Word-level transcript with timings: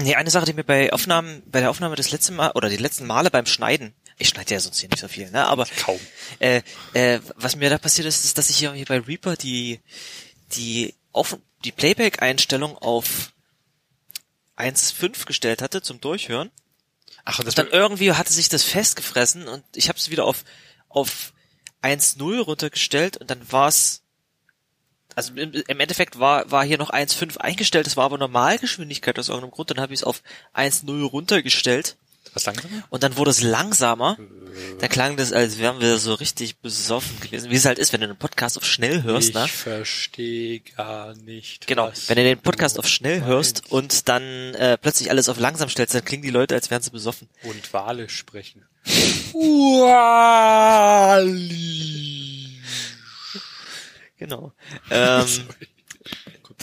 Nee, 0.00 0.14
eine 0.14 0.30
Sache, 0.30 0.46
die 0.46 0.52
mir 0.52 0.64
bei 0.64 0.92
Aufnahmen, 0.92 1.42
bei 1.46 1.60
der 1.60 1.70
Aufnahme 1.70 1.96
des 1.96 2.10
letzten 2.10 2.36
Mal 2.36 2.52
oder 2.52 2.68
die 2.68 2.76
letzten 2.76 3.06
Male 3.06 3.30
beim 3.30 3.46
Schneiden, 3.46 3.94
ich 4.18 4.28
schneide 4.28 4.54
ja 4.54 4.60
sonst 4.60 4.78
hier 4.78 4.88
nicht 4.88 5.00
so 5.00 5.08
viel, 5.08 5.30
ne? 5.30 5.46
Aber 5.46 5.66
Kaum. 5.78 6.00
Äh, 6.38 6.62
äh, 6.94 7.20
was 7.36 7.56
mir 7.56 7.70
da 7.70 7.78
passiert 7.78 8.06
ist, 8.06 8.24
ist, 8.24 8.38
dass 8.38 8.50
ich 8.50 8.56
hier 8.58 8.72
bei 8.86 8.98
Reaper 8.98 9.36
die 9.36 9.80
die 10.52 10.94
auf 11.12 11.38
die 11.64 11.72
Playback-Einstellung 11.72 12.76
auf 12.78 13.32
1.5 14.56 15.26
gestellt 15.26 15.60
hatte 15.60 15.82
zum 15.82 16.00
Durchhören. 16.00 16.50
Ach, 17.24 17.38
und 17.38 17.46
das 17.46 17.54
Dann 17.54 17.68
irgendwie 17.68 18.12
hatte 18.12 18.32
sich 18.32 18.48
das 18.48 18.62
festgefressen 18.62 19.48
und 19.48 19.64
ich 19.74 19.88
habe 19.88 19.98
es 19.98 20.10
wieder 20.10 20.24
auf 20.24 20.44
auf 20.88 21.32
1.0 21.82 22.40
runtergestellt 22.40 23.16
und 23.16 23.30
dann 23.30 23.52
war 23.52 23.68
es 23.68 24.02
also 25.16 25.34
im, 25.34 25.80
Endeffekt 25.80 26.20
war 26.20 26.48
war 26.50 26.64
hier 26.64 26.78
noch 26.78 26.90
1.5 26.90 27.38
eingestellt, 27.38 27.86
das 27.86 27.96
war 27.96 28.04
aber 28.04 28.18
Normalgeschwindigkeit 28.18 29.18
aus 29.18 29.28
irgendeinem 29.28 29.50
Grund, 29.50 29.70
dann 29.70 29.80
habe 29.80 29.92
ich 29.92 30.00
es 30.00 30.04
auf 30.04 30.22
1.0 30.54 31.04
runtergestellt 31.04 31.96
was 32.34 32.44
langsamer? 32.44 32.82
und 32.90 33.02
dann 33.02 33.16
wurde 33.16 33.30
es 33.30 33.42
langsamer. 33.42 34.18
Da 34.78 34.88
klang 34.88 35.16
das, 35.16 35.32
als 35.32 35.58
wären 35.58 35.80
wir 35.80 35.96
so 35.98 36.14
richtig 36.14 36.58
besoffen 36.58 37.18
gewesen, 37.20 37.50
wie 37.50 37.56
es 37.56 37.66
halt 37.66 37.78
ist, 37.78 37.92
wenn 37.92 38.00
du 38.00 38.06
einen 38.06 38.16
Podcast 38.16 38.56
auf 38.56 38.64
schnell 38.64 39.02
hörst, 39.02 39.30
ich 39.30 39.34
ne? 39.34 39.48
verstehe 39.48 40.60
gar 40.60 41.14
nicht. 41.14 41.66
Genau, 41.66 41.90
wenn 42.06 42.16
du 42.16 42.22
den 42.22 42.38
Podcast 42.38 42.76
du 42.76 42.80
auf 42.80 42.88
schnell 42.88 43.24
hörst 43.24 43.62
meinst. 43.62 43.72
und 43.72 44.08
dann 44.08 44.22
äh, 44.54 44.78
plötzlich 44.78 45.10
alles 45.10 45.28
auf 45.28 45.38
langsam 45.38 45.68
stellst, 45.68 45.94
dann 45.94 46.04
klingen 46.04 46.22
die 46.22 46.30
Leute, 46.30 46.54
als 46.54 46.70
wären 46.70 46.82
sie 46.82 46.90
besoffen. 46.90 47.28
und 47.42 47.72
Wale 47.72 48.08
sprechen. 48.08 48.64
Wali. 49.32 49.56
Genau. 54.18 54.52
Ähm, 54.90 55.26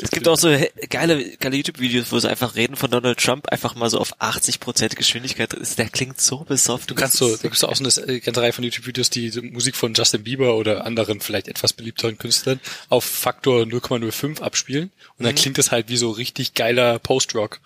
es 0.02 0.10
gibt 0.10 0.28
auch 0.28 0.38
so 0.38 0.50
geile, 0.90 1.38
geile 1.38 1.56
YouTube-Videos, 1.56 2.12
wo 2.12 2.18
sie 2.18 2.30
einfach 2.30 2.56
reden 2.56 2.76
von 2.76 2.90
Donald 2.90 3.20
Trump, 3.20 3.50
einfach 3.50 3.76
mal 3.76 3.90
so 3.90 4.00
auf 4.00 4.20
80% 4.20 4.96
Geschwindigkeit. 4.96 5.54
ist. 5.54 5.78
Der 5.78 5.90
klingt 5.90 6.20
so 6.20 6.40
besoffen. 6.40 6.88
Du 6.88 6.96
kannst 6.96 7.18
so, 7.18 7.36
da 7.36 7.44
gibt's 7.44 7.64
auch 7.64 7.76
so 7.76 7.84
eine 7.84 8.12
äh, 8.12 8.20
ganze 8.20 8.42
Reihe 8.42 8.54
von 8.54 8.64
YouTube-Videos, 8.64 9.12
die 9.12 9.30
Musik 9.42 9.76
von 9.76 9.94
Justin 9.94 10.24
Bieber 10.24 10.56
oder 10.56 10.86
anderen 10.86 11.20
vielleicht 11.20 11.48
etwas 11.48 11.74
beliebteren 11.74 12.18
Künstlern 12.18 12.60
auf 12.90 13.04
Faktor 13.04 13.64
0,05 13.64 14.42
abspielen 14.42 14.92
und 15.20 15.26
dann 15.26 15.36
klingt 15.36 15.58
das 15.60 15.72
halt 15.72 15.90
wie 15.90 15.98
so 15.98 16.10
richtig 16.10 16.56
geiler 16.56 16.98
Post-Rock. 16.98 17.60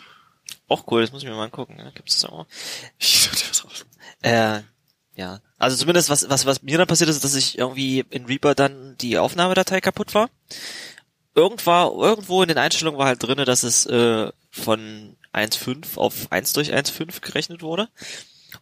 Auch 0.68 0.84
cool, 0.92 1.02
das 1.02 1.14
muss 1.14 1.24
ich 1.24 1.30
mir 1.30 1.36
mal 1.36 1.46
angucken. 1.46 1.76
Ja, 1.78 1.92
gibt's 1.92 2.20
das 2.20 2.30
auch. 2.30 2.46
Ich 3.00 3.22
sollte 3.22 3.44
das 3.48 3.64
raus. 3.64 3.86
Äh, 4.22 4.62
ja. 5.18 5.42
Also 5.58 5.76
zumindest 5.76 6.10
was, 6.10 6.30
was, 6.30 6.46
was 6.46 6.62
mir 6.62 6.78
dann 6.78 6.88
passiert 6.88 7.10
ist, 7.10 7.24
dass 7.24 7.36
ich 7.36 7.58
irgendwie 7.58 8.06
in 8.12 8.26
Reaper 8.26 8.56
dann 8.56 8.96
die 9.02 9.18
Aufnahmedatei 9.18 9.82
kaputt 9.82 10.14
war. 10.14 10.30
Irgendwo, 11.36 12.02
irgendwo 12.02 12.42
in 12.44 12.48
den 12.48 12.58
Einstellungen 12.58 13.00
war 13.00 13.08
halt 13.08 13.22
drinne, 13.22 13.44
dass 13.44 13.64
es 13.64 13.86
äh, 13.88 14.32
von 14.52 15.18
1.5 15.34 15.98
auf 15.98 16.32
1 16.32 16.54
durch 16.54 16.74
1.5 16.74 17.22
gerechnet 17.22 17.62
wurde. 17.62 17.90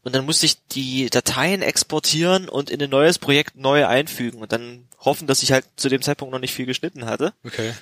Und 0.03 0.15
dann 0.15 0.25
musste 0.25 0.45
ich 0.45 0.65
die 0.67 1.09
Dateien 1.09 1.61
exportieren 1.61 2.49
und 2.49 2.69
in 2.69 2.81
ein 2.81 2.89
neues 2.89 3.19
Projekt 3.19 3.55
neu 3.55 3.85
einfügen 3.85 4.41
und 4.41 4.51
dann 4.51 4.87
hoffen, 4.99 5.27
dass 5.27 5.43
ich 5.43 5.51
halt 5.51 5.65
zu 5.75 5.89
dem 5.89 6.01
Zeitpunkt 6.01 6.31
noch 6.31 6.39
nicht 6.39 6.53
viel 6.53 6.65
geschnitten 6.65 7.05
hatte. 7.05 7.33
Okay. 7.43 7.73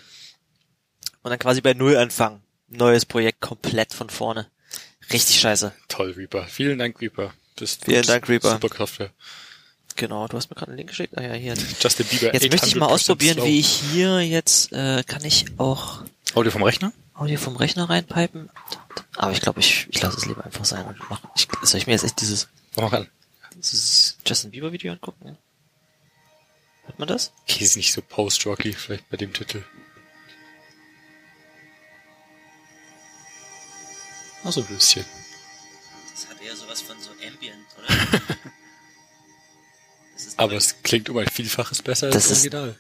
Und 1.22 1.30
dann 1.30 1.40
quasi 1.40 1.62
bei 1.62 1.74
Null 1.74 1.96
anfangen. 1.96 2.42
Neues 2.68 3.06
Projekt 3.06 3.40
komplett 3.40 3.94
von 3.94 4.10
vorne. 4.10 4.48
Richtig 5.12 5.40
scheiße. 5.40 5.74
Toll, 5.88 6.12
Reaper. 6.12 6.46
Vielen 6.48 6.80
Dank, 6.80 7.00
Reaper. 7.02 7.34
Bist 7.56 7.86
Vielen 7.86 8.04
Dank, 8.06 8.28
Reaper. 8.28 8.52
Super 8.52 8.76
Software. 8.76 9.10
Genau, 9.96 10.28
du 10.28 10.38
hast 10.38 10.50
mir 10.50 10.56
gerade 10.56 10.72
einen 10.72 10.78
Link 10.78 10.90
geschickt. 10.90 11.18
Ah 11.18 11.22
ja, 11.22 11.34
hier. 11.34 11.54
Justin 11.80 12.06
Bieber. 12.08 12.34
Jetzt 12.34 12.50
möchte 12.50 12.68
ich 12.68 12.76
mal 12.76 12.88
800% 12.88 12.92
ausprobieren, 12.92 13.34
slow. 13.36 13.46
wie 13.46 13.60
ich 13.60 13.68
hier 13.92 14.22
jetzt, 14.22 14.72
äh, 14.72 15.04
kann 15.04 15.24
ich 15.24 15.46
auch 15.60 16.04
Audio 16.34 16.52
vom 16.52 16.64
Rechner? 16.64 16.92
Audio 17.14 17.38
vom 17.38 17.56
Rechner 17.56 17.90
reinpipen? 17.90 18.50
Aber 19.16 19.32
ich 19.32 19.42
glaube, 19.42 19.60
ich, 19.60 19.88
ich 19.92 20.02
lasse 20.02 20.18
es 20.18 20.26
lieber 20.26 20.44
einfach 20.44 20.66
sein 20.66 20.86
und 20.86 20.98
mach, 21.10 21.22
ich, 21.36 21.48
soll 21.62 21.80
ich 21.80 21.86
mir 21.86 21.94
jetzt 21.94 22.04
echt 22.04 22.20
dieses, 22.22 22.48
Mach 22.76 22.92
an. 22.92 23.08
dieses 23.56 24.18
Justin 24.26 24.50
Bieber 24.50 24.72
Video 24.72 24.92
angucken? 24.92 25.28
Ja? 25.28 25.36
Hört 26.86 27.00
man 27.00 27.08
das? 27.08 27.32
Okay, 27.44 27.64
ist 27.64 27.78
nicht 27.78 27.94
so 27.94 28.02
post-rocky, 28.02 28.74
vielleicht 28.74 29.08
bei 29.10 29.18
dem 29.18 29.32
Titel. 29.32 29.64
Ach, 34.44 34.52
so 34.52 34.62
ein 34.62 34.68
bisschen. 34.68 35.06
Das 36.54 36.60
eher 36.62 36.66
sowas 36.68 36.82
von 36.82 36.96
so 37.02 37.10
Ambient, 37.26 37.66
oder? 37.78 37.88
das 40.14 40.26
ist 40.28 40.40
Aber 40.40 40.54
es 40.54 40.76
klingt 40.84 41.10
um 41.10 41.18
ein 41.18 41.28
Vielfaches 41.28 41.82
besser 41.82 42.08
Das 42.12 42.30
als 42.30 42.32
ist- 42.32 42.54
Original. 42.54 42.76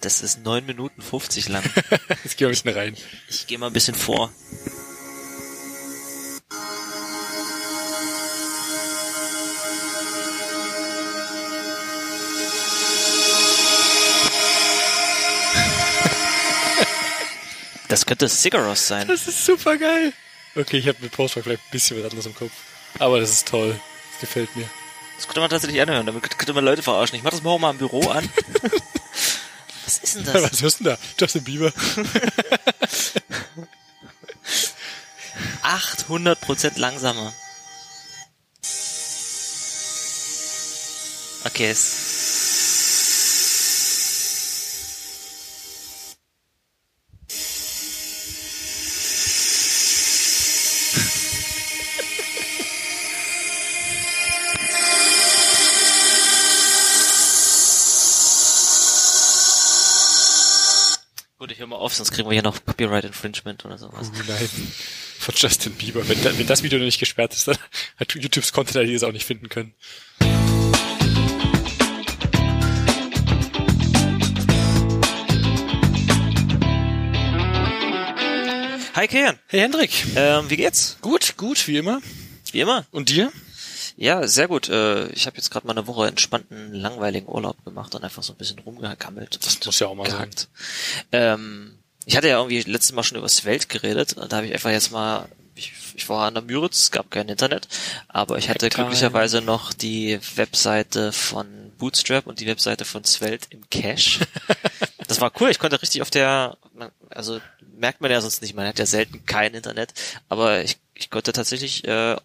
das 0.00 0.22
ist 0.22 0.44
neun 0.44 0.64
Minuten 0.64 1.02
50 1.02 1.48
lang. 1.48 1.64
Jetzt 2.24 2.36
gehen 2.36 2.46
wir 2.46 2.48
ein 2.48 2.50
bisschen 2.52 2.70
rein. 2.74 2.96
Ich 3.28 3.46
gehe 3.48 3.58
mal 3.58 3.66
ein 3.66 3.72
bisschen 3.72 3.96
vor. 3.96 4.32
Das 17.88 18.06
könnte 18.06 18.28
Sigaros 18.28 18.86
sein. 18.86 19.08
Das 19.08 19.26
ist 19.26 19.44
super 19.44 19.76
geil. 19.76 20.12
Okay, 20.54 20.78
ich 20.78 20.88
habe 20.88 20.98
mit 21.00 21.12
Post-rock 21.12 21.44
vielleicht 21.44 21.62
ein 21.64 21.70
bisschen 21.72 21.96
was 21.98 22.04
anderes 22.04 22.26
im 22.26 22.34
Kopf. 22.34 22.52
Aber 22.98 23.20
das 23.20 23.30
ist 23.30 23.48
toll. 23.48 23.78
Das 24.12 24.20
gefällt 24.20 24.54
mir. 24.56 24.68
Das 25.16 25.26
könnte 25.26 25.40
man 25.40 25.50
tatsächlich 25.50 25.80
anhören. 25.80 26.06
Damit 26.06 26.38
könnte 26.38 26.52
man 26.52 26.64
Leute 26.64 26.82
verarschen. 26.82 27.16
Ich 27.16 27.22
mach 27.22 27.30
das 27.30 27.42
morgen 27.42 27.60
mal 27.60 27.70
im 27.70 27.78
Büro 27.78 28.08
an. 28.08 28.28
Was 29.84 29.98
ist 29.98 30.16
denn 30.16 30.24
das? 30.32 30.42
Was 30.42 30.62
hörst 30.62 30.80
du 30.80 30.84
denn 30.84 30.94
da? 30.94 30.98
Justin 31.18 31.44
Bieber? 31.44 31.72
800% 35.62 36.78
langsamer. 36.78 37.32
Okay, 41.44 41.70
es 41.70 42.19
mal 61.70 61.76
auf, 61.76 61.94
sonst 61.94 62.10
kriegen 62.12 62.28
wir 62.28 62.34
hier 62.34 62.42
noch 62.42 62.64
Copyright 62.64 63.04
Infringement 63.04 63.64
oder 63.64 63.78
sowas. 63.78 64.10
Oh 64.14 64.22
nein. 64.28 64.48
Von 65.18 65.34
Justin 65.36 65.72
Bieber. 65.72 66.06
Wenn, 66.08 66.22
da, 66.22 66.36
wenn 66.36 66.46
das 66.46 66.62
Video 66.62 66.78
noch 66.78 66.84
nicht 66.84 67.00
gesperrt 67.00 67.32
ist, 67.32 67.48
dann 67.48 67.56
hat 67.96 68.14
YouTubes 68.14 68.52
Content 68.52 68.88
ID 68.88 68.94
es 68.94 69.02
auch 69.02 69.12
nicht 69.12 69.24
finden 69.24 69.48
können. 69.48 69.74
Hi 78.94 79.06
Kian, 79.06 79.38
Hey 79.46 79.60
Hendrik. 79.60 79.90
ähm, 80.16 80.50
wie 80.50 80.56
geht's? 80.56 80.98
Gut, 81.00 81.36
gut, 81.36 81.66
wie 81.68 81.78
immer. 81.78 82.00
Wie 82.52 82.60
immer. 82.60 82.84
Und 82.90 83.08
dir? 83.08 83.32
Ja, 84.00 84.26
sehr 84.26 84.48
gut. 84.48 84.70
Äh, 84.70 85.08
ich 85.08 85.26
habe 85.26 85.36
jetzt 85.36 85.50
gerade 85.50 85.66
mal 85.66 85.76
eine 85.76 85.86
Woche 85.86 86.08
entspannten, 86.08 86.72
langweiligen 86.72 87.28
Urlaub 87.28 87.62
gemacht 87.66 87.94
und 87.94 88.02
einfach 88.02 88.22
so 88.22 88.32
ein 88.32 88.36
bisschen 88.36 88.58
rumgekammelt. 88.58 89.44
Das 89.44 89.62
muss 89.66 89.78
ja 89.78 89.88
auch 89.88 89.94
mal 89.94 90.08
sein. 90.08 90.20
gehackt. 90.20 90.48
Ähm, 91.12 91.78
ich 92.06 92.16
hatte 92.16 92.28
ja 92.28 92.38
irgendwie 92.38 92.62
letztes 92.62 92.92
Mal 92.92 93.02
schon 93.02 93.18
über 93.18 93.28
Svelte 93.28 93.66
geredet 93.66 94.14
und 94.14 94.32
da 94.32 94.38
habe 94.38 94.46
ich 94.46 94.54
einfach 94.54 94.70
jetzt 94.70 94.90
mal, 94.90 95.28
ich, 95.54 95.74
ich 95.94 96.08
war 96.08 96.26
an 96.26 96.32
der 96.32 96.42
Müritz, 96.42 96.84
es 96.84 96.90
gab 96.92 97.10
kein 97.10 97.28
Internet, 97.28 97.68
aber 98.08 98.38
ich 98.38 98.48
hatte 98.48 98.64
Hacktime. 98.64 98.86
glücklicherweise 98.86 99.42
noch 99.42 99.74
die 99.74 100.18
Webseite 100.34 101.12
von 101.12 101.70
Bootstrap 101.76 102.26
und 102.26 102.40
die 102.40 102.46
Webseite 102.46 102.86
von 102.86 103.04
Svelte 103.04 103.48
im 103.50 103.68
Cache. 103.68 104.26
das 105.08 105.20
war 105.20 105.30
cool, 105.40 105.50
ich 105.50 105.58
konnte 105.58 105.82
richtig 105.82 106.00
auf 106.00 106.10
der, 106.10 106.56
also 107.10 107.38
merkt 107.76 108.00
man 108.00 108.10
ja 108.10 108.22
sonst 108.22 108.40
nicht, 108.40 108.54
man 108.54 108.66
hat 108.66 108.78
ja 108.78 108.86
selten 108.86 109.26
kein 109.26 109.52
Internet, 109.52 109.92
aber 110.30 110.64
ich, 110.64 110.78
ich 110.94 111.10
konnte 111.10 111.34
tatsächlich 111.34 111.86
äh, 111.86 112.16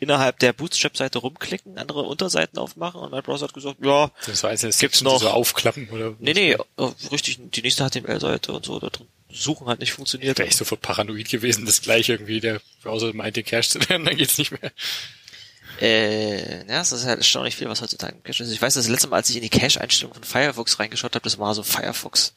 innerhalb 0.00 0.38
der 0.38 0.52
Bootstrap-Seite 0.52 1.18
rumklicken, 1.18 1.76
andere 1.78 2.02
Unterseiten 2.02 2.58
aufmachen 2.58 3.00
und 3.00 3.10
mein 3.10 3.22
Browser 3.22 3.46
hat 3.46 3.54
gesagt, 3.54 3.84
ja, 3.84 4.10
Das 4.26 4.42
war 4.42 4.50
einzelne 4.50 4.72
Gibt's 4.78 5.02
noch- 5.02 5.18
die 5.18 5.24
so 5.24 5.30
aufklappen 5.30 5.88
oder 5.90 6.14
nee, 6.20 6.32
nee, 6.34 6.52
äh, 6.52 6.58
richtig, 7.10 7.38
die 7.40 7.62
nächste 7.62 7.88
HTML-Seite 7.88 8.52
und 8.52 8.64
so, 8.64 8.78
da 8.78 8.88
drin 8.90 9.06
suchen 9.30 9.66
hat 9.66 9.80
nicht 9.80 9.92
funktioniert. 9.92 10.38
Wäre 10.38 10.48
ich 10.48 10.56
sofort 10.56 10.80
paranoid 10.80 11.28
gewesen, 11.28 11.66
dass 11.66 11.82
gleich 11.82 12.08
irgendwie 12.08 12.40
der 12.40 12.60
Browser 12.82 13.12
meinte, 13.12 13.42
Cache 13.42 13.68
zu 13.68 13.88
werden, 13.88 14.04
dann 14.06 14.16
geht's 14.16 14.38
nicht 14.38 14.52
mehr. 14.52 14.72
Äh, 15.80 16.66
ja, 16.68 16.80
es 16.80 16.92
ist 16.92 17.04
halt 17.04 17.18
erstaunlich 17.18 17.54
viel, 17.54 17.68
was 17.68 17.80
heutzutage 17.82 18.14
im 18.16 18.22
Cache 18.22 18.42
ist. 18.42 18.50
Ich 18.50 18.60
weiß, 18.62 18.74
das 18.74 18.88
letzte 18.88 19.08
Mal, 19.08 19.16
als 19.16 19.30
ich 19.30 19.36
in 19.36 19.42
die 19.42 19.48
Cache-Einstellung 19.48 20.14
von 20.14 20.24
Firefox 20.24 20.78
reingeschaut 20.80 21.14
habe, 21.14 21.22
das 21.22 21.38
war 21.38 21.54
so 21.54 21.62
Firefox 21.62 22.34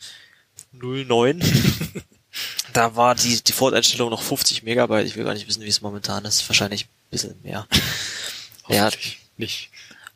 09. 0.74 1.42
da 2.74 2.96
war 2.96 3.16
die 3.16 3.42
Default-Einstellung 3.44 4.10
noch 4.10 4.22
50 4.22 4.64
Megabyte. 4.64 5.08
Ich 5.08 5.16
will 5.16 5.24
gar 5.24 5.34
nicht 5.34 5.48
wissen, 5.48 5.64
wie 5.64 5.68
es 5.70 5.82
momentan 5.82 6.26
ist. 6.26 6.48
Wahrscheinlich 6.50 6.86
ein 6.86 6.90
bisschen 7.12 7.40
mehr. 7.44 7.68
ja, 8.68 8.90
nicht. 9.38 9.70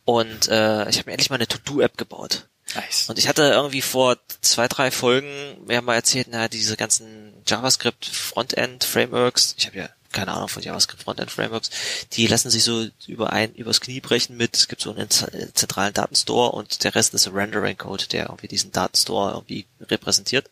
und 0.05 0.47
äh, 0.47 0.89
ich 0.89 0.97
habe 0.97 1.07
mir 1.07 1.13
endlich 1.13 1.29
mal 1.29 1.35
eine 1.35 1.47
To-Do-App 1.47 1.97
gebaut. 1.97 2.47
Nice. 2.73 3.09
Und 3.09 3.19
ich 3.19 3.27
hatte 3.27 3.43
irgendwie 3.43 3.81
vor 3.81 4.17
zwei, 4.41 4.67
drei 4.67 4.91
Folgen 4.91 5.29
mir 5.65 5.81
mal 5.81 5.95
erzählt, 5.95 6.27
na, 6.31 6.47
diese 6.47 6.75
ganzen 6.75 7.33
JavaScript 7.47 8.05
Frontend 8.05 8.83
Frameworks, 8.83 9.55
ich 9.57 9.67
habe 9.67 9.77
ja 9.77 9.89
keine 10.15 10.31
Ahnung, 10.31 10.47
von 10.47 10.63
JavaScript 10.63 11.03
Frontend 11.03 11.29
Frameworks, 11.29 11.69
die 12.13 12.25
lassen 12.25 12.49
sich 12.49 12.63
so 12.63 12.87
über 13.05 13.33
ein, 13.33 13.53
übers 13.53 13.81
Knie 13.81 13.99
brechen 13.99 14.37
mit, 14.37 14.55
es 14.55 14.69
gibt 14.69 14.81
so 14.81 14.93
einen 14.93 15.09
zentralen 15.09 15.93
Datenstore 15.93 16.53
und 16.53 16.83
der 16.85 16.95
Rest 16.95 17.13
ist 17.13 17.27
ein 17.27 17.35
Rendering 17.35 17.77
Code, 17.77 18.05
der 18.07 18.27
irgendwie 18.27 18.47
diesen 18.47 18.71
Datenstore 18.71 19.33
irgendwie 19.33 19.65
repräsentiert. 19.81 20.49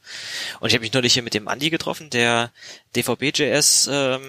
Und 0.59 0.67
ich 0.67 0.75
habe 0.75 0.81
mich 0.81 0.91
neulich 0.91 1.13
hier 1.13 1.23
mit 1.23 1.33
dem 1.33 1.47
Andy 1.47 1.69
getroffen, 1.69 2.09
der 2.09 2.51
DVB.js 2.95 3.89
ähm, 3.89 4.21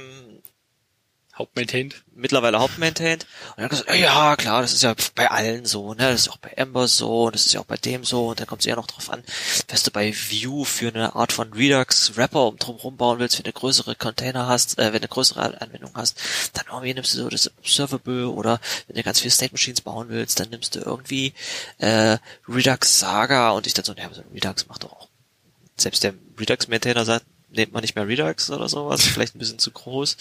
Hauptmaintained? 1.37 2.05
Mittlerweile 2.15 2.61
hauptmaintained. 2.61 3.27
Und 3.57 3.65
hat 3.65 3.71
gesagt, 3.71 3.93
ja 3.93 4.37
klar, 4.37 4.63
das 4.63 4.73
ist 4.73 4.85
ja 4.85 4.95
bei 5.17 5.29
allen 5.31 5.67
so, 5.67 5.93
ne? 5.95 6.11
Das 6.11 6.23
ist 6.23 6.29
auch 6.29 6.37
bei 6.37 6.51
Ember 6.51 6.87
so, 6.87 7.29
das 7.31 7.47
ist 7.47 7.53
ja 7.53 7.61
auch 7.61 7.65
bei 7.65 7.77
dem 7.77 8.05
so, 8.05 8.29
und 8.29 8.39
dann 8.39 8.47
kommt 8.47 8.61
es 8.61 8.67
ja 8.67 8.77
noch 8.77 8.87
drauf 8.87 9.11
an, 9.11 9.25
was 9.69 9.83
du 9.83 9.91
bei 9.91 10.15
Vue 10.15 10.65
für 10.65 10.89
eine 10.89 11.17
Art 11.17 11.33
von 11.33 11.53
Redux 11.53 12.17
Wrapper 12.17 12.47
um 12.47 12.57
drum 12.57 12.97
bauen 12.97 13.19
willst, 13.19 13.39
wenn 13.39 13.45
du 13.45 13.53
größere 13.53 13.97
Container 13.97 14.47
hast, 14.47 14.79
äh, 14.79 14.93
wenn 14.93 15.03
du 15.03 15.09
größere 15.09 15.61
Anwendung 15.61 15.91
hast, 15.95 16.21
dann 16.53 16.67
irgendwie 16.69 16.95
nimmst 16.95 17.15
du 17.15 17.19
so 17.19 17.29
das 17.29 17.51
Observable 17.59 18.29
oder 18.29 18.61
wenn 18.87 18.97
du 18.97 19.03
ganz 19.03 19.19
viele 19.19 19.33
State 19.33 19.53
Machines 19.53 19.81
bauen 19.81 20.11
willst, 20.11 20.39
dann 20.39 20.51
nimmst 20.51 20.77
du 20.77 20.81
irgendwie 20.81 21.35
äh, 21.79 22.19
Redux 22.49 23.01
Saga 23.01 23.51
und 23.51 23.67
ich 23.67 23.75
dann 23.75 23.85
so, 23.85 23.93
ja, 23.95 24.09
so 24.13 24.23
Redux 24.33 24.69
macht 24.69 24.85
doch 24.85 24.93
auch. 24.93 25.09
Selbst 25.77 26.05
der 26.05 26.15
Redux 26.39 26.69
Maintainer 26.69 27.05
sagt, 27.05 27.27
nehmt 27.51 27.73
man 27.73 27.83
nicht 27.83 27.97
mehr 27.97 28.07
Redux 28.07 28.51
oder 28.51 28.69
sowas, 28.69 29.05
vielleicht 29.05 29.35
ein 29.35 29.41
bisschen 29.41 29.59
zu 29.59 29.73
groß 29.73 30.17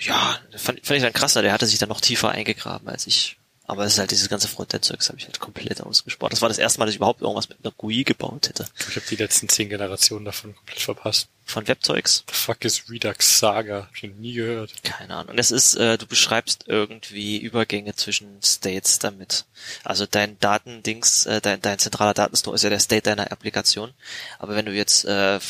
ja, 0.00 0.38
fand, 0.56 0.84
fand 0.84 0.96
ich 0.96 1.02
dann 1.02 1.12
krasser, 1.12 1.42
der 1.42 1.52
hatte 1.52 1.66
sich 1.66 1.78
dann 1.78 1.88
noch 1.88 2.00
tiefer 2.00 2.30
eingegraben 2.30 2.88
als 2.88 3.06
ich. 3.06 3.38
Aber 3.68 3.84
es 3.84 3.92
ist 3.92 3.98
halt 3.98 4.10
dieses 4.10 4.30
ganze 4.30 4.48
Frontend-Zeugs 4.48 5.10
habe 5.10 5.18
ich 5.18 5.26
halt 5.26 5.40
komplett 5.40 5.82
ausgespart. 5.82 6.32
Das 6.32 6.40
war 6.40 6.48
das 6.48 6.56
erste 6.56 6.78
Mal, 6.78 6.86
dass 6.86 6.94
ich 6.94 6.96
überhaupt 6.96 7.20
irgendwas 7.20 7.50
mit 7.50 7.58
einer 7.62 7.74
GUI 7.76 8.02
gebaut 8.02 8.48
hätte. 8.48 8.66
Ich 8.88 8.96
habe 8.96 9.04
die 9.10 9.16
letzten 9.16 9.46
zehn 9.50 9.68
Generationen 9.68 10.24
davon 10.24 10.56
komplett 10.56 10.80
verpasst. 10.80 11.28
Von 11.44 11.68
Webzeugs? 11.68 12.24
The 12.28 12.34
fuck 12.34 12.64
is 12.64 12.88
Redux 12.88 13.38
Saga? 13.38 13.82
Hab 13.82 13.94
ich 13.94 14.04
noch 14.04 14.16
nie 14.16 14.32
gehört. 14.32 14.72
Keine 14.84 15.16
Ahnung. 15.16 15.32
Und 15.32 15.38
es 15.38 15.50
ist, 15.50 15.74
äh, 15.74 15.98
du 15.98 16.06
beschreibst 16.06 16.64
irgendwie 16.66 17.36
Übergänge 17.36 17.94
zwischen 17.94 18.40
States 18.42 19.00
damit. 19.00 19.44
Also 19.84 20.06
dein 20.06 20.40
Datendings, 20.40 21.26
äh, 21.26 21.42
dein, 21.42 21.60
dein 21.60 21.78
zentraler 21.78 22.14
Datenstore 22.14 22.54
ist 22.54 22.62
ja 22.62 22.70
der 22.70 22.80
State 22.80 23.02
deiner 23.02 23.30
Applikation. 23.30 23.92
Aber 24.38 24.56
wenn 24.56 24.64
du 24.64 24.72
jetzt 24.72 25.04
äh, 25.04 25.40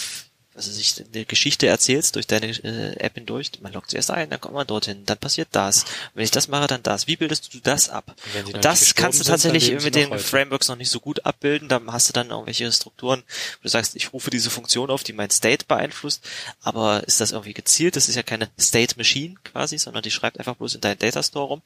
also 0.59 0.73
sich 0.73 1.05
eine 1.15 1.25
Geschichte 1.25 1.69
erzählst 1.69 2.17
durch 2.17 2.27
deine 2.27 2.49
äh, 2.49 2.97
App 2.99 3.15
hindurch, 3.15 3.53
man 3.61 3.73
loggt 3.73 3.91
zuerst 3.91 4.11
ein, 4.11 4.29
dann 4.29 4.41
kommt 4.41 4.55
man 4.55 4.67
dorthin, 4.67 5.07
dann 5.07 5.17
passiert 5.17 5.49
das. 5.53 5.85
Und 5.85 6.17
wenn 6.17 6.25
ich 6.25 6.33
das 6.33 6.49
mache, 6.49 6.67
dann 6.67 6.83
das. 6.83 7.07
Wie 7.07 7.17
bildest 7.17 7.55
du 7.55 7.61
das 7.61 7.89
ab? 7.89 8.15
Und, 8.35 8.55
und 8.55 8.65
das 8.65 8.97
kannst 8.97 9.21
du 9.21 9.25
tatsächlich 9.25 9.67
sind, 9.67 9.85
mit 9.85 9.95
den 9.95 10.19
Frameworks 10.19 10.67
noch 10.67 10.77
nicht 10.77 10.91
so 10.91 10.99
gut 10.99 11.25
abbilden. 11.25 11.69
Da 11.69 11.81
hast 11.87 12.09
du 12.09 12.13
dann 12.13 12.31
irgendwelche 12.31 12.71
Strukturen, 12.73 13.23
wo 13.23 13.63
du 13.63 13.69
sagst, 13.69 13.95
ich 13.95 14.13
rufe 14.13 14.31
diese 14.31 14.51
Funktion 14.51 14.91
auf, 14.91 15.05
die 15.05 15.13
mein 15.13 15.31
State 15.31 15.67
beeinflusst, 15.69 16.29
aber 16.61 17.05
ist 17.07 17.21
das 17.21 17.31
irgendwie 17.31 17.55
gezielt? 17.55 17.95
Das 17.95 18.09
ist 18.09 18.17
ja 18.17 18.25
keine 18.25 18.51
State 18.59 18.97
Machine 18.97 19.37
quasi, 19.45 19.79
sondern 19.79 20.03
die 20.03 20.11
schreibt 20.11 20.41
einfach 20.41 20.57
bloß 20.57 20.75
in 20.75 20.81
deinen 20.81 20.99
Data 20.99 21.23
Store 21.23 21.47
rum. 21.47 21.63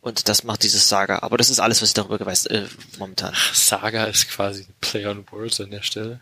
Und 0.00 0.28
das 0.28 0.44
macht 0.44 0.62
dieses 0.62 0.88
Saga. 0.88 1.20
Aber 1.20 1.36
das 1.36 1.50
ist 1.50 1.60
alles, 1.60 1.80
was 1.80 1.90
ich 1.90 1.94
darüber 1.94 2.24
weiß, 2.24 2.46
äh, 2.46 2.66
momentan. 2.98 3.34
Saga 3.52 4.04
ist 4.04 4.28
quasi 4.30 4.66
Play 4.80 5.06
on 5.06 5.24
Words 5.30 5.60
an 5.60 5.70
der 5.70 5.82
Stelle. 5.82 6.20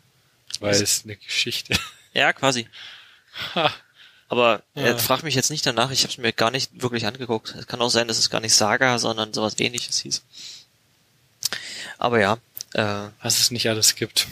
Weil 0.61 0.75
es 0.75 1.03
eine 1.05 1.17
Geschichte. 1.17 1.79
Ja, 2.15 2.33
quasi. 2.33 2.67
Ha. 3.55 3.73
Aber 4.29 4.63
ja. 4.75 4.83
er 4.83 4.99
fragt 4.99 5.23
mich 5.23 5.35
jetzt 5.35 5.51
nicht 5.51 5.65
danach, 5.65 5.91
ich 5.91 6.03
habe 6.03 6.11
es 6.11 6.19
mir 6.19 6.33
gar 6.33 6.51
nicht 6.51 6.83
wirklich 6.83 7.07
angeguckt. 7.07 7.55
Es 7.59 7.67
kann 7.67 7.81
auch 7.81 7.91
sein, 7.91 8.09
dass 8.09 8.19
es 8.19 8.31
gar 8.31 8.41
nicht 8.41 8.55
Saga, 8.55 8.99
sondern 8.99 9.33
sowas 9.33 9.59
ähnliches 9.59 9.99
hieß. 10.01 10.23
Aber 11.97 12.21
ja. 12.21 12.39
Äh, 12.75 13.09
Was 13.23 13.39
es 13.39 13.51
nicht 13.51 13.69
alles 13.69 13.95
gibt. 13.95 14.27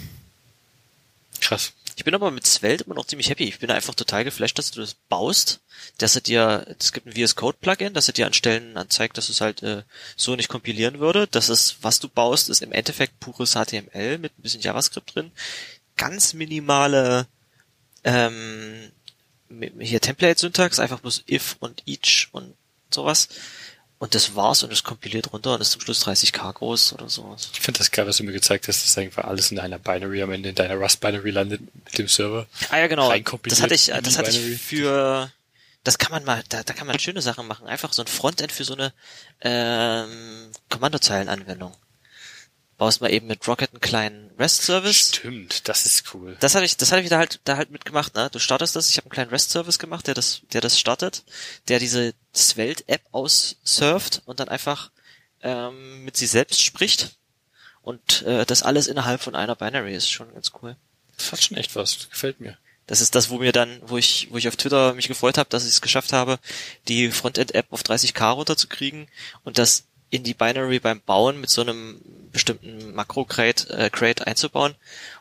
Krass. 1.40 1.72
Ich 1.96 2.04
bin 2.04 2.14
aber 2.14 2.30
mit 2.30 2.46
Svelte 2.46 2.84
immer 2.84 2.94
noch 2.94 3.06
ziemlich 3.06 3.30
happy. 3.30 3.44
Ich 3.44 3.58
bin 3.58 3.70
einfach 3.70 3.94
total 3.94 4.24
geflasht, 4.24 4.58
dass 4.58 4.70
du 4.70 4.80
das 4.80 4.94
baust. 5.08 5.60
Dass 5.96 6.14
er 6.14 6.20
dir, 6.20 6.76
es 6.78 6.92
gibt 6.92 7.06
ein 7.06 7.12
VS 7.14 7.36
Code 7.36 7.56
Plugin, 7.58 7.94
dass 7.94 8.08
er 8.08 8.12
dir 8.12 8.26
an 8.26 8.34
Stellen 8.34 8.76
anzeigt, 8.76 9.16
dass 9.16 9.30
es 9.30 9.40
halt 9.40 9.62
äh, 9.62 9.82
so 10.14 10.36
nicht 10.36 10.48
kompilieren 10.48 10.98
würde. 10.98 11.26
Das 11.26 11.48
ist, 11.48 11.78
was 11.80 11.98
du 11.98 12.08
baust, 12.08 12.50
ist 12.50 12.60
im 12.60 12.72
Endeffekt 12.72 13.18
pures 13.18 13.52
HTML 13.52 14.18
mit 14.18 14.38
ein 14.38 14.42
bisschen 14.42 14.60
JavaScript 14.60 15.14
drin 15.14 15.32
ganz 15.96 16.34
minimale 16.34 17.26
ähm, 18.04 18.92
hier 19.78 20.00
Template-Syntax, 20.00 20.78
einfach 20.78 21.00
bloß 21.00 21.24
if 21.28 21.56
und 21.60 21.82
each 21.86 22.28
und 22.32 22.54
sowas. 22.92 23.28
Und 23.98 24.14
das 24.14 24.34
war's 24.34 24.62
und 24.62 24.72
es 24.72 24.84
kompiliert 24.84 25.32
runter 25.32 25.54
und 25.54 25.62
ist 25.62 25.70
zum 25.70 25.80
Schluss 25.80 26.06
30k 26.06 26.52
groß 26.52 26.92
oder 26.92 27.08
sowas. 27.08 27.48
Ich 27.54 27.60
finde 27.60 27.78
das 27.78 27.90
geil, 27.90 28.06
was 28.06 28.18
du 28.18 28.24
mir 28.24 28.32
gezeigt 28.32 28.68
hast, 28.68 28.84
dass 28.84 28.98
einfach 28.98 29.24
alles 29.24 29.50
in 29.50 29.58
einer 29.58 29.78
Binary 29.78 30.22
am 30.22 30.32
Ende 30.32 30.50
in 30.50 30.54
deiner 30.54 30.74
Rust-Binary 30.74 31.30
landet 31.30 31.62
mit 31.62 31.96
dem 31.96 32.06
Server. 32.06 32.46
Ah 32.68 32.78
ja, 32.78 32.88
genau. 32.88 33.10
Das 33.44 33.62
hatte 33.62 33.74
ich, 33.74 33.86
das 33.86 34.18
hatte 34.18 34.30
ich 34.30 34.60
für, 34.60 35.32
das 35.82 35.96
kann 35.96 36.12
man 36.12 36.24
mal, 36.24 36.42
da, 36.50 36.62
da 36.62 36.74
kann 36.74 36.86
man 36.86 36.98
schöne 36.98 37.22
Sachen 37.22 37.46
machen. 37.46 37.66
Einfach 37.66 37.94
so 37.94 38.02
ein 38.02 38.08
Frontend 38.08 38.52
für 38.52 38.64
so 38.64 38.74
eine 38.74 38.92
ähm, 39.40 40.50
Kommandozeilenanwendung 40.68 41.72
baust 42.78 43.00
mal 43.00 43.12
eben 43.12 43.26
mit 43.26 43.46
Rocket 43.48 43.70
einen 43.72 43.80
kleinen 43.80 44.30
REST-Service. 44.38 45.08
Stimmt, 45.16 45.68
das 45.68 45.86
ist 45.86 46.14
cool. 46.14 46.36
Das 46.40 46.54
hatte 46.54 46.64
ich, 46.64 46.76
das 46.76 46.92
hatte 46.92 47.02
ich 47.02 47.08
da 47.08 47.18
halt, 47.18 47.40
da 47.44 47.56
halt 47.56 47.70
mitgemacht, 47.70 48.14
ne? 48.14 48.28
Du 48.30 48.38
startest 48.38 48.76
das, 48.76 48.90
ich 48.90 48.96
habe 48.96 49.06
einen 49.06 49.12
kleinen 49.12 49.30
REST-Service 49.30 49.78
gemacht, 49.78 50.06
der 50.06 50.14
das, 50.14 50.42
der 50.52 50.60
das 50.60 50.78
startet, 50.78 51.24
der 51.68 51.78
diese 51.78 52.14
Svelte-App 52.34 53.02
aussurft 53.12 54.22
und 54.26 54.40
dann 54.40 54.48
einfach 54.48 54.90
ähm, 55.42 56.04
mit 56.04 56.16
sie 56.16 56.26
selbst 56.26 56.62
spricht. 56.62 57.16
Und 57.82 58.22
äh, 58.22 58.44
das 58.44 58.62
alles 58.62 58.88
innerhalb 58.88 59.22
von 59.22 59.34
einer 59.34 59.54
Binary 59.54 59.94
ist 59.94 60.10
schon 60.10 60.32
ganz 60.34 60.52
cool. 60.60 60.76
Das 61.16 61.32
hat 61.32 61.42
schon 61.42 61.56
echt 61.56 61.76
was, 61.76 62.10
gefällt 62.10 62.40
mir. 62.40 62.58
Das 62.86 63.00
ist 63.00 63.14
das, 63.14 63.30
wo 63.30 63.38
mir 63.38 63.52
dann, 63.52 63.80
wo 63.82 63.96
ich, 63.98 64.28
wo 64.30 64.36
ich 64.36 64.46
auf 64.48 64.56
Twitter 64.56 64.94
mich 64.94 65.08
gefreut 65.08 65.38
habe, 65.38 65.48
dass 65.50 65.64
ich 65.64 65.70
es 65.70 65.80
geschafft 65.80 66.12
habe, 66.12 66.38
die 66.86 67.10
Frontend-App 67.10 67.66
auf 67.70 67.82
30k 67.82 68.32
runterzukriegen 68.32 69.08
und 69.44 69.58
das 69.58 69.85
in 70.10 70.22
die 70.22 70.34
Binary 70.34 70.78
beim 70.78 71.00
Bauen 71.00 71.40
mit 71.40 71.50
so 71.50 71.62
einem 71.62 72.00
bestimmten 72.32 72.94
Makro-Crate 72.94 73.70
äh, 73.70 73.90
Crate 73.90 74.26
einzubauen. 74.26 74.74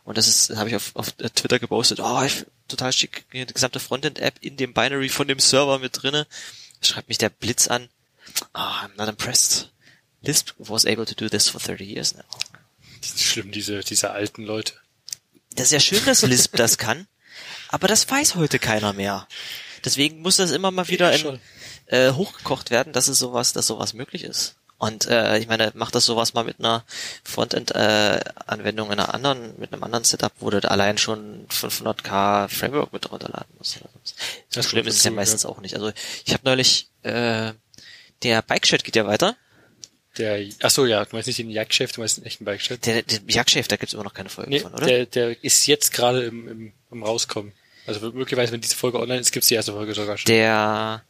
Und 0.04 0.18
das 0.18 0.28
ist, 0.28 0.56
habe 0.56 0.70
ich 0.70 0.76
auf, 0.76 0.96
auf 0.96 1.12
Twitter 1.12 1.60
gepostet, 1.60 2.00
oh, 2.00 2.22
ich, 2.24 2.46
total 2.68 2.94
schick, 2.94 3.26
die 3.34 3.46
gesamte 3.46 3.80
Frontend-App 3.80 4.36
in 4.42 4.58
dem 4.58 4.74
Binary 4.74 5.10
von 5.10 5.28
dem 5.28 5.40
Server 5.40 5.80
mit 5.80 6.02
drinne. 6.02 6.28
Schreibt 6.82 7.10
mich 7.10 7.18
der 7.18 7.30
Blitz 7.30 7.68
an. 7.68 7.90
Oh, 8.54 8.60
I'm 8.60 8.96
not 8.98 9.08
impressed. 9.08 9.72
Lisp 10.22 10.54
was 10.58 10.86
able 10.86 11.06
to 11.06 11.16
do 11.16 11.30
this 11.30 11.50
for 11.50 11.62
30 11.62 11.86
years 11.86 12.16
now. 12.16 12.24
Das 13.02 13.12
ist 13.12 13.24
schlimm, 13.24 13.52
diese, 13.52 13.82
diese 13.82 14.12
alten 14.12 14.44
Leute. 14.44 14.74
Das 15.56 15.68
ist 15.68 15.72
ja 15.72 15.80
schön, 15.80 16.04
dass 16.06 16.22
Lisp 16.24 16.56
das 16.58 16.78
kann, 16.78 17.08
aber 17.70 17.88
das 17.88 18.10
weiß 18.10 18.36
heute 18.36 18.60
keiner 18.60 18.94
mehr. 18.94 19.28
Deswegen 19.86 20.22
muss 20.22 20.38
das 20.38 20.52
immer 20.52 20.72
mal 20.72 20.88
wieder 20.88 21.14
in, 21.14 21.40
äh, 21.86 22.12
hochgekocht 22.12 22.72
werden, 22.72 22.94
dass 22.94 23.08
es 23.08 23.20
sowas, 23.20 23.54
dass 23.54 23.68
sowas 23.68 23.94
möglich 23.94 24.24
ist. 24.24 24.56
Und 24.78 25.08
äh, 25.08 25.38
ich 25.38 25.48
meine, 25.48 25.72
mach 25.74 25.90
das 25.90 26.06
sowas 26.06 26.34
mal 26.34 26.44
mit 26.44 26.60
einer 26.60 26.84
Frontend-Anwendung 27.24 28.90
äh, 28.90 28.94
in 28.94 29.00
einer 29.00 29.14
anderen, 29.14 29.58
mit 29.58 29.72
einem 29.72 29.84
anderen 29.84 30.04
Setup, 30.04 30.34
wo 30.40 30.50
du 30.50 30.70
allein 30.70 30.98
schon 30.98 31.48
500k 31.48 32.50
Framework 32.50 32.92
mit 32.92 33.10
runterladen 33.10 33.48
musst. 33.58 33.80
So 34.50 34.62
schlimm 34.62 34.86
ist 34.86 34.98
es 34.98 35.04
ja 35.04 35.12
meistens 35.12 35.44
ja. 35.44 35.50
auch 35.50 35.62
nicht. 35.62 35.76
Also 35.76 35.92
ich 36.26 36.34
habe 36.34 36.44
neulich, 36.44 36.90
äh, 37.04 37.54
der 38.24 38.42
Bike-Chat 38.42 38.84
geht 38.84 38.98
ja 38.98 39.08
weiter. 39.08 39.38
Der, 40.18 40.46
ach 40.62 40.72
so, 40.72 40.86
ja, 40.86 41.04
du 41.04 41.16
meinst 41.16 41.28
nicht 41.28 41.40
den 41.40 41.50
Jagdchef, 41.50 41.94
du 41.94 42.02
meinst 42.02 42.18
den 42.18 42.26
echten 42.26 42.44
Bike-Chat. 42.44 42.86
Der, 42.86 43.02
der 43.02 43.20
Jagdchef, 43.28 43.68
da 43.68 43.78
gibt's 43.78 43.94
immer 43.94 44.04
noch 44.04 44.14
keine 44.14 44.30
Folge 44.30 44.50
nee, 44.50 44.60
von, 44.60 44.74
oder? 44.74 44.86
Der, 44.86 45.06
der 45.06 45.44
ist 45.44 45.68
jetzt 45.68 45.94
gerade 45.94 46.24
im, 46.24 46.48
im, 46.48 46.74
im 46.92 47.04
Rauskommen. 47.04 47.54
Also 47.88 48.12
möglicherweise, 48.12 48.52
wenn 48.52 48.62
diese 48.62 48.76
Folge 48.76 49.00
online 49.00 49.22
ist, 49.22 49.32
gibt's 49.32 49.48
die 49.48 49.56
erste 49.56 49.74
Folge 49.74 49.94
sogar 49.94 50.18
schon. 50.18 50.28
Der 50.28 51.04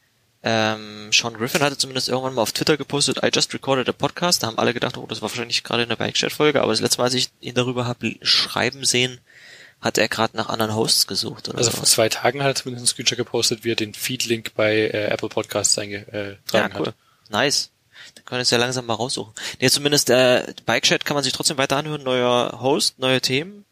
ähm, 0.47 1.11
Sean 1.11 1.33
Griffin 1.33 1.63
hatte 1.63 1.75
zumindest 1.75 2.07
irgendwann 2.07 2.35
mal 2.35 2.43
auf 2.43 2.51
Twitter 2.51 2.77
gepostet, 2.77 3.23
I 3.23 3.31
just 3.33 3.51
recorded 3.55 3.89
a 3.89 3.93
podcast. 3.93 4.43
Da 4.43 4.47
haben 4.47 4.59
alle 4.59 4.75
gedacht, 4.75 4.95
oh, 4.95 5.07
das 5.07 5.23
war 5.23 5.29
wahrscheinlich 5.29 5.63
gerade 5.63 5.83
in 5.83 5.89
der 5.89 5.95
Bike-Chat-Folge, 5.95 6.61
aber 6.61 6.71
das 6.71 6.81
letzte 6.81 6.99
Mal, 6.99 7.05
als 7.05 7.15
ich 7.15 7.31
ihn 7.41 7.55
darüber 7.55 7.87
habe 7.87 8.15
schreiben 8.21 8.85
sehen, 8.85 9.19
hat 9.81 9.97
er 9.97 10.07
gerade 10.07 10.37
nach 10.37 10.49
anderen 10.49 10.75
Hosts 10.75 11.07
gesucht. 11.07 11.49
Oder 11.49 11.57
also 11.57 11.71
sowas. 11.71 11.79
vor 11.79 11.87
zwei 11.87 12.09
Tagen 12.09 12.43
hat 12.43 12.49
er 12.49 12.55
zumindest 12.55 12.83
einen 12.83 12.87
Screenshot 12.87 13.17
gepostet, 13.17 13.63
wie 13.63 13.71
er 13.71 13.75
den 13.75 13.95
Feed-Link 13.95 14.53
bei 14.55 14.81
äh, 14.81 15.07
Apple 15.07 15.29
Podcasts 15.29 15.77
eingetragen 15.79 16.37
äh, 16.53 16.53
ja, 16.53 16.69
cool. 16.77 16.87
hat. 16.87 16.95
Nice. 17.29 17.71
Können 18.25 18.39
wir 18.39 18.43
es 18.43 18.49
ja 18.49 18.57
langsam 18.57 18.87
mal 18.87 18.95
raussuchen. 18.95 19.33
Nee, 19.59 19.69
zumindest 19.69 20.09
äh, 20.09 20.51
Bike 20.65 20.83
Chat 20.83 21.05
kann 21.05 21.13
man 21.13 21.23
sich 21.23 21.31
trotzdem 21.31 21.59
weiter 21.59 21.77
anhören, 21.77 22.01
neuer 22.01 22.59
Host, 22.59 22.97
neue 22.97 23.21
Themen. 23.21 23.65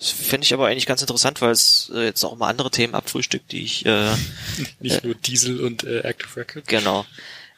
Das 0.00 0.10
finde 0.10 0.44
ich 0.44 0.52
aber 0.52 0.66
eigentlich 0.66 0.86
ganz 0.86 1.00
interessant, 1.00 1.40
weil 1.40 1.52
es 1.52 1.92
äh, 1.94 2.06
jetzt 2.06 2.24
auch 2.24 2.36
mal 2.36 2.48
andere 2.48 2.72
Themen 2.72 2.96
abfrühstückt, 2.96 3.52
die 3.52 3.62
ich 3.62 3.86
äh, 3.86 4.10
nicht 4.80 5.04
äh, 5.04 5.06
nur 5.06 5.14
Diesel 5.14 5.60
und 5.60 5.84
äh, 5.84 6.00
Active 6.00 6.40
Record. 6.40 6.66
Genau. 6.66 7.06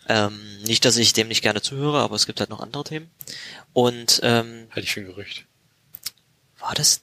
Ähm, 0.09 0.38
nicht, 0.64 0.85
dass 0.85 0.99
ich 0.99 1.14
dem 1.14 1.28
nicht 1.28 1.42
gerne 1.42 1.62
zuhöre, 1.62 2.00
aber 2.00 2.16
es 2.16 2.26
gibt 2.26 2.40
halt 2.40 2.50
noch 2.50 2.61
andere 2.61 2.85
Themen. 2.85 3.11
Und 3.73 4.21
ähm, 4.23 4.66
halte 4.71 4.80
ich 4.80 4.92
für 4.92 5.00
ein 5.00 5.06
Gerücht. 5.06 5.47
War 6.59 6.75
das? 6.75 7.00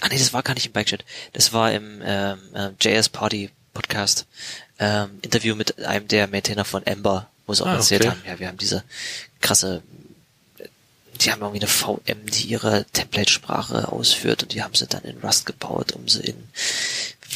Ah 0.00 0.08
nee, 0.08 0.18
das 0.18 0.32
war 0.32 0.44
gar 0.44 0.54
nicht 0.54 0.66
im 0.66 0.72
Bike 0.72 0.86
Chat. 0.86 1.04
Das 1.32 1.52
war 1.52 1.72
im 1.72 2.00
ähm, 2.04 2.38
äh, 2.54 2.70
JS 2.80 3.08
Party 3.08 3.50
Podcast. 3.72 4.26
Ähm, 4.78 5.18
Interview 5.22 5.56
mit 5.56 5.84
einem 5.84 6.06
der 6.06 6.28
Maintainer 6.28 6.64
von 6.64 6.86
Ember 6.86 7.28
wo 7.46 7.54
sie 7.54 7.62
auch 7.62 7.68
ah, 7.68 7.76
erzählt 7.76 8.02
okay. 8.02 8.10
haben, 8.10 8.22
ja, 8.26 8.38
wir 8.38 8.48
haben 8.48 8.58
diese 8.58 8.84
krasse 9.40 9.82
die 11.20 11.30
haben 11.30 11.42
irgendwie 11.42 11.60
eine 11.60 11.68
VM, 11.68 12.26
die 12.26 12.48
ihre 12.48 12.84
Template-Sprache 12.86 13.92
ausführt 13.92 14.42
und 14.42 14.52
die 14.52 14.62
haben 14.62 14.74
sie 14.74 14.86
dann 14.86 15.04
in 15.04 15.18
Rust 15.18 15.46
gebaut, 15.46 15.92
um 15.92 16.08
sie 16.08 16.22
in 16.22 16.48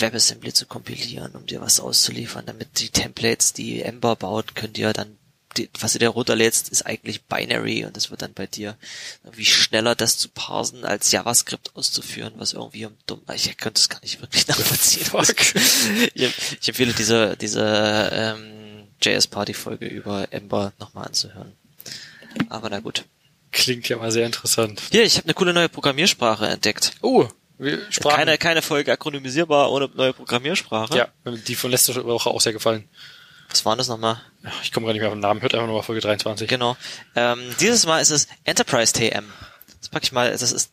WebAssembly 0.00 0.52
zu 0.52 0.66
kompilieren, 0.66 1.32
um 1.32 1.46
dir 1.46 1.60
was 1.60 1.80
auszuliefern, 1.80 2.46
damit 2.46 2.80
die 2.80 2.90
Templates, 2.90 3.52
die 3.52 3.82
Ember 3.82 4.16
baut, 4.16 4.54
könnt 4.54 4.78
ihr 4.78 4.92
dann 4.92 5.16
die, 5.56 5.68
was 5.80 5.94
du 5.94 5.98
dir 5.98 6.10
runterlädst, 6.10 6.68
ist 6.68 6.86
eigentlich 6.86 7.24
Binary 7.24 7.84
und 7.84 7.96
es 7.96 8.10
wird 8.10 8.22
dann 8.22 8.34
bei 8.34 8.46
dir 8.46 8.76
irgendwie 9.24 9.46
schneller, 9.46 9.94
das 9.94 10.18
zu 10.18 10.28
parsen, 10.28 10.84
als 10.84 11.10
JavaScript 11.10 11.74
auszuführen, 11.74 12.34
was 12.36 12.52
irgendwie 12.52 12.86
um 12.86 12.96
dumm, 13.06 13.22
ich 13.34 13.56
könnte 13.56 13.80
es 13.80 13.88
gar 13.88 14.00
nicht 14.02 14.20
wirklich 14.20 14.46
nachvollziehen. 14.48 15.06
ich, 16.14 16.30
ich, 16.60 16.68
empfehle 16.68 16.92
diese, 16.92 17.36
diese 17.36 18.10
ähm, 18.12 18.67
JS-Party-Folge 19.00 19.86
über 19.86 20.32
Ember 20.32 20.72
nochmal 20.78 21.06
anzuhören. 21.06 21.52
Aber 22.48 22.68
na 22.70 22.80
gut. 22.80 23.04
Klingt 23.50 23.88
ja 23.88 23.96
mal 23.96 24.12
sehr 24.12 24.26
interessant. 24.26 24.82
Hier, 24.90 25.04
ich 25.04 25.16
habe 25.16 25.24
eine 25.24 25.34
coole 25.34 25.54
neue 25.54 25.68
Programmiersprache 25.68 26.46
entdeckt. 26.46 26.92
Oh, 27.00 27.28
Sprachen. 27.90 28.16
Keine, 28.16 28.38
keine 28.38 28.62
Folge 28.62 28.92
akronymisierbar 28.92 29.72
ohne 29.72 29.90
neue 29.94 30.12
Programmiersprache. 30.12 30.96
Ja, 30.96 31.08
die 31.24 31.56
von 31.56 31.70
letzter 31.70 32.04
Woche 32.04 32.30
auch 32.30 32.40
sehr 32.40 32.52
gefallen. 32.52 32.88
Was 33.50 33.64
war 33.64 33.76
das 33.76 33.88
nochmal? 33.88 34.20
Ich 34.62 34.72
komme 34.72 34.86
gar 34.86 34.92
nicht 34.92 35.00
mehr 35.00 35.08
auf 35.08 35.14
den 35.14 35.20
Namen, 35.20 35.40
hört 35.40 35.54
einfach 35.54 35.66
nochmal 35.66 35.82
Folge 35.82 36.02
23. 36.02 36.48
Genau. 36.48 36.76
Ähm, 37.16 37.40
dieses 37.60 37.86
Mal 37.86 38.00
ist 38.00 38.10
es 38.10 38.28
Enterprise 38.44 38.92
TM. 38.92 39.24
Das 39.80 39.88
packe 39.88 40.04
ich 40.04 40.12
mal, 40.12 40.30
das 40.30 40.52
ist, 40.52 40.70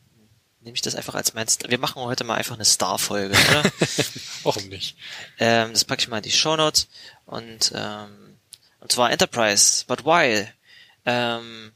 nehme 0.65 0.75
ich 0.75 0.81
das 0.81 0.95
einfach 0.95 1.13
als 1.15 1.33
mein, 1.33 1.47
wir 1.67 1.77
machen 1.77 2.01
heute 2.01 2.23
mal 2.23 2.35
einfach 2.35 2.55
eine 2.55 2.65
Star-Folge, 2.65 3.37
oder? 3.37 3.63
Warum 4.43 4.67
nicht? 4.67 4.97
Ähm, 5.39 5.71
das 5.71 5.85
packe 5.85 6.01
ich 6.01 6.07
mal 6.07 6.17
in 6.17 6.23
die 6.23 6.31
Show 6.31 6.55
Notes 6.55 6.87
und, 7.25 7.71
ähm, 7.75 8.37
und 8.79 8.91
zwar 8.91 9.11
Enterprise, 9.11 9.85
but 9.87 10.05
why? 10.05 10.47
Ähm, 11.05 11.71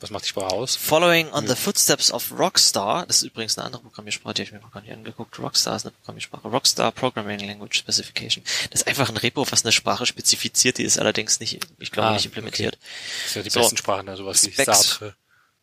was 0.00 0.10
macht 0.10 0.24
die 0.24 0.28
Sprache 0.28 0.54
aus? 0.54 0.76
Following 0.76 1.32
on 1.32 1.48
the 1.48 1.56
footsteps 1.56 2.12
of 2.12 2.30
Rockstar, 2.30 3.06
das 3.06 3.16
ist 3.16 3.22
übrigens 3.24 3.56
eine 3.58 3.64
andere 3.64 3.82
Programmiersprache, 3.82 4.34
die 4.34 4.42
habe 4.42 4.46
ich 4.48 4.52
mir 4.52 4.60
noch 4.60 4.70
gar 4.70 4.82
nicht 4.82 4.92
angeguckt. 4.92 5.38
Rockstar 5.38 5.74
ist 5.74 5.86
eine 5.86 5.92
Programmiersprache. 5.92 6.46
Rockstar 6.46 6.92
Programming 6.92 7.40
Language 7.40 7.78
Specification. 7.78 8.44
Das 8.70 8.82
ist 8.82 8.86
einfach 8.86 9.08
ein 9.08 9.16
Repo, 9.16 9.50
was 9.50 9.64
eine 9.64 9.72
Sprache 9.72 10.04
spezifiziert, 10.04 10.78
die 10.78 10.84
ist 10.84 10.98
allerdings 10.98 11.40
nicht, 11.40 11.66
ich 11.78 11.90
glaube, 11.90 12.10
ah, 12.10 12.12
nicht 12.12 12.26
implementiert. 12.26 12.74
Okay. 12.74 12.84
Das 13.24 13.32
sind 13.32 13.40
ja 13.40 13.44
die 13.44 13.50
so, 13.50 13.60
besten 13.60 13.76
Sprachen, 13.78 14.06
da 14.06 14.16
sowas 14.16 14.38
Specs, 14.38 14.58
wie 14.58 14.64
Sartre. 14.64 15.14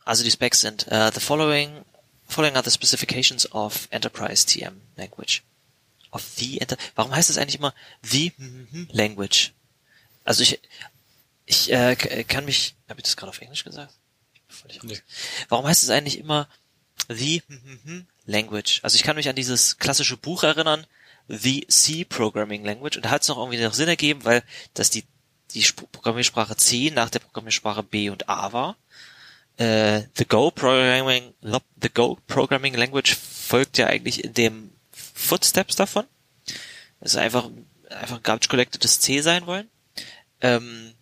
Also 0.03 0.23
die 0.23 0.31
Specs 0.31 0.59
sind, 0.59 0.87
uh, 0.91 1.11
the 1.13 1.21
following, 1.21 1.85
following 2.27 2.55
are 2.55 2.63
the 2.63 2.71
specifications 2.71 3.45
of 3.51 3.87
Enterprise 3.91 4.45
TM 4.45 4.81
Language. 4.97 5.43
Of 6.11 6.23
the 6.37 6.61
Enter, 6.61 6.77
warum 6.95 7.13
heißt 7.13 7.29
es 7.29 7.37
eigentlich 7.37 7.55
immer 7.55 7.73
the 8.01 8.31
Language? 8.91 9.51
Also 10.23 10.43
ich, 10.43 10.59
ich 11.45 11.71
äh, 11.71 11.95
kann 11.95 12.45
mich, 12.45 12.75
habe 12.89 12.99
ich 12.99 13.03
das 13.03 13.17
gerade 13.17 13.29
auf 13.29 13.41
Englisch 13.41 13.63
gesagt? 13.63 13.93
nee. 14.83 14.99
Warum 15.49 15.65
heißt 15.65 15.83
es 15.83 15.89
eigentlich 15.89 16.17
immer 16.17 16.47
The 17.09 17.41
Language? 18.25 18.79
Also 18.83 18.95
ich 18.95 19.03
kann 19.03 19.15
mich 19.15 19.29
an 19.29 19.35
dieses 19.35 19.77
klassische 19.77 20.17
Buch 20.17 20.43
erinnern, 20.43 20.85
The 21.27 21.65
C 21.67 22.05
Programming 22.05 22.63
Language, 22.63 22.97
und 22.97 23.05
da 23.05 23.09
hat 23.09 23.23
es 23.23 23.27
noch 23.27 23.37
irgendwie 23.37 23.61
noch 23.61 23.73
Sinn 23.73 23.87
ergeben, 23.87 24.23
weil 24.25 24.43
das 24.73 24.89
die, 24.89 25.05
die 25.53 25.65
Programmiersprache 25.91 26.55
C 26.55 26.91
nach 26.91 27.09
der 27.09 27.19
Programmiersprache 27.19 27.83
B 27.83 28.09
und 28.09 28.29
A 28.29 28.53
war. 28.53 28.77
Äh, 29.57 30.03
the 30.17 30.25
Go 30.25 30.51
Programming, 30.51 31.33
the 31.41 31.89
Go 31.93 32.17
Programming 32.27 32.73
Language 32.73 33.15
folgt 33.15 33.77
ja 33.77 33.87
eigentlich 33.87 34.23
in 34.23 34.33
dem 34.33 34.71
Footsteps 34.91 35.75
davon. 35.75 36.05
Das 36.99 37.11
ist 37.11 37.17
einfach, 37.17 37.49
einfach 37.89 38.21
Garbage 38.23 38.49
Collected 38.49 38.83
C 38.83 39.21
sein 39.21 39.45
wollen. 39.45 39.69
Ähm, 40.41 40.93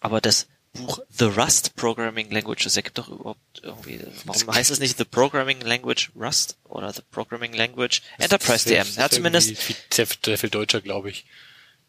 aber 0.00 0.20
das 0.20 0.46
Buch 0.72 1.00
The 1.10 1.24
Rust 1.24 1.74
Programming 1.76 2.30
Language. 2.30 2.64
Das 2.64 2.76
ergibt 2.76 2.98
doch 2.98 3.08
überhaupt 3.08 3.40
irgendwie, 3.62 4.00
warum 4.24 4.54
heißt 4.54 4.70
es 4.70 4.78
nicht 4.78 4.98
The 4.98 5.04
Programming 5.04 5.60
Language 5.60 6.10
Rust 6.14 6.56
oder 6.64 6.92
The 6.92 7.02
Programming 7.10 7.52
Language 7.52 8.02
Enterprise 8.18 8.68
DM? 8.68 8.86
Ja, 8.96 9.08
zumindest. 9.08 9.56
Sehr, 9.90 10.06
sehr 10.24 10.38
viel 10.38 10.50
deutscher, 10.50 10.80
glaube 10.80 11.10
ich. 11.10 11.26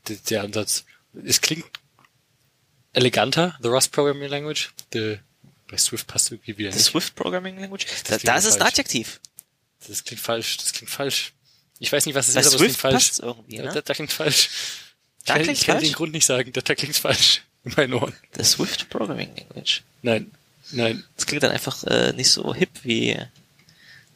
Der, 0.08 0.16
der, 0.30 0.44
Ansatz. 0.44 0.86
Es 1.26 1.42
klingt 1.42 1.66
eleganter, 2.94 3.58
The 3.62 3.68
Rust 3.68 3.92
Programming 3.92 4.30
Language. 4.30 4.72
The, 4.94 5.20
bei 5.70 5.78
Swift 5.78 6.08
passt 6.08 6.32
irgendwie 6.32 6.58
wieder 6.58 6.72
The 6.72 6.80
Swift 6.80 7.16
Programming 7.16 7.60
Language? 7.60 7.86
Da, 8.06 8.18
da 8.18 8.36
ist 8.36 8.46
es 8.46 8.56
ein 8.56 8.64
Adjektiv. 8.64 9.20
Das 9.88 10.04
klingt 10.04 10.22
falsch, 10.22 10.58
das 10.58 10.74
klingt 10.74 10.90
falsch. 10.90 11.34
Ich 11.80 11.92
weiß 11.92 12.06
nicht, 12.06 12.16
was 12.16 12.28
es 12.28 12.34
bei 12.34 12.42
ist, 12.42 12.48
aber 12.48 12.58
Swift 12.58 12.72
es 12.72 12.78
klingt 12.78 12.94
falsch. 12.94 13.20
Irgendwie, 13.20 13.58
ne? 13.60 13.72
da, 13.74 13.82
da, 13.82 13.94
klingt 13.94 14.12
falsch. 14.12 14.50
Da 15.26 15.38
ich, 15.38 15.44
klingt 15.44 15.58
ich 15.60 15.66
kann 15.66 15.76
falsch? 15.76 15.88
den 15.88 15.94
Grund 15.94 16.14
nicht 16.14 16.26
sagen, 16.26 16.52
da, 16.52 16.62
da 16.62 16.76
klingt 16.76 16.98
falsch 16.98 17.44
in 17.64 17.74
meinen 17.78 17.94
Ohren. 17.94 18.14
The 18.36 18.44
Swift 18.44 18.90
Programming 18.90 19.36
Language. 19.36 19.84
Nein, 20.02 20.32
nein. 20.72 21.04
Das 21.16 21.26
klingt 21.26 21.44
dann 21.44 21.52
einfach 21.52 21.84
äh, 21.86 22.12
nicht 22.14 22.30
so 22.32 22.54
hip, 22.54 22.70
wie 22.84 23.18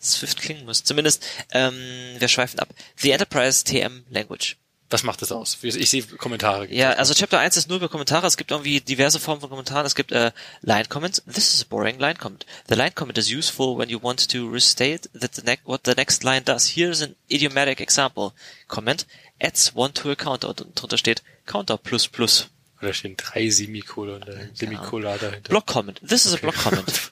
Swift 0.01 0.41
klingen 0.41 0.65
muss. 0.65 0.83
Zumindest, 0.83 1.25
ähm, 1.51 1.75
wir 2.17 2.27
schweifen 2.27 2.59
ab. 2.59 2.69
The 2.97 3.11
Enterprise 3.11 3.63
TM 3.63 4.03
Language. 4.09 4.57
Was 4.93 5.01
macht 5.01 5.23
das 5.23 5.31
aus? 5.31 5.57
Ich 5.63 5.89
sehe 5.89 6.03
Kommentare. 6.03 6.71
Ja, 6.71 6.91
also 6.91 7.15
Chapter 7.15 7.39
1 7.39 7.57
ist 7.57 7.67
nur 7.67 7.77
über 7.77 7.89
Kommentare. 7.89 8.27
Es 8.27 8.37
gibt 8.37 8.51
irgendwie 8.51 8.79
diverse 8.79 9.19
Formen 9.19 9.41
von 9.41 9.49
Kommentaren. 9.49 9.87
Es 9.87 9.95
gibt 9.95 10.11
äh, 10.11 10.31
Line 10.61 10.85
Comments. 10.85 11.23
This 11.25 11.51
is 11.51 11.63
a 11.63 11.65
boring 11.67 11.97
line 11.97 12.13
comment. 12.19 12.45
The 12.69 12.75
line 12.75 12.91
comment 12.93 13.17
is 13.17 13.27
useful 13.27 13.75
when 13.75 13.89
you 13.89 13.99
want 13.99 14.29
to 14.29 14.47
restate 14.47 15.09
that 15.19 15.33
the 15.33 15.57
what 15.63 15.81
the 15.85 15.95
next 15.95 16.23
line 16.23 16.43
does. 16.45 16.67
Here's 16.67 17.01
an 17.01 17.15
idiomatic 17.27 17.81
example. 17.81 18.33
Comment 18.67 19.07
adds 19.41 19.73
one 19.73 19.95
to 19.95 20.11
a 20.11 20.15
counter 20.15 20.49
und 20.49 20.79
drunter 20.79 20.99
steht 20.99 21.23
Counter 21.47 21.79
plus 21.79 22.07
plus. 22.07 22.49
Und 22.79 22.87
da 22.87 22.93
stehen 22.93 23.17
drei 23.17 23.49
Semikolon, 23.49 24.21
dahinter, 24.21 24.55
Semikola 24.55 25.17
dahinter. 25.17 25.49
Block 25.49 25.65
Comment. 25.65 25.99
This 26.07 26.27
is 26.27 26.35
a 26.35 26.37
Block 26.37 26.53
Comment. 26.53 26.85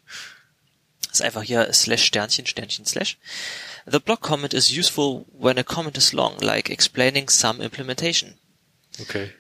das 1.12 1.20
ist 1.20 1.26
einfach 1.26 1.44
hier 1.44 1.72
slash 1.74 2.06
Sternchen, 2.06 2.46
Sternchen, 2.46 2.86
slash. 2.86 3.18
The 3.86 4.00
block 4.00 4.22
comment 4.22 4.54
is 4.54 4.72
useful 4.72 5.26
when 5.38 5.58
a 5.58 5.64
comment 5.64 5.98
is 5.98 6.14
long, 6.14 6.40
like 6.40 6.70
explaining 6.70 7.30
some 7.30 7.62
implementation. 7.62 8.36
Okay. 9.02 9.34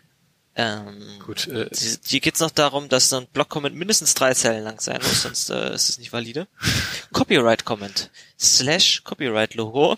Ähm, 0.55 1.01
Gut. 1.25 1.47
Äh, 1.47 1.69
hier 2.05 2.19
geht's 2.19 2.41
noch 2.41 2.51
darum, 2.51 2.89
dass 2.89 3.07
so 3.07 3.17
ein 3.17 3.27
Block-Comment 3.27 3.73
mindestens 3.73 4.15
drei 4.15 4.33
Zeilen 4.33 4.65
lang 4.65 4.81
sein 4.81 4.99
muss, 5.01 5.21
sonst 5.21 5.49
äh, 5.49 5.73
ist 5.73 5.87
es 5.87 5.97
nicht 5.97 6.11
valide. 6.11 6.47
Copyright-Comment. 7.13 8.09
Slash 8.37 9.03
Copyright-Logo. 9.05 9.97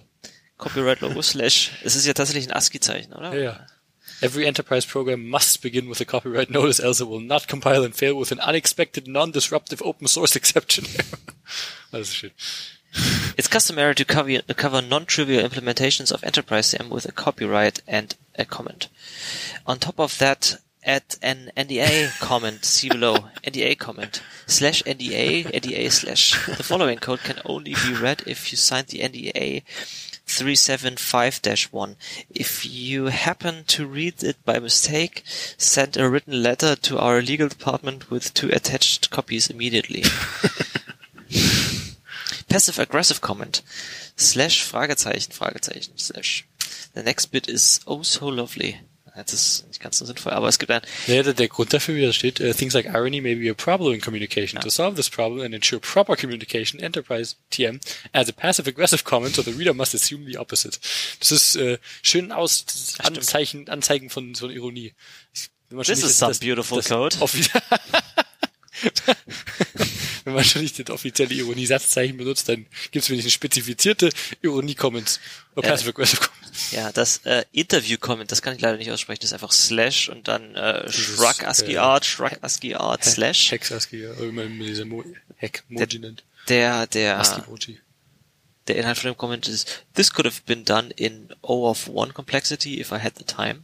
Copyright-Logo 0.60 1.24
slash. 1.24 1.72
Es 1.84 1.96
ist 1.96 2.06
ja 2.06 2.14
tatsächlich 2.14 2.48
ein 2.48 2.54
ASCII-Zeichen, 2.54 3.14
oder? 3.14 3.34
Ja, 3.34 3.42
ja. 3.42 3.68
Every 4.24 4.48
enterprise 4.48 4.86
program 4.86 5.30
must 5.30 5.62
begin 5.62 5.90
with 5.90 6.00
a 6.00 6.06
copyright 6.06 6.50
notice, 6.50 6.80
else 6.80 7.02
it 7.02 7.10
will 7.10 7.20
not 7.20 7.46
compile 7.46 7.84
and 7.84 7.94
fail 7.94 8.16
with 8.16 8.32
an 8.32 8.40
unexpected, 8.40 9.06
non-disruptive 9.06 9.82
open 9.84 10.08
source 10.08 10.34
exception. 10.38 10.86
ist 11.92 12.16
schön. 12.16 12.32
It's 13.38 13.50
customary 13.50 13.96
to 13.96 14.06
cover, 14.06 14.40
cover 14.56 14.82
non-trivial 14.82 15.46
implementations 15.46 16.10
of 16.10 16.24
Enterprise 16.24 16.74
CM 16.74 16.88
with 16.88 17.06
a 17.06 17.12
copyright 17.12 17.82
and 17.86 18.16
a 18.40 18.46
comment. 18.46 18.88
On 19.68 19.78
top 19.78 20.00
of 20.00 20.18
that, 20.20 20.56
add 20.86 21.04
an 21.22 21.52
NDA 21.58 22.18
comment, 22.22 22.64
see 22.64 22.88
below, 22.88 23.16
NDA 23.44 23.78
comment, 23.78 24.22
slash 24.48 24.84
NDA, 24.84 25.52
NDA 25.52 25.92
slash. 25.92 26.46
The 26.46 26.64
following 26.64 27.00
code 27.00 27.20
can 27.20 27.42
only 27.44 27.74
be 27.74 27.94
read 27.94 28.24
if 28.26 28.54
you 28.54 28.58
signed 28.58 28.88
the 28.88 29.00
NDA 29.00 29.64
375-1. 30.40 31.96
If 32.30 32.66
you 32.66 33.06
happen 33.06 33.64
to 33.68 33.86
read 33.86 34.24
it 34.24 34.44
by 34.46 34.60
mistake, 34.60 35.24
send 35.58 35.98
a 35.98 36.10
written 36.10 36.42
letter 36.42 36.76
to 36.76 37.00
our 37.00 37.22
legal 37.22 37.48
department 37.48 38.10
with 38.10 38.34
two 38.34 38.50
attached 38.50 39.10
copies 39.10 39.50
immediately. 39.50 40.04
Passive 42.50 42.80
aggressive 42.80 43.22
comment. 43.22 43.62
Slash 44.16 44.64
Fragezeichen, 44.64 45.34
Fragezeichen, 45.34 45.98
slash. 45.98 46.46
The 46.94 47.04
next 47.04 47.28
bit 47.28 47.50
is 47.50 47.80
oh 47.88 48.04
so 48.04 48.28
lovely. 48.28 48.82
Das 49.16 49.32
ist 49.32 49.68
nicht 49.68 49.80
ganz 49.80 50.00
so 50.00 50.06
sinnvoll, 50.06 50.34
aber 50.34 50.48
es 50.48 50.58
gibt 50.58 50.72
ein... 50.72 50.82
Ja, 51.06 51.22
der, 51.22 51.34
der 51.34 51.48
Grund 51.48 51.72
dafür, 51.72 51.96
wie 51.96 52.02
das 52.02 52.16
steht, 52.16 52.42
uh, 52.42 52.52
things 52.52 52.74
like 52.74 52.88
irony 52.88 53.22
may 53.22 53.36
be 53.36 53.50
a 53.50 53.54
problem 53.54 53.94
in 53.94 54.02
communication. 54.02 54.58
Ja. 54.58 54.62
To 54.62 54.70
solve 54.70 54.96
this 54.96 55.10
problem 55.10 55.46
and 55.46 55.54
ensure 55.54 55.80
proper 55.80 56.16
communication, 56.16 56.80
Enterprise 56.80 57.36
TM 57.52 57.80
adds 58.12 58.30
a 58.30 58.34
passive-aggressive 58.34 59.04
comment, 59.04 59.36
so 59.36 59.44
the 59.44 59.52
reader 59.52 59.74
must 59.74 59.94
assume 59.94 60.26
the 60.26 60.38
opposite. 60.38 60.80
Das 61.20 61.32
ist 61.32 61.56
äh, 61.56 61.78
schön 62.02 62.32
aus 62.32 62.66
Anzeichen, 63.00 63.70
Anzeigen 63.70 64.10
von 64.10 64.34
so 64.34 64.50
Ironie. 64.50 64.94
This 65.70 66.04
is 66.04 66.18
some 66.18 66.32
das, 66.32 66.40
beautiful 66.40 66.78
das 66.78 66.90
code. 66.90 67.16
wenn 70.26 70.34
man 70.34 70.44
schon 70.44 70.62
nicht 70.62 70.80
das 70.80 70.90
offizielle 70.90 71.34
Ironie-Satzzeichen 71.34 72.18
benutzt, 72.18 72.50
dann 72.50 72.66
gibt 72.92 73.04
es 73.04 73.10
wenigstens 73.10 73.34
spezifizierte 73.34 74.10
Ironie-Comments 74.42 74.94
Comments. 74.94 75.20
Ja, 76.72 76.92
das 76.92 77.18
äh, 77.26 77.46
Interview-Comment, 77.52 78.32
das 78.32 78.42
kann 78.42 78.56
ich 78.56 78.62
leider 78.62 78.78
nicht 78.78 78.92
aussprechen, 78.92 79.22
das 79.22 79.32
ist 79.32 79.34
einfach 79.34 79.52
Slash 79.52 80.10
und 80.10 80.28
dann 80.28 80.56
äh, 80.56 80.92
Shrug 80.92 81.44
ASCII 81.44 81.74
äh, 81.74 81.78
Art, 81.78 82.06
Shrug 82.06 82.38
ASCII 82.42 82.76
Art, 82.76 83.04
Slash. 83.04 83.52
Hex 83.52 83.72
ASCII, 83.72 84.04
immer 84.20 84.46
dieser 84.46 84.86
Mo 84.86 85.04
Hack 85.42 85.64
Moji 85.70 86.00
nennt. 86.00 86.24
Der, 86.50 86.88
der, 86.88 87.24
der 88.68 88.76
Inhalt 88.76 88.98
von 88.98 89.12
dem 89.12 89.18
Comment 89.18 89.48
ist, 89.48 89.86
this 89.94 90.12
could 90.12 90.26
have 90.26 90.42
been 90.46 90.64
done 90.64 90.92
in 90.96 91.34
O 91.42 91.70
of 91.70 91.88
one 91.88 92.14
complexity 92.14 92.80
if 92.80 92.92
I 92.92 93.00
had 93.00 93.14
the 93.18 93.24
time. 93.24 93.64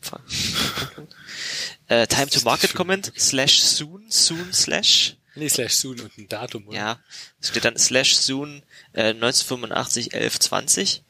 uh, 1.89 2.05
time 2.07 2.29
to 2.29 2.43
market 2.43 2.73
comment 2.73 3.11
slash 3.15 3.61
soon, 3.61 4.09
soon 4.09 4.51
slash 4.51 5.15
Nee, 5.35 5.47
slash 5.49 5.73
soon 5.73 5.99
und 5.99 6.17
ein 6.17 6.27
Datum, 6.27 6.67
oder? 6.67 6.77
Ja, 6.77 6.99
es 7.41 7.49
steht 7.49 7.65
dann 7.65 7.77
slash 7.77 8.15
soon 8.15 8.61
äh, 8.93 9.09
1985 9.13 10.13
1120. 10.13 11.03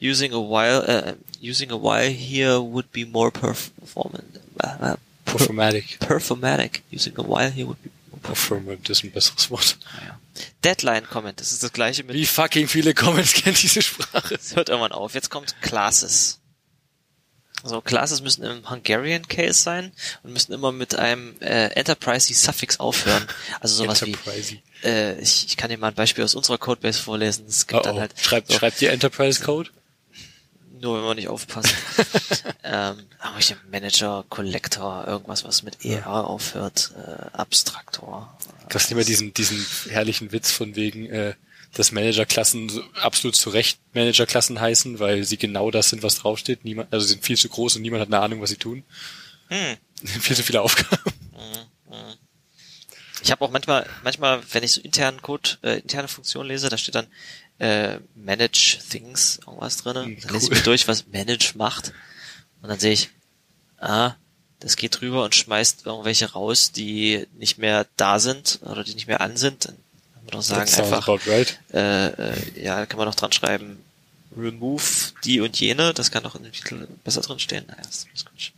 Using 0.00 0.32
a 0.32 0.36
while, 0.38 0.84
äh, 0.86 1.14
using 1.40 1.70
a 1.70 1.76
while 1.76 2.08
here 2.10 2.60
would 2.60 2.90
be 2.92 3.06
more 3.06 3.30
performant. 3.30 4.40
Äh, 4.58 4.96
Performatic. 5.24 5.98
performatic. 6.00 6.82
Using 6.90 7.14
a 7.18 7.22
while 7.22 7.50
here 7.50 7.66
would 7.68 7.80
be 7.82 7.90
more 8.10 8.20
performant. 8.20 8.82
Performant 8.82 8.90
ist 8.90 9.04
ein 9.04 9.12
besseres 9.12 9.48
Wort. 9.50 9.78
Ja. 10.04 10.18
Deadline 10.64 11.06
Comment, 11.08 11.38
das 11.38 11.52
ist 11.52 11.62
das 11.62 11.72
gleiche 11.72 12.02
mit, 12.04 12.16
Wie 12.16 12.26
fucking 12.26 12.66
viele 12.66 12.94
Comments 12.94 13.32
kennt 13.34 13.62
diese 13.62 13.80
Sprache? 13.82 14.34
es 14.34 14.56
hört 14.56 14.70
irgendwann 14.70 14.92
auf. 14.92 15.14
Jetzt 15.14 15.30
kommt 15.30 15.54
Classes. 15.62 16.38
Also 17.62 17.80
Classes 17.80 18.22
müssen 18.22 18.42
im 18.44 18.68
Hungarian 18.68 19.26
Case 19.28 19.60
sein 19.60 19.92
und 20.22 20.32
müssen 20.32 20.52
immer 20.52 20.72
mit 20.72 20.94
einem 20.94 21.34
äh, 21.40 21.68
Enterprise 21.68 22.32
Suffix 22.34 22.80
aufhören. 22.80 23.26
Also 23.60 23.76
sowas 23.76 24.04
wie 24.04 24.16
äh, 24.84 25.20
ich, 25.20 25.46
ich 25.46 25.56
kann 25.56 25.70
dir 25.70 25.78
mal 25.78 25.88
ein 25.88 25.94
Beispiel 25.94 26.24
aus 26.24 26.34
unserer 26.34 26.58
Codebase 26.58 27.00
vorlesen. 27.00 27.46
Es 27.48 27.66
gibt 27.66 27.80
Oh, 27.80 27.84
dann 27.84 28.00
halt 28.00 28.12
Schreibt, 28.20 28.50
so, 28.50 28.58
schreibt 28.58 28.82
ihr 28.82 28.90
Enterprise 28.90 29.42
Code? 29.42 29.70
nur 30.82 30.98
wenn 30.98 31.04
wir 31.04 31.14
nicht 31.14 31.28
aufpassen. 31.28 31.74
ähm, 32.64 33.06
aber 33.20 33.38
ich 33.38 33.54
Manager, 33.70 34.24
Collector, 34.28 35.06
irgendwas, 35.06 35.44
was 35.44 35.62
mit 35.62 35.84
ER 35.84 36.26
aufhört, 36.26 36.92
äh, 36.96 37.36
Abstraktor. 37.36 38.36
Gab's 38.68 38.88
nicht 38.90 38.96
mehr 38.96 39.04
diesen, 39.04 39.32
diesen 39.32 39.64
herrlichen 39.90 40.32
Witz 40.32 40.50
von 40.50 40.74
wegen, 40.74 41.06
äh, 41.06 41.34
dass 41.74 41.92
Managerklassen 41.92 42.68
so 42.68 42.82
absolut 43.00 43.34
zu 43.34 43.50
Recht 43.50 43.78
Managerklassen 43.94 44.60
heißen, 44.60 44.98
weil 44.98 45.24
sie 45.24 45.38
genau 45.38 45.70
das 45.70 45.88
sind, 45.88 46.02
was 46.02 46.16
draufsteht. 46.16 46.64
Niemand, 46.64 46.92
also 46.92 47.06
sie 47.06 47.14
sind 47.14 47.24
viel 47.24 47.38
zu 47.38 47.48
groß 47.48 47.76
und 47.76 47.82
niemand 47.82 48.02
hat 48.02 48.08
eine 48.08 48.20
Ahnung, 48.20 48.40
was 48.42 48.50
sie 48.50 48.56
tun. 48.56 48.84
Hm. 49.48 49.76
viel 50.04 50.36
zu 50.36 50.42
viele 50.42 50.60
Aufgaben. 50.60 51.12
Ich 53.22 53.30
habe 53.30 53.44
auch 53.44 53.50
manchmal, 53.50 53.88
manchmal, 54.02 54.42
wenn 54.52 54.64
ich 54.64 54.72
so 54.72 54.80
internen 54.80 55.22
Code, 55.22 55.50
äh, 55.62 55.78
interne 55.78 56.08
Funktionen 56.08 56.48
lese, 56.48 56.68
da 56.68 56.76
steht 56.76 56.96
dann 56.96 57.06
äh, 57.58 58.00
Manage 58.16 58.78
Things, 58.90 59.38
irgendwas 59.46 59.76
drinne. 59.76 60.04
Hm, 60.04 60.20
Dann 60.20 60.32
lese 60.32 60.46
ich 60.46 60.50
cool. 60.50 60.58
mir 60.58 60.64
durch, 60.64 60.88
was 60.88 61.06
Manage 61.06 61.52
macht. 61.54 61.92
Und 62.60 62.68
dann 62.68 62.80
sehe 62.80 62.92
ich, 62.92 63.10
ah, 63.78 64.14
das 64.58 64.76
geht 64.76 65.00
drüber 65.00 65.24
und 65.24 65.34
schmeißt 65.34 65.86
irgendwelche 65.86 66.32
raus, 66.32 66.72
die 66.72 67.26
nicht 67.34 67.58
mehr 67.58 67.86
da 67.96 68.18
sind 68.18 68.60
oder 68.62 68.82
die 68.82 68.94
nicht 68.94 69.06
mehr 69.06 69.20
an 69.20 69.36
sind. 69.36 69.66
Dann 69.66 69.76
man 70.32 70.40
doch 70.40 70.42
sagen, 70.42 70.70
einfach, 70.70 71.08
right. 71.26 71.58
äh, 71.72 72.06
äh, 72.08 72.62
ja, 72.62 72.86
kann 72.86 72.98
man 72.98 73.06
noch 73.06 73.14
dran 73.14 73.32
schreiben, 73.32 73.82
remove 74.36 75.12
die 75.24 75.40
und 75.40 75.58
jene, 75.60 75.92
das 75.94 76.10
kann 76.10 76.22
doch 76.22 76.34
in 76.34 76.42
dem 76.44 76.52
Titel 76.52 76.86
besser 77.04 77.20
drin 77.20 77.38
stehen. 77.38 77.64
Naja, 77.66 77.82
das 77.84 78.06
ist 78.14 78.26
Quatsch. 78.26 78.50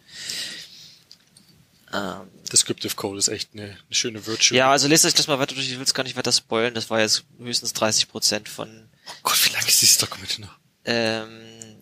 Ähm, 1.93 2.29
Descriptive 2.53 2.95
Code 2.97 3.19
ist 3.19 3.29
echt 3.29 3.51
eine, 3.55 3.65
eine 3.65 3.77
schöne 3.91 4.27
Virtue. 4.27 4.57
ja, 4.57 4.71
also 4.71 4.89
lest 4.89 5.05
euch 5.05 5.15
das 5.15 5.27
mal 5.29 5.39
weiter 5.39 5.55
durch, 5.55 5.69
ich 5.71 5.77
will 5.77 5.85
es 5.85 5.95
gar 5.95 6.03
nicht 6.03 6.17
weiter 6.17 6.33
spoilen, 6.33 6.75
das 6.75 6.91
war 6.91 7.01
jetzt 7.01 7.25
höchstens 7.39 7.73
30 7.73 8.09
Prozent 8.09 8.49
von 8.49 8.69
Oh 9.07 9.13
Gott, 9.23 9.39
wie 9.47 9.53
lange 9.53 9.69
ist 9.69 9.81
dieses 9.83 9.99
Dokument 9.99 10.39
noch? 10.41 10.57
ähm, 10.87 11.31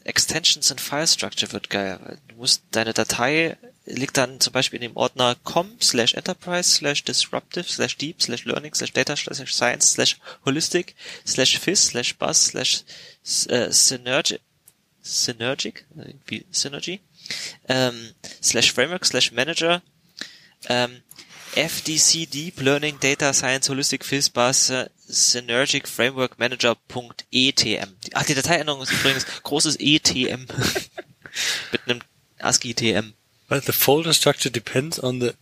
Extensions 0.05 0.71
and 0.71 0.81
File 0.81 1.07
Structure 1.07 1.53
wird 1.53 1.71
geil. 1.71 1.99
weil 2.03 2.19
Du 2.29 2.37
musst 2.37 2.63
deine 2.73 2.93
Datei 2.93 3.57
liegt 3.85 4.17
dann 4.17 4.41
zum 4.41 4.53
Beispiel 4.53 4.79
in 4.79 4.91
dem 4.91 4.97
Ordner 4.97 5.37
com 5.43 5.77
slash 5.81 6.15
enterprise 6.15 6.71
slash 6.71 7.05
disruptive 7.05 7.69
slash 7.69 7.97
deep 7.97 8.23
slash 8.23 8.45
learning 8.45 8.75
slash 8.75 8.93
data 8.93 9.17
slash 9.17 9.53
science 9.53 9.93
slash 9.93 10.19
holistic 10.45 10.95
slash 11.27 11.59
fizz 11.59 11.89
slash 11.89 12.17
buzz 12.17 12.47
slash 12.47 12.85
äh, 13.49 13.71
synergic 13.71 14.41
synergic 15.03 15.85
wie 16.27 16.47
synergy 16.53 17.01
ähm, 17.69 18.15
slash 18.41 18.73
framework 18.73 19.05
slash 19.05 19.33
manager 19.33 19.83
ähm, 20.69 21.03
FDC 21.55 22.31
Deep 22.31 22.61
Learning 22.63 22.99
Data 22.99 23.33
Science 23.35 23.69
Holistic 23.69 24.07
Buzz 24.33 24.71
äh, 24.71 24.89
Synergic 25.07 25.87
Framework 25.87 26.39
Manager.etm. 26.39 27.89
Ach, 28.15 28.25
die 28.25 28.35
Dateiänderung 28.35 28.81
ist 28.81 28.93
übrigens 28.93 29.27
großes 29.43 29.77
ETM. 29.79 30.47
Mit 31.73 31.81
einem 31.87 32.01
ASCII-TM. 32.39 33.13
The 33.61 33.73
folder 33.73 34.13
structure 34.13 34.51
depends 34.51 34.99
on 34.99 35.21
the 35.21 35.35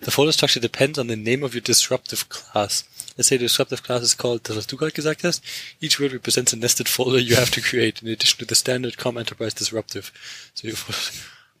the 0.00 0.10
folder 0.10 0.32
structure 0.32 0.60
depends 0.60 0.98
on 0.98 1.06
the 1.08 1.16
name 1.16 1.42
of 1.42 1.54
your 1.54 1.62
disruptive 1.62 2.28
class. 2.28 2.84
Let's 3.16 3.28
say 3.28 3.36
the 3.38 3.44
disruptive 3.44 3.82
class 3.82 4.02
is 4.02 4.14
called 4.16 4.42
das, 4.44 4.56
was 4.56 4.66
du 4.66 4.76
gerade 4.76 4.92
gesagt 4.92 5.24
hast. 5.24 5.42
Each 5.80 5.98
word 6.00 6.12
represents 6.12 6.52
a 6.52 6.56
nested 6.56 6.88
folder 6.88 7.18
you 7.18 7.36
have 7.36 7.50
to 7.52 7.60
create 7.60 8.02
in 8.02 8.08
addition 8.08 8.38
to 8.40 8.44
the 8.46 8.54
standard 8.54 8.98
com 8.98 9.16
enterprise 9.16 9.54
disruptive. 9.54 10.10
So 10.54 10.68
you 10.68 10.74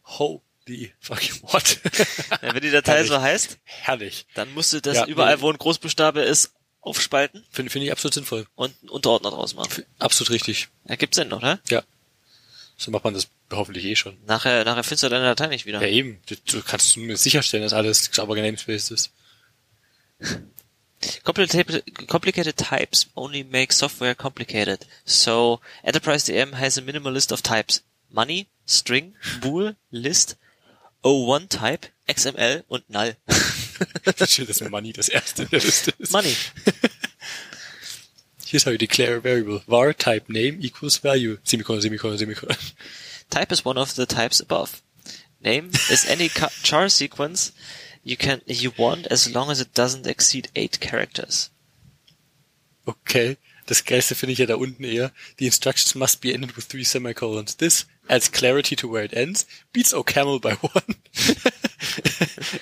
holy 0.02 0.92
fucking 1.00 1.40
what? 1.52 1.78
Ja, 2.42 2.52
wenn 2.54 2.60
die 2.62 2.70
Datei 2.70 2.92
Herrlich. 2.94 3.08
so 3.08 3.20
heißt, 3.20 3.58
Herrlich. 3.64 4.26
dann 4.34 4.52
musst 4.52 4.72
du 4.72 4.80
das 4.82 4.96
Ja, 4.96 5.06
überall, 5.06 5.40
wo 5.40 5.50
ein 5.50 5.56
Großbuchstabe 5.58 6.20
ist, 6.22 6.52
aufspalten 6.80 7.44
Finde 7.50 7.70
finde 7.70 7.86
ich 7.86 7.92
absolut 7.92 8.14
sinnvoll. 8.14 8.46
und 8.56 8.74
einen 8.82 8.90
Unterordner 8.90 9.30
draus 9.30 9.54
machen. 9.54 9.84
Absolut 9.98 10.30
richtig. 10.30 10.68
Ja, 10.88 10.96
gibt 10.96 11.14
Sinn, 11.14 11.32
oder? 11.32 11.60
Ja. 11.70 11.82
So 12.76 12.90
macht 12.90 13.04
man 13.04 13.14
das 13.14 13.28
hoffentlich 13.52 13.84
eh 13.84 13.96
schon. 13.96 14.16
Nachher, 14.26 14.64
nachher 14.64 14.82
findest 14.82 15.04
du 15.04 15.08
deine 15.08 15.24
Datei 15.24 15.46
nicht 15.46 15.66
wieder. 15.66 15.80
Ja, 15.80 15.88
eben. 15.88 16.18
Du, 16.26 16.34
du 16.36 16.62
kannst 16.62 16.90
zumindest 16.90 17.22
sicherstellen, 17.22 17.62
dass 17.62 17.72
alles 17.72 18.10
sauber 18.12 18.34
genamespaced 18.34 18.90
ist. 18.90 19.12
Complicated, 21.22 21.84
complicated 22.08 22.56
types 22.56 23.10
only 23.14 23.44
make 23.44 23.74
software 23.74 24.14
complicated. 24.14 24.86
So 25.04 25.60
Enterprise 25.82 26.24
DM 26.24 26.54
has 26.54 26.78
a 26.78 26.82
minimal 26.82 27.12
list 27.12 27.30
of 27.30 27.42
types. 27.42 27.82
Money, 28.10 28.46
string, 28.64 29.14
bool, 29.42 29.76
list, 29.90 30.36
O1 31.02 31.50
type, 31.50 31.88
XML 32.08 32.64
und 32.68 32.88
null. 32.88 33.16
Schön, 34.26 34.46
dass 34.46 34.60
Money 34.62 34.92
das 34.92 35.08
erste 35.10 35.42
in 35.42 35.50
der 35.50 35.60
Liste 35.60 35.92
ist. 35.98 36.12
Money. 36.12 36.34
Here's 38.54 38.62
how 38.62 38.70
you 38.70 38.78
declare 38.78 39.16
a 39.16 39.20
variable. 39.20 39.62
var 39.66 39.92
type 39.92 40.28
name 40.28 40.58
equals 40.60 40.98
value. 40.98 41.38
Semicolon, 41.42 41.82
semicolon, 41.82 42.18
semicolon. 42.18 42.56
Type 43.28 43.50
is 43.50 43.64
one 43.64 43.76
of 43.76 43.96
the 43.96 44.06
types 44.06 44.38
above. 44.38 44.80
Name 45.42 45.72
is 45.90 46.08
any 46.08 46.28
char 46.28 46.88
sequence 46.88 47.50
you 48.04 48.16
can 48.16 48.42
you 48.46 48.70
want 48.78 49.08
as 49.08 49.34
long 49.34 49.50
as 49.50 49.60
it 49.60 49.74
doesn't 49.74 50.06
exceed 50.06 50.50
eight 50.54 50.78
characters. 50.78 51.50
Okay. 52.86 53.38
Das 53.66 53.84
Geilste 53.84 54.14
finde 54.14 54.34
ich 54.34 54.38
ja 54.38 54.46
da 54.46 54.54
unten 54.54 54.84
eher. 54.84 55.10
The 55.38 55.46
instructions 55.46 55.96
must 55.96 56.20
be 56.20 56.32
ended 56.32 56.56
with 56.56 56.66
three 56.66 56.84
semicolons. 56.84 57.56
This 57.56 57.86
adds 58.08 58.30
clarity 58.30 58.76
to 58.76 58.88
where 58.88 59.02
it 59.02 59.14
ends, 59.14 59.46
beats 59.72 59.92
OCaml 59.92 60.40
by 60.40 60.52
one, 60.60 60.94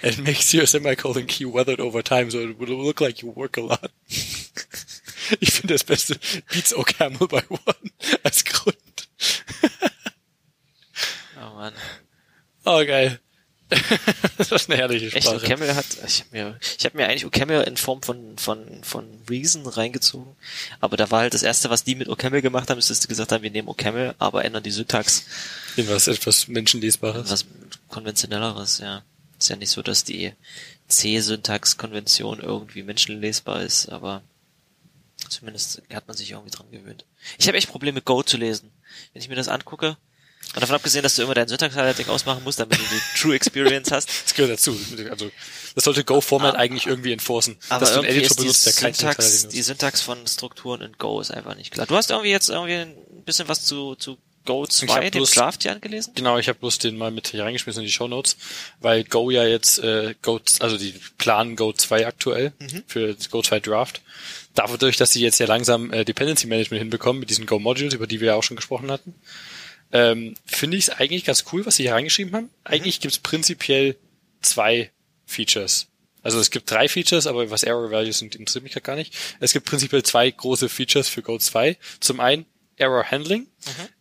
and 0.03 0.25
makes 0.25 0.55
your 0.55 0.65
semicolon 0.65 1.27
key 1.27 1.45
weathered 1.45 1.81
over 1.81 2.01
time 2.01 2.31
so 2.31 2.39
it 2.39 2.59
will 2.59 2.83
look 2.83 3.03
like 3.03 3.21
you 3.21 3.29
work 3.29 3.59
a 3.59 3.61
lot. 3.61 3.91
Ich 5.41 5.53
finde 5.53 5.75
das 5.75 5.85
Beste, 5.85 6.19
beats 6.53 6.75
OCaml 6.75 7.29
by 7.29 7.43
one 7.49 7.91
als 8.23 8.45
Grund. 8.45 8.77
Oh 11.37 11.55
man. 11.55 11.73
Oh, 12.65 12.85
geil. 12.85 13.21
Das 14.39 14.53
ist 14.53 14.69
eine 14.69 14.79
herrliche 14.79 15.15
Echt, 15.15 15.27
Sprache. 15.27 15.45
OCaml 15.45 15.75
hat, 15.75 15.87
ich 16.07 16.21
habe 16.21 16.31
mir, 16.33 16.59
ich 16.79 16.85
habe 16.85 16.97
mir 16.97 17.09
eigentlich 17.09 17.25
OCaml 17.25 17.63
in 17.63 17.77
Form 17.77 18.03
von, 18.03 18.37
von, 18.39 18.85
von 18.85 19.07
Reason 19.29 19.67
reingezogen. 19.67 20.37
Aber 20.81 20.97
da 20.97 21.11
war 21.11 21.21
halt 21.21 21.35
das 21.35 21.43
erste, 21.43 21.71
was 21.71 21.85
die 21.85 21.95
mit 21.95 22.09
OCaml 22.09 22.43
gemacht 22.43 22.71
haben, 22.71 22.79
ist, 22.79 22.91
dass 22.91 23.01
die 23.01 23.09
gesagt 23.09 23.33
haben, 23.33 23.43
wir 23.43 23.51
nehmen 23.51 23.69
OCaml, 23.69 24.15
aber 24.19 24.45
ändern 24.45 24.63
die 24.63 24.71
Syntax. 24.71 25.25
In 25.77 25.89
was 25.89 26.07
etwas 26.09 26.49
Menschenlesbares. 26.49 27.31
Was 27.31 27.47
konventionelleres, 27.89 28.79
ja. 28.79 29.03
Ist 29.39 29.49
ja 29.49 29.57
nicht 29.57 29.71
so, 29.71 29.83
dass 29.83 30.05
die 30.05 30.33
C-Syntax-Konvention 30.89 32.41
irgendwie 32.41 32.83
menschenlesbar 32.83 33.63
ist, 33.63 33.89
aber 33.89 34.23
zumindest 35.33 35.83
hat 35.93 36.07
man 36.09 36.17
sich 36.17 36.31
irgendwie 36.31 36.51
dran 36.51 36.71
gewöhnt. 36.71 37.05
Ich 37.39 37.49
habe 37.49 37.57
echt 37.59 37.69
Probleme, 37.69 38.01
Go 38.03 38.23
zu 38.23 38.37
lesen. 38.37 38.71
Wenn 39.13 39.23
ich 39.23 39.29
mir 39.29 39.35
das 39.35 39.49
angucke, 39.49 39.97
und 40.55 40.61
davon 40.61 40.75
abgesehen, 40.77 41.03
dass 41.03 41.15
du 41.15 41.23
immer 41.23 41.35
dein 41.35 41.49
Syntax-Highlighting 41.49 42.09
ausmachen 42.09 42.43
musst, 42.45 42.59
damit 42.61 42.77
du 42.79 42.83
die 42.83 43.01
True 43.21 43.35
Experience 43.35 43.91
hast, 43.91 44.09
Das 44.25 44.35
gehört 44.35 44.53
dazu. 44.53 44.77
Also, 45.11 45.31
das 45.75 45.85
sollte 45.85 46.05
Go-Format 46.05 46.57
Ah. 46.57 46.59
eigentlich 46.59 46.87
irgendwie 46.87 47.13
enforcen. 47.13 47.57
Aber 47.69 47.81
dass 47.81 47.95
du 47.95 48.01
einen 48.01 48.05
irgendwie 48.09 48.27
Editor 48.27 48.31
ist 48.31 48.39
die 48.39 48.43
benutzt, 48.43 48.67
der 48.67 48.73
kein 48.75 48.93
Syntax, 48.95 49.31
Syntax 49.31 49.55
die 49.55 49.63
Syntax 49.63 50.01
von 50.03 50.27
Strukturen 50.27 50.83
in 50.83 50.93
Go 50.99 51.21
ist 51.21 51.31
einfach 51.31 51.55
nicht 51.55 51.71
klar. 51.71 51.87
Du 51.87 51.97
hast 51.97 52.11
irgendwie 52.11 52.31
jetzt 52.31 52.51
irgendwie 52.51 52.75
ein 52.75 53.25
bisschen 53.25 53.49
was 53.49 53.65
zu, 53.65 53.95
zu 53.95 54.19
Go 54.45 54.67
2, 54.67 54.87
hab 54.89 55.13
dem 55.13 55.23
bloß- 55.23 55.35
Draft 55.35 55.65
ja 55.65 55.73
angelesen? 55.73 56.13
Genau, 56.15 56.39
ich 56.39 56.49
habe 56.49 56.59
bloß 56.59 56.79
den 56.79 56.97
mal 56.97 57.11
mit 57.11 57.29
hier 57.29 57.45
reingeschmissen 57.45 57.83
in 57.83 57.87
die 57.87 57.93
Show 57.93 58.09
Notes, 58.09 58.37
weil 58.81 59.05
Go 59.05 59.31
ja 59.31 59.47
jetzt 59.47 59.79
äh, 59.79 60.15
Go, 60.23 60.41
also 60.59 60.77
die 60.79 60.95
planen 61.19 61.57
Go 61.57 61.73
2 61.73 62.07
aktuell 62.07 62.53
Mhm. 62.59 62.83
für 62.87 63.15
das 63.15 63.31
Go 63.31 63.43
2 63.43 63.61
Draft. 63.61 64.01
Dadurch, 64.55 64.97
dass 64.97 65.13
sie 65.13 65.21
jetzt 65.23 65.39
ja 65.41 65.47
langsam 65.47 65.93
äh, 65.93 66.05
Dependency 66.05 66.47
Management 66.47 66.81
hinbekommen 66.81 67.21
mit 67.21 67.31
diesen 67.31 67.47
Go 67.47 67.59
Modules, 67.59 67.95
über 67.95 68.07
die 68.07 68.21
wir 68.21 68.29
ja 68.29 68.35
auch 68.35 68.43
schon 68.43 68.57
gesprochen 68.57 68.91
hatten, 68.91 69.15
ähm, 69.93 70.35
finde 70.47 70.77
ich 70.77 70.85
es 70.85 70.91
eigentlich 70.91 71.25
ganz 71.25 71.45
cool, 71.53 71.65
was 71.67 71.77
sie 71.77 71.85
hier 71.85 71.93
reingeschrieben 71.95 72.35
haben. 72.35 72.51
Eigentlich 72.65 73.01
gibt's 73.01 73.19
prinzipiell 73.19 73.97
zwei 74.41 74.91
Features. 75.27 75.87
Also 76.23 76.39
es 76.39 76.51
gibt 76.51 76.71
drei 76.71 76.89
Features, 76.89 77.27
aber 77.27 77.51
was 77.51 77.63
Error 77.65 77.91
Values 77.91 78.19
sind, 78.19 78.37
interessiert 78.37 78.63
mich 78.65 78.73
grad 78.75 78.85
gar 78.85 78.97
nicht. 78.97 79.13
Es 79.41 79.53
gibt 79.53 79.67
prinzipiell 79.67 80.03
zwei 80.05 80.31
große 80.31 80.69
Features 80.69 81.09
für 81.09 81.21
Go 81.23 81.37
2. 81.39 81.77
Zum 82.01 82.21
einen 82.21 82.47
Error 82.77 83.11
Handling. 83.11 83.47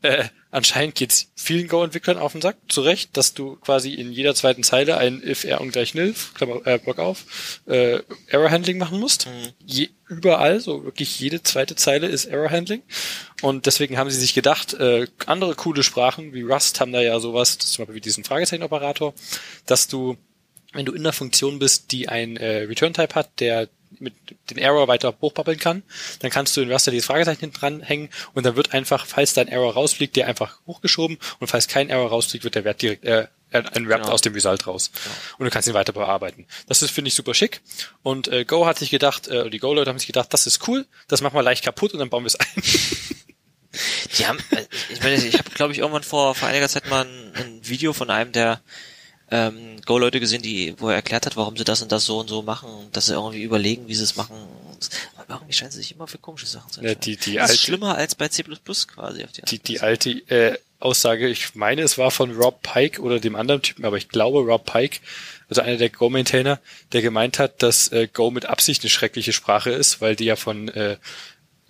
Äh, 0.01 0.25
anscheinend 0.49 0.95
geht's 0.95 1.31
vielen 1.35 1.67
Go-Entwicklern 1.67 2.17
auf 2.17 2.31
den 2.31 2.41
Sack, 2.41 2.57
zu 2.67 2.81
Recht, 2.81 3.15
dass 3.15 3.33
du 3.33 3.57
quasi 3.57 3.93
in 3.93 4.11
jeder 4.11 4.33
zweiten 4.35 4.63
Zeile 4.63 4.97
ein 4.97 5.21
if 5.23 5.43
er 5.43 5.61
ungleich 5.61 5.93
nil, 5.93 6.15
Klammer, 6.33 6.65
äh, 6.65 6.79
Block 6.79 6.99
auf, 6.99 7.61
äh, 7.67 7.99
Error 8.27 8.49
Handling 8.49 8.77
machen 8.77 8.99
musst. 8.99 9.27
Je, 9.65 9.89
überall, 10.07 10.59
so 10.59 10.83
wirklich 10.83 11.19
jede 11.19 11.43
zweite 11.43 11.75
Zeile 11.75 12.07
ist 12.07 12.25
Error 12.25 12.49
Handling. 12.49 12.81
Und 13.41 13.65
deswegen 13.65 13.97
haben 13.97 14.09
sie 14.09 14.19
sich 14.19 14.33
gedacht, 14.33 14.73
äh, 14.73 15.07
andere 15.25 15.55
coole 15.55 15.83
Sprachen 15.83 16.33
wie 16.33 16.41
Rust 16.41 16.79
haben 16.79 16.91
da 16.91 17.01
ja 17.01 17.19
sowas, 17.19 17.57
zum 17.57 17.83
Beispiel 17.83 17.95
wie 17.95 18.01
diesen 18.01 18.23
Fragezeichen-Operator, 18.23 19.13
dass 19.65 19.87
du 19.87 20.17
wenn 20.73 20.85
du 20.85 20.93
in 20.93 21.03
der 21.03 21.13
Funktion 21.13 21.59
bist, 21.59 21.91
die 21.91 22.07
ein 22.07 22.37
äh, 22.37 22.63
Return-Type 22.63 23.15
hat, 23.15 23.39
der 23.39 23.67
mit 23.99 24.13
den 24.49 24.57
Error 24.57 24.87
weiter 24.87 25.13
hochpappeln 25.21 25.59
kann, 25.59 25.83
dann 26.19 26.31
kannst 26.31 26.55
du 26.57 26.61
in 26.61 26.71
Raster 26.71 26.91
dieses 26.91 27.05
Fragezeichen 27.05 27.39
hinten 27.41 27.59
dranhängen 27.59 28.09
und 28.33 28.45
dann 28.45 28.55
wird 28.55 28.73
einfach, 28.73 29.05
falls 29.05 29.33
dein 29.33 29.47
Error 29.47 29.73
rausfliegt, 29.73 30.15
der 30.15 30.27
einfach 30.27 30.59
hochgeschoben 30.67 31.17
und 31.39 31.47
falls 31.47 31.67
kein 31.67 31.89
Error 31.89 32.09
rausfliegt, 32.09 32.43
wird 32.43 32.55
der 32.55 32.63
Wert 32.63 32.81
direkt 32.81 33.03
äh, 33.05 33.27
ein 33.51 33.87
Wrap 33.89 34.01
Genau. 34.03 34.13
aus 34.13 34.21
dem 34.21 34.33
Result 34.33 34.65
raus. 34.65 34.91
Genau. 34.93 35.15
Und 35.39 35.45
du 35.45 35.51
kannst 35.51 35.67
ihn 35.67 35.73
weiter 35.73 35.91
bearbeiten. 35.91 36.47
Das 36.67 36.81
ist, 36.81 36.91
finde 36.91 37.09
ich, 37.09 37.15
super 37.15 37.33
schick. 37.33 37.61
Und 38.01 38.29
äh, 38.29 38.45
Go 38.45 38.65
hat 38.65 38.79
sich 38.79 38.89
gedacht, 38.91 39.27
äh, 39.27 39.49
die 39.49 39.59
Go-Leute 39.59 39.89
haben 39.89 39.99
sich 39.99 40.07
gedacht, 40.07 40.33
das 40.33 40.47
ist 40.47 40.67
cool, 40.69 40.85
das 41.09 41.21
machen 41.21 41.35
wir 41.35 41.43
leicht 41.43 41.63
kaputt 41.65 41.91
und 41.93 41.99
dann 41.99 42.09
bauen 42.09 42.23
wir 42.23 42.27
es 42.27 42.35
ein. 42.35 42.47
Die 44.17 44.25
haben, 44.27 44.39
äh, 44.51 44.65
ich 44.89 45.01
meine, 45.01 45.15
ich 45.15 45.37
habe, 45.37 45.49
glaube 45.51 45.73
ich, 45.73 45.79
irgendwann 45.79 46.03
vor, 46.03 46.35
vor 46.35 46.47
einiger 46.47 46.67
Zeit 46.69 46.89
mal 46.89 47.05
ein, 47.05 47.33
ein 47.35 47.67
Video 47.67 47.93
von 47.93 48.09
einem 48.09 48.31
der 48.31 48.61
ähm, 49.31 49.79
Go-Leute 49.85 50.19
gesehen, 50.19 50.41
die, 50.41 50.75
wo 50.77 50.89
er 50.89 50.95
erklärt 50.95 51.25
hat, 51.25 51.35
warum 51.37 51.57
sie 51.57 51.63
das 51.63 51.81
und 51.81 51.91
das 51.91 52.05
so 52.05 52.19
und 52.19 52.27
so 52.29 52.41
machen, 52.41 52.69
dass 52.91 53.07
sie 53.07 53.13
irgendwie 53.13 53.41
überlegen, 53.43 53.87
wie 53.87 53.95
sie 53.95 54.03
es 54.03 54.15
machen. 54.17 54.35
Aber 55.15 55.35
irgendwie 55.35 55.53
scheinen 55.53 55.71
sie 55.71 55.77
sich 55.77 55.93
immer 55.95 56.07
für 56.07 56.17
komische 56.17 56.45
Sachen 56.47 56.69
zu 56.71 56.81
Ja, 56.81 56.89
entscheiden. 56.89 57.01
die- 57.23 57.31
die 57.31 57.35
das 57.37 57.45
ist 57.45 57.49
alte- 57.51 57.61
schlimmer 57.63 57.95
als 57.95 58.15
bei 58.15 58.27
C++ 58.27 58.43
quasi. 58.43 59.23
Auf 59.23 59.31
die, 59.31 59.41
die, 59.43 59.59
die 59.59 59.79
alte 59.79 60.09
äh, 60.29 60.57
Aussage, 60.79 61.27
ich 61.29 61.55
meine, 61.55 61.81
es 61.83 61.97
war 61.97 62.11
von 62.11 62.31
Rob 62.35 62.61
Pike 62.63 63.01
oder 63.01 63.19
dem 63.19 63.35
anderen 63.35 63.61
Typen, 63.61 63.85
aber 63.85 63.97
ich 63.97 64.09
glaube 64.09 64.39
Rob 64.39 64.65
Pike, 64.65 64.99
also 65.47 65.61
einer 65.61 65.77
der 65.77 65.89
Go-Maintainer, 65.89 66.59
der 66.91 67.01
gemeint 67.01 67.37
hat, 67.39 67.61
dass 67.61 67.89
äh, 67.91 68.07
Go 68.11 68.31
mit 68.31 68.45
Absicht 68.45 68.81
eine 68.83 68.89
schreckliche 68.89 69.31
Sprache 69.33 69.69
ist, 69.69 70.01
weil 70.01 70.15
die 70.15 70.25
ja 70.25 70.35
von 70.35 70.69
äh, 70.69 70.97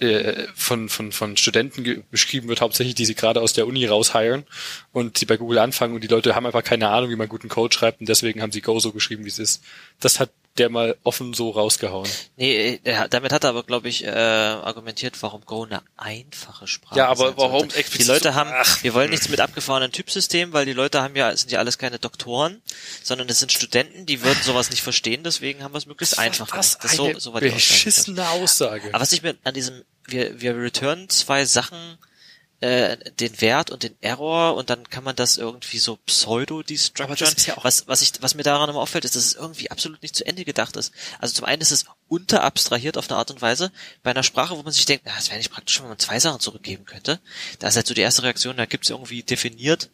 äh, 0.01 0.47
von, 0.55 0.89
von, 0.89 1.11
von 1.11 1.37
Studenten 1.37 2.03
beschrieben 2.09 2.47
wird, 2.47 2.61
hauptsächlich, 2.61 2.95
die 2.95 3.05
sie 3.05 3.15
gerade 3.15 3.41
aus 3.41 3.53
der 3.53 3.67
Uni 3.67 3.85
raushiren 3.85 4.45
und 4.91 5.21
die 5.21 5.25
bei 5.25 5.37
Google 5.37 5.59
anfangen 5.59 5.95
und 5.95 6.03
die 6.03 6.07
Leute 6.07 6.35
haben 6.35 6.45
einfach 6.45 6.63
keine 6.63 6.89
Ahnung, 6.89 7.09
wie 7.09 7.15
man 7.15 7.29
guten 7.29 7.49
Code 7.49 7.73
schreibt 7.73 8.01
und 8.01 8.09
deswegen 8.09 8.41
haben 8.41 8.51
sie 8.51 8.61
Go 8.61 8.79
so 8.79 8.91
geschrieben, 8.91 9.25
wie 9.25 9.29
es 9.29 9.39
ist. 9.39 9.63
Das 9.99 10.19
hat 10.19 10.31
der 10.57 10.69
mal 10.69 10.97
offen 11.03 11.33
so 11.33 11.51
rausgehauen. 11.51 12.09
Nee, 12.35 12.79
er, 12.83 13.07
damit 13.07 13.31
hat 13.31 13.45
er 13.45 13.51
aber, 13.51 13.63
glaube 13.63 13.87
ich, 13.87 14.03
äh, 14.03 14.09
argumentiert, 14.09 15.21
warum 15.21 15.45
Go 15.45 15.63
eine 15.63 15.81
einfache 15.95 16.67
Sprache 16.67 16.97
Ja, 16.97 17.07
aber 17.07 17.37
warum 17.37 17.63
explizit 17.69 17.99
Die 18.01 18.03
Leute 18.03 18.35
haben, 18.35 18.49
Ach. 18.53 18.83
wir 18.83 18.93
wollen 18.93 19.11
nichts 19.11 19.29
mit 19.29 19.39
abgefahrenen 19.39 19.91
Typsystemen, 19.91 20.53
weil 20.53 20.65
die 20.65 20.73
Leute 20.73 21.01
haben 21.01 21.15
ja, 21.15 21.35
sind 21.35 21.51
ja 21.51 21.59
alles 21.59 21.77
keine 21.77 21.99
Doktoren, 21.99 22.61
sondern 23.01 23.29
es 23.29 23.39
sind 23.39 23.51
Studenten, 23.51 24.05
die 24.05 24.23
würden 24.23 24.39
sowas 24.43 24.69
nicht 24.71 24.81
verstehen, 24.81 25.23
deswegen 25.23 25.63
haben 25.63 25.73
wir 25.73 25.77
es 25.77 25.85
möglichst 25.85 26.19
einfach 26.19 26.49
gemacht. 26.49 26.77
Das 26.81 26.99
eine 26.99 27.13
so, 27.13 27.19
so 27.19 27.33
war 27.33 27.39
die 27.39 27.49
beschissene 27.49 28.27
Aussage. 28.29 28.89
Aber 28.91 29.01
was 29.01 29.13
ich 29.13 29.23
mir 29.23 29.37
an 29.43 29.53
diesem, 29.53 29.83
wir, 30.11 30.41
wir 30.41 30.57
returnen 30.57 31.09
zwei 31.09 31.45
Sachen, 31.45 31.97
äh, 32.61 32.97
den 33.19 33.41
Wert 33.41 33.71
und 33.71 33.81
den 33.81 33.95
Error 34.01 34.55
und 34.55 34.69
dann 34.69 34.87
kann 34.89 35.03
man 35.03 35.15
das 35.15 35.37
irgendwie 35.37 35.79
so 35.79 35.97
pseudo 36.05 36.61
destructuren. 36.61 37.33
ja 37.47 37.57
was, 37.63 37.87
was 37.87 38.03
ich, 38.03 38.11
was 38.21 38.35
mir 38.35 38.43
daran 38.43 38.69
immer 38.69 38.79
auffällt, 38.79 39.03
ist, 39.03 39.15
dass 39.15 39.25
es 39.25 39.33
irgendwie 39.33 39.71
absolut 39.71 40.01
nicht 40.03 40.15
zu 40.15 40.25
Ende 40.27 40.45
gedacht 40.45 40.75
ist. 40.77 40.93
Also 41.19 41.33
zum 41.33 41.45
einen 41.45 41.61
ist 41.61 41.71
es 41.71 41.85
unterabstrahiert 42.07 42.97
auf 42.97 43.09
eine 43.09 43.17
Art 43.17 43.31
und 43.31 43.41
Weise. 43.41 43.71
Bei 44.03 44.11
einer 44.11 44.21
Sprache, 44.21 44.55
wo 44.55 44.61
man 44.61 44.73
sich 44.73 44.85
denkt, 44.85 45.05
na, 45.07 45.15
das 45.15 45.29
wäre 45.29 45.39
nicht 45.39 45.51
praktisch, 45.51 45.81
wenn 45.81 45.89
man 45.89 45.97
zwei 45.97 46.19
Sachen 46.19 46.39
zurückgeben 46.39 46.85
könnte. 46.85 47.19
Da 47.57 47.67
ist 47.67 47.77
halt 47.77 47.87
so 47.87 47.95
die 47.95 48.01
erste 48.01 48.21
Reaktion, 48.21 48.57
da 48.57 48.67
gibt's 48.67 48.91
irgendwie 48.91 49.23
definiert 49.23 49.89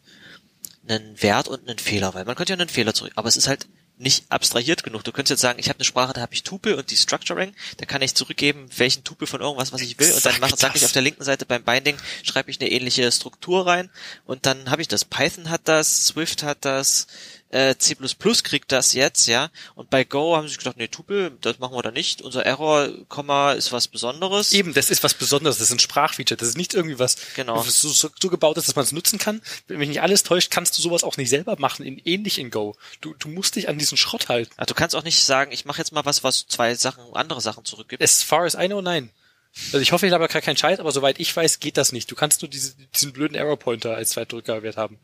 einen 0.86 1.22
Wert 1.22 1.48
und 1.48 1.68
einen 1.68 1.78
Fehler, 1.78 2.14
weil 2.14 2.24
man 2.24 2.34
könnte 2.34 2.52
ja 2.52 2.58
einen 2.58 2.68
Fehler 2.68 2.94
zurück, 2.94 3.12
aber 3.14 3.28
es 3.28 3.36
ist 3.36 3.48
halt 3.48 3.66
nicht 3.98 4.24
abstrahiert 4.28 4.82
genug. 4.82 5.04
Du 5.04 5.12
könntest 5.12 5.30
jetzt 5.30 5.40
sagen, 5.40 5.58
ich 5.58 5.68
habe 5.68 5.78
eine 5.78 5.84
Sprache, 5.84 6.12
da 6.12 6.20
habe 6.20 6.34
ich 6.34 6.42
Tupel 6.42 6.74
und 6.74 6.90
die 6.90 6.96
Structuring, 6.96 7.54
da 7.78 7.86
kann 7.86 8.02
ich 8.02 8.14
zurückgeben, 8.14 8.68
welchen 8.76 9.04
Tupel 9.04 9.26
von 9.26 9.40
irgendwas, 9.40 9.72
was 9.72 9.80
ich 9.80 9.98
will, 9.98 10.12
und 10.12 10.24
dann 10.24 10.38
mache, 10.40 10.56
sage 10.56 10.76
ich 10.76 10.84
auf 10.84 10.92
der 10.92 11.02
linken 11.02 11.24
Seite 11.24 11.46
beim 11.46 11.64
Binding, 11.64 11.96
schreibe 12.22 12.50
ich 12.50 12.60
eine 12.60 12.70
ähnliche 12.70 13.10
Struktur 13.10 13.66
rein 13.66 13.90
und 14.24 14.46
dann 14.46 14.70
habe 14.70 14.82
ich 14.82 14.88
das. 14.88 15.04
Python 15.04 15.50
hat 15.50 15.62
das, 15.64 16.06
Swift 16.06 16.42
hat 16.42 16.64
das, 16.64 17.06
äh, 17.50 17.74
C++ 17.76 17.96
kriegt 18.42 18.72
das 18.72 18.92
jetzt, 18.92 19.26
ja. 19.26 19.50
Und 19.74 19.90
bei 19.90 20.04
Go 20.04 20.36
haben 20.36 20.44
sie 20.44 20.50
sich 20.50 20.58
gedacht, 20.58 20.76
nee, 20.76 20.88
Tupel, 20.88 21.36
das 21.40 21.58
machen 21.58 21.74
wir 21.74 21.82
da 21.82 21.90
nicht. 21.90 22.22
Unser 22.22 22.44
Error, 22.44 22.88
Komma, 23.08 23.52
ist 23.52 23.72
was 23.72 23.88
Besonderes. 23.88 24.52
Eben, 24.52 24.74
das 24.74 24.90
ist 24.90 25.02
was 25.02 25.14
Besonderes, 25.14 25.58
das 25.58 25.68
ist 25.68 25.72
ein 25.72 25.78
Sprachfeature, 25.78 26.36
das 26.36 26.48
ist 26.48 26.56
nicht 26.56 26.74
irgendwie 26.74 26.98
was, 26.98 27.16
Genau. 27.36 27.56
was 27.56 27.80
so, 27.80 27.88
so, 27.88 28.10
so 28.20 28.28
gebaut 28.28 28.56
ist, 28.58 28.68
dass 28.68 28.76
man 28.76 28.84
es 28.84 28.92
nutzen 28.92 29.18
kann. 29.18 29.40
Wenn 29.66 29.78
mich 29.78 29.88
nicht 29.88 30.02
alles 30.02 30.22
täuscht, 30.22 30.50
kannst 30.50 30.76
du 30.76 30.82
sowas 30.82 31.04
auch 31.04 31.16
nicht 31.16 31.30
selber 31.30 31.56
machen, 31.58 31.84
in, 31.84 31.98
ähnlich 32.04 32.38
in 32.38 32.50
Go. 32.50 32.76
Du, 33.00 33.14
du 33.14 33.28
musst 33.28 33.56
dich 33.56 33.68
an 33.68 33.78
diesen 33.78 33.96
Schrott 33.96 34.28
halten. 34.28 34.52
Also 34.56 34.74
du 34.74 34.78
kannst 34.78 34.94
auch 34.94 35.04
nicht 35.04 35.24
sagen, 35.24 35.52
ich 35.52 35.64
mache 35.64 35.78
jetzt 35.78 35.92
mal 35.92 36.04
was, 36.04 36.24
was 36.24 36.46
zwei 36.48 36.74
Sachen, 36.74 37.02
andere 37.14 37.40
Sachen 37.40 37.64
zurückgibt. 37.64 38.02
As 38.02 38.22
far 38.22 38.44
as 38.44 38.54
I 38.54 38.66
know, 38.66 38.82
nein. 38.82 39.10
Also 39.72 39.78
ich 39.78 39.92
hoffe, 39.92 40.06
ich 40.06 40.12
habe 40.12 40.28
gar 40.28 40.42
keinen 40.42 40.56
Scheiß, 40.56 40.78
aber 40.78 40.92
soweit 40.92 41.18
ich 41.18 41.34
weiß, 41.34 41.60
geht 41.60 41.78
das 41.78 41.92
nicht. 41.92 42.10
Du 42.10 42.14
kannst 42.14 42.42
nur 42.42 42.50
diese, 42.50 42.74
diesen 42.94 43.12
blöden 43.12 43.34
Error 43.34 43.56
Pointer 43.58 43.96
als 43.96 44.10
Zweitdrückerwert 44.10 44.76
haben. 44.76 44.98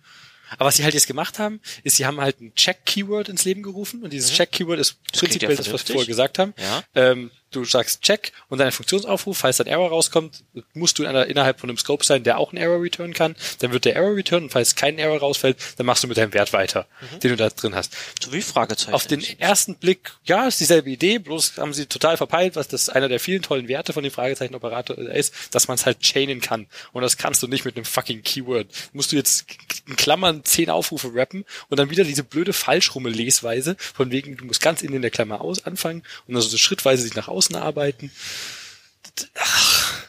Aber 0.58 0.66
was 0.68 0.76
sie 0.76 0.84
halt 0.84 0.94
jetzt 0.94 1.06
gemacht 1.06 1.38
haben, 1.38 1.60
ist, 1.82 1.96
sie 1.96 2.06
haben 2.06 2.20
halt 2.20 2.40
ein 2.40 2.54
Check-Keyword 2.54 3.28
ins 3.28 3.44
Leben 3.44 3.62
gerufen 3.62 4.02
und 4.02 4.12
dieses 4.12 4.32
Check-Keyword 4.32 4.78
ist 4.80 4.94
Mhm. 4.94 5.18
klingt 5.18 5.42
ja 5.42 5.48
prinzipiell 5.48 5.56
das, 5.56 5.72
was 5.72 5.88
wir 5.88 5.92
vorher 5.94 6.06
gesagt 6.06 6.38
haben. 6.38 6.54
Ja. 6.58 6.82
Ähm, 6.94 7.30
du 7.54 7.64
sagst 7.64 8.02
Check 8.02 8.32
und 8.48 8.58
dein 8.58 8.72
Funktionsaufruf, 8.72 9.38
falls 9.38 9.60
ein 9.60 9.66
Error 9.66 9.88
rauskommt, 9.88 10.44
musst 10.74 10.98
du 10.98 11.02
in 11.04 11.08
einer, 11.08 11.26
innerhalb 11.26 11.60
von 11.60 11.70
einem 11.70 11.78
Scope 11.78 12.04
sein, 12.04 12.24
der 12.24 12.38
auch 12.38 12.52
einen 12.52 12.62
Error 12.62 12.80
return 12.82 13.12
kann. 13.14 13.34
Dann 13.60 13.72
wird 13.72 13.84
der 13.84 13.96
Error 13.96 14.14
return 14.16 14.44
und 14.44 14.50
falls 14.50 14.74
kein 14.74 14.98
Error 14.98 15.18
rausfällt, 15.18 15.56
dann 15.76 15.86
machst 15.86 16.02
du 16.04 16.08
mit 16.08 16.16
deinem 16.16 16.32
Wert 16.34 16.52
weiter, 16.52 16.86
Mhm. 17.00 17.20
den 17.20 17.30
du 17.30 17.36
da 17.36 17.48
drin 17.50 17.74
hast. 17.74 17.92
So 18.22 18.32
wie 18.32 18.40
Fragezeichen. 18.42 18.94
Auf 18.94 19.06
den 19.06 19.22
ersten 19.38 19.76
Blick, 19.76 20.12
ja, 20.24 20.46
ist 20.46 20.60
dieselbe 20.60 20.90
Idee, 20.90 21.18
bloß 21.18 21.58
haben 21.58 21.72
sie 21.72 21.86
total 21.86 22.16
verpeilt, 22.16 22.56
was 22.56 22.68
das 22.68 22.88
einer 22.88 23.08
der 23.08 23.20
vielen 23.20 23.42
tollen 23.42 23.68
Werte 23.68 23.92
von 23.92 24.02
dem 24.02 24.12
Fragezeichen-Operator 24.12 24.96
ist, 24.98 25.34
dass 25.52 25.68
man 25.68 25.76
es 25.76 25.86
halt 25.86 26.00
chainen 26.00 26.40
kann. 26.40 26.66
Und 26.92 27.02
das 27.02 27.16
kannst 27.16 27.42
du 27.42 27.48
nicht 27.48 27.64
mit 27.64 27.76
einem 27.76 27.84
fucking 27.84 28.22
Keyword. 28.22 28.66
Musst 28.92 29.12
du 29.12 29.16
jetzt 29.16 29.46
in 29.86 29.96
Klammern 29.96 30.44
zehn 30.44 30.70
Aufrufe 30.70 31.10
rappen 31.14 31.44
und 31.68 31.78
dann 31.78 31.90
wieder 31.90 32.04
diese 32.04 32.22
blöde 32.24 32.52
Falschrummel-Lesweise, 32.52 33.76
von 33.78 34.10
wegen, 34.10 34.36
du 34.36 34.44
musst 34.44 34.60
ganz 34.60 34.82
innen 34.82 34.94
in 34.96 35.02
der 35.02 35.10
Klammer 35.10 35.40
aus 35.40 35.64
anfangen 35.64 36.02
und 36.26 36.34
dann 36.34 36.42
so 36.42 36.56
schrittweise 36.56 37.02
sich 37.02 37.14
nach 37.14 37.28
außen 37.28 37.43
arbeiten. 37.52 38.10
Ach. 39.38 40.02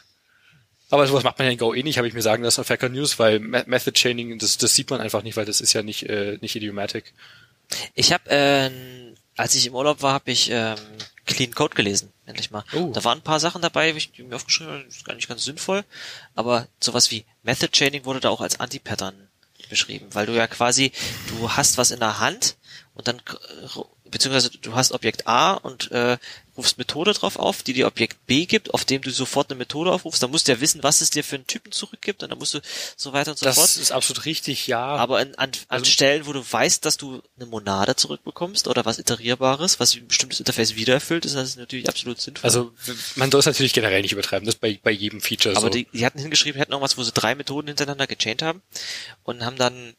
Aber 0.88 1.06
sowas 1.06 1.24
macht 1.24 1.38
man 1.38 1.46
ja 1.46 1.52
in 1.52 1.58
Go 1.58 1.74
eh 1.74 1.82
nicht, 1.82 1.98
habe 1.98 2.06
ich 2.06 2.14
mir 2.14 2.22
sagen 2.22 2.44
lassen 2.44 2.60
auf 2.60 2.70
Hacker 2.70 2.88
News, 2.88 3.18
weil 3.18 3.40
Me- 3.40 3.64
Method 3.66 3.92
Chaining, 3.98 4.38
das, 4.38 4.56
das 4.56 4.74
sieht 4.74 4.88
man 4.90 5.00
einfach 5.00 5.22
nicht, 5.22 5.36
weil 5.36 5.44
das 5.44 5.60
ist 5.60 5.72
ja 5.72 5.82
nicht, 5.82 6.04
äh, 6.04 6.38
nicht 6.40 6.54
idiomatic. 6.54 7.12
Ich 7.94 8.12
habe, 8.12 8.30
äh, 8.30 8.70
als 9.36 9.56
ich 9.56 9.66
im 9.66 9.74
Urlaub 9.74 10.00
war, 10.02 10.12
habe 10.14 10.30
ich 10.30 10.48
ähm, 10.50 10.76
Clean 11.26 11.52
Code 11.52 11.74
gelesen, 11.74 12.12
endlich 12.24 12.52
mal. 12.52 12.64
Oh. 12.72 12.92
Da 12.94 13.02
waren 13.02 13.18
ein 13.18 13.24
paar 13.24 13.40
Sachen 13.40 13.62
dabei, 13.62 13.92
die 13.92 14.22
mir 14.22 14.36
aufgeschrieben 14.36 14.72
habe, 14.72 14.84
das 14.84 14.98
ist 14.98 15.04
gar 15.04 15.14
nicht 15.14 15.28
ganz 15.28 15.44
sinnvoll, 15.44 15.84
aber 16.36 16.68
sowas 16.80 17.10
wie 17.10 17.24
Method 17.42 17.72
Chaining 17.72 18.04
wurde 18.04 18.20
da 18.20 18.28
auch 18.28 18.40
als 18.40 18.60
Anti-Pattern 18.60 19.28
beschrieben, 19.68 20.06
weil 20.12 20.26
du 20.26 20.32
ja 20.34 20.46
quasi, 20.46 20.92
du 21.28 21.50
hast 21.50 21.78
was 21.78 21.90
in 21.90 21.98
der 21.98 22.20
Hand 22.20 22.56
und 22.94 23.08
dann, 23.08 23.20
beziehungsweise 24.04 24.50
du 24.50 24.76
hast 24.76 24.92
Objekt 24.92 25.26
A 25.26 25.54
und 25.54 25.90
äh, 25.90 26.18
rufst 26.56 26.78
Methode 26.78 27.12
drauf 27.12 27.36
auf, 27.38 27.62
die 27.62 27.72
dir 27.72 27.86
Objekt 27.86 28.26
B 28.26 28.46
gibt, 28.46 28.72
auf 28.74 28.84
dem 28.84 29.02
du 29.02 29.10
sofort 29.10 29.50
eine 29.50 29.58
Methode 29.58 29.92
aufrufst, 29.92 30.22
dann 30.22 30.30
musst 30.30 30.48
du 30.48 30.52
ja 30.52 30.60
wissen, 30.60 30.82
was 30.82 31.00
es 31.00 31.10
dir 31.10 31.22
für 31.24 31.36
einen 31.36 31.46
Typen 31.46 31.72
zurückgibt 31.72 32.22
und 32.22 32.30
dann 32.30 32.38
musst 32.38 32.54
du 32.54 32.60
so 32.96 33.12
weiter 33.12 33.32
und 33.32 33.38
so 33.38 33.44
Das 33.46 33.56
fort. 33.56 33.76
ist 33.76 33.92
absolut 33.92 34.24
richtig, 34.24 34.66
ja. 34.66 34.84
Aber 34.84 35.18
an, 35.18 35.34
an, 35.36 35.50
an 35.50 35.50
Also- 35.68 35.84
Stellen, 35.90 36.26
wo 36.26 36.32
du 36.32 36.44
weißt, 36.48 36.84
dass 36.84 36.96
du 36.96 37.22
eine 37.36 37.46
Monade 37.46 37.96
zurückbekommst 37.96 38.68
oder 38.68 38.84
was 38.84 38.98
Iterierbares, 38.98 39.78
was 39.80 39.94
ein 39.94 40.06
bestimmtes 40.08 40.38
Interface 40.40 40.76
wieder 40.76 40.94
erfüllt, 40.94 41.24
ist 41.24 41.34
das 41.36 41.56
natürlich 41.56 41.88
absolut 41.88 42.20
sinnvoll. 42.20 42.44
Also 42.48 42.72
man 43.16 43.30
soll 43.30 43.40
es 43.40 43.46
natürlich 43.46 43.72
generell 43.72 44.02
nicht 44.02 44.12
übertreiben, 44.12 44.46
das 44.46 44.54
ist 44.56 44.60
bei, 44.60 44.78
bei 44.82 44.90
jedem 44.90 45.20
Feature 45.20 45.56
aber 45.56 45.66
so. 45.66 45.70
die, 45.70 45.86
die 45.92 46.04
hatten 46.06 46.18
hingeschrieben, 46.18 46.58
hätten 46.58 46.72
irgendwas, 46.72 46.96
wo 46.96 47.02
sie 47.02 47.12
drei 47.12 47.34
Methoden 47.34 47.68
hintereinander 47.68 48.06
gechained 48.06 48.42
haben 48.42 48.62
und 49.24 49.44
haben 49.44 49.56
dann 49.56 49.94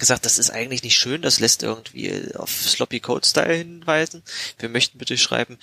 gesagt, 0.00 0.24
das 0.24 0.38
ist 0.38 0.50
eigentlich 0.50 0.82
nicht 0.82 0.96
schön, 0.96 1.22
das 1.22 1.38
lässt 1.38 1.62
irgendwie 1.62 2.34
auf 2.34 2.50
Sloppy 2.50 2.98
Code 2.98 3.26
Style 3.26 3.54
hinweisen. 3.54 4.22
Wir 4.58 4.68
möchten 4.68 4.98
bitte 4.98 5.16
schreiben, 5.16 5.58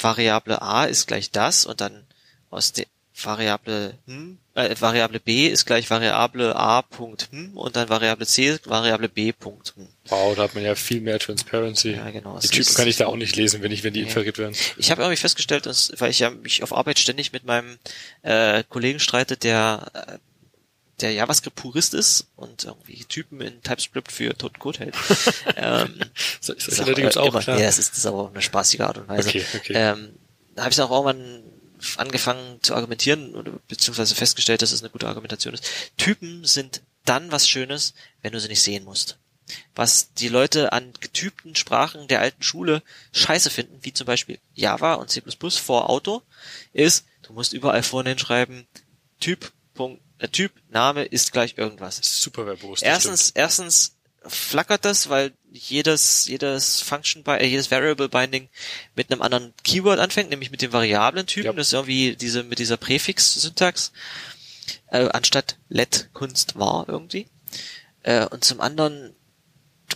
Variable 0.00 0.62
A 0.62 0.84
ist 0.84 1.08
gleich 1.08 1.32
das 1.32 1.66
und 1.66 1.80
dann 1.80 2.06
aus 2.50 2.72
der 2.72 2.86
Variable 3.20 3.94
hm, 4.06 4.38
äh, 4.54 4.76
Variable 4.78 5.18
B 5.18 5.48
ist 5.48 5.66
gleich 5.66 5.90
Variable 5.90 6.54
A 6.54 6.82
Punkt 6.82 7.28
hm, 7.32 7.56
und 7.56 7.74
dann 7.74 7.88
Variable 7.88 8.26
C 8.26 8.46
ist 8.46 8.68
Variable 8.68 9.08
B 9.08 9.32
Punkt 9.32 9.74
hm. 9.76 9.88
wow, 10.06 10.36
da 10.36 10.42
hat 10.44 10.54
man 10.54 10.62
ja 10.62 10.74
viel 10.76 11.00
mehr 11.00 11.18
Transparency. 11.18 11.92
Ja, 11.92 12.10
genau. 12.10 12.38
Die 12.38 12.46
Typen 12.48 12.74
kann 12.74 12.86
ich 12.86 12.96
da 12.96 13.06
auch 13.06 13.16
nicht 13.16 13.34
lesen, 13.34 13.60
wenn 13.62 13.72
ich, 13.72 13.82
wenn 13.82 13.92
die 13.92 14.02
Nee. 14.02 14.06
inferiert 14.06 14.38
werden. 14.38 14.54
Ich 14.76 14.92
habe 14.92 15.02
irgendwie 15.02 15.16
festgestellt, 15.16 15.66
dass, 15.66 15.92
weil 15.98 16.10
ich 16.10 16.20
ja 16.20 16.30
mich 16.30 16.62
auf 16.62 16.72
Arbeit 16.72 17.00
ständig 17.00 17.32
mit 17.32 17.44
meinem 17.44 17.78
äh, 18.22 18.62
Kollegen 18.68 19.00
streite, 19.00 19.36
der 19.36 19.90
äh, 19.94 20.18
der 21.00 21.12
JavaScript-Purist 21.12 21.94
ist 21.94 22.26
und 22.36 22.64
irgendwie 22.64 23.04
Typen 23.04 23.40
in 23.40 23.62
TypeScript 23.62 24.10
für 24.10 24.36
toten 24.36 24.58
Code 24.58 24.80
hält. 24.80 24.94
ähm, 25.56 26.00
So, 26.40 26.54
so, 26.58 26.70
ist 26.70 26.80
auch, 26.80 26.86
gibt's 26.86 27.16
auch, 27.16 27.26
immer, 27.28 27.40
klar. 27.40 27.58
Ja, 27.58 27.66
das 27.66 27.78
ist, 27.78 27.92
das 27.92 27.98
ist 27.98 28.06
aber 28.06 28.22
auf 28.22 28.30
eine 28.30 28.42
spaßige 28.42 28.80
Art 28.80 28.98
und 28.98 29.08
Weise. 29.08 29.28
Okay, 29.28 29.44
okay. 29.54 29.72
Ähm, 29.74 30.14
da 30.54 30.62
habe 30.62 30.70
ich 30.70 30.76
dann 30.76 30.88
auch 30.88 31.06
irgendwann 31.06 31.42
angefangen 31.96 32.58
zu 32.62 32.74
argumentieren 32.74 33.34
oder 33.34 33.52
beziehungsweise 33.68 34.14
festgestellt, 34.14 34.62
dass 34.62 34.72
es 34.72 34.82
eine 34.82 34.90
gute 34.90 35.06
Argumentation 35.06 35.54
ist. 35.54 35.64
Typen 35.96 36.44
sind 36.44 36.82
dann 37.04 37.30
was 37.30 37.48
Schönes, 37.48 37.94
wenn 38.22 38.32
du 38.32 38.40
sie 38.40 38.48
nicht 38.48 38.62
sehen 38.62 38.84
musst. 38.84 39.18
Was 39.74 40.12
die 40.12 40.28
Leute 40.28 40.72
an 40.72 40.92
getypten 41.00 41.54
Sprachen 41.54 42.08
der 42.08 42.20
alten 42.20 42.42
Schule 42.42 42.82
scheiße 43.12 43.48
finden, 43.48 43.78
wie 43.82 43.92
zum 43.92 44.06
Beispiel 44.06 44.38
Java 44.54 44.94
und 44.94 45.08
C++ 45.08 45.22
vor 45.50 45.88
Auto, 45.88 46.22
ist, 46.72 47.06
du 47.22 47.32
musst 47.32 47.52
überall 47.52 47.82
vorne 47.82 48.10
hinschreiben, 48.10 48.66
Typ, 49.20 49.52
Punkt, 49.74 50.02
äh, 50.18 50.28
Typ, 50.28 50.52
Name 50.70 51.04
ist 51.04 51.32
gleich 51.32 51.56
irgendwas. 51.56 52.00
Super 52.02 52.46
verbos. 52.46 52.82
Erstens, 52.82 53.30
erstens 53.30 53.98
flackert 54.26 54.84
das, 54.84 55.08
weil 55.08 55.32
jedes, 55.50 56.26
jedes 56.26 56.80
Function, 56.80 57.24
äh, 57.26 57.46
jedes 57.46 57.70
Variable 57.70 58.08
Binding 58.08 58.48
mit 58.94 59.10
einem 59.10 59.22
anderen 59.22 59.54
Keyword 59.64 59.98
anfängt, 59.98 60.30
nämlich 60.30 60.50
mit 60.50 60.62
dem 60.62 60.72
variablen 60.72 61.26
Typen. 61.26 61.46
Ja. 61.46 61.52
Das 61.52 61.68
ist 61.68 61.72
irgendwie 61.72 62.16
diese, 62.16 62.42
mit 62.42 62.58
dieser 62.58 62.76
Präfix-Syntax, 62.76 63.92
äh, 64.90 65.08
anstatt 65.10 65.56
let 65.68 66.10
Kunst 66.12 66.58
war 66.58 66.86
irgendwie. 66.88 67.26
Äh, 68.02 68.26
und 68.26 68.44
zum 68.44 68.60
anderen, 68.60 69.14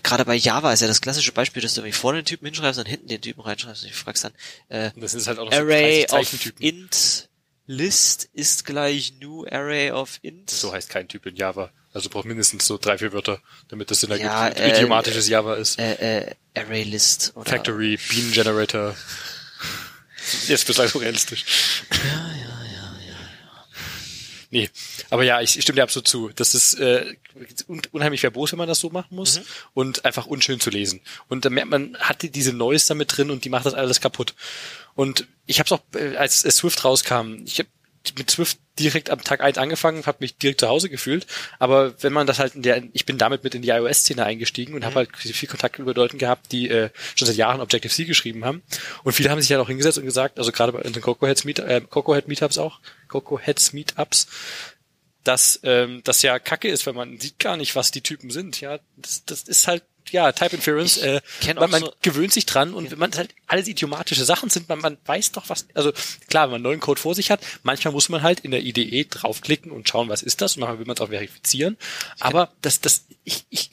gerade 0.02 0.24
bei 0.24 0.34
Java 0.34 0.72
ist 0.72 0.80
ja 0.80 0.88
das 0.88 1.00
klassische 1.00 1.32
Beispiel, 1.32 1.62
dass 1.62 1.74
du 1.74 1.80
irgendwie 1.80 1.96
vorne 1.96 2.20
den 2.20 2.26
Typen 2.26 2.46
hinschreibst 2.46 2.78
und 2.78 2.88
hinten 2.88 3.08
den 3.08 3.20
Typen 3.20 3.40
reinschreibst 3.40 3.82
und 3.82 3.90
ich 3.90 3.96
fragst 3.96 4.24
dann, 4.24 4.32
äh, 4.68 4.90
das 4.96 5.14
ist 5.14 5.26
halt 5.26 5.38
auch 5.38 5.46
noch 5.46 5.52
Array 5.52 6.06
so 6.08 6.16
of 6.16 6.52
int 6.60 7.28
list 7.66 8.28
ist 8.32 8.64
gleich 8.64 9.14
new 9.20 9.44
array 9.50 9.90
of 9.90 10.18
int. 10.22 10.50
So 10.50 10.72
heißt 10.72 10.88
kein 10.88 11.08
Typ 11.08 11.26
in 11.26 11.36
Java. 11.36 11.70
Also 11.92 12.08
braucht 12.08 12.24
mindestens 12.24 12.66
so 12.66 12.78
drei, 12.78 12.98
vier 12.98 13.12
Wörter, 13.12 13.40
damit 13.68 13.90
das 13.90 14.02
in 14.02 14.08
der 14.08 14.18
ja, 14.18 14.48
äh, 14.48 14.70
idiomatisches 14.70 15.28
Java 15.28 15.54
ist. 15.54 15.78
Äh, 15.78 16.20
äh, 16.20 16.34
Array 16.54 16.84
List 16.84 17.32
oder 17.34 17.50
Factory, 17.50 17.98
Bean 18.10 18.32
Generator. 18.32 18.96
Jetzt 20.46 20.66
bist 20.66 20.78
du 20.78 20.82
also 20.82 20.98
realistisch. 21.00 21.44
Ja. 21.90 22.31
Nee, 24.52 24.68
aber 25.08 25.24
ja, 25.24 25.40
ich, 25.40 25.56
ich 25.56 25.62
stimme 25.62 25.76
dir 25.76 25.82
absolut 25.82 26.06
zu. 26.06 26.28
Das 26.36 26.54
ist 26.54 26.74
äh, 26.74 27.16
unheimlich 27.90 28.22
verbos, 28.22 28.52
wenn 28.52 28.58
man 28.58 28.68
das 28.68 28.80
so 28.80 28.90
machen 28.90 29.16
muss 29.16 29.38
mhm. 29.38 29.44
und 29.72 30.04
einfach 30.04 30.26
unschön 30.26 30.60
zu 30.60 30.68
lesen. 30.68 31.00
Und 31.28 31.46
da 31.46 31.50
merkt 31.50 31.70
man, 31.70 31.96
hat 31.98 32.18
diese 32.20 32.52
Noise 32.52 32.86
damit 32.88 33.16
drin 33.16 33.30
und 33.30 33.46
die 33.46 33.48
macht 33.48 33.64
das 33.64 33.72
alles 33.72 34.02
kaputt. 34.02 34.34
Und 34.94 35.26
ich 35.46 35.58
habe 35.58 35.68
es 35.68 35.72
auch, 35.72 35.80
äh, 35.98 36.16
als 36.16 36.40
Swift 36.40 36.84
rauskam, 36.84 37.44
ich 37.46 37.60
habe 37.60 37.70
mit 38.16 38.30
Swift 38.30 38.58
direkt 38.78 39.10
am 39.10 39.22
Tag 39.22 39.40
eins 39.40 39.58
angefangen, 39.58 40.06
habe 40.06 40.18
mich 40.20 40.36
direkt 40.36 40.60
zu 40.60 40.68
Hause 40.68 40.88
gefühlt. 40.88 41.26
Aber 41.58 41.94
wenn 42.02 42.12
man 42.12 42.26
das 42.26 42.38
halt 42.38 42.54
in 42.54 42.62
der, 42.62 42.82
ich 42.92 43.06
bin 43.06 43.18
damit 43.18 43.44
mit 43.44 43.54
in 43.54 43.62
die 43.62 43.68
iOS-Szene 43.68 44.24
eingestiegen 44.24 44.74
und 44.74 44.80
mhm. 44.80 44.86
habe 44.86 44.96
halt 44.96 45.16
viel 45.16 45.48
Kontakt 45.48 45.78
über 45.78 45.94
Leuten 45.94 46.18
gehabt, 46.18 46.52
die 46.52 46.68
äh, 46.68 46.90
schon 47.14 47.26
seit 47.26 47.36
Jahren 47.36 47.60
Objective-C 47.60 48.04
geschrieben 48.04 48.44
haben. 48.44 48.62
Und 49.04 49.12
viele 49.12 49.30
haben 49.30 49.40
sich 49.40 49.50
halt 49.50 49.60
auch 49.60 49.68
hingesetzt 49.68 49.98
und 49.98 50.04
gesagt, 50.04 50.38
also 50.38 50.52
gerade 50.52 50.72
bei 50.72 50.82
den 50.82 51.02
Coco 51.02 51.26
Heads 51.26 51.44
Meet, 51.44 51.58
äh, 51.60 51.80
Coco 51.88 52.14
Head 52.14 52.28
Meetups 52.28 52.58
auch, 52.58 52.80
Coco 53.08 53.38
Heads 53.38 53.72
Meetups, 53.72 54.26
dass 55.24 55.60
ähm, 55.62 56.00
das 56.04 56.22
ja 56.22 56.38
Kacke 56.38 56.68
ist, 56.68 56.86
weil 56.86 56.94
man 56.94 57.18
sieht 57.20 57.38
gar 57.38 57.56
nicht, 57.56 57.76
was 57.76 57.90
die 57.90 58.00
Typen 58.00 58.30
sind. 58.30 58.60
Ja, 58.60 58.80
das, 58.96 59.24
das 59.24 59.42
ist 59.42 59.68
halt 59.68 59.84
ja, 60.10 60.32
Type 60.32 60.56
Inference, 60.56 60.98
äh, 60.98 61.20
man, 61.54 61.70
man 61.70 61.80
so 61.82 61.92
gewöhnt 62.02 62.32
sich 62.32 62.46
dran 62.46 62.74
und 62.74 62.86
ja. 62.86 62.90
wenn 62.92 62.98
man 62.98 63.12
halt 63.12 63.34
alles 63.46 63.68
idiomatische 63.68 64.24
Sachen 64.24 64.50
sind, 64.50 64.68
man, 64.68 64.80
man 64.80 64.98
weiß 65.06 65.32
doch 65.32 65.48
was, 65.48 65.66
also 65.74 65.92
klar, 66.28 66.46
wenn 66.46 66.52
man 66.52 66.62
neuen 66.62 66.80
Code 66.80 67.00
vor 67.00 67.14
sich 67.14 67.30
hat, 67.30 67.40
manchmal 67.62 67.92
muss 67.92 68.08
man 68.08 68.22
halt 68.22 68.40
in 68.40 68.50
der 68.50 68.62
IDE 68.62 69.04
draufklicken 69.04 69.70
und 69.70 69.88
schauen, 69.88 70.08
was 70.08 70.22
ist 70.22 70.40
das 70.40 70.56
und 70.56 70.60
manchmal 70.60 70.78
will 70.78 70.86
man 70.86 70.96
es 70.96 71.00
auch 71.00 71.08
verifizieren, 71.08 71.76
ich 72.16 72.24
aber 72.24 72.52
das, 72.60 72.80
das, 72.80 73.04
ich, 73.24 73.44
ich, 73.50 73.70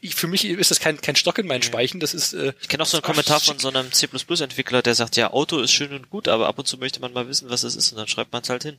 ich, 0.00 0.14
für 0.14 0.26
mich 0.26 0.44
ist 0.44 0.70
das 0.70 0.80
kein, 0.80 1.00
kein 1.00 1.16
Stock 1.16 1.38
in 1.38 1.46
meinen 1.46 1.62
Speichen, 1.62 2.00
das 2.00 2.14
ist, 2.14 2.32
äh, 2.32 2.52
Ich 2.60 2.68
kenne 2.68 2.82
auch 2.82 2.86
so 2.86 2.98
einen 2.98 3.02
Kommentar 3.02 3.40
von 3.40 3.58
so 3.58 3.68
einem 3.68 3.92
C++-Entwickler, 3.92 4.82
der 4.82 4.94
sagt, 4.94 5.16
ja, 5.16 5.32
Auto 5.32 5.58
ist 5.60 5.72
schön 5.72 5.92
und 5.92 6.10
gut, 6.10 6.28
aber 6.28 6.46
ab 6.48 6.58
und 6.58 6.66
zu 6.66 6.78
möchte 6.78 7.00
man 7.00 7.12
mal 7.12 7.28
wissen, 7.28 7.50
was 7.50 7.62
es 7.62 7.76
ist 7.76 7.92
und 7.92 7.98
dann 7.98 8.08
schreibt 8.08 8.32
man 8.32 8.42
es 8.42 8.48
halt 8.48 8.62
hin. 8.62 8.76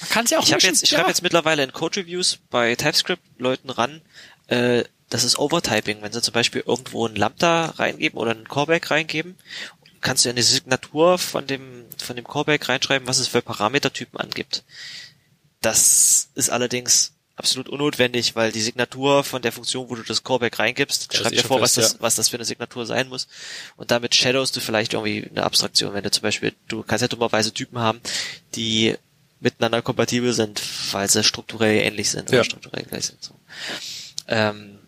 Man 0.00 0.08
kann 0.08 0.24
es 0.24 0.30
ja 0.30 0.38
auch 0.38 0.44
Ich, 0.44 0.52
hab 0.52 0.62
jetzt, 0.62 0.82
ich 0.82 0.90
ja. 0.90 0.98
schreibe 0.98 1.10
jetzt 1.10 1.22
mittlerweile 1.22 1.62
in 1.62 1.72
Code-Reviews 1.72 2.38
bei 2.50 2.74
TypeScript 2.74 3.22
Leuten 3.38 3.70
ran, 3.70 4.00
äh, 4.48 4.84
das 5.14 5.22
ist 5.22 5.38
Overtyping. 5.38 6.02
Wenn 6.02 6.12
sie 6.12 6.20
zum 6.20 6.34
Beispiel 6.34 6.64
irgendwo 6.66 7.06
ein 7.06 7.14
Lambda 7.14 7.66
reingeben 7.76 8.18
oder 8.18 8.32
ein 8.32 8.48
Callback 8.48 8.90
reingeben, 8.90 9.36
kannst 10.00 10.24
du 10.24 10.28
in 10.28 10.34
die 10.34 10.42
Signatur 10.42 11.18
von 11.18 11.46
dem, 11.46 11.84
von 12.02 12.16
dem 12.16 12.26
Callback 12.26 12.68
reinschreiben, 12.68 13.06
was 13.06 13.20
es 13.20 13.28
für 13.28 13.40
Parametertypen 13.40 14.18
angibt. 14.18 14.64
Das 15.60 16.30
ist 16.34 16.50
allerdings 16.50 17.12
absolut 17.36 17.68
unnotwendig, 17.68 18.34
weil 18.34 18.50
die 18.50 18.60
Signatur 18.60 19.22
von 19.22 19.40
der 19.40 19.52
Funktion, 19.52 19.88
wo 19.88 19.94
du 19.94 20.02
das 20.02 20.24
Callback 20.24 20.58
reingibst, 20.58 21.14
ja, 21.14 21.20
schreibt 21.20 21.36
dir 21.36 21.44
vor, 21.44 21.60
fest, 21.60 21.76
was 21.76 21.84
das, 21.84 21.92
ja. 21.92 21.98
was 22.00 22.14
das 22.16 22.28
für 22.30 22.36
eine 22.36 22.44
Signatur 22.44 22.84
sein 22.84 23.08
muss. 23.08 23.28
Und 23.76 23.92
damit 23.92 24.16
shadows 24.16 24.50
du 24.50 24.58
vielleicht 24.58 24.94
irgendwie 24.94 25.30
eine 25.30 25.44
Abstraktion, 25.44 25.94
wenn 25.94 26.02
du 26.02 26.10
zum 26.10 26.22
Beispiel, 26.22 26.54
du 26.66 26.82
kannst 26.82 27.02
ja 27.02 27.08
dummerweise 27.08 27.54
Typen 27.54 27.78
haben, 27.78 28.00
die 28.56 28.96
miteinander 29.38 29.80
kompatibel 29.80 30.32
sind, 30.32 30.60
weil 30.90 31.08
sie 31.08 31.22
strukturell 31.22 31.82
ähnlich 31.82 32.10
sind 32.10 32.30
ja. 32.30 32.38
oder 32.38 32.44
strukturell 32.44 32.82
gleich 32.82 33.06
sind. 33.06 33.22
So. 33.22 33.38
Ähm, 34.26 34.80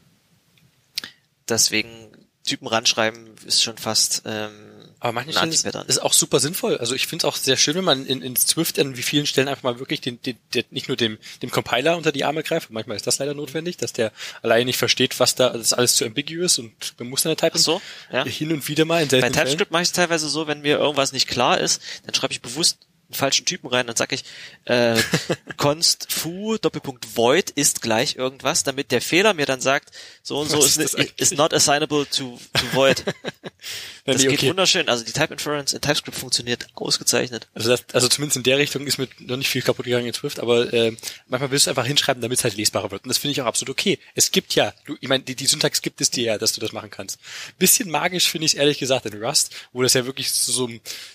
deswegen 1.48 2.12
Typen 2.44 2.68
ranschreiben 2.68 3.34
ist 3.44 3.62
schon 3.62 3.76
fast 3.76 4.22
ähm, 4.24 4.76
aber 4.98 5.12
manchmal 5.12 5.48
ist, 5.48 5.66
ist 5.66 6.02
auch 6.02 6.12
super 6.12 6.40
sinnvoll. 6.40 6.78
Also 6.78 6.94
ich 6.94 7.06
finde 7.06 7.26
es 7.26 7.32
auch 7.32 7.36
sehr 7.36 7.56
schön, 7.56 7.74
wenn 7.74 7.84
man 7.84 8.06
in, 8.06 8.22
in 8.22 8.34
Swift 8.34 8.78
an 8.78 8.96
wie 8.96 9.02
vielen 9.02 9.26
Stellen 9.26 9.46
einfach 9.46 9.62
mal 9.62 9.78
wirklich 9.78 10.00
den, 10.00 10.20
den, 10.22 10.38
den, 10.54 10.64
nicht 10.70 10.88
nur 10.88 10.96
dem, 10.96 11.18
dem 11.42 11.50
Compiler 11.50 11.96
unter 11.96 12.12
die 12.12 12.24
Arme 12.24 12.42
greift. 12.42 12.70
Manchmal 12.70 12.96
ist 12.96 13.06
das 13.06 13.18
leider 13.18 13.34
notwendig, 13.34 13.76
dass 13.76 13.92
der 13.92 14.10
alleine 14.42 14.64
nicht 14.64 14.78
versteht, 14.78 15.20
was 15.20 15.34
da, 15.34 15.50
das 15.50 15.60
ist 15.60 15.72
alles 15.74 15.96
zu 15.96 16.06
ambiguous 16.06 16.58
und 16.58 16.72
man 16.98 17.08
muss 17.08 17.22
dann 17.22 17.36
typen. 17.36 17.58
so, 17.58 17.82
ja. 18.10 18.24
Hin 18.24 18.52
und 18.52 18.66
wieder 18.68 18.86
mal 18.86 19.02
in 19.02 19.08
Bei 19.08 19.28
TypeScript 19.28 19.70
mache 19.70 19.82
ich 19.82 19.88
es 19.88 19.92
teilweise 19.92 20.28
so, 20.28 20.46
wenn 20.46 20.62
mir 20.62 20.78
irgendwas 20.78 21.12
nicht 21.12 21.28
klar 21.28 21.60
ist, 21.60 21.82
dann 22.04 22.14
schreibe 22.14 22.32
ich 22.32 22.40
bewusst 22.40 22.78
einen 23.08 23.14
falschen 23.14 23.46
Typen 23.46 23.68
rein, 23.68 23.86
dann 23.86 23.96
sag 23.96 24.12
ich, 24.12 24.24
äh, 24.64 24.96
const 25.56 26.12
foo 26.12 26.58
Doppelpunkt 26.58 27.16
void 27.16 27.50
ist 27.50 27.82
gleich 27.82 28.16
irgendwas, 28.16 28.64
damit 28.64 28.90
der 28.90 29.00
Fehler 29.00 29.34
mir 29.34 29.46
dann 29.46 29.60
sagt, 29.60 29.90
so 30.22 30.38
und 30.40 30.50
so 30.50 30.58
ist, 30.58 30.76
ist, 30.76 30.94
is 30.94 31.32
not 31.32 31.54
assignable 31.54 32.06
to, 32.08 32.38
to 32.54 32.64
void. 32.72 33.04
das 34.04 34.22
geht 34.22 34.32
okay. 34.32 34.48
wunderschön. 34.48 34.88
Also 34.88 35.04
die 35.04 35.12
Type 35.12 35.32
Inference 35.32 35.72
in 35.72 35.80
TypeScript 35.80 36.16
funktioniert 36.16 36.66
ausgezeichnet. 36.74 37.48
Also 37.54 37.70
das, 37.70 37.84
also 37.92 38.08
zumindest 38.08 38.38
in 38.38 38.42
der 38.42 38.58
Richtung 38.58 38.86
ist 38.86 38.98
mir 38.98 39.08
noch 39.20 39.36
nicht 39.36 39.48
viel 39.48 39.62
kaputt 39.62 39.84
gegangen 39.84 40.06
in 40.06 40.14
Swift, 40.14 40.40
aber 40.40 40.72
äh, 40.72 40.96
manchmal 41.28 41.50
willst 41.50 41.66
du 41.66 41.70
einfach 41.70 41.86
hinschreiben, 41.86 42.20
damit 42.20 42.38
es 42.38 42.44
halt 42.44 42.56
lesbarer 42.56 42.90
wird. 42.90 43.04
Und 43.04 43.08
das 43.08 43.18
finde 43.18 43.32
ich 43.32 43.40
auch 43.40 43.46
absolut 43.46 43.70
okay. 43.70 43.98
Es 44.14 44.30
gibt 44.30 44.54
ja, 44.54 44.74
du, 44.84 44.96
ich 45.00 45.08
meine, 45.08 45.22
die, 45.22 45.36
die 45.36 45.46
Syntax 45.46 45.82
gibt 45.82 46.00
es 46.00 46.10
dir 46.10 46.24
ja, 46.24 46.38
dass 46.38 46.52
du 46.52 46.60
das 46.60 46.72
machen 46.72 46.90
kannst. 46.90 47.18
Bisschen 47.58 47.90
magisch 47.90 48.28
finde 48.28 48.46
ich 48.46 48.54
es 48.54 48.58
ehrlich 48.58 48.78
gesagt 48.78 49.06
in 49.06 49.22
Rust, 49.22 49.54
wo 49.72 49.82
das 49.82 49.94
ja 49.94 50.06
wirklich 50.06 50.32
so, 50.32 50.52
so, 50.52 50.70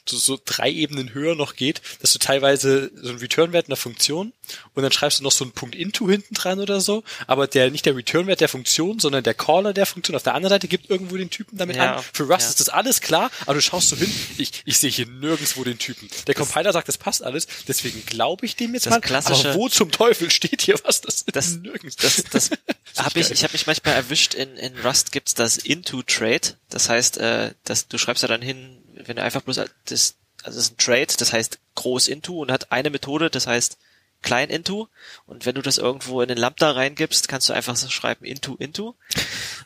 so, 0.06 0.18
so 0.18 0.40
drei 0.44 0.72
Ebenen 0.72 1.14
höher 1.14 1.36
noch 1.36 1.56
geht, 1.56 1.81
dass 2.02 2.14
du 2.14 2.20
teilweise 2.20 2.92
so 2.96 3.10
einen 3.10 3.20
Return-Wert 3.20 3.68
einer 3.68 3.76
Funktion 3.76 4.34
und 4.74 4.84
dann 4.84 4.92
schreibst 4.92 5.20
du 5.20 5.24
noch 5.24 5.32
so 5.32 5.44
einen 5.44 5.54
Punkt 5.54 5.76
into 5.76 6.10
hinten 6.10 6.34
dran 6.34 6.60
oder 6.60 6.82
so, 6.82 7.04
aber 7.28 7.48
der 7.48 7.72
nicht 7.72 7.86
der 7.86 7.96
Return-Wert 7.96 8.42
der 8.42 8.50
Funktion, 8.50 9.00
sondern 9.00 9.24
der 9.24 9.34
Caller 9.34 9.74
der 9.74 9.86
Funktion 9.86 10.16
auf 10.16 10.24
der 10.24 10.34
anderen 10.34 10.52
Seite 10.52 10.68
gibt 10.68 10.90
irgendwo 10.90 11.18
den 11.18 11.30
Typen 11.30 11.58
damit 11.58 11.76
ja, 11.76 11.96
an. 11.96 12.04
Für 12.14 12.24
Rust 12.24 12.42
ja. 12.42 12.50
ist 12.50 12.60
das 12.60 12.70
alles 12.70 13.02
klar, 13.02 13.32
aber 13.42 13.56
du 13.56 13.62
schaust 13.62 13.90
so 13.90 13.96
hin, 13.96 14.12
ich, 14.38 14.64
ich 14.66 14.78
sehe 14.78 14.90
hier 14.90 15.08
nirgendwo 15.08 15.64
den 15.64 15.78
Typen. 15.78 16.10
Der 16.28 16.36
das 16.36 16.48
Compiler 16.48 16.74
sagt, 16.74 16.88
das 16.88 16.98
passt 16.98 17.24
alles, 17.24 17.48
deswegen 17.68 18.06
glaube 18.06 18.46
ich 18.46 18.56
dem 18.56 18.74
jetzt 18.74 18.90
mal. 18.90 19.02
Aber 19.02 19.56
wo 19.56 19.70
zum 19.70 19.92
Teufel 19.92 20.30
steht 20.32 20.62
hier 20.62 20.76
was? 20.84 21.02
Das, 21.02 21.26
das 21.26 21.58
nirgends. 21.58 21.96
Das, 21.96 22.24
das, 22.24 22.50
das 22.96 23.06
habe 23.06 23.20
ich, 23.20 23.32
ich 23.32 23.44
habe 23.44 23.54
mich 23.54 23.68
manchmal 23.68 23.96
erwischt, 23.96 24.34
in, 24.34 24.58
in 24.58 24.78
Rust 24.80 25.12
gibt's 25.12 25.34
das 25.34 25.58
Into-Trade. 25.58 26.56
Das 26.70 26.90
heißt, 26.90 27.18
äh, 27.18 27.54
dass 27.64 27.88
du 27.88 27.98
schreibst 27.98 28.24
ja 28.24 28.28
dann 28.28 28.42
hin, 28.42 28.78
wenn 28.94 29.16
du 29.16 29.24
einfach 29.24 29.42
bloß 29.42 29.62
das, 29.86 30.16
also 30.44 30.60
es 30.60 30.66
ist 30.66 30.74
ein 30.74 30.78
Trade, 30.78 31.14
das 31.18 31.34
heißt 31.34 31.60
groß 31.76 32.08
Into 32.08 32.40
und 32.40 32.52
hat 32.52 32.72
eine 32.72 32.90
Methode, 32.90 33.30
das 33.30 33.48
heißt 33.48 33.78
klein 34.22 34.50
into 34.50 34.88
und 35.26 35.46
wenn 35.46 35.56
du 35.56 35.64
das 35.64 35.80
irgendwo 35.80 36.22
in 36.22 36.28
den 36.28 36.38
Lambda 36.38 36.72
reingibst, 36.72 37.28
kannst 37.28 37.50
du 37.50 37.54
einfach 37.54 37.76
so 37.76 37.90
schreiben 37.90 38.24
into 38.24 38.56
into 38.56 38.96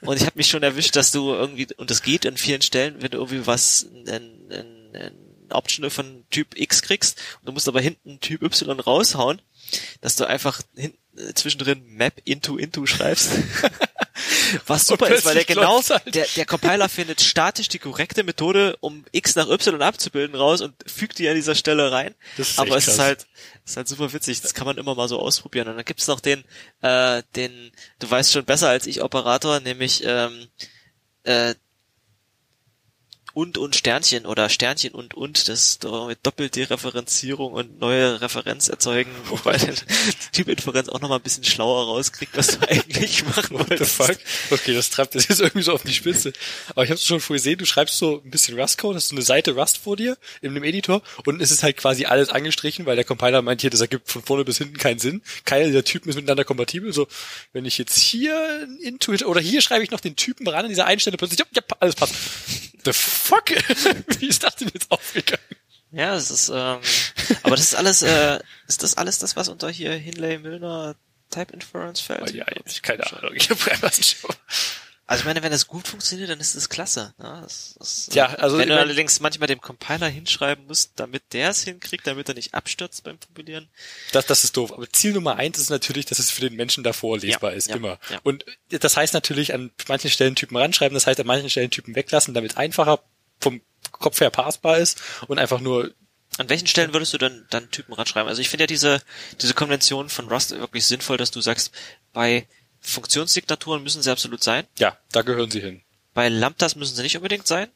und 0.02 0.16
ich 0.16 0.26
habe 0.26 0.38
mich 0.38 0.48
schon 0.48 0.64
erwischt, 0.64 0.96
dass 0.96 1.12
du 1.12 1.34
irgendwie 1.34 1.68
und 1.76 1.92
das 1.92 2.02
geht 2.02 2.24
in 2.24 2.38
vielen 2.38 2.62
Stellen, 2.62 3.02
wenn 3.02 3.12
du 3.12 3.18
irgendwie 3.18 3.46
was 3.46 3.86
ein, 4.08 4.50
ein, 4.52 4.94
ein 4.94 5.26
Optional 5.50 5.90
von 5.90 6.24
Typ 6.32 6.58
X 6.58 6.82
kriegst 6.82 7.20
und 7.42 7.48
du 7.48 7.52
musst 7.52 7.68
aber 7.68 7.82
hinten 7.82 8.20
Typ 8.22 8.42
Y 8.44 8.80
raushauen, 8.80 9.42
dass 10.02 10.16
du 10.16 10.26
einfach 10.26 10.62
hinten 10.76 10.98
äh, 11.18 11.34
zwischendrin 11.34 11.86
Map 11.86 12.22
into 12.24 12.58
into 12.58 12.86
schreibst. 12.86 13.32
Was 14.68 14.88
super 14.88 15.08
ist, 15.08 15.26
weil 15.26 15.36
der 15.36 15.46
genau, 15.46 15.82
halt. 15.88 16.14
der, 16.14 16.26
der 16.36 16.46
Compiler 16.46 16.90
findet 16.90 17.22
statisch 17.22 17.68
die 17.68 17.80
korrekte 17.80 18.24
Methode, 18.24 18.78
um 18.80 19.06
X 19.12 19.36
nach 19.36 19.48
Y 19.48 19.82
abzubilden 19.82 20.36
raus 20.36 20.62
und 20.62 20.74
fügt 20.86 21.20
die 21.20 21.28
an 21.30 21.36
dieser 21.36 21.56
Stelle 21.56 21.92
rein. 21.92 22.16
Aber 22.58 22.78
es 22.78 22.88
ist 22.88 23.00
halt, 23.00 23.28
ist 23.66 23.78
halt 23.78 23.88
super 23.88 24.14
witzig. 24.14 24.42
Das 24.42 24.54
kann 24.54 24.66
man 24.66 24.78
immer 24.78 24.96
mal 24.96 25.08
so 25.08 25.20
ausprobieren. 25.20 25.68
Und 25.68 25.78
dann 25.78 25.86
gibt's 25.86 26.08
noch 26.08 26.20
den, 26.20 26.44
äh, 26.82 27.24
den, 27.36 27.72
du 28.00 28.10
weißt 28.10 28.32
schon 28.32 28.46
besser 28.46 28.70
als 28.70 28.88
ich 28.88 29.02
Operator, 29.02 29.60
nämlich 29.60 30.04
ähm, 30.06 30.48
äh, 31.24 31.56
und 33.36 33.58
und 33.58 33.76
Sternchen 33.76 34.26
oder 34.26 34.48
Sternchen 34.48 34.94
und 34.94 35.14
und, 35.14 35.50
das 35.50 35.78
mit 36.08 36.20
Doppeldereferenzierung 36.24 37.52
und 37.52 37.82
neue 37.82 38.22
Referenz 38.22 38.70
erzeugen, 38.70 39.12
wobei 39.26 39.58
der 39.58 39.76
Typinferenz 40.32 40.88
auch 40.88 41.02
nochmal 41.02 41.20
ein 41.20 41.24
bisschen 41.24 41.44
schlauer 41.44 41.86
rauskriegt, 41.86 42.36
was 42.38 42.58
du 42.58 42.68
eigentlich 42.70 43.26
machen 43.26 43.60
What 43.60 43.66
the 43.66 43.70
wolltest. 43.72 43.96
fuck? 43.96 44.18
Okay, 44.52 44.74
das 44.74 44.90
treibt 44.90 45.16
das 45.16 45.28
jetzt 45.28 45.42
irgendwie 45.42 45.64
so 45.64 45.74
auf 45.74 45.84
die 45.84 45.94
Spitze. 45.94 46.32
Aber 46.70 46.86
ich 46.86 46.90
habe 46.90 46.96
es 46.96 47.06
schon 47.06 47.20
vorher 47.20 47.40
gesehen, 47.40 47.58
du 47.58 47.66
schreibst 47.66 47.98
so 47.98 48.22
ein 48.24 48.32
bisschen 48.32 48.58
Rust-Code, 48.58 48.96
hast 48.96 49.10
so 49.10 49.16
eine 49.16 49.26
Seite 49.26 49.52
Rust 49.52 49.80
vor 49.80 49.98
dir 49.98 50.18
in 50.42 50.52
einem 50.52 50.64
Editor 50.64 51.02
und 51.26 51.42
es 51.42 51.52
ist 51.52 51.62
halt 51.62 51.76
quasi 51.76 52.06
alles 52.06 52.30
angestrichen, 52.30 52.86
weil 52.86 52.96
der 52.96 53.04
Compiler 53.04 53.42
meint 53.42 53.60
hier, 53.60 53.70
das 53.70 53.82
ergibt 53.82 54.10
von 54.10 54.24
vorne 54.24 54.46
bis 54.46 54.60
hinten 54.60 54.78
keinen 54.78 55.00
Sinn. 55.00 55.22
Keiner 55.44 55.66
dieser 55.66 55.84
Typen 55.84 56.08
ist 56.10 56.16
miteinander 56.16 56.46
kompatibel. 56.46 56.94
So, 56.94 57.06
wenn 57.52 57.66
ich 57.66 57.78
jetzt 57.78 58.00
hier 58.00 58.34
ein 58.64 58.78
Intuit 58.80 59.26
oder 59.26 59.42
hier 59.42 59.62
schreibe 59.62 59.84
ich 59.84 59.92
noch 59.92 60.00
den 60.00 60.16
Typen 60.16 60.48
ran 60.48 60.64
an 60.64 60.70
dieser 60.70 60.86
einen 60.86 61.02
Stelle 61.02 61.18
plötzlich, 61.18 61.40
ja, 61.40 61.46
ja 61.54 61.62
alles 61.82 61.96
passt. 61.96 62.16
The 62.86 62.94
fuck? 62.94 63.50
Wie 64.20 64.28
ist 64.28 64.44
das 64.44 64.56
denn 64.56 64.70
jetzt 64.74 64.92
aufgegangen? 64.92 65.44
Ja, 65.92 66.16
es 66.16 66.30
ist, 66.30 66.50
ähm, 66.50 66.80
aber 67.44 67.56
das 67.56 67.62
ist 67.62 67.76
alles, 67.76 68.02
äh, 68.02 68.40
ist 68.68 68.84
das 68.84 68.98
alles 68.98 69.20
das, 69.20 69.36
was 69.36 69.48
unter 69.48 69.70
hier 69.70 69.94
Hinley 69.94 70.38
Milner 70.38 70.96
Type 71.30 71.54
Inference 71.54 72.00
fällt? 72.00 72.22
Oh, 72.22 72.34
ja, 72.34 72.46
ich, 72.66 72.82
keine 72.82 73.06
Ahnung. 73.12 73.34
Ich 73.34 73.50
habe 73.50 73.72
einfach 73.72 73.94
schon. 73.94 74.36
Also 75.08 75.22
ich 75.22 75.26
meine, 75.26 75.44
wenn 75.44 75.52
das 75.52 75.68
gut 75.68 75.88
funktioniert, 75.88 76.30
dann 76.32 76.40
ist 76.40 76.56
das 76.56 76.68
klasse. 76.68 77.14
Ne? 77.20 77.40
Das, 77.44 77.76
das, 77.78 78.10
Ja, 78.14 78.26
also 78.26 78.58
wenn 78.58 78.70
du 78.70 78.80
allerdings 78.80 79.20
manchmal 79.20 79.48
dem 79.48 79.62
Compiler 79.62 80.08
hinschreiben 80.08 80.66
musst, 80.66 80.94
damit 80.96 81.22
der 81.34 81.50
es 81.52 81.64
hinkriegt, 81.64 82.08
damit 82.08 82.28
er 82.28 82.34
nicht 82.34 82.56
abstürzt 82.56 83.04
beim 83.04 83.20
Kompilieren. 83.20 83.70
Das, 84.14 84.26
das 84.26 84.44
ist 84.44 84.58
doof. 84.58 84.74
Aber 84.74 84.90
Ziel 84.92 85.14
Nummer 85.14 85.36
eins 85.36 85.60
ist 85.60 85.70
natürlich, 85.70 86.06
dass 86.08 86.18
es 86.18 86.32
für 86.32 86.42
den 86.42 86.56
Menschen 86.56 86.84
davor 86.84 87.20
lesbar 87.20 87.52
Ja, 87.52 87.58
ist, 87.58 87.70
ja, 87.70 87.76
immer. 87.76 88.00
ja. 88.10 88.20
Und 88.24 88.46
das 88.70 88.98
heißt 88.98 89.14
natürlich 89.14 89.54
an 89.54 89.72
manchen 89.88 90.10
Stellen 90.10 90.36
Typen 90.36 90.58
ranschreiben, 90.58 90.96
das 90.96 91.06
heißt 91.06 91.20
an 91.20 91.28
manchen 91.28 91.52
Stellen 91.52 91.70
Typen 91.70 91.96
weglassen, 91.96 92.34
damit 92.34 92.52
es 92.52 92.58
einfacher 92.58 93.04
vom 93.40 93.62
Kopf 93.92 94.20
her 94.22 94.32
passbar 94.32 94.80
ist 94.80 95.00
und 95.28 95.38
einfach 95.38 95.60
nur 95.60 95.94
An 96.40 96.50
welchen 96.50 96.66
Stellen 96.68 96.94
würdest 96.94 97.14
du 97.14 97.20
dann, 97.20 97.46
dann 97.52 97.70
Typen 97.70 97.94
ranschreiben? 97.94 98.28
Also 98.28 98.42
ich 98.42 98.50
finde 98.50 98.64
ja 98.64 98.68
diese, 98.68 99.04
diese 99.40 99.54
Konvention 99.54 100.10
von 100.10 100.28
Rust 100.30 100.50
wirklich 100.52 100.86
sinnvoll, 100.86 101.18
dass 101.18 101.30
du 101.30 101.42
sagst, 101.42 101.72
bei 102.12 102.48
Funktionssignaturen 102.86 103.84
müssen 103.84 104.02
sie 104.02 104.12
absolut 104.12 104.44
sein, 104.44 104.66
Ja, 104.80 104.98
da 105.12 105.22
gehören 105.22 105.52
sie 105.52 105.62
hin. 105.62 105.82
bei 106.14 106.30
Lambdas 106.30 106.76
müssen 106.76 106.96
sie 106.96 107.04
nicht 107.04 107.18
unbedingt 107.18 107.48
sein. 107.48 107.68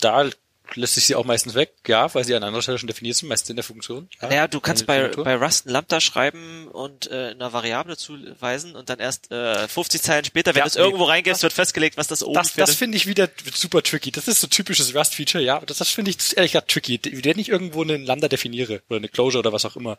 Da 0.00 0.28
lässt 0.74 0.94
sich 0.94 1.04
sie 1.04 1.14
auch 1.16 1.26
meistens 1.26 1.54
weg, 1.54 1.70
ja, 1.86 2.14
weil 2.14 2.24
sie 2.24 2.34
an 2.34 2.42
anderer 2.42 2.62
Stelle 2.62 2.78
schon 2.78 2.86
definiert 2.86 3.14
sind, 3.16 3.28
meistens 3.28 3.50
in 3.50 3.56
der 3.56 3.64
Funktion. 3.64 4.08
Ja, 4.22 4.28
Naja, 4.28 4.48
du 4.48 4.58
kannst 4.58 4.86
bei, 4.86 5.08
bei 5.08 5.34
Rust 5.36 5.66
ein 5.66 5.70
Lambda 5.70 6.00
schreiben 6.00 6.66
und 6.68 7.10
äh, 7.10 7.32
einer 7.32 7.52
Variable 7.52 7.98
zuweisen 7.98 8.74
und 8.74 8.88
dann 8.88 8.98
erst 8.98 9.30
äh, 9.30 9.68
50 9.68 10.00
Zeilen 10.00 10.24
später, 10.24 10.54
wenn 10.54 10.60
Ja, 10.60 10.64
du 10.64 10.68
es 10.68 10.74
nee, 10.76 10.80
irgendwo 10.82 11.04
reingehst, 11.04 11.42
wird 11.42 11.52
festgelegt, 11.52 11.98
was 11.98 12.06
das 12.06 12.22
oben 12.22 12.34
Das, 12.36 12.54
das 12.54 12.70
eine- 12.70 12.76
finde 12.78 12.96
ich 12.96 13.06
wieder 13.06 13.28
super 13.52 13.82
tricky. 13.82 14.12
Das 14.12 14.28
ist 14.28 14.40
so 14.40 14.46
typisches 14.46 14.94
Rust-Feature, 14.94 15.44
ja. 15.44 15.60
Das, 15.60 15.76
das 15.76 15.90
finde 15.90 16.10
ich 16.12 16.16
ehrlich 16.38 16.52
gesagt 16.52 16.70
tricky. 16.70 16.98
Wenn 17.22 17.38
ich 17.38 17.50
irgendwo 17.50 17.82
einen 17.82 18.06
Lambda 18.06 18.28
definiere 18.28 18.80
oder 18.88 18.96
eine 18.96 19.08
Closure 19.08 19.40
oder 19.40 19.52
was 19.52 19.66
auch 19.66 19.76
immer, 19.76 19.98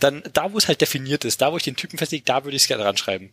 dann 0.00 0.22
da, 0.34 0.52
wo 0.52 0.58
es 0.58 0.68
halt 0.68 0.82
definiert 0.82 1.24
ist, 1.24 1.40
da, 1.40 1.50
wo 1.50 1.56
ich 1.56 1.62
den 1.62 1.76
Typen 1.76 1.96
festlege, 1.96 2.24
da 2.26 2.44
würde 2.44 2.56
ich 2.56 2.62
es 2.64 2.68
gerne 2.68 2.84
ranschreiben. 2.84 3.30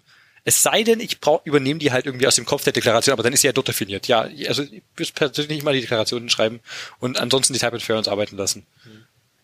Es 0.48 0.64
sei 0.64 0.84
denn, 0.84 1.02
ich 1.02 1.20
brauch, 1.20 1.46
übernehme 1.46 1.78
die 1.78 1.92
halt 1.92 2.06
irgendwie 2.06 2.26
aus 2.26 2.36
dem 2.36 2.46
Kopf 2.46 2.64
der 2.64 2.72
Deklaration, 2.72 3.12
aber 3.12 3.22
dann 3.22 3.34
ist 3.34 3.42
sie 3.42 3.48
ja 3.48 3.52
dort 3.52 3.68
definiert. 3.68 4.08
Ja, 4.08 4.30
also 4.48 4.64
ich 4.64 4.82
würde 4.96 5.12
persönlich 5.12 5.58
nicht 5.58 5.66
mal 5.66 5.74
die 5.74 5.82
Deklarationen 5.82 6.30
schreiben 6.30 6.62
und 7.00 7.20
ansonsten 7.20 7.52
die 7.52 7.60
Type 7.60 7.76
Inference 7.76 8.08
arbeiten 8.08 8.38
lassen. 8.38 8.66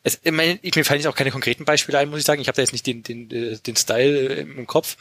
Es, 0.01 0.21
ich 0.23 0.31
meine, 0.31 0.59
ich, 0.61 0.73
mir 0.73 0.85
fallen 0.85 1.01
jetzt 1.01 1.07
auch 1.09 1.15
keine 1.15 1.31
konkreten 1.31 1.65
Beispiele 1.65 1.97
ein, 1.97 2.09
muss 2.09 2.19
ich 2.19 2.25
sagen. 2.25 2.41
Ich 2.41 2.47
habe 2.47 2.55
da 2.55 2.61
jetzt 2.61 2.71
nicht 2.71 2.87
den, 2.87 3.03
den, 3.03 3.29
äh, 3.31 3.57
den 3.57 3.75
Style 3.75 4.29
äh, 4.29 4.41
im 4.43 4.65
Kopf. 4.65 4.95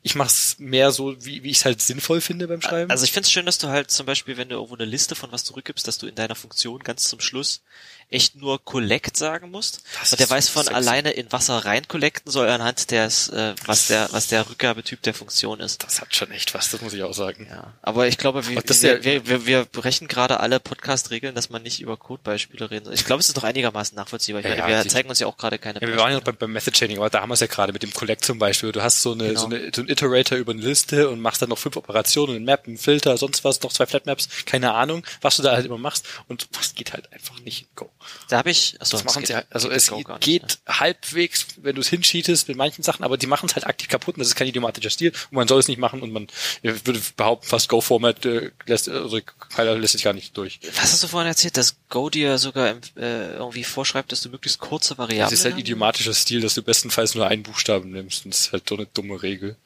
Ich 0.00 0.14
mache 0.14 0.28
es 0.28 0.56
mehr 0.58 0.92
so, 0.92 1.14
wie, 1.22 1.42
wie 1.42 1.50
ich 1.50 1.58
es 1.58 1.66
halt 1.66 1.82
sinnvoll 1.82 2.22
finde 2.22 2.48
beim 2.48 2.62
Schreiben. 2.62 2.90
Also 2.90 3.04
ich 3.04 3.12
finde 3.12 3.26
es 3.26 3.32
schön, 3.32 3.44
dass 3.44 3.58
du 3.58 3.68
halt 3.68 3.90
zum 3.90 4.06
Beispiel, 4.06 4.38
wenn 4.38 4.48
du 4.48 4.54
irgendwo 4.54 4.76
eine 4.76 4.86
Liste 4.86 5.14
von 5.14 5.30
was 5.30 5.44
zurückgibst, 5.44 5.86
dass 5.86 5.98
du 5.98 6.06
in 6.06 6.14
deiner 6.14 6.36
Funktion 6.36 6.82
ganz 6.82 7.04
zum 7.04 7.20
Schluss 7.20 7.60
echt 8.10 8.36
nur 8.36 8.62
collect 8.64 9.16
sagen 9.16 9.50
musst. 9.50 9.82
Das 10.00 10.12
und 10.12 10.20
der 10.20 10.30
weiß 10.30 10.48
von 10.48 10.64
sexy. 10.64 10.74
alleine 10.76 11.10
in 11.10 11.30
Wasser 11.32 11.64
rein 11.64 11.86
collecten 11.88 12.30
soll 12.30 12.48
anhand 12.48 12.90
des, 12.90 13.28
äh, 13.28 13.54
was 13.66 13.88
der, 13.88 14.08
was 14.12 14.28
der 14.28 14.48
Rückgabetyp 14.48 15.02
der 15.02 15.14
Funktion 15.14 15.60
ist. 15.60 15.82
Das 15.84 16.00
hat 16.00 16.14
schon 16.14 16.30
echt 16.30 16.54
was, 16.54 16.70
das 16.70 16.80
muss 16.80 16.92
ich 16.92 17.02
auch 17.02 17.14
sagen. 17.14 17.46
Ja, 17.50 17.72
aber 17.82 18.06
ich 18.08 18.18
glaube, 18.18 18.46
wir, 18.46 18.62
wir, 18.62 19.04
wir, 19.04 19.26
wir, 19.26 19.46
wir 19.46 19.64
brechen 19.64 20.08
gerade 20.08 20.40
alle 20.40 20.60
Podcast-Regeln, 20.60 21.34
dass 21.34 21.50
man 21.50 21.62
nicht 21.62 21.80
über 21.80 21.96
Codebeispiele 21.96 22.70
reden 22.70 22.84
soll. 22.86 22.94
Ich 22.94 23.04
glaube, 23.04 23.20
es 23.20 23.28
ist 23.28 23.36
noch 23.36 23.44
einigermaßen 23.44 23.96
nachvollziehbar. 23.96 24.40
Ich 24.44 24.46
Ja, 24.48 24.64
meine, 24.66 24.84
wir 24.84 24.88
zeigen 24.88 25.08
uns 25.08 25.18
ja 25.18 25.26
auch 25.26 25.36
gerade 25.36 25.58
keine 25.58 25.80
Ja, 25.80 25.88
wir 25.88 25.96
waren 25.96 26.10
ja 26.10 26.16
noch 26.18 26.24
beim, 26.24 26.36
beim 26.36 26.52
Method 26.52 26.72
Chaining, 26.76 26.98
aber 26.98 27.10
da 27.10 27.20
haben 27.20 27.30
wir 27.30 27.34
es 27.34 27.40
ja 27.40 27.46
gerade 27.46 27.72
mit 27.72 27.82
dem 27.82 27.92
Collect 27.92 28.24
zum 28.24 28.38
Beispiel. 28.38 28.72
Du 28.72 28.82
hast 28.82 29.02
so 29.02 29.12
eine, 29.12 29.28
Genau. 29.28 29.40
so 29.40 29.46
eine, 29.46 29.70
so 29.74 29.82
ein 29.82 29.88
Iterator 29.88 30.38
über 30.38 30.52
eine 30.52 30.62
Liste 30.62 31.08
und 31.08 31.20
machst 31.20 31.42
dann 31.42 31.48
noch 31.48 31.58
fünf 31.58 31.76
Operationen, 31.76 32.36
ein 32.36 32.44
Map, 32.44 32.66
ein 32.66 32.76
Filter, 32.78 33.16
sonst 33.16 33.42
was, 33.44 33.60
noch 33.62 33.72
zwei 33.72 33.86
Flatmaps, 33.86 34.28
keine 34.46 34.72
Ahnung, 34.74 35.04
was 35.20 35.36
du 35.36 35.42
da 35.42 35.52
halt 35.52 35.66
immer 35.66 35.78
machst 35.78 36.06
und 36.28 36.46
was 36.52 36.74
geht 36.74 36.92
halt 36.92 37.12
einfach 37.12 37.38
nicht 37.40 37.62
in 37.62 37.68
Go. 37.74 37.90
Da 38.28 38.38
habe 38.38 38.50
ich, 38.50 38.80
achso, 38.80 38.96
Das 38.96 39.04
machen 39.04 39.20
geht 39.20 39.28
sie 39.28 39.34
halt, 39.34 39.46
also 39.50 39.70
es 39.70 39.88
Go 39.88 40.00
gar 40.02 40.14
nicht, 40.14 40.24
geht 40.24 40.42
ne? 40.42 40.78
halbwegs, 40.80 41.46
wenn 41.56 41.74
du 41.74 41.80
es 41.80 41.88
hincheatest 41.88 42.48
mit 42.48 42.56
manchen 42.56 42.82
Sachen, 42.82 43.04
aber 43.04 43.16
die 43.16 43.26
machen 43.26 43.46
es 43.46 43.54
halt 43.54 43.66
aktiv 43.66 43.88
kaputt 43.88 44.16
und 44.16 44.20
das 44.20 44.28
ist 44.28 44.34
kein 44.34 44.48
idiomatischer 44.48 44.90
Stil 44.90 45.12
und 45.30 45.32
man 45.32 45.48
soll 45.48 45.60
es 45.60 45.68
nicht 45.68 45.78
machen 45.78 46.02
und 46.02 46.12
man 46.12 46.26
würde 46.62 47.00
behaupten, 47.16 47.46
fast 47.46 47.68
Go-Format 47.68 48.24
äh, 48.26 48.50
lässt, 48.66 48.88
also 48.88 49.20
keiner 49.50 49.76
lässt 49.76 49.92
sich 49.92 50.04
gar 50.04 50.12
nicht 50.12 50.36
durch. 50.36 50.60
Was 50.76 50.92
hast 50.92 51.02
du 51.02 51.08
vorhin 51.08 51.28
erzählt, 51.28 51.56
dass 51.56 51.76
Go 51.88 52.10
dir 52.10 52.38
sogar 52.38 52.68
äh, 52.96 53.34
irgendwie 53.34 53.64
vorschreibt, 53.64 54.12
dass 54.12 54.22
du 54.22 54.28
möglichst 54.28 54.58
kurze 54.58 54.98
Variablen 54.98 55.30
Das 55.30 55.32
ist 55.32 55.44
halt 55.44 55.58
idiomatischer 55.58 56.14
Stil, 56.14 56.40
dass 56.40 56.54
du 56.54 56.62
bestenfalls 56.62 57.14
nur 57.14 57.26
einen 57.26 57.42
Buchstaben 57.42 57.90
nimmst 57.90 58.24
und 58.24 58.34
das 58.34 58.40
ist 58.40 58.52
halt 58.52 58.68
so 58.68 58.76
eine 58.76 58.86
dumme 58.86 59.22
Regel. 59.22 59.56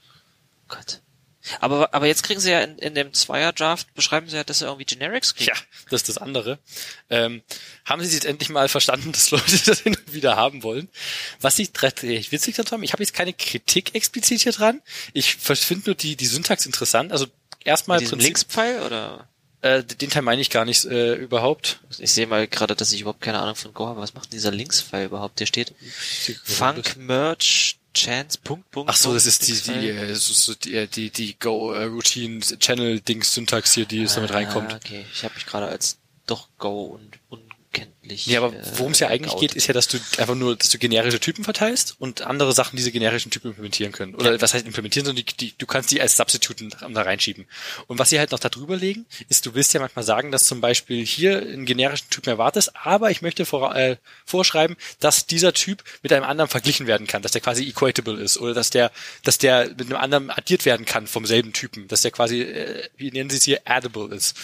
Gott. 0.68 1.00
Aber, 1.60 1.94
aber 1.94 2.06
jetzt 2.06 2.22
kriegen 2.22 2.40
sie 2.40 2.50
ja 2.50 2.60
in, 2.60 2.78
in 2.78 2.94
dem 2.94 3.12
Zweier-Draft, 3.12 3.94
beschreiben 3.94 4.28
sie 4.28 4.36
ja, 4.36 4.44
dass 4.44 4.60
sie 4.60 4.66
irgendwie 4.66 4.84
Generics 4.84 5.34
kriegen. 5.34 5.50
Ja, 5.54 5.62
das 5.90 6.02
ist 6.02 6.08
das 6.08 6.18
andere. 6.18 6.58
Ähm, 7.10 7.42
haben 7.84 8.04
Sie 8.04 8.14
jetzt 8.14 8.26
endlich 8.26 8.48
mal 8.50 8.68
verstanden, 8.68 9.12
dass 9.12 9.30
Leute 9.30 9.58
das 9.66 9.80
hin 9.80 9.96
und 9.96 10.12
wieder 10.12 10.36
haben 10.36 10.62
wollen? 10.62 10.88
Was 11.40 11.58
ich 11.58 11.70
recht 11.82 12.02
witzig 12.02 12.56
daran 12.56 12.72
habe, 12.72 12.84
ich 12.84 12.92
habe 12.92 13.02
jetzt 13.02 13.14
keine 13.14 13.32
Kritik 13.32 13.94
explizit 13.94 14.40
hier 14.42 14.52
dran. 14.52 14.80
Ich 15.12 15.36
finde 15.36 15.90
nur 15.90 15.94
die, 15.94 16.16
die 16.16 16.26
Syntax 16.26 16.66
interessant. 16.66 17.12
Also 17.12 17.26
erstmal 17.64 17.98
Prinzip- 17.98 18.20
Linkspfeil 18.20 18.82
oder? 18.82 19.28
äh, 19.60 19.82
den 19.82 20.10
Teil 20.10 20.22
meine 20.22 20.40
ich 20.40 20.50
gar 20.50 20.64
nicht 20.64 20.84
äh, 20.84 21.14
überhaupt. 21.14 21.80
Ich 21.98 22.12
sehe 22.12 22.26
mal 22.26 22.46
gerade, 22.46 22.76
dass 22.76 22.92
ich 22.92 23.00
überhaupt 23.00 23.20
keine 23.20 23.40
Ahnung 23.40 23.56
von 23.56 23.74
Go 23.74 23.86
habe. 23.86 24.00
Was 24.00 24.14
macht 24.14 24.26
denn 24.26 24.38
dieser 24.38 24.52
Linkspfeil 24.52 25.06
überhaupt? 25.06 25.40
Der 25.40 25.46
steht 25.46 25.74
Funk 26.44 26.96
Merge 26.96 27.74
Chance 27.98 28.38
Punkt 28.42 28.70
Punkt. 28.70 28.90
Ach 28.90 28.96
so, 28.96 29.12
das 29.12 29.26
ist 29.26 29.46
die 29.48 29.52
die 29.52 29.88
äh, 29.88 30.16
die 30.64 30.74
äh, 30.74 30.86
die, 30.86 31.10
die 31.10 31.38
Go 31.38 31.72
äh, 31.72 31.84
Routine 31.84 32.40
Channel 32.40 33.00
Dings 33.00 33.34
Syntax 33.34 33.74
hier, 33.74 33.86
die 33.86 34.04
damit 34.06 34.32
reinkommt. 34.32 34.72
Ah, 34.72 34.76
okay, 34.76 35.04
ich 35.12 35.24
habe 35.24 35.34
mich 35.34 35.46
gerade 35.46 35.66
als 35.66 35.98
doch 36.26 36.48
Go 36.58 36.98
und 37.28 37.42
unkenntlich. 38.08 38.26
Nee, 38.26 38.36
aber 38.36 38.52
äh, 38.52 38.62
worum 38.76 38.92
es 38.92 39.00
ja 39.00 39.08
eigentlich 39.08 39.32
geoutet. 39.32 39.50
geht, 39.50 39.56
ist 39.56 39.66
ja, 39.66 39.74
dass 39.74 39.88
du 39.88 39.98
einfach 40.18 40.34
nur, 40.34 40.56
dass 40.56 40.70
du 40.70 40.78
generische 40.78 41.20
Typen 41.20 41.44
verteilst 41.44 41.96
und 41.98 42.22
andere 42.22 42.52
Sachen 42.52 42.76
diese 42.76 42.92
generischen 42.92 43.30
Typen 43.30 43.48
implementieren 43.48 43.92
können. 43.92 44.14
Oder 44.14 44.40
was 44.40 44.54
heißt 44.54 44.66
implementieren, 44.66 45.06
sondern 45.06 45.24
die, 45.24 45.36
die, 45.36 45.54
du 45.56 45.66
kannst 45.66 45.90
die 45.90 46.00
als 46.00 46.16
Substituten 46.16 46.70
da 46.70 47.02
reinschieben. 47.02 47.46
Und 47.86 47.98
was 47.98 48.10
sie 48.10 48.18
halt 48.18 48.32
noch 48.32 48.38
da 48.38 48.48
drüber 48.48 48.76
legen, 48.76 49.06
ist, 49.28 49.46
du 49.46 49.54
willst 49.54 49.74
ja 49.74 49.80
manchmal 49.80 50.04
sagen, 50.04 50.32
dass 50.32 50.44
zum 50.44 50.60
Beispiel 50.60 51.04
hier 51.04 51.38
einen 51.38 51.66
generischen 51.66 52.10
Typen 52.10 52.30
erwartest, 52.30 52.72
aber 52.76 53.10
ich 53.10 53.22
möchte 53.22 53.44
vor, 53.44 53.74
äh, 53.74 53.96
vorschreiben, 54.24 54.76
dass 55.00 55.26
dieser 55.26 55.52
Typ 55.52 55.82
mit 56.02 56.12
einem 56.12 56.24
anderen 56.24 56.48
verglichen 56.48 56.86
werden 56.86 57.06
kann, 57.06 57.22
dass 57.22 57.32
der 57.32 57.40
quasi 57.40 57.66
equatable 57.68 58.20
ist 58.20 58.38
oder 58.38 58.54
dass 58.54 58.70
der, 58.70 58.90
dass 59.24 59.38
der 59.38 59.68
mit 59.68 59.82
einem 59.82 59.96
anderen 59.96 60.30
addiert 60.30 60.64
werden 60.64 60.86
kann 60.86 61.06
vom 61.06 61.26
selben 61.26 61.52
Typen, 61.52 61.88
dass 61.88 62.02
der 62.02 62.10
quasi, 62.10 62.42
äh, 62.42 62.88
wie 62.96 63.10
nennen 63.10 63.30
sie 63.30 63.36
es 63.36 63.44
hier, 63.44 63.60
addable 63.64 64.14
ist. 64.14 64.36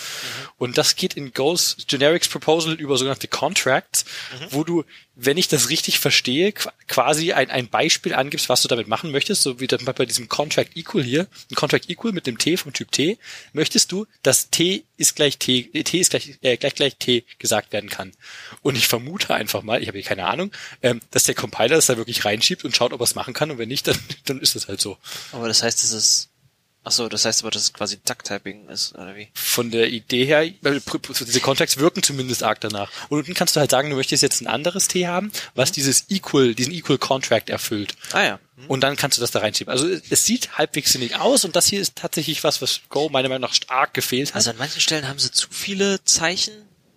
Und 0.58 0.78
das 0.78 0.96
geht 0.96 1.14
in 1.14 1.32
Go's 1.32 1.76
Generics 1.86 2.28
Proposal 2.28 2.74
über 2.74 2.96
sogenannte 2.96 3.28
Contracts, 3.54 4.04
wo 4.50 4.64
du, 4.64 4.84
wenn 5.14 5.36
ich 5.36 5.46
das 5.48 5.70
richtig 5.70 6.00
verstehe, 6.00 6.48
qu- 6.50 6.70
quasi 6.88 7.32
ein, 7.32 7.50
ein 7.50 7.68
Beispiel 7.68 8.12
angibst, 8.14 8.48
was 8.48 8.62
du 8.62 8.68
damit 8.68 8.88
machen 8.88 9.12
möchtest, 9.12 9.42
so 9.42 9.60
wie 9.60 9.66
bei 9.68 10.06
diesem 10.06 10.28
Contract 10.28 10.76
Equal 10.76 11.04
hier, 11.04 11.28
ein 11.50 11.54
Contract 11.54 11.88
Equal 11.88 12.12
mit 12.12 12.26
dem 12.26 12.36
T 12.36 12.56
vom 12.56 12.72
Typ 12.72 12.90
T, 12.90 13.16
möchtest 13.52 13.92
du, 13.92 14.06
dass 14.22 14.50
T 14.50 14.84
ist 14.96 15.14
gleich 15.14 15.38
T, 15.38 15.70
äh, 15.72 15.84
T 15.84 15.98
ist 16.00 16.10
gleich, 16.10 16.36
äh, 16.42 16.56
gleich 16.56 16.74
gleich 16.74 16.96
T 16.96 17.24
gesagt 17.38 17.72
werden 17.72 17.90
kann. 17.90 18.12
Und 18.62 18.76
ich 18.76 18.88
vermute 18.88 19.32
einfach 19.34 19.62
mal, 19.62 19.80
ich 19.80 19.88
habe 19.88 19.98
hier 19.98 20.06
keine 20.06 20.26
Ahnung, 20.26 20.50
ähm, 20.82 21.00
dass 21.12 21.24
der 21.24 21.34
Compiler 21.36 21.76
das 21.76 21.86
da 21.86 21.96
wirklich 21.96 22.24
reinschiebt 22.24 22.64
und 22.64 22.74
schaut, 22.74 22.92
ob 22.92 23.00
er 23.00 23.04
es 23.04 23.14
machen 23.14 23.34
kann 23.34 23.50
und 23.52 23.58
wenn 23.58 23.68
nicht, 23.68 23.86
dann, 23.86 23.98
dann 24.24 24.40
ist 24.40 24.56
es 24.56 24.66
halt 24.68 24.80
so. 24.80 24.98
Aber 25.32 25.46
das 25.48 25.62
heißt, 25.62 25.82
es 25.84 25.92
ist. 25.92 26.30
Ach 26.84 26.92
so, 26.92 27.08
das 27.08 27.24
heißt 27.24 27.42
aber, 27.42 27.50
dass 27.50 27.62
es 27.62 27.72
quasi 27.72 27.98
Duck-Typing 28.04 28.68
ist, 28.68 28.94
oder 28.94 29.16
wie? 29.16 29.28
von 29.54 29.70
der 29.70 29.88
Idee 29.88 30.26
her, 30.26 30.44
diese 30.44 31.40
Contracts 31.40 31.78
wirken 31.78 32.02
zumindest 32.02 32.42
arg 32.42 32.60
danach. 32.60 32.90
Und 33.08 33.20
unten 33.20 33.32
kannst 33.34 33.56
du 33.56 33.60
halt 33.60 33.70
sagen, 33.70 33.88
du 33.88 33.96
möchtest 33.96 34.22
jetzt 34.22 34.42
ein 34.42 34.46
anderes 34.46 34.88
T 34.88 35.06
haben, 35.06 35.32
was 35.54 35.72
dieses 35.72 36.10
Equal, 36.10 36.54
diesen 36.54 36.74
Equal 36.74 36.98
Contract 36.98 37.48
erfüllt. 37.48 37.94
Ah 38.12 38.22
ja. 38.22 38.40
Hm. 38.56 38.66
Und 38.66 38.80
dann 38.82 38.96
kannst 38.96 39.16
du 39.16 39.22
das 39.22 39.30
da 39.30 39.38
reinschieben. 39.38 39.70
Also 39.72 39.88
es 39.88 40.02
es 40.10 40.24
sieht 40.24 40.58
halbwegs 40.58 40.92
sinnig 40.92 41.16
aus 41.16 41.44
und 41.44 41.56
das 41.56 41.66
hier 41.66 41.80
ist 41.80 41.96
tatsächlich 41.96 42.44
was, 42.44 42.60
was 42.60 42.80
Go 42.88 43.08
meiner 43.08 43.28
Meinung 43.28 43.48
nach 43.48 43.54
stark 43.54 43.94
gefehlt 43.94 44.30
hat. 44.30 44.36
Also 44.36 44.50
an 44.50 44.58
manchen 44.58 44.80
Stellen 44.80 45.08
haben 45.08 45.18
sie 45.18 45.30
zu 45.30 45.46
viele 45.50 46.02
Zeichen, 46.04 46.52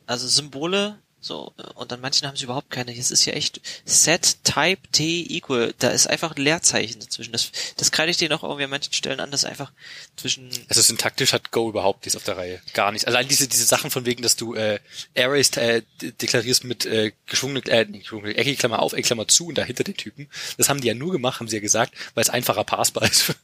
also 0.06 0.28
Symbole, 0.28 1.00
So, 1.28 1.52
und 1.76 1.92
an 1.92 2.00
manchen 2.00 2.26
haben 2.26 2.38
sie 2.38 2.46
überhaupt 2.46 2.70
keine. 2.70 2.98
Es 2.98 3.12
ist 3.12 3.26
ja 3.26 3.34
echt 3.34 3.60
set 3.84 4.46
type 4.46 4.80
t 4.94 5.26
equal. 5.30 5.74
Da 5.78 5.90
ist 5.90 6.08
einfach 6.08 6.34
ein 6.34 6.42
Leerzeichen 6.42 7.02
dazwischen. 7.02 7.34
Das, 7.34 7.52
das 7.76 7.92
kreide 7.92 8.12
ich 8.12 8.16
denen 8.16 8.32
auch 8.32 8.44
irgendwie 8.44 8.64
an 8.64 8.70
manchen 8.70 8.94
Stellen 8.94 9.20
an, 9.20 9.30
dass 9.30 9.44
einfach 9.44 9.74
zwischen. 10.16 10.50
Also 10.70 10.82
syntaktisch 10.82 11.34
hat 11.34 11.52
Go 11.52 11.68
überhaupt 11.68 12.06
nichts 12.06 12.16
auf 12.16 12.24
der 12.24 12.38
Reihe. 12.38 12.62
Gar 12.74 12.94
nichts. 12.94 13.06
Allein 13.06 13.28
diese, 13.28 13.50
diese 13.50 13.66
Sachen 13.66 13.92
von 13.92 14.06
wegen, 14.06 14.24
dass 14.24 14.38
du 14.38 14.56
äh, 14.56 14.80
Arrays 15.18 15.50
äh, 15.58 15.82
deklarierst 16.02 16.64
mit 16.64 16.86
äh, 16.86 17.12
geschwungene, 17.26 17.60
äh, 17.66 17.84
geschwungene, 17.84 18.38
eckige 18.38 18.56
Klammer 18.56 18.82
auf, 18.82 18.94
eckige 18.94 19.08
Klammer 19.08 19.28
zu 19.28 19.48
und 19.48 19.58
dahinter 19.58 19.84
den 19.84 19.98
Typen. 19.98 20.30
Das 20.58 20.70
haben 20.70 20.80
die 20.80 20.88
ja 20.88 20.94
nur 20.94 21.12
gemacht, 21.12 21.42
haben 21.42 21.50
sie 21.50 21.58
ja 21.58 21.62
gesagt, 21.62 21.94
weil 22.16 22.22
es 22.22 22.30
einfacher 22.30 22.64
passbar 22.64 23.04
ist 23.12 23.36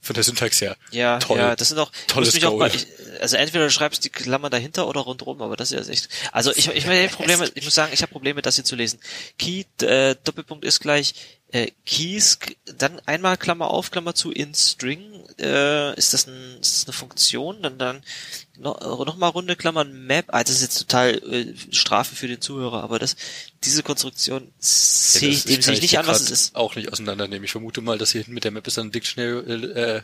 von 0.00 0.14
der 0.14 0.22
Syntax 0.22 0.60
her. 0.60 0.76
Ja, 0.92 1.18
Toll. 1.18 1.38
ja, 1.38 1.56
das 1.56 1.70
sind 1.70 1.78
auch, 1.78 1.90
tolles 2.06 2.34
mich 2.34 2.46
auch 2.46 2.56
mal, 2.56 2.72
ich, 2.72 2.86
also 3.20 3.36
entweder 3.36 3.64
du 3.64 3.70
schreibst 3.70 4.04
die 4.04 4.10
Klammer 4.10 4.50
dahinter 4.50 4.86
oder 4.86 5.00
rundherum, 5.00 5.42
aber 5.42 5.56
das 5.56 5.72
ist 5.72 5.86
ja 5.86 5.92
echt, 5.92 6.08
also 6.30 6.52
ich, 6.54 6.68
ich 6.68 6.86
meine, 6.86 7.08
Probleme, 7.36 7.52
ich 7.56 7.64
muss 7.64 7.74
sagen, 7.74 7.92
ich 7.92 8.02
habe 8.02 8.12
Probleme, 8.12 8.42
das 8.42 8.56
hier 8.56 8.64
zu 8.64 8.76
lesen. 8.76 8.98
Key, 9.38 9.64
äh, 9.82 10.16
Doppelpunkt 10.24 10.64
ist 10.64 10.80
gleich, 10.80 11.14
äh, 11.52 11.70
Keys, 11.84 12.38
dann 12.78 12.98
einmal 13.00 13.36
Klammer 13.36 13.70
auf, 13.70 13.90
Klammer 13.90 14.14
zu 14.14 14.30
in 14.30 14.54
String, 14.54 15.02
äh, 15.38 15.94
ist 15.96 16.14
das, 16.14 16.26
ein, 16.26 16.58
ist 16.60 16.78
das 16.78 16.86
eine 16.86 16.92
Funktion, 16.94 17.62
dann 17.62 17.78
dann 17.78 18.02
noch, 18.56 18.80
äh, 18.80 19.04
noch 19.04 19.16
mal 19.16 19.28
runde 19.28 19.54
Klammern 19.54 20.06
Map, 20.06 20.26
ah, 20.28 20.42
das 20.42 20.56
ist 20.56 20.62
jetzt 20.62 20.78
total 20.78 21.18
äh, 21.30 21.54
Strafe 21.70 22.16
für 22.16 22.26
den 22.26 22.40
Zuhörer, 22.40 22.82
aber 22.82 22.98
das, 22.98 23.16
diese 23.64 23.82
Konstruktion 23.82 24.50
sehe 24.58 25.28
ja, 25.28 25.34
ich, 25.34 25.44
dem 25.44 25.62
sehe 25.62 25.74
ich 25.74 25.82
nicht 25.82 25.98
an, 25.98 26.06
was 26.06 26.22
es 26.22 26.30
ist. 26.30 26.54
Auch 26.54 26.74
nicht 26.74 26.90
auseinandernehmen. 26.90 27.44
Ich 27.44 27.52
vermute 27.52 27.82
mal, 27.82 27.98
dass 27.98 28.12
hier 28.12 28.20
hinten 28.20 28.34
mit 28.34 28.44
der 28.44 28.50
Map 28.50 28.66
ist 28.66 28.78
dann 28.78 28.86
ein 28.86 28.92
Dictionary, 28.92 29.64
äh, 29.72 30.02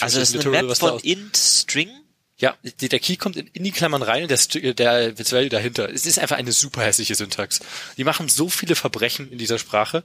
also 0.00 0.18
das 0.18 0.34
ist 0.34 0.44
eine 0.44 0.50
Map 0.50 0.76
von 0.76 0.98
int 1.00 1.36
String 1.36 1.90
ja, 2.38 2.54
der 2.62 3.00
Key 3.00 3.16
kommt 3.16 3.36
in, 3.36 3.46
in 3.48 3.64
die 3.64 3.70
Klammern 3.70 4.02
rein 4.02 4.22
und 4.22 4.30
der, 4.30 5.12
der 5.12 5.18
Value 5.18 5.48
dahinter. 5.48 5.88
Es 5.90 6.04
ist 6.04 6.18
einfach 6.18 6.36
eine 6.36 6.52
super 6.52 6.82
hässliche 6.82 7.14
Syntax. 7.14 7.60
Die 7.96 8.04
machen 8.04 8.28
so 8.28 8.48
viele 8.48 8.74
Verbrechen 8.74 9.30
in 9.30 9.38
dieser 9.38 9.58
Sprache. 9.58 10.04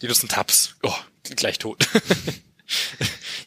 Die 0.00 0.06
nutzen 0.06 0.28
Tabs. 0.28 0.76
Oh, 0.82 0.94
gleich 1.36 1.58
tot. 1.58 1.88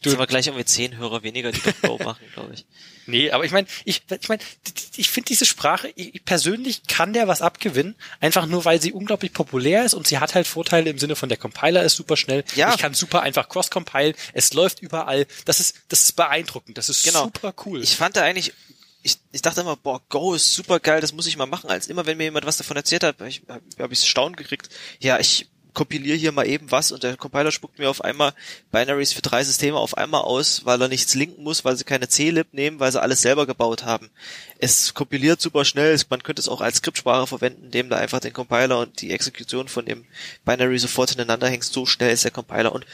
du, 0.02 0.12
aber 0.12 0.26
gleich 0.26 0.46
irgendwie 0.46 0.64
zehn 0.64 0.96
Hörer 0.96 1.22
weniger, 1.22 1.52
die 1.52 1.60
Go 1.82 1.98
machen, 1.98 2.24
glaube 2.34 2.54
ich. 2.54 2.64
Nee, 3.06 3.32
aber 3.32 3.44
ich 3.44 3.50
meine, 3.50 3.66
ich, 3.84 4.02
ich 4.08 4.28
meine, 4.28 4.42
ich 4.94 5.10
finde 5.10 5.28
diese 5.28 5.44
Sprache, 5.44 5.92
ich 5.96 6.24
persönlich 6.24 6.86
kann 6.86 7.12
der 7.12 7.26
was 7.26 7.42
abgewinnen, 7.42 7.96
einfach 8.20 8.46
nur 8.46 8.64
weil 8.64 8.80
sie 8.80 8.92
unglaublich 8.92 9.32
populär 9.32 9.84
ist 9.84 9.94
und 9.94 10.06
sie 10.06 10.18
hat 10.18 10.36
halt 10.36 10.46
Vorteile 10.46 10.90
im 10.90 10.98
Sinne 10.98 11.16
von 11.16 11.28
der 11.28 11.38
Compiler 11.38 11.82
ist 11.82 11.96
super 11.96 12.16
schnell. 12.16 12.44
Ja. 12.54 12.72
Ich 12.72 12.78
kann 12.78 12.94
super 12.94 13.22
einfach 13.22 13.48
cross-compile, 13.48 14.14
es 14.32 14.52
läuft 14.52 14.80
überall. 14.80 15.26
Das 15.44 15.58
ist, 15.58 15.76
das 15.88 16.02
ist 16.02 16.12
beeindruckend, 16.12 16.78
das 16.78 16.88
ist 16.88 17.02
genau. 17.02 17.24
super 17.24 17.52
cool. 17.66 17.82
Ich 17.82 17.96
fand 17.96 18.16
da 18.16 18.22
eigentlich 18.22 18.52
ich, 19.02 19.18
ich 19.32 19.42
dachte 19.42 19.62
immer, 19.62 19.76
boah, 19.76 20.02
Go 20.08 20.34
ist 20.34 20.52
super 20.52 20.78
geil, 20.78 21.00
das 21.00 21.12
muss 21.12 21.26
ich 21.26 21.36
mal 21.36 21.46
machen. 21.46 21.70
Als 21.70 21.88
immer, 21.88 22.06
wenn 22.06 22.18
mir 22.18 22.24
jemand 22.24 22.44
was 22.44 22.58
davon 22.58 22.76
erzählt 22.76 23.02
hat, 23.02 23.18
habe 23.18 23.28
ich, 23.28 23.42
hab 23.78 23.92
ich 23.92 24.06
Staunen 24.06 24.36
gekriegt. 24.36 24.68
Ja, 24.98 25.18
ich 25.18 25.48
kompiliere 25.74 26.16
hier 26.16 26.32
mal 26.32 26.46
eben 26.46 26.70
was 26.70 26.92
und 26.92 27.02
der 27.02 27.16
Compiler 27.16 27.50
spuckt 27.50 27.78
mir 27.78 27.90
auf 27.90 28.02
einmal 28.02 28.34
Binaries 28.70 29.12
für 29.12 29.22
drei 29.22 29.44
Systeme 29.44 29.76
auf 29.76 29.96
einmal 29.96 30.22
aus, 30.22 30.64
weil 30.64 30.80
er 30.80 30.88
nichts 30.88 31.14
linken 31.14 31.42
muss, 31.42 31.64
weil 31.64 31.76
sie 31.76 31.84
keine 31.84 32.08
C-Lib 32.08 32.52
nehmen, 32.52 32.80
weil 32.80 32.92
sie 32.92 33.00
alles 33.00 33.22
selber 33.22 33.46
gebaut 33.46 33.84
haben. 33.84 34.10
Es 34.58 34.94
kompiliert 34.94 35.40
super 35.40 35.64
schnell, 35.64 35.98
man 36.08 36.22
könnte 36.22 36.40
es 36.40 36.48
auch 36.48 36.60
als 36.60 36.78
Skriptsprache 36.78 37.26
verwenden, 37.26 37.64
indem 37.64 37.88
da 37.88 37.96
einfach 37.96 38.20
den 38.20 38.32
Compiler 38.32 38.78
und 38.78 39.00
die 39.00 39.10
Exekution 39.10 39.68
von 39.68 39.84
dem 39.84 40.04
Binary 40.44 40.78
sofort 40.78 41.10
hintereinander 41.10 41.48
hängst, 41.48 41.72
so 41.72 41.86
schnell 41.86 42.12
ist 42.12 42.24
der 42.24 42.30
Compiler 42.30 42.72
und 42.72 42.86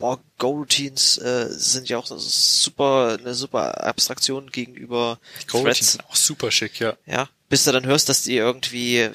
boah, 0.00 0.18
Go-Routines 0.38 1.18
äh, 1.18 1.46
sind 1.50 1.88
ja 1.88 1.98
auch 1.98 2.06
super 2.06 3.18
eine 3.20 3.34
super 3.34 3.84
Abstraktion 3.84 4.50
gegenüber 4.50 5.20
Go-Routines 5.46 5.92
sind 5.92 6.04
auch 6.06 6.16
super 6.16 6.50
schick, 6.50 6.80
ja. 6.80 6.96
Ja, 7.06 7.28
bis 7.48 7.64
du 7.64 7.72
dann 7.72 7.86
hörst, 7.86 8.08
dass 8.08 8.22
die 8.22 8.36
irgendwie 8.36 9.10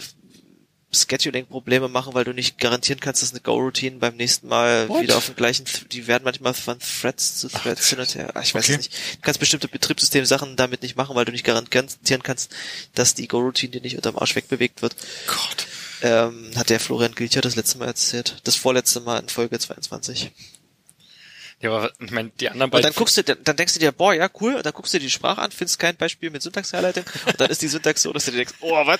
Scheduling-Probleme 1.01 1.87
machen, 1.87 2.13
weil 2.13 2.23
du 2.23 2.33
nicht 2.33 2.57
garantieren 2.57 2.99
kannst, 2.99 3.21
dass 3.21 3.31
eine 3.31 3.41
Go-Routine 3.41 3.97
beim 3.97 4.15
nächsten 4.15 4.47
Mal 4.47 4.89
What? 4.89 5.03
wieder 5.03 5.17
auf 5.17 5.27
dem 5.27 5.35
gleichen, 5.35 5.65
die 5.91 6.07
werden 6.07 6.23
manchmal 6.23 6.53
von 6.53 6.77
Threads 6.79 7.39
zu 7.39 7.49
Threads 7.49 7.89
hin 7.89 7.99
und 7.99 8.15
her. 8.15 8.31
Ach, 8.33 8.43
ich 8.43 8.55
weiß 8.55 8.65
okay. 8.65 8.73
es 8.73 8.77
nicht. 8.77 8.93
Du 8.93 9.21
kannst 9.21 9.39
bestimmte 9.39 9.67
Betriebssystem-Sachen 9.67 10.55
damit 10.55 10.81
nicht 10.81 10.95
machen, 10.95 11.15
weil 11.15 11.25
du 11.25 11.31
nicht 11.31 11.45
garantieren 11.45 12.23
kannst, 12.23 12.51
dass 12.93 13.13
die 13.13 13.27
Go-Routine 13.27 13.71
dir 13.71 13.81
nicht 13.81 13.95
unterm 13.95 14.17
Arsch 14.17 14.35
wegbewegt 14.35 14.81
wird. 14.81 14.95
Gott. 15.27 15.67
Ähm, 16.01 16.51
hat 16.55 16.69
der 16.69 16.79
Florian 16.79 17.15
Gilcher 17.15 17.41
das 17.41 17.55
letzte 17.55 17.77
Mal 17.77 17.87
erzählt. 17.87 18.37
Das 18.43 18.55
vorletzte 18.55 18.99
Mal 18.99 19.19
in 19.19 19.29
Folge 19.29 19.57
22. 19.57 20.31
Ja, 21.61 21.71
aber 21.71 21.91
ich 21.99 22.11
meine, 22.11 22.29
die 22.39 22.49
anderen 22.49 22.69
beiden. 22.69 22.85
Und 22.85 22.95
dann 22.95 22.99
guckst 22.99 23.17
du, 23.17 23.23
dann 23.23 23.55
denkst 23.55 23.73
du 23.73 23.79
dir, 23.79 23.91
boah, 23.91 24.13
ja, 24.13 24.29
cool, 24.41 24.55
und 24.55 24.65
dann 24.65 24.73
guckst 24.73 24.93
du 24.93 24.99
dir 24.99 25.05
die 25.05 25.11
Sprache 25.11 25.41
an, 25.41 25.51
findest 25.51 25.79
kein 25.79 25.95
Beispiel 25.95 26.29
mit 26.29 26.41
Syntax-Herleitung, 26.41 27.05
und 27.25 27.39
dann 27.39 27.49
ist 27.49 27.61
die 27.61 27.67
Syntax 27.67 28.01
so, 28.01 28.11
dass 28.11 28.25
du 28.25 28.31
dir 28.31 28.37
denkst, 28.37 28.55
oh, 28.59 28.85
was? 28.85 28.99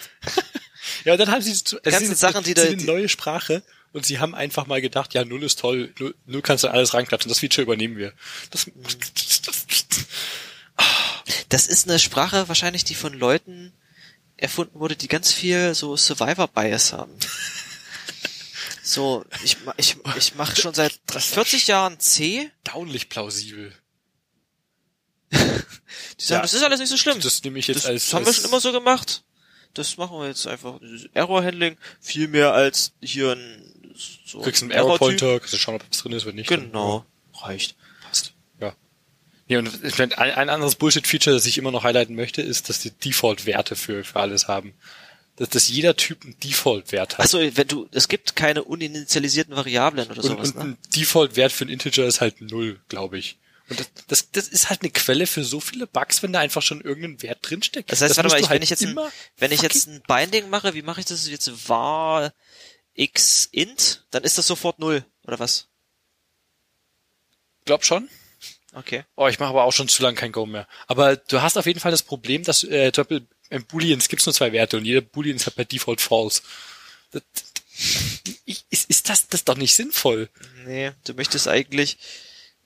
Ja, 1.04 1.18
dann 1.18 1.32
haben 1.32 1.42
sie 1.42 1.54
zu, 1.54 1.80
ganzen 1.82 2.16
Sachen, 2.16 2.44
die 2.44 2.54
da, 2.54 2.64
eine 2.64 2.78
neue 2.78 3.10
Sprache 3.10 3.64
und 3.94 4.06
sie 4.06 4.20
haben 4.20 4.36
einfach 4.36 4.68
mal 4.68 4.82
gedacht, 4.82 5.14
ja, 5.14 5.24
null 5.24 5.44
ist 5.44 5.60
toll, 5.60 5.94
null, 6.00 6.16
null 6.26 6.42
kannst 6.42 6.64
du 6.64 6.68
alles 6.68 6.94
reinklatschen, 6.94 7.30
das 7.30 7.40
Feature 7.40 7.64
übernehmen 7.64 7.98
wir. 7.98 8.14
Das, 8.52 8.70
das, 11.50 11.68
ist 11.68 11.88
eine 11.88 11.98
Sprache 12.00 12.48
wahrscheinlich, 12.48 12.84
die 12.84 12.96
von 12.96 13.14
Leuten 13.14 13.72
erfunden 14.38 14.80
wurde, 14.80 14.96
die 14.96 15.08
ganz 15.08 15.32
viel 15.32 15.74
so 15.76 15.96
Survivor 15.96 16.48
Bias 16.48 16.94
haben. 16.94 17.14
So, 18.88 19.26
ich, 19.44 19.58
ich, 19.78 19.98
ich 20.16 20.36
mache 20.36 20.62
schon 20.62 20.76
seit 20.76 21.00
40 21.12 21.66
Jahren 21.66 22.00
C. 22.00 22.52
Downlich 22.66 23.10
plausibel. 23.10 23.74
die 25.32 25.38
sagen, 25.40 25.58
ja, 26.20 26.42
das 26.44 26.54
ist 26.54 26.62
alles 26.62 26.80
nicht 26.80 26.90
so 26.90 26.98
schlimm. 26.98 27.20
Das 27.20 27.44
nehme 27.44 27.58
ich 27.58 27.66
jetzt 27.66 27.78
das, 27.78 27.86
als. 27.88 28.06
Das 28.06 28.14
haben 28.14 28.28
wir 28.28 28.34
schon 28.34 28.46
immer 28.46 28.60
so 28.60 28.72
gemacht 28.72 29.25
das 29.76 29.98
machen 29.98 30.18
wir 30.20 30.28
jetzt 30.28 30.48
einfach. 30.48 30.80
Error-Handling 31.14 31.78
viel 32.02 32.28
mehr 32.28 32.54
als 32.54 32.94
hier 33.02 33.34
ein 33.34 33.76
so 34.26 34.42
Kriegst 34.42 34.62
einen 34.62 34.72
Error-Pointer, 34.72 35.40
kannst 35.40 35.54
du 35.54 35.58
schauen, 35.58 35.76
ob 35.76 35.84
was 35.90 35.98
drin 36.00 36.12
ist, 36.12 36.26
wenn 36.26 36.36
nicht. 36.36 36.50
Genau, 36.50 37.06
reicht. 37.42 37.76
Passt. 38.04 38.34
Ja. 38.60 38.76
Ja, 39.48 39.60
und 39.60 39.70
ich 39.84 39.98
mein, 39.98 40.14
ein, 40.14 40.32
ein 40.32 40.50
anderes 40.50 40.76
Bullshit-Feature, 40.76 41.36
das 41.36 41.46
ich 41.46 41.58
immer 41.58 41.72
noch 41.72 41.84
highlighten 41.84 42.16
möchte, 42.16 42.42
ist, 42.42 42.70
dass 42.70 42.80
die 42.80 42.92
Default-Werte 42.92 43.76
für, 43.76 44.04
für 44.04 44.20
alles 44.20 44.48
haben. 44.48 44.74
Dass, 45.38 45.50
dass 45.50 45.68
jeder 45.68 45.96
Typ 45.96 46.24
einen 46.24 46.38
Default-Wert 46.40 47.18
hat. 47.18 47.20
Also 47.20 47.40
wenn 47.40 47.68
du, 47.68 47.88
es 47.92 48.08
gibt 48.08 48.36
keine 48.36 48.64
uninitialisierten 48.64 49.56
Variablen 49.56 50.10
oder 50.10 50.24
und, 50.24 50.30
sowas. 50.30 50.52
Und 50.52 50.58
ne? 50.58 50.64
ein 50.64 50.78
Default-Wert 50.96 51.52
für 51.52 51.66
ein 51.66 51.70
Integer 51.70 52.06
ist 52.06 52.22
halt 52.22 52.42
null, 52.42 52.80
glaube 52.90 53.18
ich. 53.18 53.38
Und 53.68 53.80
das, 53.80 53.88
das, 54.08 54.32
das 54.32 54.48
ist 54.48 54.70
halt 54.70 54.82
eine 54.82 54.92
Quelle 54.92 55.26
für 55.26 55.44
so 55.44 55.60
viele 55.60 55.88
Bugs, 55.88 56.22
wenn 56.22 56.34
da 56.34 56.40
einfach 56.40 56.62
schon 56.62 56.82
irgendein 56.82 57.22
Wert 57.24 57.40
drinsteckt. 57.42 57.92
Das 57.92 58.02
heißt, 58.02 58.12
das 58.12 58.18
warte 58.18 58.30
mal, 58.30 58.40
ich, 58.40 58.50
halt 58.50 58.58
wenn 58.58 58.64
ich 58.64 58.70
jetzt 58.70 58.86
ein, 58.86 58.98
wenn 59.38 59.52
ich 59.52 59.62
jetzt 59.62 59.88
ein 59.88 60.04
Binding 60.08 60.50
mache, 60.50 60.74
wie 60.76 60.84
mache 60.84 61.00
ich 61.00 61.06
das 61.06 61.28
jetzt 61.28 61.68
var 61.68 62.32
x 62.94 63.50
int, 63.52 64.06
dann 64.12 64.24
ist 64.24 64.38
das 64.38 64.48
sofort 64.48 64.80
null 64.80 65.04
oder 65.24 65.40
was? 65.40 65.68
Glaub 67.66 67.84
schon. 67.84 68.08
Okay. 68.74 69.06
Oh, 69.16 69.28
ich 69.28 69.40
mache 69.40 69.50
aber 69.50 69.64
auch 69.64 69.74
schon 69.74 69.88
zu 69.88 70.04
lange 70.04 70.18
kein 70.18 70.32
Go 70.32 70.46
mehr. 70.46 70.68
Aber 70.88 71.16
du 71.16 71.42
hast 71.42 71.58
auf 71.58 71.66
jeden 71.66 71.80
Fall 71.80 71.92
das 71.92 72.04
Problem, 72.04 72.44
dass 72.44 72.64
äh, 72.64 72.92
zum 72.92 73.04
Beispiel 73.04 73.28
in 73.50 73.66
Booleans 73.66 74.10
gibt's 74.10 74.26
nur 74.26 74.34
zwei 74.36 74.52
Werte 74.52 74.78
und 74.78 74.86
jeder 74.86 75.02
Boolean 75.02 75.38
ist 75.38 75.46
halt 75.46 75.56
per 75.56 75.66
Default 75.66 76.02
false. 76.02 76.42
Das, 77.12 77.24
ist, 78.46 78.90
ist 78.90 79.10
das 79.10 79.28
das 79.28 79.44
doch 79.44 79.56
nicht 79.56 79.74
sinnvoll? 79.76 80.30
Nee, 80.66 80.92
du 81.06 81.14
möchtest 81.14 81.48
eigentlich 81.48 81.98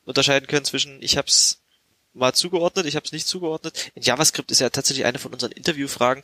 unterscheiden 0.09 0.47
können 0.47 0.65
zwischen 0.65 1.01
ich 1.01 1.17
hab's 1.17 1.59
mal 2.13 2.33
zugeordnet, 2.33 2.85
ich 2.85 2.95
hab's 2.95 3.11
nicht 3.11 3.27
zugeordnet. 3.27 3.91
In 3.95 4.01
JavaScript 4.01 4.51
ist 4.51 4.59
ja 4.59 4.69
tatsächlich 4.69 5.05
eine 5.05 5.19
von 5.19 5.31
unseren 5.31 5.51
Interviewfragen, 5.51 6.23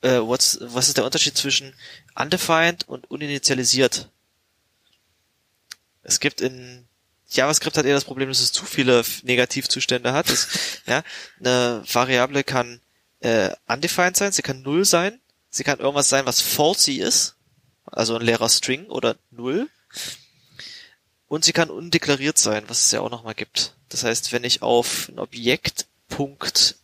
äh, 0.00 0.18
what's, 0.18 0.58
was 0.60 0.88
ist 0.88 0.96
der 0.96 1.04
Unterschied 1.04 1.36
zwischen 1.36 1.74
undefined 2.14 2.88
und 2.88 3.10
uninitialisiert? 3.10 4.08
Es 6.02 6.20
gibt 6.20 6.40
in 6.40 6.86
JavaScript 7.30 7.76
hat 7.76 7.84
eher 7.84 7.94
das 7.94 8.06
Problem, 8.06 8.30
dass 8.30 8.40
es 8.40 8.52
zu 8.52 8.64
viele 8.64 9.04
Negativzustände 9.22 10.12
hat. 10.12 10.30
Das, 10.30 10.48
ja, 10.86 11.02
eine 11.38 11.82
Variable 11.92 12.42
kann 12.42 12.80
äh, 13.20 13.50
undefined 13.66 14.16
sein, 14.16 14.32
sie 14.32 14.42
kann 14.42 14.62
null 14.62 14.86
sein, 14.86 15.20
sie 15.50 15.64
kann 15.64 15.80
irgendwas 15.80 16.08
sein, 16.08 16.24
was 16.24 16.40
falsy 16.40 16.94
ist, 16.94 17.36
also 17.84 18.16
ein 18.16 18.22
leerer 18.22 18.48
String 18.48 18.86
oder 18.86 19.16
null. 19.30 19.68
Und 21.28 21.44
sie 21.44 21.52
kann 21.52 21.70
undeklariert 21.70 22.38
sein, 22.38 22.64
was 22.68 22.86
es 22.86 22.90
ja 22.90 23.00
auch 23.00 23.10
nochmal 23.10 23.34
gibt. 23.34 23.74
Das 23.90 24.04
heißt, 24.04 24.32
wenn 24.32 24.44
ich 24.44 24.62
auf 24.62 25.08
ein 25.08 25.18
Objekt 25.18 25.86
Punkt 26.08 26.76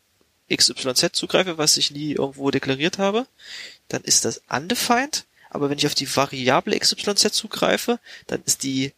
XYZ 0.53 1.11
zugreife, 1.13 1.57
was 1.57 1.79
ich 1.79 1.91
nie 1.91 2.13
irgendwo 2.13 2.51
deklariert 2.51 2.99
habe, 2.99 3.27
dann 3.89 4.03
ist 4.03 4.25
das 4.25 4.43
undefined. 4.49 5.25
Aber 5.51 5.71
wenn 5.71 5.79
ich 5.79 5.87
auf 5.87 5.95
die 5.95 6.15
Variable 6.15 6.79
XYZ 6.79 7.33
zugreife, 7.33 7.99
dann 8.27 8.43
ist 8.45 8.63
die 8.63 8.93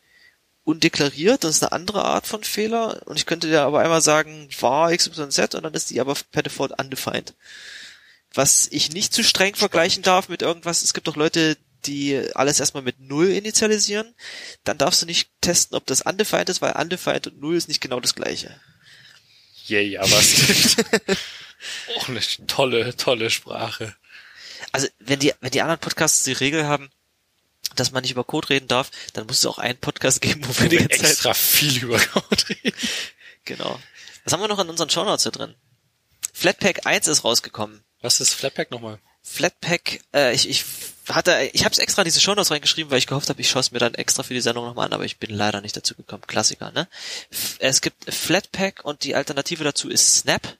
undeklariert, 0.65 1.45
das 1.45 1.57
ist 1.57 1.63
eine 1.63 1.73
andere 1.73 2.05
Art 2.05 2.27
von 2.27 2.43
Fehler. 2.43 3.03
Und 3.07 3.17
ich 3.17 3.27
könnte 3.27 3.49
ja 3.49 3.65
aber 3.65 3.81
einmal 3.81 4.01
sagen, 4.01 4.49
var 4.59 4.95
XYZ 4.95 5.55
und 5.55 5.63
dann 5.63 5.75
ist 5.75 5.91
die 5.91 6.01
aber 6.01 6.17
per 6.33 6.43
Default 6.43 6.73
undefined. 6.79 7.35
Was 8.35 8.67
ich 8.71 8.91
nicht 8.91 9.15
zu 9.15 9.23
streng 9.23 9.55
vergleichen 9.55 10.03
darf 10.03 10.29
mit 10.29 10.43
irgendwas, 10.43 10.83
es 10.83 10.93
gibt 10.93 11.07
doch 11.07 11.17
Leute, 11.17 11.57
die 11.87 12.23
alles 12.35 12.61
erstmal 12.61 12.83
mit 12.83 13.01
Null 13.01 13.29
initialisieren, 13.29 14.15
dann 14.65 14.79
darfst 14.79 15.03
du 15.03 15.07
nicht 15.07 15.31
testen, 15.41 15.77
ob 15.77 15.87
das 15.87 16.03
undefined 16.03 16.49
ist, 16.49 16.63
weil 16.63 16.73
undefined 16.73 17.27
und 17.29 17.41
Null 17.41 17.57
ist 17.57 17.69
nicht 17.69 17.81
genau 17.81 18.01
das 18.01 18.15
gleiche. 18.15 18.61
Yay, 19.67 19.99
aber 19.99 20.19
es 20.19 20.77
auch 21.97 22.09
eine 22.09 22.21
tolle, 22.47 22.97
tolle 22.97 23.31
Sprache. 23.31 23.97
Also 24.73 24.89
wenn 24.99 25.19
die, 25.19 25.33
wenn 25.41 25.51
die 25.51 25.63
anderen 25.63 25.81
Podcasts 25.81 26.25
die 26.25 26.33
Regel 26.33 26.67
haben, 26.67 26.91
dass 27.75 27.93
man 27.93 28.03
nicht 28.03 28.13
über 28.13 28.25
Code 28.25 28.51
reden 28.51 28.69
darf, 28.69 28.91
dann 29.13 29.27
muss 29.27 29.39
es 29.39 29.47
auch 29.47 29.59
einen 29.59 29.79
Podcast 29.79 30.21
geben, 30.21 30.43
wo 30.47 30.61
wir 30.61 30.69
die 30.69 30.77
ganze 30.77 30.99
Zeit 30.99 31.11
extra 31.11 31.35
viel 31.35 31.83
über 31.83 31.99
Code 31.99 32.49
reden. 32.49 32.77
Genau. 33.45 33.81
Was 34.25 34.33
haben 34.33 34.41
wir 34.41 34.49
noch 34.49 34.59
in 34.59 34.69
unseren 34.69 34.91
Shownotes 34.91 35.25
hier 35.25 35.33
drin? 35.33 35.55
Flatpak 36.33 36.87
1 36.87 37.09
ist 37.09 37.25
rausgekommen. 37.25 37.83
Was 38.01 38.21
ist 38.21 38.35
Flatpak 38.35 38.71
nochmal? 38.71 38.99
Flatpak, 39.29 40.01
äh, 40.15 40.35
ich, 40.35 40.49
ich 40.49 40.65
hatte, 41.09 41.51
ich 41.53 41.65
habe 41.65 41.73
es 41.73 41.79
extra 41.79 42.03
in 42.03 42.07
diese 42.07 42.21
Shownotes 42.21 42.51
reingeschrieben, 42.51 42.91
weil 42.91 42.99
ich 42.99 43.07
gehofft 43.07 43.29
habe, 43.29 43.41
ich 43.41 43.51
schaue 43.51 43.61
es 43.61 43.73
mir 43.73 43.81
dann 43.81 43.95
extra 43.95 44.23
für 44.23 44.35
die 44.35 44.41
Sendung 44.41 44.65
nochmal 44.65 44.87
an, 44.87 44.93
aber 44.93 45.05
ich 45.05 45.19
bin 45.19 45.31
leider 45.31 45.61
nicht 45.61 45.77
dazu 45.77 45.95
gekommen. 45.95 46.23
Klassiker, 46.27 46.71
ne? 46.71 46.89
Es 47.59 47.81
gibt 47.81 48.13
Flatpak 48.13 48.85
und 48.85 49.05
die 49.05 49.15
Alternative 49.15 49.65
dazu 49.65 49.91
ist 49.91 50.17
Snap. 50.17 50.57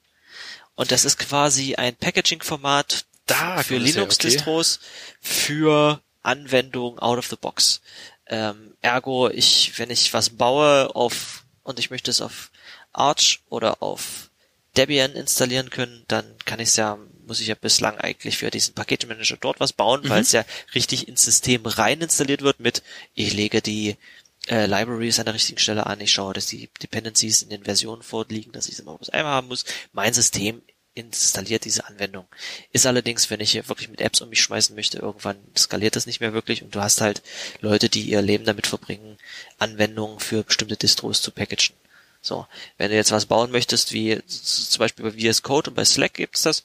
Und 0.75 0.91
das 0.91 1.05
ist 1.05 1.19
quasi 1.19 1.77
ein 1.77 1.97
Packaging-Format 1.97 3.07
Da 3.27 3.63
für 3.63 3.79
Linux-Distros 3.79 4.81
für 5.21 6.01
Anwendungen 6.23 6.99
out 6.99 7.19
of 7.19 7.29
the 7.29 7.37
box. 7.37 7.81
Ähm, 8.27 8.75
ergo, 8.83 9.31
ich, 9.31 9.79
wenn 9.79 9.91
ich 9.91 10.13
was 10.13 10.31
baue 10.31 10.95
auf 10.95 11.45
und 11.63 11.79
ich 11.79 11.91
möchte 11.91 12.11
es 12.11 12.21
auf 12.21 12.51
Arch 12.93 13.41
oder 13.49 13.83
auf 13.83 14.29
Debian 14.77 15.13
installieren 15.13 15.71
können, 15.71 16.05
dann 16.09 16.27
kann 16.45 16.61
ich 16.61 16.69
es 16.71 16.77
ja, 16.77 16.99
muss 17.27 17.41
ich 17.41 17.49
ja 17.49 17.55
bislang 17.55 17.99
eigentlich 17.99 18.39
für 18.39 18.51
diesen 18.51 18.75
Paketmanager 18.75 19.37
dort 19.41 19.61
was 19.61 19.73
bauen, 19.73 20.09
weil 20.09 20.23
es 20.23 20.33
ja 20.33 20.45
richtig 20.75 21.09
ins 21.09 21.25
System 21.25 21.67
rein 21.67 22.01
installiert 22.01 22.43
wird 22.43 22.61
mit, 22.61 22.83
ich 23.15 23.33
lege 23.33 23.61
die 23.61 23.97
äh, 24.49 24.67
Libraries 24.67 25.19
an 25.19 25.27
der 25.27 25.35
richtigen 25.35 25.59
Stelle 25.59 25.87
an, 25.87 26.01
ich 26.01 26.13
schaue, 26.13 26.35
dass 26.35 26.47
die 26.47 26.69
Dependencies 26.83 27.43
in 27.43 27.51
den 27.51 27.65
Versionen 27.65 28.03
vorliegen, 28.03 28.53
dass 28.53 28.67
ich 28.67 28.75
es 28.75 28.81
immer 28.81 28.97
bloß 28.97 29.11
einmal 29.11 29.33
haben 29.33 29.49
muss. 29.49 29.65
Mein 29.93 30.15
System 30.15 30.63
installiert 30.95 31.65
diese 31.67 31.87
Anwendung. 31.87 32.27
Ist 32.73 32.87
allerdings, 32.87 33.29
wenn 33.29 33.41
ich 33.41 33.53
hier 33.53 33.69
wirklich 33.69 33.91
mit 33.91 34.01
Apps 34.01 34.23
um 34.23 34.31
mich 34.31 34.41
schmeißen 34.41 34.75
möchte, 34.75 34.99
irgendwann 34.99 35.37
skaliert 35.57 35.95
das 35.95 36.07
nicht 36.07 36.21
mehr 36.21 36.33
wirklich 36.33 36.63
und 36.63 36.75
du 36.75 36.81
hast 36.81 37.03
halt 37.03 37.23
Leute, 37.61 37.89
die 37.89 38.09
ihr 38.09 38.23
Leben 38.23 38.45
damit 38.45 38.67
verbringen, 38.67 39.19
Anwendungen 39.59 40.21
für 40.21 40.43
bestimmte 40.43 40.77
Distros 40.77 41.21
zu 41.21 41.31
packagen. 41.31 41.77
So, 42.23 42.47
wenn 42.79 42.91
du 42.91 42.97
jetzt 42.97 43.13
was 43.13 43.27
bauen 43.27 43.51
möchtest, 43.51 43.93
wie 43.93 44.21
zum 44.27 44.79
Beispiel 44.79 45.05
bei 45.05 45.13
VS 45.13 45.43
Code 45.43 45.71
und 45.71 45.77
bei 45.77 45.85
Slack 45.85 46.15
gibt's 46.15 46.43
das, 46.43 46.65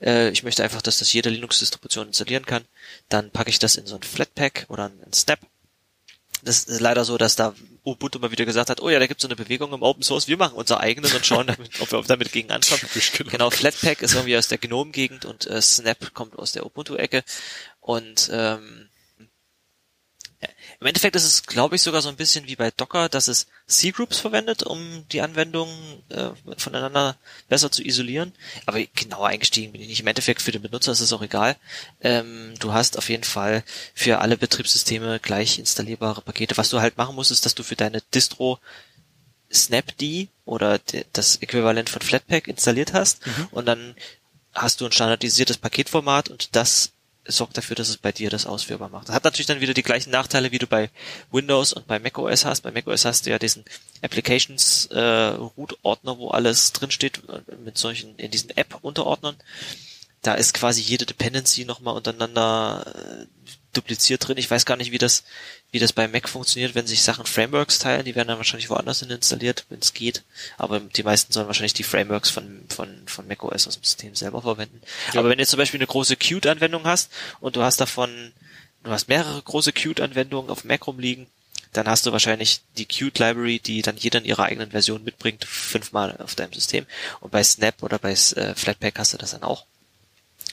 äh, 0.00 0.30
ich 0.30 0.42
möchte 0.42 0.62
einfach, 0.62 0.82
dass 0.82 0.98
das 0.98 1.12
jede 1.12 1.30
Linux-Distribution 1.30 2.08
installieren 2.08 2.46
kann, 2.46 2.64
dann 3.08 3.30
packe 3.30 3.50
ich 3.50 3.58
das 3.58 3.76
in 3.76 3.86
so 3.86 3.96
ein 3.96 4.02
Flatpak 4.02 4.66
oder 4.68 4.86
ein 4.86 5.12
Snap. 5.12 5.40
Das 6.44 6.64
ist 6.64 6.80
leider 6.80 7.04
so, 7.04 7.18
dass 7.18 7.36
da 7.36 7.54
Ubuntu 7.84 8.18
mal 8.18 8.32
wieder 8.32 8.44
gesagt 8.44 8.68
hat, 8.68 8.80
oh 8.80 8.90
ja, 8.90 8.98
da 8.98 9.06
gibt's 9.06 9.22
so 9.22 9.28
eine 9.28 9.36
Bewegung 9.36 9.72
im 9.72 9.82
Open 9.82 10.02
Source, 10.02 10.28
wir 10.28 10.36
machen 10.36 10.54
unser 10.54 10.80
eigenen 10.80 11.12
und 11.12 11.24
schauen, 11.24 11.46
damit, 11.46 11.70
ob 11.80 11.92
wir 11.92 12.02
damit 12.02 12.32
gegen 12.32 12.50
ankommen. 12.50 12.80
Genau. 13.16 13.30
Genau, 13.30 13.50
Flatpak 13.50 14.02
ist 14.02 14.14
irgendwie 14.14 14.36
aus 14.36 14.48
der 14.48 14.58
GNOME-Gegend 14.58 15.24
und 15.24 15.46
äh, 15.46 15.60
Snap 15.62 16.14
kommt 16.14 16.38
aus 16.38 16.52
der 16.52 16.66
Ubuntu-Ecke. 16.66 17.24
Und 17.80 18.28
ähm, 18.32 18.88
im 20.80 20.86
Endeffekt 20.86 21.14
ist 21.16 21.24
es, 21.24 21.44
glaube 21.44 21.76
ich, 21.76 21.82
sogar 21.82 22.02
so 22.02 22.08
ein 22.08 22.16
bisschen 22.16 22.46
wie 22.46 22.56
bei 22.56 22.70
Docker, 22.70 23.08
dass 23.08 23.28
es 23.28 23.46
C-Groups 23.68 24.18
verwendet, 24.18 24.62
um 24.64 25.06
die 25.12 25.20
Anwendungen 25.20 26.02
äh, 26.08 26.30
voneinander 26.58 27.16
besser 27.48 27.70
zu 27.70 27.82
isolieren. 27.84 28.32
Aber 28.66 28.80
genauer 28.94 29.28
eingestiegen 29.28 29.72
bin 29.72 29.80
ich 29.80 29.88
nicht. 29.88 30.00
Im 30.00 30.06
Endeffekt 30.08 30.42
für 30.42 30.50
den 30.52 30.62
Benutzer 30.62 30.92
ist 30.92 31.00
es 31.00 31.12
auch 31.12 31.22
egal. 31.22 31.56
Ähm, 32.00 32.54
du 32.58 32.72
hast 32.72 32.98
auf 32.98 33.08
jeden 33.08 33.24
Fall 33.24 33.62
für 33.94 34.18
alle 34.20 34.36
Betriebssysteme 34.36 35.20
gleich 35.20 35.58
installierbare 35.58 36.22
Pakete. 36.22 36.56
Was 36.56 36.70
du 36.70 36.80
halt 36.80 36.96
machen 36.96 37.14
musst, 37.14 37.30
ist, 37.30 37.46
dass 37.46 37.54
du 37.54 37.62
für 37.62 37.76
deine 37.76 38.00
Distro 38.14 38.58
Snapd 39.52 40.02
oder 40.44 40.78
de- 40.78 41.04
das 41.12 41.36
Äquivalent 41.36 41.90
von 41.90 42.00
Flatpak 42.02 42.48
installiert 42.48 42.92
hast 42.94 43.20
und 43.50 43.66
dann 43.66 43.94
hast 44.54 44.80
du 44.80 44.86
ein 44.86 44.92
standardisiertes 44.92 45.58
Paketformat 45.58 46.28
und 46.30 46.56
das 46.56 46.90
sorgt 47.24 47.56
dafür, 47.56 47.76
dass 47.76 47.88
es 47.88 47.96
bei 47.96 48.12
dir 48.12 48.30
das 48.30 48.46
ausführbar 48.46 48.88
macht. 48.88 49.08
Das 49.08 49.14
hat 49.14 49.24
natürlich 49.24 49.46
dann 49.46 49.60
wieder 49.60 49.74
die 49.74 49.82
gleichen 49.82 50.10
Nachteile, 50.10 50.50
wie 50.50 50.58
du 50.58 50.66
bei 50.66 50.90
Windows 51.30 51.72
und 51.72 51.86
bei 51.86 51.98
macOS 51.98 52.44
hast. 52.44 52.62
Bei 52.62 52.70
macOS 52.70 53.04
hast 53.04 53.26
du 53.26 53.30
ja 53.30 53.38
diesen 53.38 53.64
Applications 54.02 54.86
äh, 54.86 55.00
Root 55.00 55.78
Ordner, 55.82 56.18
wo 56.18 56.30
alles 56.30 56.72
drinsteht 56.72 57.22
äh, 57.28 57.56
mit 57.56 57.78
solchen 57.78 58.16
in 58.16 58.30
diesen 58.30 58.50
App 58.50 58.78
Unterordnern. 58.82 59.36
Da 60.22 60.34
ist 60.34 60.54
quasi 60.54 60.80
jede 60.80 61.06
Dependency 61.06 61.64
nochmal 61.64 61.96
untereinander 61.96 62.84
äh, 62.94 63.26
dupliziert 63.72 64.26
drin. 64.26 64.38
Ich 64.38 64.50
weiß 64.50 64.66
gar 64.66 64.76
nicht, 64.76 64.92
wie 64.92 64.98
das, 64.98 65.24
wie 65.70 65.78
das 65.78 65.92
bei 65.92 66.06
Mac 66.08 66.28
funktioniert, 66.28 66.74
wenn 66.74 66.86
sich 66.86 67.02
Sachen 67.02 67.26
Frameworks 67.26 67.78
teilen. 67.78 68.04
Die 68.04 68.14
werden 68.14 68.28
dann 68.28 68.38
wahrscheinlich 68.38 68.70
woanders 68.70 69.00
hin 69.00 69.10
installiert, 69.10 69.64
wenn 69.68 69.80
es 69.80 69.94
geht. 69.94 70.22
Aber 70.58 70.80
die 70.80 71.02
meisten 71.02 71.32
sollen 71.32 71.46
wahrscheinlich 71.46 71.74
die 71.74 71.82
Frameworks 71.82 72.30
von, 72.30 72.64
von, 72.68 73.02
von 73.06 73.26
macOS 73.26 73.66
aus 73.66 73.74
dem 73.74 73.84
System 73.84 74.14
selber 74.14 74.42
verwenden. 74.42 74.80
Ja. 75.12 75.20
Aber 75.20 75.28
wenn 75.28 75.38
du 75.38 75.42
jetzt 75.42 75.50
zum 75.50 75.58
Beispiel 75.58 75.78
eine 75.78 75.86
große 75.86 76.16
Qt-Anwendung 76.16 76.84
hast 76.84 77.10
und 77.40 77.56
du 77.56 77.62
hast 77.62 77.80
davon, 77.80 78.32
du 78.84 78.90
hast 78.90 79.08
mehrere 79.08 79.40
große 79.40 79.72
Qt-Anwendungen 79.72 80.50
auf 80.50 80.64
Mac 80.64 80.86
rumliegen, 80.86 81.26
dann 81.72 81.88
hast 81.88 82.04
du 82.04 82.12
wahrscheinlich 82.12 82.60
die 82.76 82.84
Qt-Library, 82.84 83.58
die 83.58 83.80
dann 83.80 83.96
jeder 83.96 84.18
in 84.18 84.26
ihrer 84.26 84.44
eigenen 84.44 84.72
Version 84.72 85.04
mitbringt, 85.04 85.44
fünfmal 85.44 86.16
auf 86.18 86.34
deinem 86.34 86.52
System. 86.52 86.86
Und 87.20 87.30
bei 87.30 87.42
Snap 87.42 87.82
oder 87.82 87.98
bei 87.98 88.12
äh, 88.12 88.54
Flatpak 88.54 88.98
hast 88.98 89.14
du 89.14 89.18
das 89.18 89.30
dann 89.30 89.42
auch. 89.42 89.64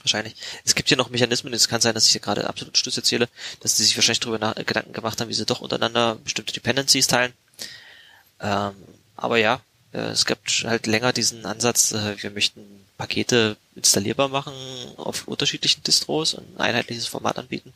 Wahrscheinlich. 0.02 0.36
Es 0.64 0.76
gibt 0.76 0.88
hier 0.88 0.98
noch 0.98 1.10
Mechanismen, 1.10 1.54
es 1.54 1.68
kann 1.68 1.82
sein, 1.82 1.94
dass 1.94 2.06
ich 2.06 2.12
hier 2.12 2.22
gerade 2.22 2.48
absolut 2.48 2.78
Stuss 2.78 2.96
erzähle, 2.96 3.28
dass 3.60 3.76
die 3.76 3.84
sich 3.84 3.98
wahrscheinlich 3.98 4.22
darüber 4.22 4.40
nach, 4.40 4.56
Gedanken 4.56 4.94
gemacht 4.94 5.20
haben, 5.20 5.30
wie 5.30 5.34
sie 5.34 5.46
doch 5.46 5.62
untereinander 5.62 6.16
bestimmte 6.24 6.54
Dependencies 6.54 7.08
teilen. 7.08 7.34
Ähm, 8.40 8.74
aber 9.18 9.38
ja, 9.38 9.62
äh, 9.92 10.00
es 10.00 10.26
gibt 10.26 10.64
halt 10.66 10.88
länger 10.88 11.12
diesen 11.12 11.46
Ansatz, 11.46 11.92
äh, 11.92 12.22
wir 12.22 12.32
möchten 12.32 12.86
Pakete 13.00 13.56
installierbar 13.76 14.28
machen 14.28 14.54
auf 14.98 15.26
unterschiedlichen 15.26 15.82
Distros 15.84 16.34
und 16.34 16.44
ein 16.58 16.60
einheitliches 16.60 17.08
Format 17.08 17.40
anbieten. 17.40 17.74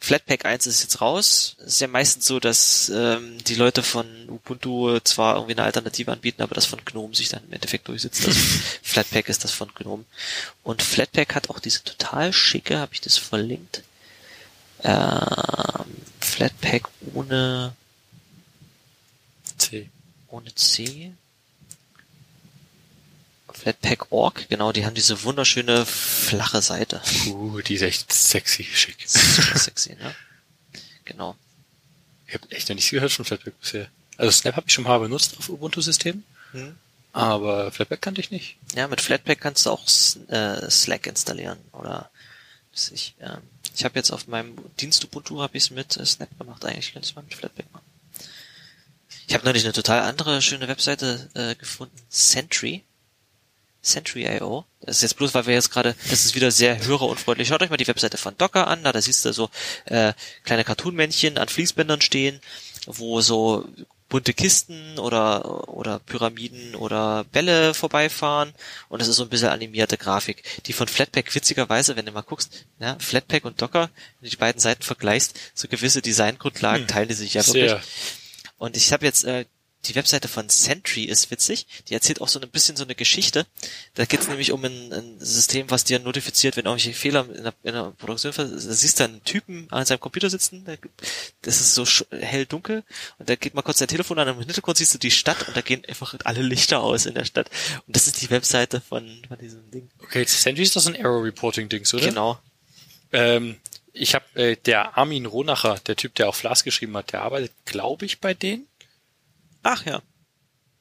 Flatpak 0.00 0.46
1 0.46 0.66
ist 0.66 0.80
jetzt 0.82 1.02
raus. 1.02 1.56
Es 1.58 1.74
ist 1.74 1.80
ja 1.80 1.86
meistens 1.86 2.24
so, 2.26 2.40
dass 2.40 2.88
ähm, 2.88 3.36
die 3.44 3.56
Leute 3.56 3.82
von 3.82 4.06
Ubuntu 4.26 5.00
zwar 5.00 5.34
irgendwie 5.34 5.52
eine 5.52 5.64
Alternative 5.64 6.10
anbieten, 6.10 6.40
aber 6.40 6.54
das 6.54 6.64
von 6.64 6.82
GNOME 6.82 7.14
sich 7.14 7.28
dann 7.28 7.44
im 7.44 7.52
Endeffekt 7.52 7.88
durchsetzt. 7.88 8.26
Also 8.26 8.40
Flatpak 8.82 9.28
ist 9.28 9.44
das 9.44 9.52
von 9.52 9.68
GNOME. 9.74 10.06
Und 10.62 10.80
Flatpak 10.80 11.34
hat 11.34 11.50
auch 11.50 11.58
diese 11.58 11.84
total 11.84 12.32
schicke, 12.32 12.78
habe 12.78 12.94
ich 12.94 13.02
das 13.02 13.18
verlinkt, 13.18 13.82
ähm, 14.82 15.84
Flatpak 16.20 16.88
ohne, 17.12 17.74
C. 19.58 19.90
ohne 20.28 20.54
C. 20.54 21.12
Flatpak.org, 23.62 24.48
genau, 24.48 24.72
die 24.72 24.84
haben 24.86 24.94
diese 24.94 25.22
wunderschöne 25.24 25.84
flache 25.86 26.62
Seite. 26.62 27.00
Uh, 27.28 27.60
die 27.60 27.74
ist 27.74 27.82
echt 27.82 28.12
sexy, 28.12 28.64
schick. 28.64 28.96
Super 29.06 29.58
sexy, 29.58 29.94
ne? 29.94 30.14
Genau. 31.04 31.36
Ich 32.26 32.34
habe 32.34 32.50
echt 32.50 32.68
noch 32.68 32.74
nichts 32.76 32.90
gehört 32.90 33.12
von 33.12 33.24
Flatpak 33.24 33.58
bisher. 33.60 33.88
Also 34.16 34.30
Snap 34.32 34.56
habe 34.56 34.66
ich 34.66 34.72
schon 34.74 34.84
mal 34.84 34.98
benutzt 34.98 35.36
auf 35.38 35.48
Ubuntu-Systemen, 35.48 36.24
Hm. 36.52 36.76
aber 37.12 37.70
Flatpak 37.72 38.00
kannte 38.02 38.20
ich 38.20 38.30
nicht. 38.30 38.56
Ja, 38.74 38.88
mit 38.88 39.00
Flatpak 39.00 39.40
kannst 39.40 39.66
du 39.66 39.70
auch 39.70 39.82
äh, 40.28 40.70
Slack 40.70 41.06
installieren 41.06 41.58
oder 41.72 42.10
ich. 42.92 43.14
Ähm, 43.20 43.38
ich 43.74 43.84
habe 43.84 43.96
jetzt 43.98 44.10
auf 44.10 44.26
meinem 44.28 44.56
Dienst 44.80 45.04
Ubuntu 45.04 45.40
habe 45.40 45.56
ich 45.56 45.64
es 45.64 45.70
mit 45.70 45.96
äh, 45.96 46.06
Snap 46.06 46.28
gemacht. 46.38 46.64
Eigentlich 46.64 46.92
könnte 46.92 47.06
ich 47.06 47.10
es 47.12 47.16
mal 47.16 47.22
mit 47.22 47.34
Flatpak 47.34 47.66
machen. 47.72 47.84
Ich 49.26 49.34
habe 49.34 49.44
neulich 49.44 49.64
eine 49.64 49.72
total 49.72 50.02
andere 50.02 50.40
schöne 50.42 50.68
Webseite 50.68 51.28
äh, 51.34 51.54
gefunden, 51.54 51.96
Sentry. 52.08 52.84
Sentry.io. 53.88 54.64
Das 54.80 54.96
ist 54.96 55.02
jetzt 55.02 55.16
bloß, 55.16 55.34
weil 55.34 55.46
wir 55.46 55.54
jetzt 55.54 55.70
gerade, 55.70 55.94
das 56.10 56.24
ist 56.24 56.34
wieder 56.34 56.50
sehr 56.50 56.84
hörerunfreundlich. 56.86 57.48
Schaut 57.48 57.62
euch 57.62 57.70
mal 57.70 57.76
die 57.76 57.88
Webseite 57.88 58.16
von 58.18 58.36
Docker 58.38 58.68
an, 58.68 58.84
da, 58.84 58.92
da 58.92 59.00
siehst 59.02 59.24
du 59.24 59.32
so 59.32 59.50
äh, 59.86 60.12
kleine 60.44 60.64
Cartoon-Männchen 60.64 61.38
an 61.38 61.48
Fließbändern 61.48 62.00
stehen, 62.00 62.40
wo 62.86 63.20
so 63.20 63.66
bunte 64.08 64.32
Kisten 64.32 64.98
oder 64.98 65.68
oder 65.68 65.98
Pyramiden 65.98 66.74
oder 66.74 67.24
Bälle 67.24 67.74
vorbeifahren 67.74 68.54
und 68.88 69.02
das 69.02 69.08
ist 69.08 69.16
so 69.16 69.22
ein 69.24 69.28
bisschen 69.28 69.50
animierte 69.50 69.98
Grafik. 69.98 70.42
Die 70.64 70.72
von 70.72 70.88
Flatpak 70.88 71.34
witzigerweise, 71.34 71.94
wenn 71.96 72.06
du 72.06 72.12
mal 72.12 72.22
guckst, 72.22 72.64
ja, 72.80 72.96
Flatpak 72.98 73.44
und 73.44 73.60
Docker, 73.60 73.90
wenn 74.20 74.26
du 74.26 74.30
die 74.30 74.36
beiden 74.36 74.60
Seiten 74.60 74.82
vergleichst, 74.82 75.36
so 75.54 75.68
gewisse 75.68 76.00
Designgrundlagen 76.00 76.82
Hm. 76.82 76.88
teilen 76.88 77.08
die 77.08 77.14
sich 77.14 77.34
ja 77.34 77.46
wirklich. 77.46 77.74
Und 78.56 78.76
ich 78.78 78.92
habe 78.92 79.04
jetzt 79.04 79.24
äh, 79.24 79.44
die 79.86 79.94
Webseite 79.94 80.28
von 80.28 80.48
Sentry 80.48 81.04
ist 81.04 81.30
witzig. 81.30 81.66
Die 81.88 81.94
erzählt 81.94 82.20
auch 82.20 82.28
so 82.28 82.40
ein 82.40 82.48
bisschen 82.50 82.76
so 82.76 82.84
eine 82.84 82.94
Geschichte. 82.94 83.46
Da 83.94 84.04
geht 84.04 84.20
es 84.20 84.28
nämlich 84.28 84.52
um 84.52 84.64
ein, 84.64 84.92
ein 84.92 85.16
System, 85.20 85.70
was 85.70 85.84
dir 85.84 85.98
notifiziert, 86.00 86.56
wenn 86.56 86.66
irgendwelche 86.66 86.98
Fehler 86.98 87.26
in 87.32 87.44
der, 87.44 87.54
in 87.62 87.74
der 87.74 87.92
Produktion 87.96 88.32
da 88.36 88.46
siehst 88.58 89.00
du 89.00 89.04
einen 89.04 89.22
Typen 89.24 89.66
an 89.70 89.86
seinem 89.86 90.00
Computer 90.00 90.28
sitzen, 90.30 90.64
das 91.42 91.60
ist 91.60 91.74
so 91.74 91.84
sch- 91.84 92.06
hell 92.14 92.44
dunkel 92.46 92.82
und 93.18 93.28
da 93.28 93.36
geht 93.36 93.54
mal 93.54 93.62
kurz 93.62 93.78
dein 93.78 93.88
Telefon 93.88 94.18
an 94.18 94.28
und 94.28 94.34
im 94.34 94.40
Hintergrund 94.40 94.76
siehst 94.78 94.94
du 94.94 94.98
die 94.98 95.10
Stadt 95.10 95.46
und 95.48 95.56
da 95.56 95.60
gehen 95.60 95.82
einfach 95.88 96.14
alle 96.24 96.42
Lichter 96.42 96.80
aus 96.80 97.06
in 97.06 97.14
der 97.14 97.24
Stadt. 97.24 97.48
Und 97.86 97.94
das 97.96 98.06
ist 98.06 98.20
die 98.20 98.30
Webseite 98.30 98.80
von, 98.80 99.22
von 99.28 99.38
diesem 99.38 99.70
Ding. 99.70 99.88
Okay, 100.02 100.24
Sentry 100.26 100.62
ist 100.64 100.74
doch 100.76 100.80
so 100.82 100.90
ein 100.90 100.96
Error-Reporting-Dings, 100.96 101.94
oder? 101.94 102.04
Genau. 102.06 102.38
Ähm, 103.12 103.56
ich 103.92 104.14
habe 104.14 104.24
äh, 104.34 104.56
der 104.56 104.98
Armin 104.98 105.26
Ronacher, 105.26 105.78
der 105.86 105.96
Typ, 105.96 106.14
der 106.16 106.28
auch 106.28 106.34
Flask 106.34 106.64
geschrieben 106.64 106.96
hat, 106.96 107.12
der 107.12 107.22
arbeitet, 107.22 107.52
glaube 107.64 108.04
ich, 108.06 108.20
bei 108.20 108.34
denen. 108.34 108.66
Ach 109.62 109.84
ja. 109.86 110.02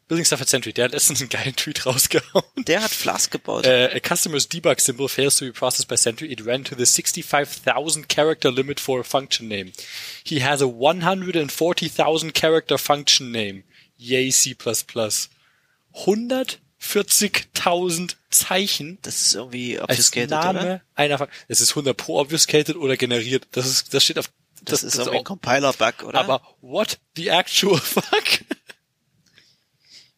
Building 0.08 0.24
Stuff 0.26 0.40
at 0.40 0.48
Sentry, 0.48 0.72
der 0.72 0.86
hat 0.86 0.94
letztens 0.94 1.20
einen 1.20 1.28
geilen 1.30 1.54
Tweet 1.56 1.86
rausgehauen. 1.86 2.46
Der 2.66 2.82
hat 2.82 2.92
Flask 2.92 3.30
gebaut. 3.30 3.66
Uh, 3.68 3.90
a 3.94 4.00
customer's 4.00 4.48
debug 4.48 4.80
symbol 4.80 5.10
fails 5.10 5.36
to 5.38 5.44
be 5.46 5.52
processed 5.52 5.90
by 5.90 5.98
Sentry. 5.98 6.32
It 6.32 6.46
ran 6.46 6.64
to 6.64 6.76
the 6.76 6.86
65,000 6.86 8.08
character 8.08 8.50
limit 8.50 8.80
for 8.80 9.02
a 9.02 9.04
function 9.04 9.50
name. 9.50 9.74
He 10.24 10.42
has 10.42 10.62
a 10.62 10.66
140,000 10.68 12.34
character 12.34 12.78
function 12.78 13.32
name. 13.34 13.64
Yay 13.98 14.32
C++. 14.32 14.56
140.000 16.80 18.16
Zeichen 18.30 18.98
das 19.02 19.18
ist 19.28 19.36
irgendwie 19.36 19.80
als 19.80 19.90
obfuscated, 19.90 20.30
Name 20.30 20.60
oder? 20.60 20.82
einer 20.96 21.28
Es 21.48 21.60
ist 21.62 21.72
100 21.72 21.98
pro 21.98 22.20
obfuscated 22.20 22.76
oder 22.76 22.96
generiert. 22.98 23.48
Das 23.52 23.66
ist, 23.66 23.94
das 23.94 24.04
steht 24.04 24.20
auf, 24.20 24.30
Das, 24.64 24.84
ist 24.84 24.96
irgendwie 24.96 25.16
auch- 25.18 25.20
ein 25.22 25.24
Compiler-Bug, 25.26 26.04
oder? 26.04 26.20
aber 26.20 26.42
what 26.62 27.00
the 27.16 27.28
actual 27.30 27.78
fuck? 27.82 28.04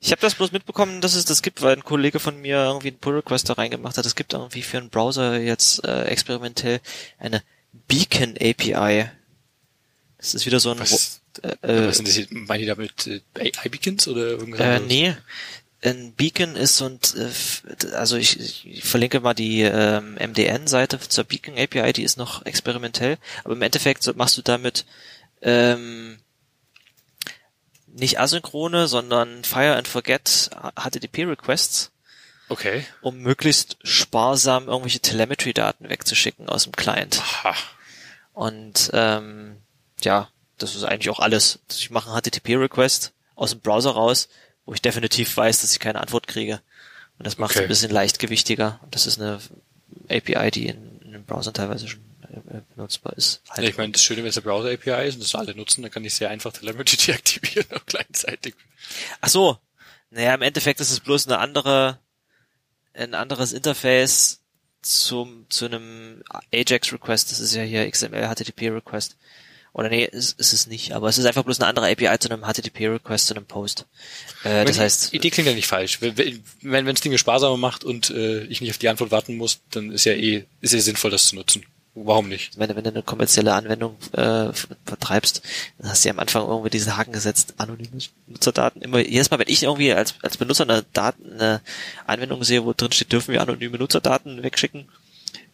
Ich 0.02 0.12
habe 0.12 0.22
das 0.22 0.36
bloß 0.36 0.52
mitbekommen, 0.54 1.02
dass 1.02 1.14
es 1.16 1.26
das 1.26 1.42
gibt, 1.42 1.62
weil 1.62 1.76
ein 1.76 1.84
Kollege 1.84 2.20
von 2.20 2.40
mir 2.42 2.58
irgendwie 2.58 2.88
einen 2.88 3.00
Pull-Request 3.00 3.50
da 3.50 3.54
reingemacht 3.54 3.98
hat. 3.98 4.06
Es 4.06 4.16
gibt 4.16 4.32
irgendwie 4.34 4.62
für 4.62 4.78
einen 4.78 4.90
Browser 4.90 5.38
jetzt 5.40 5.84
äh, 5.84 6.04
experimentell 6.06 6.80
eine 7.18 7.44
Beacon 7.88 8.36
API. 8.40 9.10
Das 10.18 10.34
ist 10.34 10.46
wieder 10.46 10.60
so 10.60 10.72
ein... 10.72 10.80
Was- 10.80 11.22
äh, 11.44 11.50
äh, 11.68 11.88
Was 11.88 11.98
sind 11.98 12.08
das 12.08 12.16
hier? 12.16 12.28
Meinen 12.32 12.62
die 12.62 12.66
damit 12.66 13.08
äh, 13.08 13.22
AI-Beacons 13.38 14.08
oder 14.08 14.22
irgendwas? 14.22 14.60
Äh, 14.62 14.80
nee. 14.80 15.16
Ein 15.82 16.14
Beacon 16.14 16.56
ist 16.56 16.78
so 16.78 16.86
ein, 16.86 17.00
äh, 17.16 17.94
also 17.96 18.18
ich, 18.18 18.66
ich 18.66 18.84
verlinke 18.84 19.20
mal 19.22 19.34
die 19.34 19.62
ähm, 19.62 20.16
MDN-Seite 20.16 21.00
zur 21.00 21.24
Beacon 21.26 21.58
API, 21.58 21.94
die 21.94 22.04
ist 22.04 22.18
noch 22.18 22.46
experimentell, 22.46 23.18
aber 23.46 23.54
im 23.54 23.62
Endeffekt 23.62 24.14
machst 24.18 24.38
du 24.38 24.42
damit 24.42 24.86
ähm, 25.42 26.20
nicht 28.00 28.20
asynchrone, 28.20 28.88
sondern 28.88 29.44
Fire 29.44 29.76
and 29.76 29.88
Forget 29.88 30.50
HTTP-Requests, 30.76 31.92
Okay. 32.50 32.86
um 33.02 33.20
möglichst 33.20 33.78
sparsam 33.84 34.68
irgendwelche 34.68 35.00
Telemetry-Daten 35.02 35.90
wegzuschicken 35.90 36.50
aus 36.50 36.64
dem 36.64 36.72
Client. 36.74 37.22
Ha. 37.44 37.54
Und 38.34 38.90
ähm, 38.94 39.58
ja, 40.02 40.30
das 40.58 40.76
ist 40.76 40.84
eigentlich 40.84 41.10
auch 41.10 41.20
alles. 41.20 41.60
Ich 41.72 41.90
mache 41.92 42.10
einen 42.12 42.20
HTTP-Request 42.22 43.14
aus 43.36 43.52
dem 43.52 43.60
Browser 43.62 43.92
raus, 43.92 44.30
wo 44.66 44.74
ich 44.74 44.82
definitiv 44.82 45.36
weiß, 45.36 45.62
dass 45.62 45.72
ich 45.74 45.80
keine 45.80 46.02
Antwort 46.02 46.28
kriege. 46.28 46.62
Und 47.18 47.26
das 47.28 47.38
macht 47.38 47.52
es 47.52 47.58
Okay. 47.58 47.66
ein 47.66 47.70
bisschen 47.70 47.92
leichtgewichtiger. 47.92 48.80
Und 48.82 48.96
das 48.96 49.06
ist 49.06 49.20
eine 49.20 49.40
API, 50.10 50.52
die 50.52 50.68
in, 50.68 51.00
in 51.02 51.12
den 51.12 51.26
Browsern 51.26 51.54
teilweise 51.54 51.88
schon 51.88 52.02
benutzbar 52.76 53.14
ist. 53.18 53.42
Halt. 53.50 53.64
Ja, 53.64 53.70
ich 53.70 53.78
meine, 53.78 53.92
das 53.92 54.04
Schöne, 54.04 54.24
wenn 54.24 54.30
es 54.30 54.38
eine 54.38 54.44
Browser-API 54.44 55.08
ist 55.08 55.16
und 55.16 55.24
das 55.24 55.36
alle 55.36 55.56
nutzen, 55.56 55.82
dann 55.82 55.92
kann 55.92 56.06
ich 56.06 56.14
sehr 56.14 56.30
einfach 56.30 56.54
Telemetry 56.54 56.98
deaktivieren, 57.08 57.68
auch 57.74 57.86
gleichzeitig. 57.86 58.56
Ach 59.22 59.30
so. 59.30 59.58
Naja, 60.12 60.34
im 60.34 60.42
Endeffekt 60.42 60.80
ist 60.80 60.92
es 60.92 61.00
bloß 61.00 61.28
eine 61.28 61.38
andere, 61.38 62.00
ein 62.94 63.14
anderes 63.14 63.54
Interface 63.54 64.42
zum, 64.82 65.46
zu 65.50 65.66
einem 65.66 66.24
Ajax-Request. 66.52 67.32
Das 67.32 67.40
ist 67.40 67.54
ja 67.54 67.62
hier 67.62 67.90
XML 67.90 68.28
HTTP-Request. 68.28 69.18
Oder 69.72 69.90
nee, 69.90 70.04
ist, 70.04 70.40
ist 70.40 70.52
es 70.52 70.66
nicht, 70.66 70.94
aber 70.94 71.10
es 71.10 71.20
ist 71.20 71.26
einfach 71.26 71.44
bloß 71.44 71.60
eine 71.60 71.68
andere 71.68 71.92
API 71.92 72.18
zu 72.18 72.30
einem 72.30 72.44
HTTP-Request, 72.44 73.28
zu 73.28 73.36
einem 73.36 73.46
Post. 73.46 73.86
Äh, 74.44 74.66
das 74.66 74.80
heißt, 74.80 75.14
die 75.14 75.18
Idee 75.18 75.30
klingt 75.30 75.48
ja 75.48 75.54
nicht 75.54 75.68
falsch. 75.68 76.02
Wenn 76.02 76.44
wenn 76.62 76.86
wenn's 76.88 77.02
Dinge 77.02 77.20
sparsamer 77.20 77.58
macht 77.58 77.84
und 77.84 78.10
äh, 78.10 78.46
ich 78.46 78.62
nicht 78.62 78.72
auf 78.72 78.80
die 78.80 78.90
Antwort 78.90 79.12
warten 79.12 79.38
muss, 79.38 79.60
dann 79.70 79.92
ist 79.92 80.06
ja 80.06 80.14
eh 80.14 80.46
ist 80.62 80.74
ja 80.74 80.80
sinnvoll, 80.80 81.12
das 81.12 81.28
zu 81.28 81.36
nutzen. 81.36 81.64
Warum 81.96 82.30
nicht? 82.30 82.58
wenn, 82.58 82.76
wenn 82.76 82.84
du 82.84 82.92
eine 82.92 83.04
kommerzielle 83.04 83.54
Anwendung 83.54 83.98
äh, 84.14 84.54
vertreibst, 84.86 85.42
dann 85.80 85.90
hast 85.90 86.04
du 86.04 86.10
ja 86.10 86.14
am 86.14 86.20
Anfang 86.20 86.48
irgendwie 86.48 86.70
diesen 86.70 86.96
Haken 86.96 87.12
gesetzt, 87.12 87.56
anonyme 87.58 87.98
Nutzerdaten. 88.28 88.82
Immer 88.82 89.00
jedes 89.00 89.32
Mal, 89.32 89.40
wenn 89.40 89.50
ich 89.50 89.64
irgendwie 89.64 89.92
als, 89.94 90.16
als 90.22 90.38
Benutzer 90.38 90.64
eine 90.64 90.84
Daten, 90.94 91.34
eine 91.34 91.62
Anwendung 92.06 92.44
sehe, 92.44 92.64
wo 92.64 92.74
drin 92.74 92.92
steht, 92.92 93.12
dürfen 93.12 93.34
wir 93.34 93.42
anonyme 93.42 93.78
Nutzerdaten 93.78 94.44
wegschicken, 94.44 94.88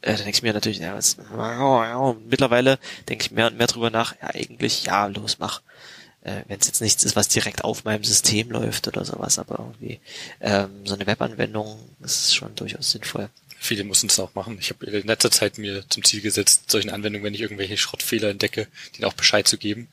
äh, 0.01 0.13
dann 0.13 0.17
denke 0.17 0.31
ich 0.31 0.43
mir 0.43 0.53
natürlich, 0.53 0.79
ja, 0.79 0.93
was, 0.93 1.17
mittlerweile 2.29 2.79
denke 3.09 3.25
ich 3.25 3.31
mehr 3.31 3.47
und 3.47 3.57
mehr 3.57 3.67
drüber 3.67 3.89
nach, 3.89 4.15
ja, 4.21 4.29
eigentlich, 4.33 4.85
ja, 4.85 5.07
los, 5.07 5.37
mach. 5.39 5.61
Äh, 6.21 6.43
wenn 6.47 6.59
es 6.59 6.67
jetzt 6.67 6.81
nichts 6.81 7.03
ist, 7.03 7.15
was 7.15 7.27
direkt 7.27 7.63
auf 7.63 7.83
meinem 7.85 8.03
System 8.03 8.49
läuft 8.49 8.87
oder 8.87 9.05
sowas, 9.05 9.39
aber 9.39 9.59
irgendwie 9.59 9.99
ähm, 10.41 10.85
so 10.85 10.95
eine 10.95 11.05
Webanwendung 11.05 11.77
ist 12.01 12.35
schon 12.35 12.55
durchaus 12.55 12.91
sinnvoll. 12.91 13.29
Viele 13.59 13.83
mussten 13.83 14.07
es 14.07 14.19
auch 14.19 14.35
machen. 14.35 14.57
Ich 14.59 14.69
habe 14.69 14.85
in 14.85 15.07
letzter 15.07 15.31
Zeit 15.31 15.57
mir 15.57 15.83
zum 15.89 16.03
Ziel 16.03 16.21
gesetzt, 16.21 16.69
solchen 16.69 16.89
Anwendungen, 16.89 17.25
wenn 17.25 17.33
ich 17.33 17.41
irgendwelche 17.41 17.77
Schrottfehler 17.77 18.29
entdecke, 18.29 18.67
denen 18.95 19.05
auch 19.05 19.13
Bescheid 19.13 19.47
zu 19.47 19.57
geben. 19.57 19.87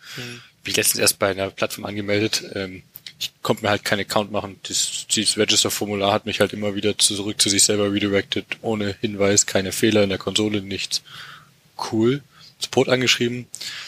Bin 0.62 0.72
ich 0.72 0.76
letztens 0.76 1.00
erst 1.00 1.18
bei 1.18 1.30
einer 1.30 1.50
Plattform 1.50 1.86
angemeldet. 1.86 2.44
Ähm, 2.54 2.82
ich 3.18 3.32
konnte 3.42 3.62
mir 3.62 3.70
halt 3.70 3.84
keinen 3.84 4.00
Account 4.00 4.32
machen. 4.32 4.58
Das, 4.64 5.06
dieses 5.06 5.38
Register-Formular 5.38 6.12
hat 6.12 6.26
mich 6.26 6.40
halt 6.40 6.52
immer 6.52 6.74
wieder 6.74 6.98
zurück 6.98 7.40
zu 7.40 7.48
sich 7.48 7.62
selber 7.62 7.92
redirected, 7.92 8.44
ohne 8.62 8.96
Hinweis, 9.00 9.46
keine 9.46 9.72
Fehler 9.72 10.02
in 10.02 10.08
der 10.08 10.18
Konsole, 10.18 10.60
nichts. 10.60 11.02
Cool. 11.92 12.22
Support 12.60 12.88
angeschrieben. 12.88 13.46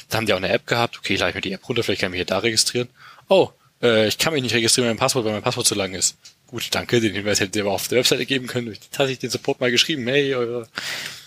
Da 0.08 0.18
haben 0.18 0.26
die 0.26 0.32
auch 0.32 0.38
eine 0.38 0.48
App 0.48 0.66
gehabt. 0.66 0.98
Okay, 0.98 1.16
lade 1.16 1.30
ich 1.30 1.34
mir 1.34 1.40
die 1.40 1.52
App 1.52 1.68
runter, 1.68 1.82
vielleicht 1.82 2.00
kann 2.00 2.08
ich 2.08 2.12
mich 2.12 2.18
hier 2.18 2.26
da 2.26 2.38
registrieren. 2.38 2.88
Oh, 3.28 3.50
äh, 3.82 4.08
ich 4.08 4.18
kann 4.18 4.32
mich 4.32 4.42
nicht 4.42 4.54
registrieren 4.54 4.88
mit 4.88 4.96
meinem 4.96 5.04
Passwort, 5.04 5.24
weil 5.24 5.32
mein 5.32 5.42
Passwort 5.42 5.66
zu 5.66 5.74
lang 5.74 5.94
ist. 5.94 6.16
Gut, 6.54 6.68
danke, 6.70 7.00
den 7.00 7.12
Hinweis 7.14 7.40
hätte 7.40 7.58
ihr 7.58 7.64
aber 7.64 7.72
auf 7.74 7.88
der 7.88 7.98
Webseite 7.98 8.26
geben 8.26 8.46
können. 8.46 8.70
Ich 8.72 9.18
den 9.18 9.28
Support 9.30 9.58
mal 9.58 9.72
geschrieben, 9.72 10.06
hey, 10.06 10.36
eure 10.36 10.68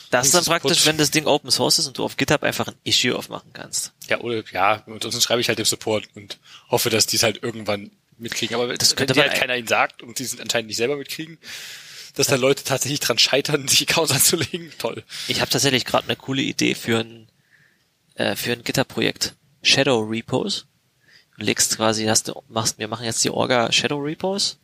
Das 0.10 0.26
ist 0.26 0.34
dann 0.36 0.46
praktisch, 0.46 0.86
wenn 0.86 0.96
das 0.98 1.12
Ding 1.12 1.26
Open 1.26 1.52
Source 1.52 1.80
ist 1.80 1.88
und 1.88 1.98
du 1.98 2.06
auf 2.06 2.16
GitHub 2.16 2.44
einfach 2.44 2.68
ein 2.70 2.76
Issue 2.86 3.14
aufmachen 3.14 3.52
kannst. 3.52 3.92
Ja, 4.08 4.22
oder 4.22 4.42
ja, 4.54 4.84
und 4.86 5.04
sonst 5.04 5.22
schreibe 5.22 5.42
ich 5.42 5.50
halt 5.50 5.60
dem 5.60 5.66
Support 5.66 6.08
und 6.16 6.40
hoffe, 6.70 6.90
dass 6.90 7.08
die 7.08 7.18
es 7.18 7.24
halt 7.24 7.44
irgendwann 7.44 7.92
mitkriegen. 8.18 8.56
Aber 8.56 8.74
Das 8.74 8.92
wenn 8.92 8.96
könnte 9.00 9.16
man 9.16 9.24
halt 9.24 9.34
ein- 9.34 9.40
keiner 9.42 9.58
ihnen 9.58 9.68
sagt 9.68 10.02
und 10.02 10.18
die 10.20 10.24
es 10.24 10.40
anscheinend 10.40 10.70
nicht 10.70 10.78
selber 10.78 10.96
mitkriegen, 10.96 11.38
dass 12.16 12.28
dann 12.28 12.40
Leute 12.40 12.64
tatsächlich 12.64 13.02
dran 13.02 13.20
scheitern, 13.20 13.68
sich 13.68 13.82
Accounts 13.82 14.14
anzulegen, 14.14 14.72
toll. 14.80 15.04
Ich 15.28 15.42
habe 15.42 15.52
tatsächlich 15.52 15.84
gerade 15.84 16.06
eine 16.08 16.16
coole 16.16 16.42
Idee 16.42 16.74
für 16.74 17.00
ein 17.00 17.28
äh, 18.16 18.38
für 18.38 18.54
ein 18.54 18.64
GitHub-Projekt. 18.64 19.36
Shadow 19.62 20.00
Repos. 20.00 20.68
Du 21.38 21.44
legst 21.44 21.76
quasi, 21.76 22.06
hast 22.06 22.30
du, 22.30 22.42
machst, 22.48 22.80
wir 22.80 22.88
machen 22.88 23.04
jetzt 23.06 23.24
die 23.26 23.30
Orga 23.30 23.74
Shadow 23.74 23.98
Repos 24.00 24.58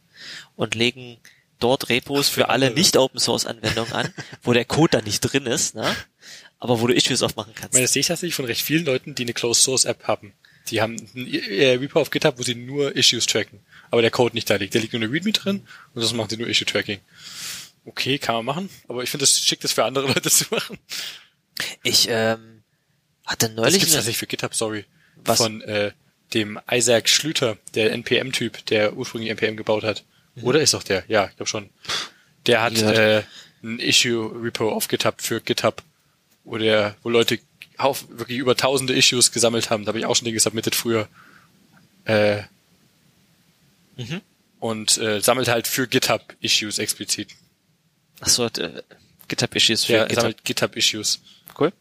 und 0.55 0.75
legen 0.75 1.17
dort 1.59 1.89
Repos 1.89 2.29
für 2.29 2.49
alle 2.49 2.67
andere. 2.67 2.79
nicht 2.79 2.97
Open 2.97 3.19
Source 3.19 3.45
Anwendungen 3.45 3.93
an, 3.93 4.13
wo 4.41 4.53
der 4.53 4.65
Code 4.65 4.97
dann 4.97 5.05
nicht 5.05 5.21
drin 5.21 5.45
ist, 5.45 5.75
ne? 5.75 5.95
Aber 6.59 6.79
wo 6.79 6.87
du 6.87 6.93
Issues 6.93 7.23
aufmachen 7.23 7.53
kannst. 7.53 7.69
Ich 7.69 7.73
meine, 7.73 7.85
das 7.85 7.93
sehe 7.93 8.01
ich 8.01 8.07
tatsächlich 8.07 8.35
von 8.35 8.45
recht 8.45 8.61
vielen 8.61 8.85
Leuten, 8.85 9.15
die 9.15 9.23
eine 9.23 9.33
Closed 9.33 9.63
Source 9.63 9.85
App 9.85 10.03
haben. 10.07 10.33
Die 10.69 10.81
haben 10.81 10.95
ein 11.13 11.27
äh, 11.27 11.71
Repo 11.71 11.99
auf 11.99 12.09
GitHub, 12.09 12.39
wo 12.39 12.43
sie 12.43 12.55
nur 12.55 12.95
Issues 12.95 13.25
tracken. 13.25 13.59
Aber 13.91 14.01
der 14.01 14.11
Code 14.11 14.33
nicht 14.33 14.49
da 14.49 14.55
liegt. 14.55 14.73
Da 14.73 14.79
liegt 14.79 14.93
nur 14.93 15.01
eine 15.01 15.11
README 15.11 15.33
drin 15.33 15.67
und 15.93 16.01
das 16.01 16.13
macht 16.13 16.29
sie 16.29 16.37
nur 16.37 16.47
Issue 16.47 16.65
Tracking. 16.65 16.99
Okay, 17.85 18.17
kann 18.17 18.35
man 18.35 18.45
machen, 18.45 18.69
aber 18.87 19.03
ich 19.03 19.09
finde 19.09 19.25
es 19.25 19.39
schick, 19.39 19.59
das 19.59 19.73
für 19.73 19.83
andere 19.83 20.07
Leute 20.13 20.29
zu 20.29 20.45
machen. 20.51 20.77
Ich 21.83 22.07
ähm, 22.09 22.63
hatte 23.25 23.47
Das 23.47 23.55
neulich 23.55 23.73
gibt's 23.79 23.91
eine, 23.91 23.97
tatsächlich 23.97 24.17
für 24.17 24.27
GitHub, 24.27 24.55
sorry. 24.55 24.85
Was? 25.17 25.37
Von 25.37 25.61
äh, 25.61 25.91
dem 26.33 26.59
Isaac 26.71 27.09
Schlüter, 27.09 27.57
der 27.75 27.91
NPM-Typ, 27.91 28.65
der 28.67 28.95
ursprünglich 28.95 29.29
NPM 29.31 29.57
gebaut 29.57 29.83
hat. 29.83 30.03
Oder 30.41 30.61
ist 30.61 30.73
doch 30.73 30.83
der? 30.83 31.03
Ja, 31.07 31.27
ich 31.29 31.35
glaube 31.35 31.49
schon. 31.49 31.69
Der 32.47 32.61
hat 32.61 32.75
gehört. 32.75 32.97
äh, 32.97 33.23
ein 33.63 33.79
Issue-Repo 33.79 34.69
auf 34.71 34.87
GitHub 34.87 35.21
für 35.21 35.39
GitHub, 35.41 35.81
wo 36.43 36.57
der, 36.57 36.95
wo 37.03 37.09
Leute 37.09 37.39
auf, 37.77 38.05
wirklich 38.09 38.37
über 38.37 38.55
tausende 38.57 38.93
Issues 38.93 39.31
gesammelt 39.31 39.69
haben. 39.69 39.83
Da 39.85 39.89
habe 39.89 39.99
ich 39.99 40.05
auch 40.05 40.15
schon 40.15 40.25
Dinge 40.25 40.39
submitted 40.39 40.75
früher. 40.75 41.07
Äh, 42.05 42.43
Mhm. 43.95 44.21
Und 44.59 44.97
äh, 44.97 45.19
sammelt 45.21 45.47
halt 45.49 45.67
für 45.67 45.87
GitHub 45.87 46.33
Issues 46.39 46.79
explizit. 46.79 47.29
achso, 48.21 48.47
äh, 48.47 48.81
GitHub 49.27 49.53
Issues 49.55 49.85
für 49.85 49.93
Ja, 49.93 50.03
GitHub. 50.05 50.21
sammelt 50.21 50.43
GitHub 50.45 50.75
Issues. 50.75 51.19
Cool. 51.59 51.71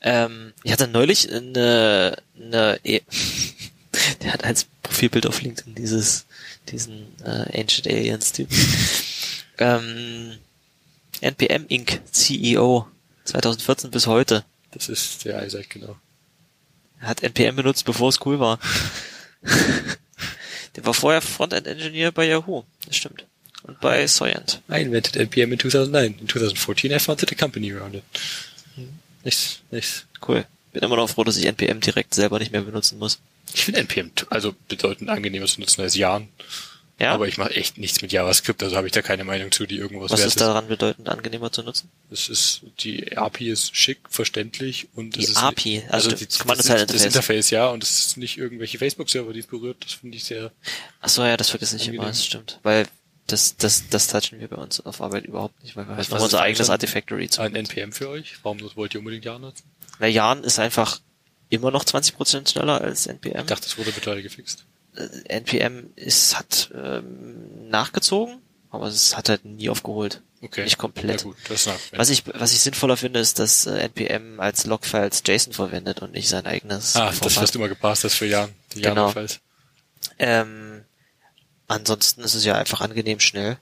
Ähm, 0.00 0.52
ich 0.64 0.72
hatte 0.72 0.88
neulich 0.88 1.30
eine, 1.32 2.16
eine 2.36 2.80
e 2.82 3.00
der 4.22 4.32
hat 4.32 4.42
als 4.44 4.64
Profilbild 4.82 5.26
auf 5.26 5.40
LinkedIn 5.40 5.76
dieses, 5.76 6.26
diesen 6.72 7.06
äh, 7.24 7.60
Ancient 7.60 7.86
Aliens 7.86 8.32
Typ. 8.32 8.48
ähm, 9.58 10.38
NPM 11.20 11.66
Inc. 11.68 12.00
CEO 12.10 12.88
2014 13.24 13.90
bis 13.90 14.06
heute. 14.06 14.44
Das 14.72 14.88
ist 14.88 15.24
der 15.24 15.44
Isaac, 15.46 15.70
genau. 15.70 15.96
Er 17.00 17.08
hat 17.08 17.22
NPM 17.22 17.56
benutzt, 17.56 17.84
bevor 17.84 18.08
es 18.08 18.24
cool 18.24 18.40
war. 18.40 18.58
der 20.76 20.86
war 20.86 20.94
vorher 20.94 21.20
Frontend 21.20 21.66
Engineer 21.66 22.12
bei 22.12 22.26
Yahoo. 22.26 22.64
Das 22.86 22.96
stimmt. 22.96 23.26
Und 23.64 23.80
bei 23.80 24.06
Soyent. 24.06 24.60
I 24.70 24.80
invented 24.80 25.16
NPM 25.16 25.52
in 25.52 25.58
2009. 25.58 26.18
In 26.20 26.28
2014 26.28 26.90
I 26.90 26.98
founded 26.98 27.30
a 27.30 27.34
company 27.34 27.72
around 27.72 27.94
it. 27.94 28.04
Nichts, 29.24 29.60
nichts. 29.70 30.06
Cool. 30.26 30.44
Bin 30.72 30.82
immer 30.82 30.96
noch 30.96 31.10
froh, 31.10 31.22
dass 31.22 31.36
ich 31.36 31.46
NPM 31.46 31.80
direkt 31.80 32.14
selber 32.14 32.38
nicht 32.38 32.50
mehr 32.50 32.62
benutzen 32.62 32.98
muss. 32.98 33.20
Ich 33.54 33.64
finde 33.64 33.80
NPM 33.80 34.10
also 34.30 34.54
bedeutend 34.68 35.10
angenehmer 35.10 35.46
zu 35.46 35.60
nutzen 35.60 35.82
als 35.82 35.94
Yarn. 35.94 36.28
Ja? 36.98 37.12
Aber 37.14 37.26
ich 37.26 37.36
mache 37.36 37.56
echt 37.56 37.78
nichts 37.78 38.00
mit 38.00 38.12
JavaScript, 38.12 38.62
also 38.62 38.76
habe 38.76 38.86
ich 38.86 38.92
da 38.92 39.02
keine 39.02 39.24
Meinung 39.24 39.50
zu, 39.50 39.66
die 39.66 39.76
irgendwas 39.76 40.12
Was 40.12 40.20
wert 40.20 40.28
ist 40.28 40.40
daran 40.40 40.68
bedeutend 40.68 41.08
angenehmer 41.08 41.50
zu 41.50 41.62
nutzen? 41.64 41.90
Es 42.12 42.28
ist, 42.28 42.62
die 42.80 43.16
API 43.16 43.50
ist 43.50 43.74
schick, 43.74 43.98
verständlich 44.08 44.88
und 44.94 45.16
Die 45.16 45.24
es 45.24 45.30
ist 45.30 45.36
API, 45.38 45.82
also 45.88 46.10
also 46.10 46.10
die, 46.10 46.26
das 46.26 46.28
das, 46.28 46.38
Kommandozeileninterface. 46.38 47.02
das 47.02 47.14
Interface, 47.14 47.50
ja, 47.50 47.68
und 47.70 47.82
es 47.82 47.98
ist 47.98 48.18
nicht 48.18 48.38
irgendwelche 48.38 48.78
Facebook-Server, 48.78 49.32
die 49.32 49.40
es 49.40 49.46
berührt, 49.46 49.78
das 49.84 49.94
finde 49.94 50.16
ich 50.16 50.24
sehr, 50.24 50.52
Ach 51.00 51.08
so, 51.08 51.24
ja, 51.24 51.36
das 51.36 51.50
vergesse 51.50 51.76
ich 51.76 51.88
immer, 51.88 52.06
das 52.06 52.24
stimmt. 52.24 52.60
Weil 52.62 52.86
das, 53.26 53.56
das, 53.56 53.88
das 53.88 54.08
touchen 54.08 54.38
wir 54.38 54.48
bei 54.48 54.56
uns 54.56 54.80
auf 54.80 55.00
Arbeit 55.00 55.24
überhaupt 55.24 55.60
nicht, 55.62 55.74
weil 55.74 55.88
wir 55.88 55.96
halt 55.96 56.08
noch 56.10 56.20
unser 56.20 56.40
eigenes? 56.40 56.70
Artifactory 56.70 57.28
zu. 57.28 57.40
ein 57.40 57.56
NPM 57.56 57.92
für 57.92 58.10
euch. 58.10 58.34
Warum 58.42 58.60
wollt 58.76 58.94
ihr 58.94 59.00
unbedingt 59.00 59.24
Java 59.24 59.38
nutzen? 59.38 59.64
Na, 59.98 60.06
Jan 60.06 60.44
ist 60.44 60.58
einfach 60.58 61.00
immer 61.52 61.70
noch 61.70 61.84
20% 61.84 62.50
schneller 62.50 62.80
als 62.80 63.06
NPM. 63.06 63.40
Ich 63.40 63.46
dachte, 63.46 63.64
das 63.64 63.78
wurde 63.78 63.92
mittlerweile 63.94 64.22
gefixt. 64.22 64.64
Äh, 64.96 65.08
NPM 65.28 65.90
ist, 65.96 66.38
hat 66.38 66.70
ähm, 66.74 67.68
nachgezogen, 67.70 68.38
aber 68.70 68.86
es 68.86 69.16
hat 69.16 69.28
halt 69.28 69.44
nie 69.44 69.68
aufgeholt. 69.68 70.22
Okay. 70.40 70.64
Nicht 70.64 70.78
komplett. 70.78 71.20
Ja 71.20 71.24
gut, 71.28 71.36
das 71.48 71.66
nach, 71.66 71.74
Was 71.92 72.10
ich, 72.10 72.24
was 72.26 72.52
ich 72.52 72.60
sinnvoller 72.60 72.96
finde, 72.96 73.20
ist, 73.20 73.38
dass 73.38 73.66
äh, 73.66 73.78
NPM 73.78 74.40
als 74.40 74.66
Logfiles 74.66 75.22
JSON 75.24 75.52
verwendet 75.52 76.00
und 76.02 76.12
nicht 76.12 76.28
sein 76.28 76.46
eigenes 76.46 76.96
Ah, 76.96 77.06
das, 77.10 77.18
Format. 77.18 77.42
was 77.42 77.50
du 77.52 77.58
immer 77.58 77.68
gepasst 77.68 78.02
hast 78.04 78.14
für 78.14 78.26
Jahren. 78.26 78.52
Die 78.74 78.80
Genau. 78.82 79.02
Java-Files. 79.08 79.38
Ähm, 80.18 80.84
ansonsten 81.68 82.22
ist 82.22 82.34
es 82.34 82.44
ja 82.44 82.56
einfach 82.56 82.80
angenehm 82.80 83.20
schnell. 83.20 83.56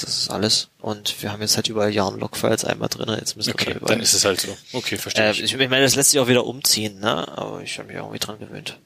Das 0.00 0.16
ist 0.16 0.30
alles. 0.30 0.68
Und 0.78 1.22
wir 1.22 1.32
haben 1.32 1.40
jetzt 1.40 1.56
halt 1.56 1.68
überall 1.68 1.92
Yarn 1.92 2.18
Logfiles 2.18 2.64
einmal 2.64 2.88
drin. 2.88 3.08
Jetzt 3.18 3.36
müssen 3.36 3.48
wir 3.48 3.54
Okay, 3.54 3.72
überall. 3.72 3.94
dann 3.94 4.00
ist 4.00 4.12
es 4.12 4.24
halt 4.24 4.40
so. 4.40 4.56
Okay, 4.72 4.96
verstehe 4.96 5.26
äh, 5.26 5.30
ich. 5.32 5.42
ich, 5.42 5.56
meine, 5.56 5.82
das 5.82 5.96
lässt 5.96 6.10
sich 6.10 6.20
auch 6.20 6.28
wieder 6.28 6.46
umziehen, 6.46 7.00
ne? 7.00 7.26
Aber 7.36 7.62
ich 7.62 7.78
habe 7.78 7.88
mich 7.88 7.96
irgendwie 7.96 8.18
dran 8.18 8.38
gewöhnt. 8.38 8.78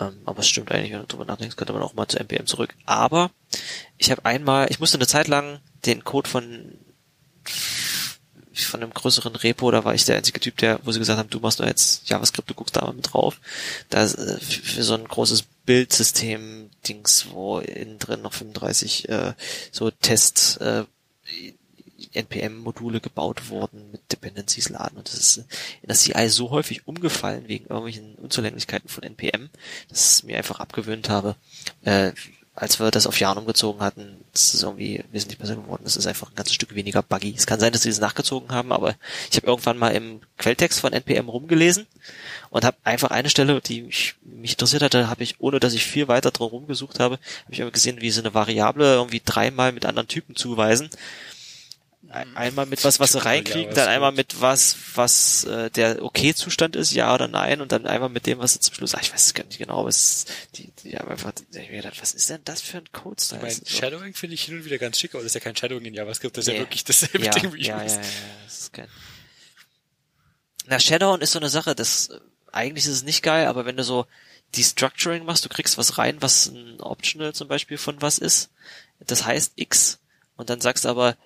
Ähm, 0.00 0.18
aber 0.24 0.40
es 0.40 0.48
stimmt 0.48 0.72
eigentlich, 0.72 0.92
wenn 0.92 1.00
du 1.00 1.06
drüber 1.06 1.24
nachdenkst, 1.26 1.56
könnte 1.56 1.72
man 1.72 1.82
auch 1.82 1.94
mal 1.94 2.08
zu 2.08 2.18
NPM 2.18 2.46
zurück. 2.46 2.74
Aber 2.86 3.30
ich 3.98 4.10
habe 4.10 4.24
einmal, 4.24 4.68
ich 4.70 4.80
musste 4.80 4.96
eine 4.96 5.06
Zeit 5.06 5.28
lang 5.28 5.60
den 5.84 6.04
Code 6.04 6.28
von 6.28 6.78
von 8.64 8.82
einem 8.82 8.92
größeren 8.92 9.36
Repo, 9.36 9.70
da 9.70 9.84
war 9.84 9.94
ich 9.94 10.04
der 10.04 10.16
einzige 10.16 10.40
Typ, 10.40 10.56
der, 10.56 10.80
wo 10.82 10.90
sie 10.90 10.98
gesagt 10.98 11.18
haben, 11.18 11.30
du 11.30 11.38
machst 11.38 11.60
doch 11.60 11.66
jetzt 11.66 12.08
JavaScript, 12.08 12.50
du 12.50 12.54
guckst 12.54 12.74
da 12.76 12.84
mal 12.84 12.92
mit 12.92 13.12
drauf. 13.12 13.40
Da 13.88 14.04
äh, 14.04 14.08
für 14.40 14.82
so 14.82 14.94
ein 14.94 15.06
großes 15.06 15.44
Bildsystem-Dings, 15.68 17.26
wo 17.30 17.58
innen 17.58 17.98
drin 17.98 18.22
noch 18.22 18.32
35 18.32 19.06
äh, 19.10 19.34
so 19.70 19.90
Test 19.90 20.62
äh, 20.62 20.84
NPM-Module 22.14 23.00
gebaut 23.00 23.50
wurden 23.50 23.90
mit 23.90 24.00
Dependencies 24.10 24.70
laden 24.70 24.96
und 24.96 25.08
das 25.08 25.18
ist 25.18 25.36
in 25.82 25.88
der 25.88 25.96
CI 25.96 26.30
so 26.30 26.48
häufig 26.48 26.88
umgefallen 26.88 27.48
wegen 27.48 27.66
irgendwelchen 27.66 28.14
Unzulänglichkeiten 28.14 28.88
von 28.88 29.02
NPM, 29.02 29.50
dass 29.90 30.00
ich 30.00 30.06
es 30.06 30.22
mir 30.22 30.38
einfach 30.38 30.58
abgewöhnt 30.58 31.10
habe. 31.10 31.36
Äh, 31.84 32.12
als 32.60 32.80
wir 32.80 32.90
das 32.90 33.06
auf 33.06 33.20
Jahren 33.20 33.38
umgezogen 33.38 33.80
hatten, 33.82 34.24
das 34.32 34.52
ist 34.54 34.62
irgendwie 34.62 35.04
wesentlich 35.12 35.38
besser 35.38 35.54
geworden. 35.54 35.82
Das 35.84 35.96
ist 35.96 36.06
einfach 36.06 36.30
ein 36.30 36.34
ganzes 36.34 36.54
Stück 36.54 36.74
weniger 36.74 37.02
buggy. 37.02 37.34
Es 37.36 37.46
kann 37.46 37.60
sein, 37.60 37.72
dass 37.72 37.82
sie 37.82 37.88
das 37.88 38.00
nachgezogen 38.00 38.50
haben, 38.50 38.72
aber 38.72 38.96
ich 39.30 39.36
habe 39.36 39.46
irgendwann 39.46 39.78
mal 39.78 39.90
im 39.90 40.20
Quelltext 40.38 40.80
von 40.80 40.92
NPM 40.92 41.28
rumgelesen 41.28 41.86
und 42.50 42.64
habe 42.64 42.76
einfach 42.82 43.10
eine 43.10 43.30
Stelle, 43.30 43.60
die 43.60 43.82
mich, 43.82 44.16
mich 44.22 44.52
interessiert 44.52 44.82
hatte, 44.82 45.08
habe 45.08 45.22
ich, 45.22 45.40
ohne 45.40 45.60
dass 45.60 45.74
ich 45.74 45.84
viel 45.84 46.08
weiter 46.08 46.32
drum 46.32 46.50
rumgesucht 46.50 46.98
habe, 46.98 47.18
habe 47.44 47.52
ich 47.52 47.60
immer 47.60 47.70
gesehen, 47.70 48.00
wie 48.00 48.10
sie 48.10 48.20
eine 48.20 48.34
Variable 48.34 48.94
irgendwie 48.94 49.22
dreimal 49.24 49.72
mit 49.72 49.86
anderen 49.86 50.08
Typen 50.08 50.34
zuweisen. 50.34 50.90
Ein- 52.10 52.36
Einmal 52.36 52.64
mit 52.66 52.82
was, 52.84 53.00
was 53.00 53.12
sie 53.12 53.22
reinkriegen, 53.22 53.74
dann 53.74 53.82
was 53.84 53.86
einmal 53.88 54.12
mit 54.12 54.40
was, 54.40 54.76
was 54.94 55.44
äh, 55.44 55.70
der 55.70 56.02
Okay-Zustand 56.02 56.74
ist, 56.74 56.92
ja 56.92 57.12
oder 57.12 57.28
nein, 57.28 57.60
und 57.60 57.70
dann 57.70 57.86
einmal 57.86 58.08
mit 58.08 58.26
dem, 58.26 58.38
was 58.38 58.54
sie 58.54 58.60
zum 58.60 58.74
Schluss, 58.74 58.94
ach, 58.94 59.02
ich 59.02 59.12
weiß 59.12 59.26
es 59.26 59.34
gar 59.34 59.44
nicht 59.44 59.58
genau, 59.58 59.86
es, 59.86 60.24
die, 60.54 60.72
die 60.84 60.96
haben 60.96 61.08
einfach, 61.10 61.32
ich 61.52 61.58
hab 61.58 61.70
mir 61.70 61.76
gedacht, 61.82 62.00
was 62.00 62.12
ist 62.14 62.30
denn 62.30 62.40
das 62.44 62.62
für 62.62 62.78
ein 62.78 62.90
Code-Style? 62.92 63.38
Ich 63.40 63.42
meine, 63.42 63.54
So- 63.54 63.76
Shadowing 63.78 64.14
finde 64.14 64.34
ich 64.34 64.44
hin 64.44 64.56
und 64.56 64.64
wieder 64.64 64.78
ganz 64.78 64.98
schick, 64.98 65.14
aber 65.14 65.22
das 65.22 65.32
ist 65.32 65.34
ja 65.34 65.40
kein 65.40 65.54
Shadowing 65.56 65.84
in 65.84 65.92
JavaScript, 65.94 66.36
das 66.36 66.46
ist 66.46 66.52
ja 66.54 66.58
wirklich 66.60 66.84
dasselbe 66.84 67.22
ja, 67.24 67.30
Ding 67.32 67.52
wie 67.52 67.62
ja, 67.62 67.76
ja, 67.82 67.84
ja, 67.86 67.94
ja, 67.94 68.00
das 68.46 68.58
ist 68.60 68.72
geil. 68.72 68.88
Na, 70.66 70.78
Shadowing 70.78 71.20
ist 71.20 71.32
so 71.32 71.38
eine 71.38 71.48
Sache, 71.48 71.74
das, 71.74 72.10
eigentlich 72.52 72.84
ist 72.86 72.92
es 72.92 73.02
nicht 73.02 73.22
geil, 73.22 73.46
aber 73.46 73.64
wenn 73.66 73.76
du 73.76 73.84
so 73.84 74.06
Destructuring 74.56 75.24
machst, 75.24 75.44
du 75.44 75.48
kriegst 75.48 75.76
was 75.78 75.98
rein, 75.98 76.20
was 76.20 76.46
ein 76.46 76.80
Optional 76.80 77.34
zum 77.34 77.48
Beispiel 77.48 77.78
von 77.78 78.00
was 78.00 78.18
ist, 78.18 78.50
das 79.00 79.24
heißt 79.24 79.52
X, 79.56 79.98
und 80.36 80.50
dann 80.50 80.60
sagst 80.60 80.84
du 80.84 80.88
aber, 80.88 81.16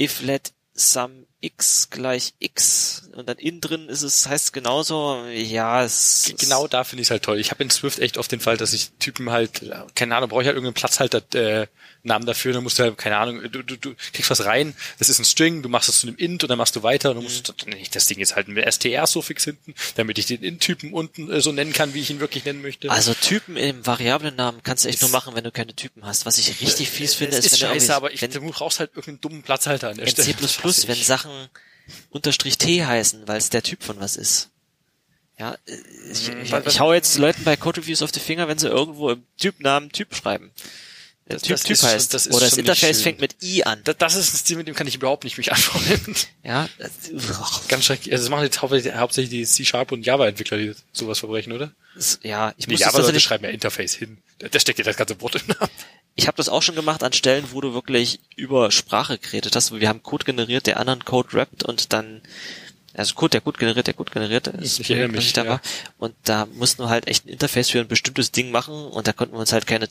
if 0.00 0.22
let 0.22 0.52
sum 0.74 1.26
x 1.40 1.88
gleich 1.90 2.34
x, 2.38 3.08
und 3.14 3.28
dann 3.28 3.38
innen 3.38 3.60
drin 3.60 3.88
ist 3.88 4.02
es, 4.02 4.28
heißt 4.28 4.46
es 4.46 4.52
genauso, 4.52 5.24
ja, 5.26 5.82
es, 5.84 6.32
Genau 6.38 6.66
da 6.66 6.84
finde 6.84 7.02
ich 7.02 7.06
es 7.06 7.10
halt 7.10 7.22
toll. 7.22 7.38
Ich 7.38 7.50
habe 7.50 7.62
in 7.62 7.70
Swift 7.70 7.98
echt 7.98 8.18
oft 8.18 8.30
den 8.32 8.40
Fall, 8.40 8.56
dass 8.56 8.72
ich 8.72 8.90
Typen 8.98 9.30
halt, 9.30 9.70
keine 9.94 10.16
Ahnung, 10.16 10.28
brauche 10.28 10.42
ich 10.42 10.46
halt 10.46 10.56
irgendeinen 10.56 10.74
Platzhalter 10.74 11.22
äh, 11.34 11.66
Namen 12.06 12.24
dafür, 12.26 12.52
dann 12.52 12.62
musst 12.62 12.78
du 12.78 12.84
halt, 12.84 12.96
keine 12.98 13.16
Ahnung, 13.18 13.42
du, 13.50 13.62
du, 13.62 13.76
du 13.76 13.94
kriegst 14.12 14.30
was 14.30 14.44
rein, 14.44 14.74
das 14.98 15.08
ist 15.08 15.18
ein 15.18 15.24
String, 15.24 15.62
du 15.62 15.68
machst 15.68 15.88
es 15.88 16.00
zu 16.00 16.06
einem 16.06 16.16
Int 16.16 16.42
und 16.42 16.48
dann 16.48 16.58
machst 16.58 16.74
du 16.76 16.82
weiter 16.82 17.10
und 17.10 17.16
dann 17.16 17.24
musst 17.24 17.48
du, 17.48 17.52
nenne 17.68 17.80
ich 17.80 17.90
das 17.90 18.06
Ding 18.06 18.18
jetzt 18.18 18.36
halt 18.36 18.48
mit 18.48 18.64
str-Suffix 18.72 19.44
hinten, 19.44 19.74
damit 19.96 20.18
ich 20.18 20.26
den 20.26 20.42
Int-Typen 20.42 20.92
unten 20.92 21.30
äh, 21.30 21.40
so 21.40 21.52
nennen 21.52 21.72
kann, 21.72 21.92
wie 21.94 22.00
ich 22.00 22.10
ihn 22.10 22.20
wirklich 22.20 22.44
nennen 22.44 22.62
möchte. 22.62 22.90
Also 22.90 23.12
Typen 23.14 23.56
im 23.56 23.84
Variablen-Namen 23.84 24.62
kannst 24.62 24.84
du 24.84 24.88
echt 24.88 25.00
nur 25.02 25.10
machen, 25.10 25.34
wenn 25.34 25.44
du 25.44 25.52
keine 25.52 25.74
Typen 25.74 26.04
hast. 26.06 26.24
Was 26.26 26.38
ich 26.38 26.60
richtig 26.60 26.88
fies 26.90 27.14
finde, 27.14 27.36
es 27.36 27.44
ist, 27.44 27.52
ist 27.52 27.60
wenn 27.62 27.68
du 27.68 27.74
scheiße, 27.74 27.84
irgendwie- 27.86 27.92
aber 27.94 28.12
ich, 28.12 28.22
wenn, 28.22 28.30
du 28.30 28.40
brauchst 28.50 28.80
halt 28.80 28.90
irgendeinen 28.94 29.20
dummen 29.20 29.42
Platzhalter 29.42 29.90
an 29.90 29.96
der 29.96 30.06
in 30.06 30.10
Stelle. 30.12 30.26
C++, 30.28 30.34
Das 30.40 30.62
hasse 30.62 30.88
wenn 30.88 30.96
ich. 30.96 31.06
Sachen 31.06 31.48
unterstrich 32.10 32.58
T 32.58 32.84
heißen, 32.84 33.26
weil 33.28 33.38
es 33.38 33.50
der 33.50 33.62
Typ 33.62 33.82
von 33.82 34.00
was 34.00 34.16
ist. 34.16 34.50
Ja, 35.38 35.52
äh, 35.66 35.76
ich, 36.10 36.28
ich, 36.28 36.50
was- 36.52 36.66
ich 36.66 36.80
hau 36.80 36.92
jetzt 36.94 37.18
Leuten 37.18 37.44
bei 37.44 37.56
Code 37.56 37.80
Reviews 37.82 38.02
auf 38.02 38.10
die 38.12 38.20
Finger, 38.20 38.48
wenn 38.48 38.58
sie 38.58 38.68
irgendwo 38.68 39.10
im 39.10 39.22
Typnamen 39.38 39.90
Typ 39.92 40.14
schreiben. 40.14 40.50
Das- 41.28 41.42
Typ 41.42 41.50
das 41.54 41.62
Typ 41.64 41.70
ist 41.72 41.82
heißt. 41.82 42.14
das 42.14 42.26
ist 42.26 42.34
oder 42.36 42.44
das 42.46 42.56
Interface 42.56 43.02
fängt 43.02 43.20
mit 43.20 43.42
I 43.42 43.64
an. 43.64 43.80
Da- 43.82 43.94
Das 43.94 44.14
ist 44.14 44.32
ein 44.32 44.36
Stil, 44.36 44.56
mit 44.58 44.68
dem 44.68 44.74
kann 44.76 44.86
ich 44.86 44.94
überhaupt 44.94 45.24
nicht 45.24 45.36
mich 45.38 45.50
anfreunden. 45.52 46.14
Ja, 46.44 46.68
das- 46.78 47.10
Ganz 47.68 47.84
schrecklich. 47.84 48.12
Also 48.12 48.24
das 48.24 48.30
machen 48.30 48.44
jetzt 48.44 48.62
hauptsächlich, 48.62 49.30
die 49.30 49.44
C-Sharp 49.44 49.90
und 49.90 50.06
Java-Entwickler, 50.06 50.58
die 50.58 50.74
sowas 50.92 51.18
verbrechen, 51.18 51.52
oder? 51.52 51.72
das- 51.96 52.20
ja, 52.22 52.54
ich 52.56 52.66
Nee, 52.68 52.74
muss 52.74 52.80
das 52.80 52.86
Java-Leute 52.88 53.06
tatsächlich, 53.06 53.22
schreiben 53.24 53.44
ja 53.44 53.50
Interface 53.50 53.94
hin. 53.94 54.18
Da, 54.38 54.60
steckt 54.60 54.78
ja 54.78 54.84
das 54.84 54.96
ganze 54.96 55.20
Wort 55.20 55.34
im 55.36 55.48
Namen. 55.48 55.70
ich 56.14 56.26
habe 56.28 56.36
das 56.36 56.48
auch 56.48 56.62
schon 56.62 56.74
gemacht 56.76 57.02
an 57.02 57.12
Stellen, 57.12 57.46
wo 57.52 57.60
du 57.60 57.74
wirklich 57.74 58.20
über 58.36 58.70
Sprache 58.70 59.18
geredet 59.18 59.56
hast. 59.56 59.72
Wir 59.78 59.88
haben 59.88 60.02
Code 60.04 60.24
generiert, 60.26 60.66
der 60.68 60.78
anderen 60.78 61.04
Code 61.04 61.34
rappt 61.34 61.64
und 61.64 61.92
dann 61.92 62.20
also 62.94 63.14
Code, 63.14 63.32
der 63.32 63.40
gut 63.42 63.58
generiert, 63.58 63.88
der 63.88 63.94
gut 63.94 64.10
generiert 64.12 64.46
ist. 64.46 64.78
Ich 64.80 64.90
erinnere 64.90 65.08
mich, 65.08 65.26
ich 65.26 65.32
da 65.34 65.44
ja. 65.44 65.50
war. 65.50 65.60
Und 65.98 66.14
da 66.24 66.46
mussten 66.54 66.82
wir 66.82 66.88
halt 66.88 67.08
echt 67.08 67.26
ein 67.26 67.30
Interface 67.30 67.68
für 67.70 67.80
ein 67.80 67.88
bestimmtes 67.88 68.30
Ding 68.32 68.50
machen 68.52 68.74
und 68.86 69.06
da 69.06 69.12
konnten 69.12 69.34
wir 69.34 69.40
uns 69.40 69.52
halt 69.52 69.66
keine 69.66 69.88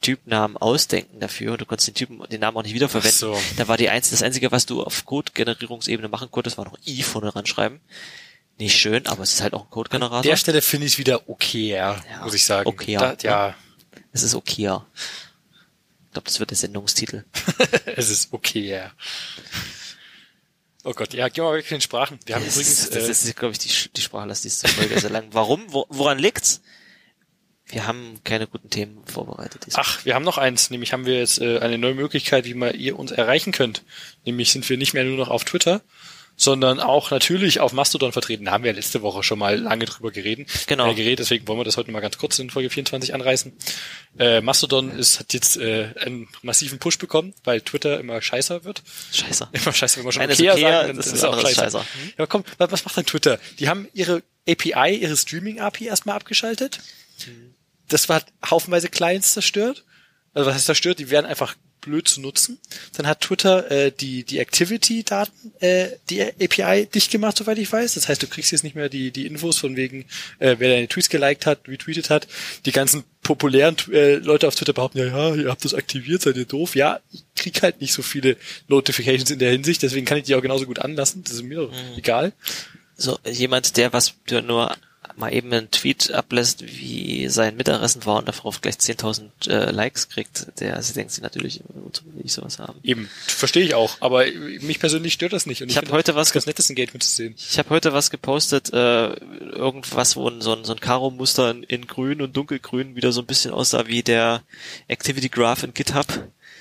Typnamen 0.00 0.56
ausdenken 0.56 1.20
dafür. 1.20 1.56
Du 1.56 1.64
konntest 1.64 1.88
den 1.88 1.94
Typen, 1.94 2.20
den 2.28 2.40
Namen 2.40 2.56
auch 2.56 2.62
nicht 2.62 2.74
wiederverwenden. 2.74 3.18
So. 3.18 3.40
Da 3.56 3.66
war 3.68 3.76
die 3.76 3.88
einzige, 3.88 4.14
das 4.14 4.22
einzige, 4.22 4.52
was 4.52 4.66
du 4.66 4.82
auf 4.82 5.04
Code-Generierungsebene 5.04 6.08
machen 6.08 6.30
konntest, 6.30 6.58
war 6.58 6.64
noch 6.66 6.78
I 6.86 7.02
vorne 7.02 7.34
ranschreiben. 7.34 7.80
Nicht 8.58 8.76
schön, 8.78 9.06
aber 9.06 9.22
es 9.22 9.34
ist 9.34 9.42
halt 9.42 9.52
auch 9.54 9.60
ein 9.60 9.64
An 9.66 9.70
Code-Generator. 9.70 10.22
der 10.22 10.36
Stelle 10.36 10.62
finde 10.62 10.86
ich 10.86 10.94
es 10.94 10.98
wieder 10.98 11.28
okay, 11.28 11.68
ja, 11.70 12.00
muss 12.22 12.34
ich 12.34 12.44
sagen. 12.44 12.68
okay, 12.68 12.92
ja. 12.92 13.14
Da, 13.14 13.16
ja, 13.22 13.54
Es 14.12 14.22
ist 14.22 14.34
okay, 14.34 14.62
ja. 14.62 14.86
Ich 16.06 16.12
glaube, 16.12 16.26
das 16.26 16.40
wird 16.40 16.50
der 16.50 16.56
Sendungstitel. 16.56 17.24
es 17.96 18.08
ist 18.08 18.32
okay, 18.32 18.68
ja. 18.70 18.92
Oh 20.84 20.92
Gott, 20.92 21.12
ja, 21.14 21.28
gehen 21.28 21.42
wir 21.44 21.50
mal 21.50 21.56
weg 21.58 21.66
zu 21.66 21.74
den 21.74 21.80
Sprachen. 21.80 22.18
Wir 22.26 22.36
haben 22.36 22.44
Das 22.44 22.54
übrigens, 22.54 22.78
ist, 22.80 22.94
das 22.94 23.04
äh, 23.08 23.10
ist 23.10 23.36
glaube 23.36 23.52
ich, 23.52 23.58
die, 23.58 23.68
Sch- 23.70 23.90
die 23.94 24.00
sprachlastigste 24.00 24.68
Folge 24.68 25.00
sehr 25.00 25.10
lang. 25.10 25.26
Warum? 25.32 25.64
Wo, 25.68 25.84
woran 25.88 26.18
liegt's? 26.18 26.60
Wir 27.68 27.86
haben 27.86 28.20
keine 28.24 28.46
guten 28.46 28.70
Themen 28.70 29.04
vorbereitet. 29.06 29.66
ach, 29.74 30.04
wir 30.04 30.14
haben 30.14 30.24
noch 30.24 30.38
eins, 30.38 30.70
nämlich 30.70 30.92
haben 30.92 31.04
wir 31.04 31.18
jetzt 31.18 31.40
äh, 31.40 31.58
eine 31.58 31.78
neue 31.78 31.94
Möglichkeit, 31.94 32.44
wie 32.44 32.54
man 32.54 32.74
ihr 32.74 32.98
uns 32.98 33.10
erreichen 33.10 33.50
könnt. 33.52 33.82
Nämlich 34.24 34.52
sind 34.52 34.68
wir 34.68 34.76
nicht 34.78 34.94
mehr 34.94 35.02
nur 35.04 35.16
noch 35.16 35.28
auf 35.28 35.42
Twitter, 35.44 35.80
sondern 36.36 36.78
auch 36.78 37.10
natürlich 37.10 37.58
auf 37.58 37.72
Mastodon 37.72 38.12
vertreten. 38.12 38.44
Da 38.44 38.52
haben 38.52 38.62
wir 38.62 38.70
ja 38.70 38.76
letzte 38.76 39.02
Woche 39.02 39.24
schon 39.24 39.38
mal 39.40 39.56
lange 39.58 39.84
drüber 39.86 40.12
geredet. 40.12 40.48
Genau. 40.68 40.88
Äh, 40.90 40.94
geredet, 40.94 41.18
deswegen 41.20 41.48
wollen 41.48 41.58
wir 41.58 41.64
das 41.64 41.76
heute 41.76 41.90
mal 41.90 41.98
ganz 42.00 42.18
kurz 42.18 42.38
in 42.38 42.50
Folge 42.50 42.70
24 42.70 43.12
anreißen. 43.14 43.52
Äh, 44.18 44.42
Mastodon 44.42 44.90
ist, 44.96 45.18
hat 45.18 45.32
jetzt 45.32 45.56
äh, 45.56 45.88
einen 45.98 46.28
massiven 46.42 46.78
Push 46.78 46.98
bekommen, 46.98 47.34
weil 47.42 47.62
Twitter 47.62 47.98
immer 47.98 48.22
scheißer 48.22 48.62
wird. 48.62 48.82
Scheiße. 49.12 49.48
Immer 49.52 49.72
scheiße, 49.72 49.98
wenn 49.98 50.04
wir 50.04 50.12
schon 50.12 50.20
Nein, 50.22 50.30
ist 50.30 50.38
Okea 50.40 50.52
okay, 50.52 50.60
sagen, 50.62 50.86
dann 50.88 50.96
das 50.98 51.06
ist 51.06 51.12
ist 51.14 51.18
es 51.18 51.24
auch 51.24 51.32
anderes 51.32 51.50
scheiße. 51.56 51.78
scheiße. 51.78 51.86
Ja, 52.18 52.26
komm, 52.26 52.44
wa- 52.58 52.70
was 52.70 52.84
macht 52.84 52.96
denn 52.96 53.06
Twitter? 53.06 53.40
Die 53.58 53.68
haben 53.68 53.88
ihre 53.92 54.22
API, 54.48 54.94
ihre 55.00 55.16
Streaming-API 55.16 55.86
erstmal 55.86 56.14
abgeschaltet. 56.16 56.78
Das 57.88 58.08
war 58.08 58.22
haufenweise 58.50 58.88
Clients 58.88 59.32
zerstört. 59.32 59.84
Also 60.34 60.48
was 60.48 60.54
heißt 60.56 60.66
zerstört? 60.66 60.98
Die 60.98 61.10
werden 61.10 61.26
einfach 61.26 61.54
blöd 61.80 62.08
zu 62.08 62.20
nutzen. 62.20 62.58
Dann 62.96 63.06
hat 63.06 63.20
Twitter 63.20 63.70
äh, 63.70 63.92
die 63.92 64.24
die 64.24 64.38
Activity-Daten, 64.40 65.52
äh, 65.60 65.90
die 66.10 66.20
API 66.20 66.86
dicht 66.86 67.12
gemacht, 67.12 67.36
soweit 67.36 67.58
ich 67.58 67.70
weiß. 67.72 67.94
Das 67.94 68.08
heißt, 68.08 68.20
du 68.22 68.26
kriegst 68.26 68.50
jetzt 68.50 68.64
nicht 68.64 68.74
mehr 68.74 68.88
die 68.88 69.12
die 69.12 69.24
Infos 69.24 69.58
von 69.58 69.76
wegen, 69.76 70.04
äh, 70.40 70.56
wer 70.58 70.68
deine 70.70 70.88
Tweets 70.88 71.08
geliked 71.08 71.46
hat, 71.46 71.68
retweetet 71.68 72.10
hat. 72.10 72.26
Die 72.64 72.72
ganzen 72.72 73.04
populären 73.22 73.76
äh, 73.92 74.16
Leute 74.16 74.48
auf 74.48 74.56
Twitter 74.56 74.72
behaupten, 74.72 74.98
ja, 74.98 75.06
ja, 75.06 75.34
ihr 75.36 75.48
habt 75.48 75.64
das 75.64 75.74
aktiviert, 75.74 76.22
seid 76.22 76.36
ihr 76.36 76.44
doof. 76.44 76.74
Ja, 76.74 76.98
ich 77.12 77.22
krieg 77.36 77.62
halt 77.62 77.80
nicht 77.80 77.92
so 77.92 78.02
viele 78.02 78.36
Notifications 78.66 79.30
in 79.30 79.38
der 79.38 79.52
Hinsicht, 79.52 79.82
deswegen 79.82 80.06
kann 80.06 80.18
ich 80.18 80.24
die 80.24 80.34
auch 80.34 80.42
genauso 80.42 80.66
gut 80.66 80.80
anlassen. 80.80 81.22
Das 81.22 81.34
ist 81.34 81.42
mir 81.44 81.62
Mhm. 81.68 81.72
egal. 81.96 82.32
So, 82.96 83.18
jemand, 83.30 83.76
der 83.76 83.92
was 83.92 84.14
nur 84.30 84.76
mal 85.16 85.32
eben 85.32 85.52
einen 85.52 85.70
Tweet 85.70 86.12
ablässt, 86.12 86.64
wie 86.66 87.28
sein 87.28 87.56
Mittagessen 87.56 88.04
war 88.04 88.18
und 88.18 88.28
darauf 88.28 88.60
gleich 88.60 88.74
10.000 88.76 89.48
äh, 89.48 89.70
Likes 89.70 90.08
kriegt, 90.08 90.46
der 90.60 90.80
sie 90.82 90.92
denkt 90.92 91.12
sie 91.12 91.22
natürlich, 91.22 91.60
will 91.68 92.22
ich 92.22 92.32
sowas 92.32 92.58
haben. 92.58 92.78
Eben, 92.82 93.08
verstehe 93.26 93.64
ich 93.64 93.74
auch, 93.74 93.96
aber 94.00 94.26
mich 94.60 94.78
persönlich 94.78 95.14
stört 95.14 95.32
das 95.32 95.46
nicht. 95.46 95.62
Und 95.62 95.68
ich, 95.68 95.76
ich 95.76 95.78
habe 95.78 95.90
heute 95.92 96.14
was 96.14 96.32
ganz 96.32 96.46
nettes 96.46 96.68
Engagement 96.68 97.02
zu 97.02 97.10
sehen. 97.10 97.34
Ich 97.36 97.58
habe 97.58 97.70
heute 97.70 97.92
was 97.92 98.10
gepostet, 98.10 98.72
äh, 98.72 99.14
irgendwas, 99.14 100.16
wo 100.16 100.30
so 100.40 100.54
ein, 100.54 100.64
so 100.64 100.72
ein 100.72 100.80
Karo-Muster 100.80 101.50
in, 101.50 101.62
in 101.62 101.86
grün 101.86 102.20
und 102.20 102.36
dunkelgrün 102.36 102.96
wieder 102.96 103.12
so 103.12 103.22
ein 103.22 103.26
bisschen 103.26 103.52
aussah 103.52 103.86
wie 103.86 104.02
der 104.02 104.42
Activity 104.88 105.28
Graph 105.28 105.62
in 105.62 105.74
GitHub. 105.74 106.06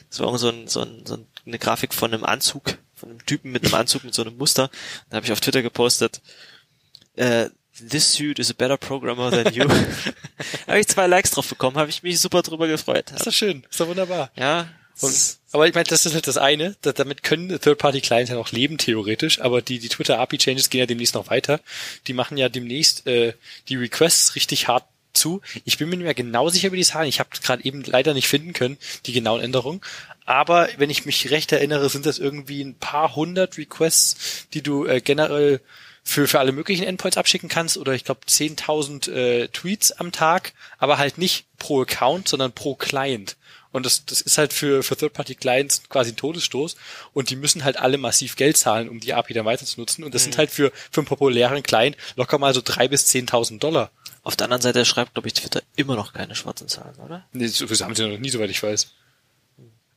Das 0.09 0.19
war 0.19 0.37
so, 0.37 0.49
ein, 0.49 0.67
so, 0.67 0.81
ein, 0.81 1.05
so 1.05 1.17
eine 1.45 1.59
Grafik 1.59 1.93
von 1.93 2.13
einem 2.13 2.23
Anzug, 2.23 2.77
von 2.95 3.09
einem 3.09 3.25
Typen 3.25 3.51
mit 3.51 3.65
einem 3.65 3.75
Anzug 3.75 4.03
mit 4.03 4.13
so 4.13 4.21
einem 4.21 4.37
Muster. 4.37 4.69
Da 5.09 5.17
habe 5.17 5.25
ich 5.25 5.31
auf 5.31 5.41
Twitter 5.41 5.61
gepostet, 5.61 6.21
äh, 7.15 7.49
This 7.81 8.13
suit 8.13 8.39
is 8.39 8.49
a 8.49 8.53
better 8.53 8.77
programmer 8.77 9.31
than 9.31 9.53
you. 9.53 9.67
habe 10.67 10.79
ich 10.79 10.87
zwei 10.87 11.07
Likes 11.07 11.31
drauf 11.31 11.47
bekommen, 11.47 11.77
habe 11.77 11.89
ich 11.89 12.03
mich 12.03 12.19
super 12.19 12.41
drüber 12.41 12.67
gefreut. 12.67 13.11
Ist 13.11 13.27
doch 13.27 13.33
schön, 13.33 13.65
ist 13.69 13.79
doch 13.79 13.87
wunderbar. 13.87 14.31
Ja. 14.35 14.67
Und, 15.01 15.37
aber 15.51 15.67
ich 15.67 15.73
meine, 15.73 15.85
das 15.85 16.05
ist 16.05 16.13
halt 16.13 16.25
das 16.25 16.37
eine, 16.37 16.77
da, 16.81 16.93
damit 16.93 17.21
können 17.21 17.49
Third-Party-Clients 17.49 18.29
ja 18.29 18.37
noch 18.37 18.53
leben, 18.53 18.77
theoretisch, 18.77 19.41
aber 19.41 19.61
die, 19.61 19.79
die 19.79 19.89
Twitter-API-Changes 19.89 20.69
gehen 20.69 20.79
ja 20.79 20.85
demnächst 20.85 21.15
noch 21.15 21.29
weiter. 21.29 21.59
Die 22.07 22.13
machen 22.13 22.37
ja 22.37 22.47
demnächst 22.47 23.05
äh, 23.07 23.33
die 23.67 23.75
Requests 23.75 24.35
richtig 24.35 24.69
hart 24.69 24.85
zu. 25.13 25.41
Ich 25.65 25.77
bin 25.77 25.89
mir 25.89 25.97
nicht 25.97 26.05
mehr 26.05 26.13
genau 26.13 26.49
sicher, 26.49 26.71
wie 26.71 26.77
die 26.77 26.83
Zahlen. 26.83 27.09
Ich 27.09 27.19
habe 27.19 27.29
gerade 27.41 27.63
eben 27.65 27.83
leider 27.83 28.13
nicht 28.13 28.27
finden 28.27 28.53
können, 28.53 28.77
die 29.05 29.11
genauen 29.11 29.41
Änderungen. 29.41 29.81
Aber 30.25 30.69
wenn 30.77 30.89
ich 30.89 31.05
mich 31.05 31.29
recht 31.29 31.51
erinnere, 31.51 31.89
sind 31.89 32.05
das 32.05 32.19
irgendwie 32.19 32.61
ein 32.61 32.75
paar 32.75 33.15
hundert 33.15 33.57
Requests, 33.57 34.47
die 34.53 34.61
du 34.61 34.85
äh, 34.85 35.01
generell 35.01 35.61
für, 36.07 36.27
für 36.27 36.39
alle 36.39 36.51
möglichen 36.51 36.85
Endpoints 36.85 37.17
abschicken 37.17 37.49
kannst 37.49 37.77
oder 37.77 37.93
ich 37.93 38.05
glaube 38.05 38.21
10.000 38.27 39.11
äh, 39.11 39.47
Tweets 39.49 39.91
am 39.91 40.11
Tag, 40.11 40.53
aber 40.77 40.97
halt 40.97 41.17
nicht 41.17 41.47
pro 41.57 41.81
Account, 41.81 42.29
sondern 42.29 42.53
pro 42.53 42.75
Client. 42.75 43.35
Und 43.71 43.85
das, 43.85 44.05
das 44.05 44.21
ist 44.21 44.37
halt 44.37 44.53
für, 44.53 44.83
für 44.83 44.95
Third-Party-Clients 44.95 45.89
quasi 45.89 46.11
ein 46.11 46.15
Todesstoß. 46.15 46.77
Und 47.11 47.29
die 47.29 47.35
müssen 47.35 47.65
halt 47.65 47.75
alle 47.75 47.97
massiv 47.97 48.37
Geld 48.37 48.55
zahlen, 48.55 48.87
um 48.87 49.01
die 49.01 49.13
API 49.13 49.33
dann 49.33 49.43
weiter 49.43 49.65
zu 49.65 49.81
nutzen. 49.81 50.05
Und 50.05 50.15
das 50.15 50.21
mhm. 50.21 50.23
sind 50.23 50.37
halt 50.37 50.51
für, 50.51 50.71
für 50.91 51.01
einen 51.01 51.07
populären 51.07 51.61
Client 51.61 51.97
locker 52.15 52.37
mal 52.37 52.53
so 52.53 52.61
drei 52.63 52.87
bis 52.87 53.07
zehntausend 53.07 53.61
Dollar. 53.61 53.91
Auf 54.23 54.37
der 54.37 54.45
anderen 54.45 54.61
Seite 54.61 54.85
schreibt, 54.85 55.15
glaube 55.15 55.27
ich, 55.27 55.33
Twitter 55.33 55.61
immer 55.75 55.97
noch 55.97 56.13
keine 56.13 56.35
schwarzen 56.35 56.69
Zahlen, 56.69 56.95
oder? 57.03 57.25
Nee, 57.33 57.49
das 57.49 57.81
haben 57.81 57.95
sie 57.95 58.07
noch 58.07 58.17
nie, 58.17 58.29
soweit 58.29 58.49
ich 58.49 58.63
weiß. 58.63 58.93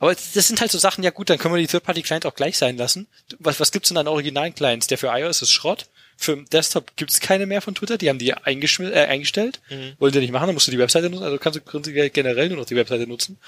Aber 0.01 0.13
das 0.15 0.49
sind 0.49 0.61
halt 0.61 0.73
so 0.73 0.79
Sachen, 0.79 1.05
ja 1.05 1.11
gut, 1.11 1.31
dann 1.31 1.39
können 1.39 1.55
wir 1.55 1.61
die 1.61 1.69
Third-Party-Client 1.69 2.27
auch 2.27 2.35
gleich 2.35 2.59
sein 2.59 2.77
lassen. 2.77 3.07
Was, 3.39 3.61
was 3.61 3.71
gibt's 3.71 3.91
denn 3.91 3.99
an 3.99 4.09
originalen 4.09 4.57
Clients? 4.57 4.89
Der 4.89 4.99
für 4.99 5.09
iOS 5.09 5.43
ist 5.43 5.53
Schrott. 5.53 5.87
Für 6.21 6.37
Desktop 6.37 6.97
gibt's 6.97 7.21
keine 7.21 7.47
mehr 7.47 7.63
von 7.63 7.77
Twitter, 7.77 7.97
die 7.97 8.09
haben 8.09 8.19
die 8.19 8.31
äh, 8.31 8.35
eingestellt. 8.43 9.61
Mhm. 9.71 9.93
Wollen 10.01 10.13
die 10.13 10.19
nicht 10.19 10.33
machen, 10.33 10.47
dann 10.49 10.55
musst 10.55 10.67
du 10.67 10.73
die 10.73 10.79
Webseite 10.79 11.09
nutzen, 11.09 11.23
also 11.23 11.39
kannst 11.39 11.61
du 11.61 12.11
generell 12.11 12.49
nur 12.49 12.59
noch 12.59 12.67
die 12.67 12.75
Webseite 12.75 13.07
nutzen. 13.07 13.39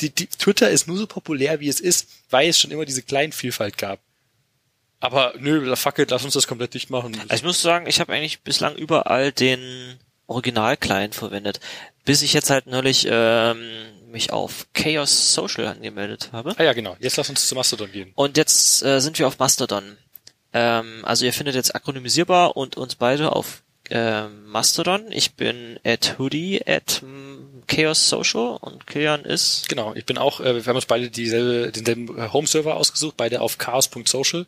Die, 0.00 0.08
die, 0.08 0.26
Twitter 0.26 0.70
ist 0.70 0.88
nur 0.88 0.96
so 0.96 1.06
populär, 1.06 1.60
wie 1.60 1.68
es 1.68 1.80
ist, 1.80 2.08
weil 2.30 2.48
es 2.48 2.58
schon 2.58 2.70
immer 2.70 2.86
diese 2.86 3.02
Kleinvielfalt 3.02 3.76
gab. 3.76 4.00
Aber 5.00 5.34
nö, 5.38 5.76
fuck 5.76 5.98
it, 5.98 6.10
lass 6.10 6.24
uns 6.24 6.32
das 6.32 6.46
komplett 6.46 6.72
dicht 6.72 6.88
machen. 6.88 7.14
Also 7.28 7.34
ich 7.34 7.42
muss 7.42 7.60
sagen, 7.60 7.86
ich 7.86 8.00
habe 8.00 8.14
eigentlich 8.14 8.40
bislang 8.40 8.74
überall 8.74 9.30
den 9.30 9.98
Original-Client 10.28 11.14
verwendet. 11.14 11.60
Bis 12.06 12.22
ich 12.22 12.32
jetzt 12.32 12.48
halt 12.48 12.66
neulich 12.66 13.06
ähm, 13.10 13.58
mich 14.10 14.32
auf 14.32 14.66
Chaos 14.72 15.34
Social 15.34 15.66
angemeldet 15.66 16.30
habe. 16.32 16.54
Ah 16.56 16.64
ja, 16.64 16.72
genau. 16.72 16.96
Jetzt 17.00 17.18
lass 17.18 17.28
uns 17.28 17.46
zu 17.46 17.54
Mastodon 17.54 17.92
gehen. 17.92 18.12
Und 18.14 18.38
jetzt 18.38 18.82
äh, 18.82 19.00
sind 19.00 19.18
wir 19.18 19.26
auf 19.26 19.38
Mastodon. 19.38 19.98
Ähm, 20.58 21.04
also 21.04 21.24
ihr 21.24 21.32
findet 21.32 21.54
jetzt 21.54 21.76
akronymisierbar 21.76 22.56
und 22.56 22.76
uns 22.76 22.96
beide 22.96 23.30
auf 23.30 23.62
äh, 23.90 24.26
Mastodon. 24.26 25.12
Ich 25.12 25.34
bin 25.34 25.78
at 25.84 26.16
hoodie 26.18 26.60
at 26.66 27.02
Chaos 27.68 28.08
Social 28.08 28.58
und 28.60 28.86
Kilian 28.88 29.24
ist. 29.24 29.68
Genau, 29.68 29.94
ich 29.94 30.04
bin 30.04 30.18
auch, 30.18 30.40
äh, 30.40 30.56
wir 30.56 30.66
haben 30.66 30.74
uns 30.74 30.86
beide 30.86 31.10
dieselbe, 31.10 31.70
denselben 31.70 32.32
Home-Server 32.32 32.76
ausgesucht, 32.76 33.16
beide 33.16 33.40
auf 33.40 33.58
chaos.social. 33.58 34.46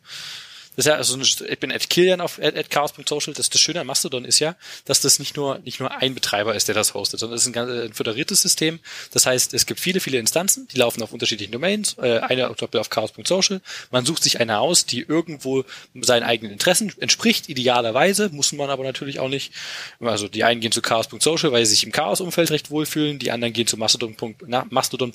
Das 0.76 0.86
ist 0.86 0.88
ja, 0.88 0.96
also 0.96 1.18
ich 1.18 1.58
bin 1.58 1.72
at 1.72 1.90
Kilian 1.90 2.20
auf 2.20 2.38
at, 2.40 2.56
at 2.56 2.70
chaos.social. 2.70 3.34
Das, 3.34 3.50
das 3.50 3.60
Schöne 3.60 3.80
an 3.80 3.86
Mastodon 3.86 4.24
ist 4.24 4.38
ja, 4.38 4.54
dass 4.84 5.00
das 5.00 5.18
nicht 5.18 5.36
nur, 5.36 5.58
nicht 5.58 5.80
nur 5.80 5.90
ein 5.90 6.14
Betreiber 6.14 6.54
ist, 6.54 6.68
der 6.68 6.74
das 6.74 6.94
hostet, 6.94 7.20
sondern 7.20 7.36
es 7.36 7.42
ist 7.42 7.48
ein, 7.48 7.52
ganz, 7.52 7.70
ein 7.70 7.92
föderiertes 7.92 8.42
System. 8.42 8.78
Das 9.12 9.26
heißt, 9.26 9.52
es 9.52 9.66
gibt 9.66 9.80
viele, 9.80 10.00
viele 10.00 10.18
Instanzen, 10.18 10.68
die 10.68 10.78
laufen 10.78 11.02
auf 11.02 11.12
unterschiedlichen 11.12 11.52
Domains. 11.52 11.96
Äh, 11.98 12.20
eine 12.20 12.48
auf 12.48 12.90
chaos.social. 12.90 13.60
Man 13.90 14.06
sucht 14.06 14.22
sich 14.22 14.40
eine 14.40 14.60
aus, 14.60 14.86
die 14.86 15.00
irgendwo 15.00 15.64
seinen 16.00 16.22
eigenen 16.22 16.52
Interessen 16.52 16.92
entspricht, 17.00 17.48
idealerweise, 17.48 18.30
muss 18.30 18.52
man 18.52 18.70
aber 18.70 18.84
natürlich 18.84 19.18
auch 19.18 19.28
nicht. 19.28 19.52
Also 20.00 20.28
die 20.28 20.44
einen 20.44 20.60
gehen 20.60 20.72
zu 20.72 20.82
chaos.social, 20.82 21.52
weil 21.52 21.66
sie 21.66 21.74
sich 21.74 21.84
im 21.84 21.92
Chaos-Umfeld 21.92 22.50
recht 22.50 22.70
wohlfühlen, 22.70 23.18
die 23.18 23.32
anderen 23.32 23.52
gehen 23.52 23.66
zu 23.66 23.76
mastodon.technology, 23.76 24.68
Mastodon 24.70 25.12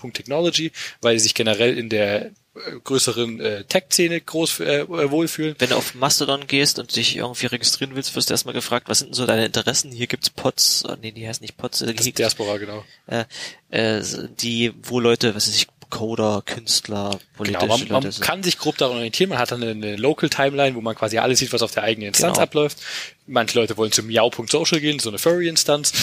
weil 1.02 1.18
sie 1.18 1.24
sich 1.24 1.34
generell 1.34 1.78
in 1.78 1.90
der 1.90 2.32
größeren 2.84 3.40
äh, 3.40 3.64
Tech-Szene 3.66 4.22
groß 4.22 4.60
äh, 4.62 4.88
wohlfühlen. 4.88 5.56
Wenn 5.60 5.70
du 5.70 5.76
auf 5.76 5.94
Mastodon 5.96 6.48
gehst 6.48 6.80
und 6.80 6.96
dich 6.96 7.18
irgendwie 7.18 7.48
registrieren 7.48 7.96
willst, 7.96 8.16
wirst 8.16 8.30
du 8.30 8.34
erstmal 8.34 8.54
gefragt, 8.54 8.88
was 8.88 9.00
sind 9.00 9.10
denn 9.10 9.14
so 9.16 9.26
deine 9.26 9.46
Interessen? 9.46 9.92
Hier 9.92 10.08
gibt's 10.08 10.30
Pods, 10.30 10.84
oh, 10.88 10.96
nee, 11.02 11.12
die 11.12 11.28
heißen 11.28 11.44
nicht 11.44 11.58
Pods. 11.58 11.82
Äh, 11.82 11.94
das 11.94 12.06
ist 12.06 12.18
Diaspora, 12.18 12.58
genau. 12.58 12.86
Äh, 13.08 13.26
äh, 13.72 14.04
die, 14.40 14.74
wo 14.84 15.00
Leute, 15.00 15.36
was 15.36 15.48
weiß 15.48 15.56
ich, 15.56 15.68
Coder, 15.90 16.42
Künstler, 16.46 17.20
politische 17.38 17.60
genau, 17.66 17.78
man, 17.78 17.88
man 17.88 18.04
Leute 18.04 18.20
kann 18.20 18.44
sich 18.44 18.58
grob 18.58 18.78
daran 18.78 18.98
orientieren. 18.98 19.30
Man 19.30 19.40
hat 19.40 19.52
dann 19.52 19.62
eine, 19.62 19.72
eine 19.72 19.96
Local 19.96 20.30
Timeline, 20.30 20.76
wo 20.76 20.82
man 20.82 20.96
quasi 20.96 21.20
alles 21.20 21.40
sieht, 21.40 21.54
was 21.54 21.62
auf 21.62 21.72
der 21.72 21.84
eigenen 21.84 22.10
Instanz 22.10 22.34
genau. 22.34 22.44
abläuft. 22.44 22.80
Manche 23.28 23.58
Leute 23.60 23.76
wollen 23.78 23.92
zu 23.92 24.04
miau.social 24.04 24.80
gehen, 24.80 25.00
so 25.00 25.10
eine 25.10 25.18
Furry-Instanz. 25.18 25.94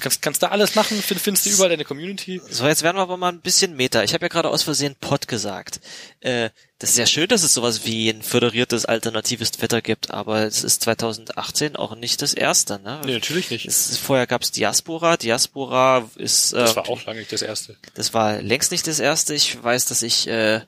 Kannst, 0.00 0.20
kannst 0.20 0.42
da 0.42 0.48
alles 0.48 0.74
machen, 0.74 1.00
find, 1.00 1.20
findest 1.20 1.46
du 1.46 1.50
überall 1.50 1.68
deine 1.68 1.84
Community. 1.84 2.40
So, 2.50 2.66
jetzt 2.66 2.82
werden 2.82 2.96
wir 2.96 3.02
aber 3.02 3.16
mal 3.16 3.30
ein 3.30 3.40
bisschen 3.40 3.76
Meta. 3.76 4.02
Ich 4.02 4.14
habe 4.14 4.24
ja 4.24 4.28
gerade 4.28 4.48
aus 4.48 4.64
Versehen 4.64 4.96
Pod 5.00 5.28
gesagt. 5.28 5.80
Äh, 6.18 6.50
das 6.80 6.90
ist 6.90 6.98
ja 6.98 7.06
schön, 7.06 7.28
dass 7.28 7.44
es 7.44 7.54
sowas 7.54 7.84
wie 7.84 8.08
ein 8.08 8.22
föderiertes 8.22 8.84
alternatives 8.84 9.52
Twitter 9.52 9.80
gibt, 9.80 10.10
aber 10.10 10.44
es 10.44 10.64
ist 10.64 10.82
2018 10.82 11.76
auch 11.76 11.94
nicht 11.94 12.20
das 12.20 12.34
erste, 12.34 12.80
ne? 12.80 13.00
Nee, 13.04 13.12
natürlich 13.12 13.50
nicht. 13.52 13.66
Es, 13.66 13.96
vorher 13.96 14.26
gab's 14.26 14.50
Diaspora. 14.50 15.16
Diaspora 15.16 16.10
ist... 16.16 16.52
Äh, 16.52 16.56
das 16.56 16.74
war 16.74 16.88
auch 16.88 17.04
lange 17.04 17.20
nicht 17.20 17.32
das 17.32 17.42
erste. 17.42 17.76
Das 17.94 18.12
war 18.12 18.42
längst 18.42 18.72
nicht 18.72 18.88
das 18.88 18.98
erste. 18.98 19.34
Ich 19.34 19.62
weiß, 19.62 19.84
dass 19.86 20.02
ich 20.02 20.26
äh, 20.26 20.62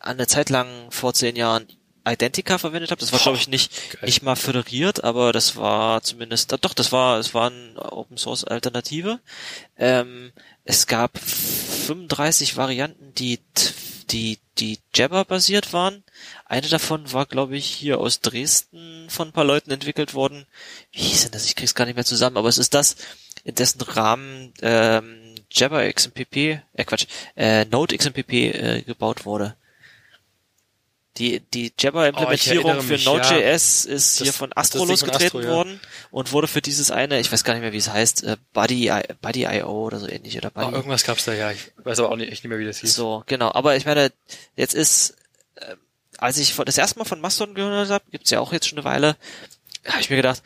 eine 0.00 0.26
Zeit 0.26 0.48
lang 0.48 0.90
vor 0.90 1.12
zehn 1.12 1.36
Jahren 1.36 1.66
Identica 2.04 2.58
verwendet 2.58 2.90
habe. 2.90 3.00
Das 3.00 3.12
war, 3.12 3.20
glaube 3.20 3.38
ich, 3.38 3.48
nicht, 3.48 3.72
geil. 3.92 4.06
nicht 4.06 4.22
mal 4.22 4.36
föderiert, 4.36 5.04
aber 5.04 5.32
das 5.32 5.56
war 5.56 6.02
zumindest, 6.02 6.52
doch, 6.64 6.74
das 6.74 6.92
war, 6.92 7.18
es 7.18 7.34
war 7.34 7.50
eine 7.50 7.92
Open 7.92 8.16
Source 8.16 8.44
Alternative. 8.44 9.20
Ähm, 9.76 10.32
es 10.64 10.86
gab 10.86 11.18
35 11.18 12.56
Varianten, 12.56 13.12
die, 13.14 13.40
die, 14.10 14.38
die 14.58 14.78
Jabber 14.94 15.24
basiert 15.24 15.72
waren. 15.72 16.04
Eine 16.46 16.68
davon 16.68 17.12
war, 17.12 17.26
glaube 17.26 17.56
ich, 17.56 17.66
hier 17.66 17.98
aus 17.98 18.20
Dresden 18.20 19.08
von 19.08 19.28
ein 19.28 19.32
paar 19.32 19.44
Leuten 19.44 19.70
entwickelt 19.70 20.14
worden. 20.14 20.46
Wie 20.92 21.00
hieß 21.00 21.22
denn 21.22 21.32
das? 21.32 21.46
Ich 21.46 21.56
krieg's 21.56 21.74
gar 21.74 21.86
nicht 21.86 21.96
mehr 21.96 22.04
zusammen, 22.04 22.36
aber 22.36 22.48
es 22.48 22.58
ist 22.58 22.74
das, 22.74 22.96
in 23.44 23.54
dessen 23.54 23.80
Rahmen 23.80 24.52
ähm, 24.62 25.34
Jabber 25.50 25.90
XMPP, 25.92 26.36
äh 26.72 26.84
Quatsch, 26.84 27.06
äh, 27.36 27.64
Node 27.64 27.96
XMPP 27.96 28.32
äh, 28.32 28.82
gebaut 28.82 29.24
wurde. 29.24 29.56
Die, 31.18 31.40
die 31.40 31.74
Jabber-Implementierung 31.78 32.78
oh, 32.78 32.80
für 32.80 32.96
Node.js 32.96 33.30
ja. 33.30 33.38
ist 33.38 33.88
das, 33.90 34.18
hier 34.18 34.32
von 34.32 34.50
Astro 34.54 34.86
losgetreten 34.86 35.26
Astro, 35.26 35.40
ja. 35.42 35.48
worden 35.48 35.80
und 36.10 36.32
wurde 36.32 36.46
für 36.46 36.62
dieses 36.62 36.90
eine, 36.90 37.20
ich 37.20 37.30
weiß 37.30 37.44
gar 37.44 37.52
nicht 37.52 37.62
mehr, 37.62 37.74
wie 37.74 37.78
es 37.78 37.90
heißt, 37.90 38.24
äh, 38.24 38.38
Buddy, 38.54 38.90
Buddy.io 39.20 39.70
oder 39.70 39.98
so 39.98 40.08
ähnlich 40.08 40.38
oder 40.38 40.50
Buddy. 40.50 40.68
Oh, 40.68 40.76
irgendwas 40.76 41.04
gab's 41.04 41.26
da, 41.26 41.34
ja. 41.34 41.50
Ich 41.50 41.70
weiß 41.76 41.98
aber 41.98 42.10
auch 42.10 42.16
nicht, 42.16 42.32
echt 42.32 42.44
nicht 42.44 42.48
mehr, 42.48 42.58
wie 42.58 42.64
das 42.64 42.78
hieß. 42.78 42.94
So, 42.94 43.24
genau. 43.26 43.52
Aber 43.52 43.76
ich 43.76 43.84
meine, 43.84 44.10
jetzt 44.56 44.72
ist, 44.72 45.16
äh, 45.56 45.76
als 46.16 46.38
ich 46.38 46.56
das 46.56 46.78
erste 46.78 46.98
Mal 46.98 47.04
von 47.04 47.20
Mastodon 47.20 47.54
gehört 47.54 47.90
habe, 47.90 48.04
gibt's 48.10 48.30
ja 48.30 48.40
auch 48.40 48.54
jetzt 48.54 48.66
schon 48.66 48.78
eine 48.78 48.86
Weile, 48.86 49.16
habe 49.86 50.00
ich 50.00 50.08
mir 50.08 50.16
gedacht, 50.16 50.42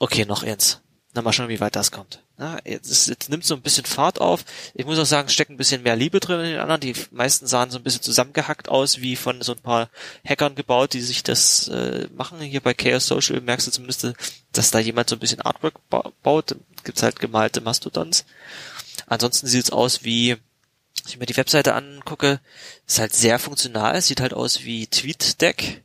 okay, 0.00 0.24
noch 0.24 0.42
eins. 0.42 0.80
Na 1.12 1.22
mal 1.22 1.32
schauen, 1.32 1.48
wie 1.48 1.60
weit 1.60 1.76
das 1.76 1.92
kommt. 1.92 2.22
Na, 2.40 2.58
jetzt, 2.64 3.06
jetzt 3.06 3.28
nimmt 3.28 3.44
so 3.44 3.54
ein 3.54 3.60
bisschen 3.60 3.84
Fahrt 3.84 4.18
auf. 4.18 4.46
Ich 4.72 4.86
muss 4.86 4.98
auch 4.98 5.04
sagen, 5.04 5.28
steckt 5.28 5.50
ein 5.50 5.58
bisschen 5.58 5.82
mehr 5.82 5.94
Liebe 5.94 6.20
drin 6.20 6.40
in 6.40 6.52
den 6.52 6.60
anderen. 6.60 6.80
Die 6.80 6.94
meisten 7.10 7.46
sahen 7.46 7.70
so 7.70 7.76
ein 7.76 7.82
bisschen 7.82 8.00
zusammengehackt 8.00 8.70
aus, 8.70 9.02
wie 9.02 9.14
von 9.14 9.42
so 9.42 9.52
ein 9.52 9.58
paar 9.58 9.90
Hackern 10.26 10.54
gebaut, 10.54 10.94
die 10.94 11.02
sich 11.02 11.22
das 11.22 11.68
äh, 11.68 12.08
machen. 12.16 12.40
Hier 12.40 12.62
bei 12.62 12.72
Chaos 12.72 13.06
Social 13.06 13.42
merkst 13.42 13.66
du 13.66 13.72
zumindest, 13.72 14.14
dass 14.52 14.70
da 14.70 14.78
jemand 14.78 15.10
so 15.10 15.16
ein 15.16 15.18
bisschen 15.18 15.42
Artwork 15.42 15.86
ba 15.90 16.12
baut. 16.22 16.56
Gibt's 16.82 17.02
halt 17.02 17.20
gemalte 17.20 17.60
Mastodons. 17.60 18.24
Ansonsten 19.06 19.46
sieht's 19.46 19.68
aus 19.68 20.02
wie, 20.04 20.30
wenn 20.30 21.08
ich 21.08 21.18
mir 21.18 21.26
die 21.26 21.36
Webseite 21.36 21.74
angucke, 21.74 22.40
ist 22.86 23.00
halt 23.00 23.14
sehr 23.14 23.38
funktional. 23.38 24.00
sieht 24.00 24.22
halt 24.22 24.32
aus 24.32 24.64
wie 24.64 24.86
TweetDeck 24.86 25.84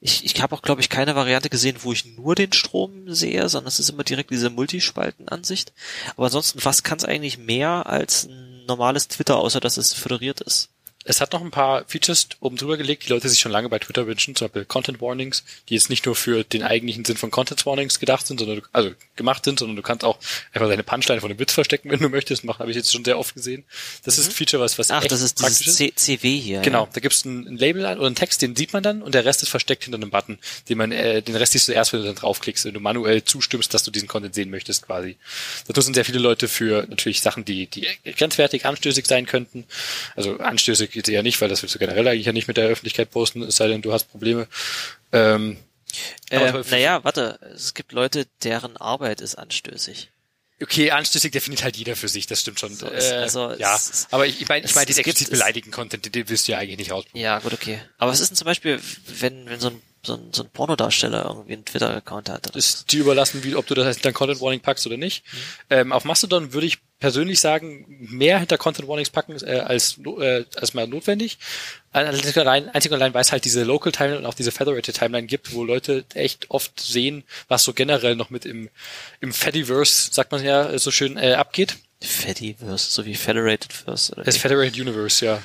ich, 0.00 0.24
ich 0.24 0.40
habe 0.40 0.54
auch, 0.54 0.62
glaube 0.62 0.80
ich, 0.80 0.88
keine 0.88 1.14
Variante 1.14 1.50
gesehen, 1.50 1.76
wo 1.82 1.92
ich 1.92 2.16
nur 2.16 2.34
den 2.34 2.52
Strom 2.52 3.12
sehe, 3.12 3.48
sondern 3.50 3.68
es 3.68 3.78
ist 3.78 3.90
immer 3.90 4.02
direkt 4.04 4.30
diese 4.30 4.48
Multispaltenansicht. 4.48 5.74
Aber 6.16 6.26
ansonsten, 6.26 6.64
was 6.64 6.82
kann 6.82 6.98
es 6.98 7.04
eigentlich 7.04 7.36
mehr 7.36 7.86
als 7.86 8.26
ein 8.26 8.64
normales 8.66 9.08
Twitter, 9.08 9.36
außer 9.36 9.60
dass 9.60 9.76
es 9.76 9.92
föderiert 9.92 10.40
ist? 10.40 10.70
Es 11.04 11.22
hat 11.22 11.32
noch 11.32 11.40
ein 11.40 11.50
paar 11.50 11.84
Features 11.86 12.28
oben 12.40 12.56
drüber 12.56 12.76
gelegt, 12.76 13.06
die 13.06 13.08
Leute 13.08 13.26
sich 13.28 13.40
schon 13.40 13.52
lange 13.52 13.70
bei 13.70 13.78
Twitter 13.78 14.06
wünschen, 14.06 14.36
zum 14.36 14.48
Beispiel 14.48 14.66
Content 14.66 15.00
Warnings, 15.00 15.44
die 15.68 15.74
jetzt 15.74 15.88
nicht 15.88 16.04
nur 16.04 16.14
für 16.14 16.44
den 16.44 16.62
eigentlichen 16.62 17.06
Sinn 17.06 17.16
von 17.16 17.30
Content 17.30 17.64
Warnings 17.64 17.98
gedacht 18.00 18.26
sind, 18.26 18.38
sondern 18.38 18.60
also 18.72 18.90
gemacht 19.16 19.46
sind, 19.46 19.58
sondern 19.58 19.76
du 19.76 19.82
kannst 19.82 20.04
auch 20.04 20.18
einfach 20.52 20.68
deine 20.68 20.82
Punchline 20.82 21.22
von 21.22 21.30
dem 21.30 21.38
Witz 21.38 21.54
verstecken, 21.54 21.90
wenn 21.90 22.00
du 22.00 22.10
möchtest. 22.10 22.44
Machen 22.44 22.58
habe 22.58 22.70
ich 22.70 22.76
jetzt 22.76 22.92
schon 22.92 23.02
sehr 23.02 23.18
oft 23.18 23.34
gesehen. 23.34 23.64
Das 24.04 24.16
mhm. 24.16 24.22
ist 24.22 24.28
ein 24.28 24.34
Feature, 24.34 24.62
was 24.62 24.78
was 24.78 24.90
Ach, 24.90 25.00
echt 25.00 25.10
das 25.10 25.22
ist 25.22 25.40
dieses 25.40 25.76
C 25.76 25.92
CW 25.94 26.38
hier. 26.38 26.60
Genau, 26.60 26.84
ja. 26.84 26.90
da 26.92 27.00
gibt's 27.00 27.24
ein, 27.24 27.46
ein 27.46 27.56
Label 27.56 27.82
oder 27.82 28.06
einen 28.06 28.14
Text, 28.14 28.42
den 28.42 28.54
sieht 28.54 28.74
man 28.74 28.82
dann 28.82 29.00
und 29.00 29.14
der 29.14 29.24
Rest 29.24 29.42
ist 29.42 29.48
versteckt 29.48 29.84
hinter 29.84 29.96
einem 29.96 30.10
Button, 30.10 30.38
den 30.68 30.76
man 30.76 30.92
äh, 30.92 31.22
den 31.22 31.34
Rest 31.34 31.52
siehst 31.52 31.66
du 31.68 31.72
erst, 31.72 31.94
wenn 31.94 32.00
du 32.00 32.06
dann 32.06 32.16
draufklickst, 32.16 32.66
wenn 32.66 32.74
du 32.74 32.80
manuell 32.80 33.24
zustimmst, 33.24 33.72
dass 33.72 33.84
du 33.84 33.90
diesen 33.90 34.06
Content 34.06 34.34
sehen 34.34 34.50
möchtest, 34.50 34.84
quasi. 34.84 35.16
Das 35.66 35.86
sind 35.86 35.94
sehr 35.94 36.04
viele 36.04 36.18
Leute 36.18 36.46
für 36.46 36.86
natürlich 36.90 37.22
Sachen, 37.22 37.46
die 37.46 37.68
die 37.68 37.86
grenzwertig 38.04 38.66
anstößig 38.66 39.06
sein 39.06 39.24
könnten. 39.24 39.64
Also 40.14 40.38
anstößig 40.38 40.89
geht 40.90 41.08
ja 41.08 41.22
nicht, 41.22 41.40
weil 41.40 41.48
das 41.48 41.62
willst 41.62 41.74
du 41.74 41.78
generell 41.78 42.06
eigentlich 42.06 42.26
ja 42.26 42.32
nicht 42.32 42.48
mit 42.48 42.56
der 42.56 42.68
Öffentlichkeit 42.68 43.10
posten, 43.10 43.42
es 43.42 43.56
sei 43.56 43.68
denn, 43.68 43.82
du 43.82 43.92
hast 43.92 44.04
Probleme. 44.04 44.46
Ähm, 45.12 45.56
äh, 46.30 46.52
naja, 46.70 47.02
warte, 47.04 47.38
es 47.54 47.74
gibt 47.74 47.92
Leute, 47.92 48.26
deren 48.42 48.76
Arbeit 48.76 49.20
ist 49.20 49.34
anstößig. 49.36 50.10
Okay, 50.62 50.90
anstößig 50.90 51.32
definiert 51.32 51.64
halt 51.64 51.76
jeder 51.76 51.96
für 51.96 52.08
sich, 52.08 52.26
das 52.26 52.42
stimmt 52.42 52.60
schon. 52.60 52.74
So, 52.74 52.86
äh, 52.86 53.12
also, 53.14 53.54
ja, 53.54 53.80
aber 54.10 54.26
ich, 54.26 54.42
ich 54.42 54.48
meine, 54.48 54.66
ich 54.66 54.74
meine, 54.74 54.86
diese 54.86 55.00
explizit 55.00 55.30
beleidigten 55.30 55.72
Content, 55.72 56.14
den 56.14 56.28
willst 56.28 56.46
du 56.46 56.52
ja 56.52 56.58
eigentlich 56.58 56.76
nicht 56.76 56.92
rausbringen. 56.92 57.22
Ja, 57.22 57.38
gut, 57.38 57.54
okay. 57.54 57.80
Aber 57.96 58.10
was 58.10 58.20
ist 58.20 58.28
denn 58.28 58.36
zum 58.36 58.44
Beispiel, 58.44 58.78
wenn, 59.06 59.48
wenn 59.48 59.58
so 59.58 59.68
ein 59.68 59.82
so 60.02 60.14
ein, 60.14 60.32
so 60.32 60.42
ein 60.42 60.50
Pornodarsteller 60.50 61.26
irgendwie 61.26 61.52
einen 61.54 61.64
Twitter-Account 61.64 62.28
hat. 62.28 62.56
Ist 62.56 62.92
dir 62.92 63.00
überlassen, 63.00 63.44
wie, 63.44 63.54
ob 63.54 63.66
du 63.66 63.74
das 63.74 63.98
dann 63.98 64.14
Content 64.14 64.40
Warning 64.40 64.60
packst 64.60 64.86
oder 64.86 64.96
nicht. 64.96 65.24
Mhm. 65.24 65.38
Ähm, 65.70 65.92
auf 65.92 66.04
Mastodon 66.04 66.52
würde 66.52 66.66
ich 66.66 66.78
persönlich 67.00 67.40
sagen, 67.40 67.86
mehr 67.88 68.38
hinter 68.38 68.58
Content 68.58 68.86
Warnings 68.86 69.10
packen 69.10 69.36
äh, 69.42 69.60
als, 69.60 69.98
äh, 69.98 70.44
als 70.56 70.74
mal 70.74 70.86
notwendig. 70.86 71.38
Einzig 71.92 72.36
und 72.36 72.42
allein, 72.42 72.68
einzig 72.68 72.92
und 72.92 72.98
allein, 72.98 73.14
weil 73.14 73.22
es 73.22 73.32
halt 73.32 73.44
diese 73.44 73.64
Local 73.64 73.90
Timeline 73.90 74.18
und 74.18 74.26
auch 74.26 74.34
diese 74.34 74.52
Federated 74.52 74.94
Timeline 74.94 75.26
gibt, 75.26 75.54
wo 75.54 75.64
Leute 75.64 76.04
echt 76.14 76.50
oft 76.50 76.78
sehen, 76.78 77.24
was 77.48 77.64
so 77.64 77.72
generell 77.72 78.16
noch 78.16 78.30
mit 78.30 78.44
im, 78.44 78.68
im 79.20 79.32
Fediverse, 79.32 80.10
sagt 80.12 80.30
man 80.30 80.44
ja 80.44 80.78
so 80.78 80.90
schön, 80.90 81.16
äh, 81.16 81.32
abgeht. 81.32 81.78
Fediverse, 82.00 82.90
so 82.92 83.04
wie 83.04 83.14
Federated 83.14 83.72
Verse, 83.72 84.12
oder? 84.12 84.24
Das 84.24 84.36
Federated 84.36 84.78
Universe, 84.78 85.24
ja. 85.24 85.42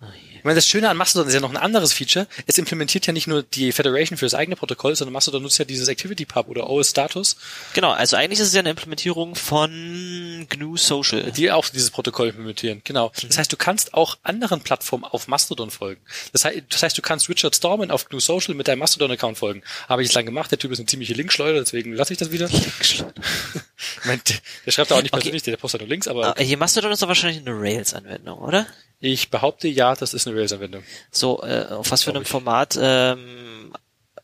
Oh, 0.00 0.06
ich 0.44 0.46
meine, 0.46 0.56
das 0.56 0.68
Schöne 0.68 0.90
an 0.90 0.98
Mastodon 0.98 1.26
ist 1.26 1.32
ja 1.32 1.40
noch 1.40 1.48
ein 1.48 1.56
anderes 1.56 1.94
Feature. 1.94 2.26
Es 2.46 2.58
implementiert 2.58 3.06
ja 3.06 3.14
nicht 3.14 3.26
nur 3.26 3.42
die 3.42 3.72
Federation 3.72 4.18
für 4.18 4.26
das 4.26 4.34
eigene 4.34 4.56
Protokoll, 4.56 4.94
sondern 4.94 5.14
Mastodon 5.14 5.42
nutzt 5.42 5.58
ja 5.58 5.64
dieses 5.64 5.88
Activity 5.88 6.26
Pub 6.26 6.48
oder 6.48 6.68
OS 6.68 6.90
Status. 6.90 7.38
Genau, 7.72 7.92
also 7.92 8.16
eigentlich 8.16 8.40
ist 8.40 8.48
es 8.48 8.52
ja 8.52 8.60
eine 8.60 8.68
Implementierung 8.68 9.36
von 9.36 10.46
GNU 10.50 10.76
Social. 10.76 11.32
Die 11.32 11.50
auch 11.50 11.66
dieses 11.70 11.90
Protokoll 11.90 12.28
implementieren, 12.28 12.82
genau. 12.84 13.10
Mhm. 13.22 13.28
Das 13.28 13.38
heißt, 13.38 13.52
du 13.54 13.56
kannst 13.56 13.94
auch 13.94 14.18
anderen 14.22 14.60
Plattformen 14.60 15.04
auf 15.04 15.28
Mastodon 15.28 15.70
folgen. 15.70 16.02
Das 16.34 16.44
heißt, 16.44 16.60
das 16.68 16.82
heißt 16.82 16.98
du 16.98 17.00
kannst 17.00 17.30
Richard 17.30 17.56
Stallman 17.56 17.90
auf 17.90 18.06
GNU 18.10 18.20
Social 18.20 18.54
mit 18.54 18.68
deinem 18.68 18.80
Mastodon-Account 18.80 19.38
folgen. 19.38 19.62
Habe 19.88 20.02
ich 20.02 20.10
es 20.10 20.14
lang 20.14 20.26
gemacht, 20.26 20.50
der 20.50 20.58
Typ 20.58 20.72
ist 20.72 20.78
eine 20.78 20.84
ziemliche 20.84 21.14
Linkschleuder, 21.14 21.60
deswegen 21.60 21.94
lasse 21.94 22.12
ich 22.12 22.18
das 22.18 22.32
wieder. 22.32 22.50
Linkschleuder. 24.04 24.40
der 24.66 24.70
schreibt 24.70 24.90
da 24.90 24.96
auch 24.96 25.02
nicht 25.02 25.12
persönlich, 25.12 25.42
okay. 25.42 25.50
der 25.50 25.56
postet 25.58 25.80
nur 25.80 25.88
Links, 25.88 26.08
aber... 26.08 26.30
Okay. 26.30 26.44
Hier 26.44 26.58
Mastodon 26.58 26.92
ist 26.92 27.02
doch 27.02 27.08
wahrscheinlich 27.08 27.46
eine 27.46 27.58
Rails-Anwendung, 27.58 28.38
oder? 28.38 28.66
Ich 29.00 29.30
behaupte 29.30 29.68
ja, 29.68 29.94
das 29.94 30.14
ist 30.14 30.26
eine 30.26 30.36
Rails-Anwendung. 30.36 30.82
So, 31.10 31.42
äh, 31.42 31.66
auf 31.70 31.90
was 31.90 32.02
für 32.02 32.10
einem 32.10 32.24
Format 32.24 32.78
ähm, 32.80 33.72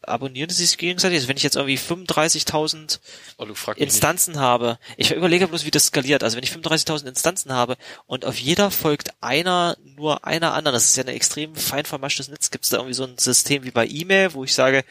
abonnieren 0.03 0.51
sie 0.51 0.65
sich 0.65 0.79
gegenseitig? 0.79 1.19
Also 1.19 1.29
wenn 1.29 1.37
ich 1.37 1.43
jetzt 1.43 1.57
irgendwie 1.57 1.79
35.000 1.79 2.99
oh, 3.39 3.47
Instanzen 3.77 4.33
nicht. 4.33 4.41
habe, 4.41 4.79
ich 4.97 5.13
überlege 5.13 5.49
bloß, 5.49 5.65
wie 5.65 5.71
das 5.71 5.87
skaliert. 5.87 6.23
Also 6.23 6.37
wenn 6.37 6.45
ich 6.45 6.51
35.000 6.51 7.09
Instanzen 7.09 7.53
habe 7.53 7.77
und 8.07 8.25
auf 8.25 8.39
jeder 8.39 8.71
folgt 8.71 9.11
einer 9.21 9.77
nur 9.85 10.25
einer 10.27 10.55
anderen, 10.55 10.75
das 10.75 10.87
ist 10.87 10.97
ja 10.97 11.05
ein 11.05 11.09
extrem 11.09 11.55
fein 11.55 11.85
vermaschtes 11.85 12.29
Netz. 12.29 12.51
Gibt 12.51 12.65
es 12.65 12.71
da 12.71 12.79
irgendwie 12.79 12.95
so 12.95 13.05
ein 13.05 13.19
System 13.19 13.65
wie 13.65 13.71
bei 13.71 13.87
E-Mail, 13.87 14.35
wo 14.35 14.45
ich 14.45 14.55
sage, 14.55 14.85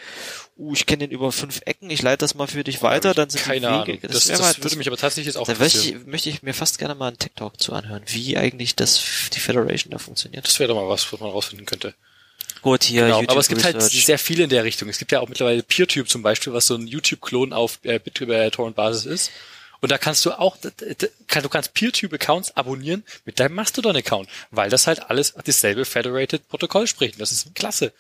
uh, 0.58 0.74
ich 0.74 0.86
kenne 0.86 1.08
den 1.08 1.12
über 1.12 1.32
fünf 1.32 1.62
Ecken, 1.66 1.90
ich 1.90 2.02
leite 2.02 2.18
das 2.18 2.36
mal 2.36 2.48
für 2.48 2.64
dich 2.64 2.82
weiter, 2.82 3.14
dann 3.14 3.30
sind 3.30 3.44
keine 3.44 3.60
die 3.60 3.66
Wege. 3.66 3.74
Ahnung. 3.74 4.00
Das, 4.02 4.12
das, 4.12 4.28
das 4.28 4.58
würde 4.58 4.70
das, 4.70 4.76
mich 4.76 4.88
aber 4.88 4.98
tatsächlich 4.98 5.28
jetzt 5.28 5.38
auch 5.38 5.48
Da 5.48 5.56
möchte 5.56 5.80
ich, 5.80 6.06
möchte 6.06 6.30
ich 6.30 6.44
mir 6.44 6.54
fast 6.54 6.78
gerne 6.78 6.96
mal 6.96 7.08
einen 7.08 7.18
TikTok 7.18 7.60
zu 7.60 7.74
anhören, 7.74 8.04
wie 8.08 8.38
eigentlich 8.38 8.76
das 8.76 9.02
die 9.34 9.40
Federation 9.40 9.92
da 9.92 9.98
funktioniert. 9.98 10.46
Das 10.46 10.60
wäre 10.60 10.68
doch 10.68 10.76
mal 10.76 10.88
was, 10.88 11.12
was 11.12 11.20
man 11.20 11.30
rausfinden 11.30 11.66
könnte. 11.66 11.96
Gut, 12.62 12.84
hier 12.84 13.04
genau, 13.04 13.20
YouTube 13.20 13.32
aber 13.32 13.40
es 13.40 13.48
gibt 13.48 13.64
halt 13.64 13.76
Research. 13.76 13.94
halt 13.94 14.06
sehr 14.06 14.20
viele 14.20 14.44
in 14.44 14.50
der 14.50 14.64
Richtung. 14.64 14.90
Es 14.90 14.98
gibt 14.98 15.12
ja 15.12 15.20
auch 15.20 15.30
mittlerweile 15.30 15.64
PeerTube 15.64 16.10
zum 16.10 16.22
Beispiel, 16.22 16.54
was 16.54 16.68
so 16.68 16.76
ein 16.76 16.88
YouTube-Klon 16.88 17.54
auf 17.54 17.80
äh, 17.84 18.00
BitTorrent-Basis 18.00 19.06
ist. 19.06 19.32
Und 19.82 19.92
da 19.92 19.98
kannst 19.98 20.26
du 20.26 20.32
auch, 20.32 20.58
du 20.58 21.50
kannst 21.50 21.74
PeerTube-Accounts 21.74 22.58
abonnieren 22.58 23.04
mit 23.26 23.40
deinem 23.40 23.56
Mastodon-Account, 23.56 24.28
weil 24.52 24.70
das 24.70 24.88
halt 24.88 25.10
alles 25.10 25.34
dasselbe 25.46 25.86
Federated 25.86 26.48
Protokoll 26.50 26.88
spricht. 26.88 27.20
Das 27.22 27.32
ist 27.32 27.56
klasse. 27.56 27.94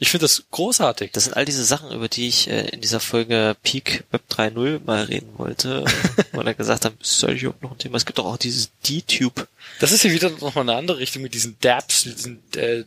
Ich 0.00 0.10
finde 0.10 0.24
das 0.24 0.44
großartig. 0.52 1.10
Das 1.12 1.24
sind 1.24 1.36
all 1.36 1.44
diese 1.44 1.64
Sachen, 1.64 1.90
über 1.90 2.08
die 2.08 2.28
ich 2.28 2.48
äh, 2.48 2.68
in 2.68 2.80
dieser 2.80 3.00
Folge 3.00 3.56
Peak 3.64 4.04
Web 4.12 4.22
3.0 4.30 4.80
mal 4.86 5.04
reden 5.04 5.30
wollte, 5.36 5.84
weil 6.32 6.46
er 6.46 6.54
gesagt 6.54 6.84
hat, 6.84 6.94
ist 7.00 7.24
eigentlich 7.24 7.42
überhaupt 7.42 7.62
noch 7.62 7.72
ein 7.72 7.78
Thema. 7.78 7.96
Es 7.96 8.06
gibt 8.06 8.18
doch 8.18 8.26
auch 8.26 8.36
dieses 8.36 8.70
D-Tube. 8.88 9.48
Das 9.80 9.90
ist 9.90 10.04
ja 10.04 10.12
wieder 10.12 10.30
nochmal 10.30 10.62
eine 10.62 10.76
andere 10.76 10.98
Richtung 10.98 11.22
mit 11.22 11.34
diesen 11.34 11.58
DApps, 11.60 12.04
diesen 12.04 12.40
äh, 12.54 12.84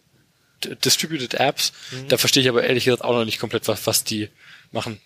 Distributed 0.83 1.33
Apps. 1.35 1.73
Mhm. 1.91 2.07
Da 2.07 2.17
verstehe 2.17 2.43
ich 2.43 2.49
aber 2.49 2.63
ehrlich 2.63 2.85
gesagt 2.85 3.03
auch 3.03 3.13
noch 3.13 3.25
nicht 3.25 3.39
komplett, 3.39 3.67
was, 3.67 3.85
was 3.87 4.03
die 4.03 4.29
machen. 4.71 4.99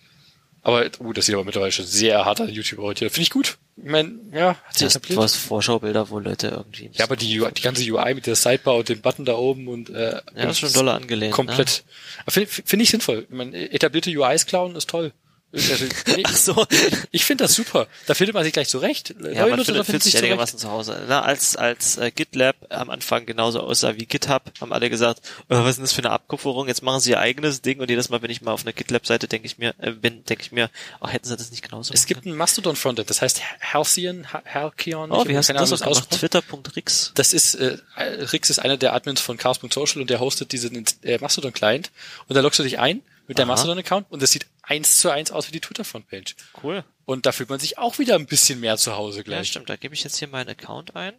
Aber, 0.62 0.84
uh, 0.98 1.12
das 1.12 1.26
sieht 1.26 1.34
aber 1.36 1.44
mittlerweile 1.44 1.70
schon 1.70 1.86
sehr 1.86 2.24
hart 2.24 2.40
an 2.40 2.48
YouTube 2.48 2.80
heute. 2.80 3.08
Finde 3.08 3.22
ich 3.22 3.30
gut. 3.30 3.56
Ich 3.76 3.84
meine, 3.84 4.18
ja, 4.32 4.56
hat 4.64 4.76
sich 4.76 4.88
etabliert. 4.88 5.16
Du 5.16 5.22
hast 5.22 5.36
Vorschaubilder, 5.36 6.10
wo 6.10 6.18
Leute 6.18 6.48
irgendwie... 6.48 6.90
Ja, 6.92 7.04
aber 7.04 7.14
die, 7.14 7.40
die 7.54 7.62
ganze 7.62 7.88
UI 7.88 8.14
mit 8.14 8.26
der 8.26 8.34
Sidebar 8.34 8.74
und 8.74 8.88
dem 8.88 9.00
Button 9.00 9.24
da 9.24 9.34
oben 9.34 9.68
und... 9.68 9.90
Äh, 9.90 10.14
ja, 10.14 10.22
das 10.34 10.52
ist 10.52 10.58
schon 10.58 10.72
doller 10.72 10.94
angelehnt. 10.94 11.32
Komplett. 11.32 11.84
Ne? 12.26 12.32
Finde 12.32 12.50
find 12.50 12.82
ich 12.82 12.90
sinnvoll. 12.90 13.26
Ich 13.28 13.36
meine, 13.36 13.70
etablierte 13.70 14.10
UIs 14.10 14.46
klauen 14.46 14.74
ist 14.74 14.90
toll. 14.90 15.12
Ach 16.24 16.36
so. 16.36 16.66
Ich 17.10 17.24
finde 17.24 17.44
das 17.44 17.54
super. 17.54 17.86
Da 18.06 18.14
findet 18.14 18.34
man 18.34 18.44
sich 18.44 18.52
gleich 18.52 18.68
zurecht. 18.68 19.14
Ja, 19.18 19.42
Neue 19.42 19.50
man 19.50 19.58
Nutzer 19.58 19.66
findet, 19.66 19.86
findet 19.86 20.02
sich 20.02 20.18
einigermaßen 20.18 20.58
zu 20.58 20.70
Hause. 20.70 21.04
Na, 21.08 21.22
als 21.22 21.56
als 21.56 21.96
äh, 21.96 22.10
GitLab 22.10 22.56
am 22.70 22.90
Anfang 22.90 23.26
genauso 23.26 23.60
aussah 23.60 23.96
wie 23.96 24.06
GitHub, 24.06 24.52
haben 24.60 24.72
alle 24.72 24.90
gesagt, 24.90 25.20
oh, 25.48 25.56
was 25.56 25.70
ist 25.70 25.76
denn 25.76 25.84
das 25.84 25.92
für 25.92 26.02
eine 26.02 26.10
Abkupferung? 26.10 26.68
Jetzt 26.68 26.82
machen 26.82 27.00
sie 27.00 27.10
ihr 27.10 27.20
eigenes 27.20 27.62
Ding 27.62 27.80
und 27.80 27.88
jedes 27.88 28.08
Mal, 28.08 28.22
wenn 28.22 28.30
ich 28.30 28.42
mal 28.42 28.52
auf 28.52 28.62
einer 28.62 28.72
GitLab-Seite 28.72 29.28
denke 29.28 29.46
ich 29.46 29.58
mir, 29.58 29.74
äh, 29.78 29.92
bin, 29.92 30.24
denke 30.24 30.42
ich 30.42 30.52
mir, 30.52 30.70
oh, 31.00 31.08
hätten 31.08 31.26
sie 31.26 31.36
das 31.36 31.50
nicht 31.50 31.62
genauso 31.62 31.94
Es 31.94 32.06
gibt 32.06 32.26
ein 32.26 32.34
Mastodon-Frontend, 32.34 33.08
das 33.08 33.22
heißt 33.22 33.40
Halcyon, 33.72 34.26
Halcyon. 34.32 35.10
Oh, 35.10 35.26
wie 35.26 35.36
heißt 35.36 35.50
das 35.50 35.82
aus? 35.82 36.08
Twitter.rix. 36.08 37.12
Das 37.14 37.32
ist, 37.32 37.54
äh, 37.54 37.78
Rix 37.96 38.50
ist 38.50 38.58
einer 38.58 38.76
der 38.76 38.94
Admins 38.94 39.20
von 39.20 39.36
Chaos.social 39.36 40.02
und 40.02 40.10
der 40.10 40.20
hostet 40.20 40.52
diesen 40.52 40.84
äh, 41.02 41.18
Mastodon-Client 41.18 41.90
und 42.28 42.34
da 42.34 42.40
loggst 42.40 42.58
du 42.58 42.62
dich 42.62 42.78
ein 42.78 43.02
mit 43.26 43.38
deinem 43.38 43.48
Mastodon-Account 43.48 44.10
und 44.10 44.22
das 44.22 44.30
sieht 44.30 44.46
eins 44.62 44.98
zu 44.98 45.10
eins 45.10 45.30
aus 45.30 45.48
wie 45.48 45.52
die 45.52 45.60
Twitter-Frontpage. 45.60 46.36
Cool. 46.62 46.84
Und 47.04 47.26
da 47.26 47.32
fühlt 47.32 47.48
man 47.48 47.60
sich 47.60 47.78
auch 47.78 47.98
wieder 47.98 48.14
ein 48.16 48.26
bisschen 48.26 48.60
mehr 48.60 48.76
zu 48.76 48.96
Hause 48.96 49.24
gleich. 49.24 49.38
Ja, 49.38 49.44
stimmt. 49.44 49.68
Da 49.68 49.76
gebe 49.76 49.94
ich 49.94 50.04
jetzt 50.04 50.18
hier 50.18 50.28
meinen 50.28 50.48
Account 50.48 50.96
ein. 50.96 51.14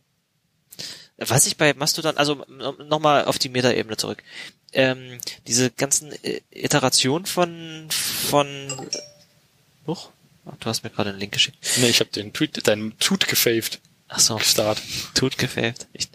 Was 1.18 1.48
ich 1.48 1.58
bei 1.58 1.74
Mastodon, 1.74 2.18
also 2.18 2.46
nochmal 2.48 3.26
auf 3.26 3.40
die 3.40 3.50
Metaebene 3.50 3.98
zurück. 3.98 4.24
Ähm, 4.74 5.18
diese 5.48 5.72
ganzen 5.72 6.12
äh, 6.24 6.42
Iterationen 6.52 7.26
von 7.26 7.88
von 7.90 8.90
Huch, 9.88 10.10
du 10.60 10.66
hast 10.66 10.84
mir 10.84 10.90
gerade 10.90 11.10
einen 11.10 11.20
Link 11.20 11.32
geschickt. 11.32 11.58
Nee, 11.78 11.88
ich 11.88 12.02
habe 12.02 12.12
den 12.12 12.34
Tweet, 12.34 12.68
deinen 12.68 12.98
Tweet 13.00 13.28
gefaved. 13.28 13.80
Ach 14.10 14.20
so. 14.20 14.38
Start. 14.40 14.82
Tweet 15.16 15.38
gefaved. 15.38 15.88
Ich, 15.94 16.10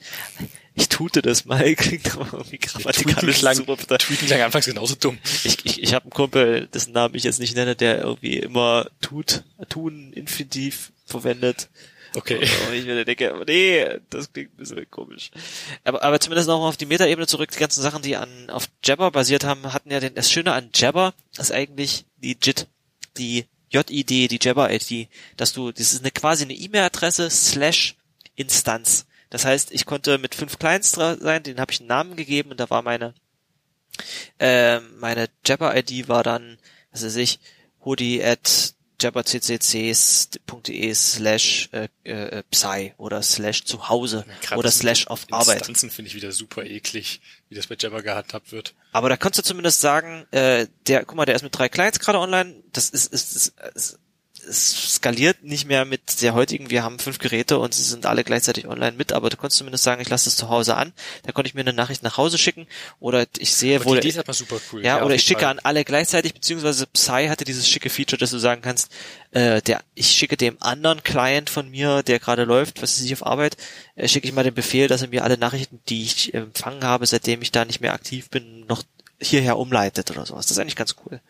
ich 0.75 0.89
tute 0.89 1.23
das 1.23 1.45
mal, 1.45 1.75
klingt 1.75 2.15
aber 2.15 2.33
irgendwie 2.33 2.59
grammatikalisch 2.59 3.39
klang, 3.39 3.57
super. 3.57 3.77
Tweeten 3.99 4.27
klang 4.27 4.41
anfangs 4.41 4.67
genauso 4.67 4.95
dumm. 4.95 5.19
Ich, 5.45 5.65
ich, 5.65 5.83
ich 5.83 5.95
habe 5.95 6.05
einen 6.05 6.13
Kumpel, 6.13 6.67
dessen 6.69 6.93
Namen 6.93 7.15
ich 7.15 7.25
jetzt 7.25 7.41
nicht 7.41 7.57
nenne, 7.57 7.77
der 7.77 8.03
irgendwie 8.03 8.39
immer 8.39 8.89
tut, 9.01 9.45
tun, 9.69 10.13
infinitiv 10.13 10.93
verwendet. 11.07 11.69
Okay. 12.15 12.37
Und 12.69 12.75
ich 12.75 12.85
mir 12.85 13.05
denke, 13.05 13.35
nee, 13.47 13.87
das 14.11 14.33
klingt 14.33 14.53
ein 14.55 14.57
bisschen 14.57 14.91
komisch. 14.91 15.31
Aber, 15.85 16.03
aber 16.03 16.21
zumindest 16.21 16.49
noch 16.49 16.61
mal 16.61 16.69
auf 16.69 16.77
die 16.77 16.87
Metaebene 16.87 17.27
zurück, 17.27 17.51
die 17.51 17.59
ganzen 17.59 17.83
Sachen, 17.83 18.03
die 18.03 18.17
an 18.17 18.51
auf 18.51 18.69
Jabber 18.85 19.11
basiert 19.11 19.45
haben, 19.45 19.73
hatten 19.73 19.91
ja 19.91 20.01
den, 20.01 20.15
das 20.15 20.31
Schöne 20.31 20.53
an 20.53 20.71
Jabber 20.75 21.15
ist 21.39 21.53
eigentlich 21.53 22.05
die 22.19 22.37
JIT, 22.41 22.69
die 23.17 23.47
JID, 23.71 24.11
die 24.11 24.39
Jabber-ID, 24.41 25.09
dass 25.37 25.55
du, 25.55 25.73
das 25.73 25.93
ist 25.93 26.01
eine 26.01 26.11
quasi 26.11 26.45
eine 26.45 26.53
E-Mail-Adresse 26.53 27.31
slash 27.31 27.97
Instanz. 28.37 29.07
Das 29.33 29.47
heißt, 29.47 29.73
ich 29.73 29.87
konnte 29.87 30.19
mit 30.19 30.35
fünf 30.35 30.59
Clients 30.59 30.91
sein, 30.91 31.43
denen 31.43 31.59
habe 31.59 31.73
ich 31.73 31.81
einen 31.81 31.89
Namen 31.89 32.17
gegeben 32.17 32.51
und 32.51 32.61
da 32.61 32.69
war 32.69 32.83
meine 32.83 33.15
äh, 34.39 34.79
meine 34.81 35.31
Jabber-ID 35.47 36.07
war 36.07 36.23
dann, 36.23 36.59
was 36.91 37.03
weiß 37.03 37.17
ich, 37.17 37.41
hoodie 37.83 38.23
at 38.23 38.75
jabberccc.de 39.01 40.95
slash 40.95 41.71
äh, 41.73 41.89
äh, 42.05 42.43
Psy 42.51 42.93
oder 42.99 43.23
slash 43.23 43.65
zu 43.65 43.89
Hause 43.89 44.27
oder 44.55 44.71
slash 44.71 45.07
auf 45.07 45.25
Arbeit. 45.31 45.57
Instanzen 45.57 45.91
finde 45.91 46.11
ich 46.11 46.15
wieder 46.15 46.31
super 46.33 46.67
eklig, 46.67 47.23
wie 47.49 47.55
das 47.55 47.69
bei 47.69 47.77
Jabber 47.79 48.03
gehandhabt 48.03 48.53
wird. 48.53 48.75
Aber 48.93 49.09
da 49.09 49.17
kannst 49.17 49.39
du 49.39 49.43
zumindest 49.43 49.81
sagen, 49.81 50.27
äh, 50.33 50.67
der, 50.87 51.07
guck 51.07 51.17
mal, 51.17 51.25
der 51.25 51.37
ist 51.37 51.43
mit 51.43 51.57
drei 51.57 51.71
Clients 51.71 52.01
gerade 52.01 52.19
online, 52.19 52.63
das 52.73 52.91
ist, 52.91 53.11
ist, 53.15 53.35
ist, 53.35 53.59
ist 53.75 53.99
es 54.49 54.95
skaliert 54.95 55.43
nicht 55.45 55.67
mehr 55.67 55.85
mit 55.85 56.21
der 56.23 56.35
heutigen, 56.35 56.71
wir 56.71 56.83
haben 56.83 56.99
fünf 56.99 57.19
Geräte 57.19 57.59
und 57.59 57.75
sie 57.75 57.83
sind 57.83 58.07
alle 58.07 58.25
gleichzeitig 58.25 58.67
online 58.67 58.97
mit, 58.97 59.13
aber 59.13 59.31
du 59.31 59.37
konntest 59.37 59.59
zumindest 59.59 59.85
sagen, 59.85 60.01
ich 60.03 60.09
lasse 60.09 60.27
das 60.27 60.37
zu 60.37 60.49
Hause 60.49 60.77
an, 60.77 60.93
da 61.25 61.33
konnte 61.33 61.49
ich 61.49 61.55
mir 61.55 61.61
eine 61.61 61.73
Nachricht 61.73 62.03
nach 62.03 62.17
Hause 62.17 62.39
schicken 62.39 62.67
oder 63.01 63.25
ich 63.39 63.55
sehe, 63.55 63.77
Aber 63.77 63.85
wo 63.87 63.95
die 63.95 64.11
der- 64.11 64.27
ist 64.29 64.39
super 64.39 64.57
cool. 64.73 64.85
ja, 64.85 64.99
auf 64.99 65.07
oder 65.07 65.15
ich 65.15 65.23
schicke 65.23 65.43
Fall. 65.43 65.51
an 65.53 65.59
alle 65.61 65.85
gleichzeitig, 65.85 66.35
beziehungsweise 66.35 66.87
Psy 66.87 67.27
hatte 67.29 67.45
dieses 67.45 67.69
schicke 67.69 67.89
Feature, 67.91 68.19
dass 68.19 68.31
du 68.31 68.39
sagen 68.39 68.63
kannst, 68.63 68.91
äh, 69.31 69.63
der, 69.63 69.83
ich 69.95 70.09
schicke 70.11 70.37
dem 70.37 70.57
anderen 70.61 71.03
Client 71.03 71.49
von 71.49 71.71
mir, 71.71 72.03
der 72.03 72.19
gerade 72.19 72.45
läuft, 72.45 72.83
was 72.83 72.97
weiß 72.99 73.05
ich 73.07 73.13
auf 73.13 73.25
Arbeit, 73.27 73.57
äh, 73.97 74.09
schicke 74.09 74.27
ich 74.29 74.35
mal 74.35 74.45
den 74.45 74.55
Befehl, 74.55 74.89
dass 74.89 75.03
er 75.03 75.09
mir 75.09 75.25
alle 75.25 75.39
Nachrichten, 75.39 75.81
die 75.89 76.03
ich 76.03 76.35
empfangen 76.35 76.85
habe, 76.85 77.07
seitdem 77.07 77.43
ich 77.43 77.53
da 77.53 77.65
nicht 77.65 77.81
mehr 77.81 77.95
aktiv 77.95 78.29
bin, 78.31 78.67
noch 78.67 78.83
hierher 79.23 79.59
umleitet 79.59 80.11
oder 80.11 80.27
sowas. 80.27 80.47
Das 80.47 80.53
ist 80.53 80.59
eigentlich 80.59 80.77
ganz 80.77 80.97
cool. 81.05 81.21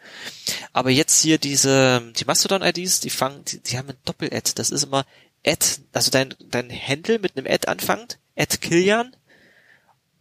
Aber 0.73 0.91
jetzt 0.91 1.21
hier 1.21 1.39
diese, 1.39 2.13
die 2.17 2.25
Mastodon-IDs, 2.25 3.01
die 3.01 3.11
fangen, 3.11 3.45
die, 3.45 3.61
die 3.61 3.79
haben 3.79 3.91
ein 3.91 3.97
Doppel-Ad. 4.05 4.53
Das 4.57 4.71
ist 4.71 4.85
immer 4.85 5.05
Ad, 5.47 5.67
also 5.93 6.11
dein, 6.11 6.35
dein 6.41 6.71
Handle 6.71 7.19
mit 7.19 7.37
einem 7.37 7.47
Ad 7.47 7.69
anfängt, 7.69 8.19
Ad 8.37 8.59
Kilian, 8.59 9.15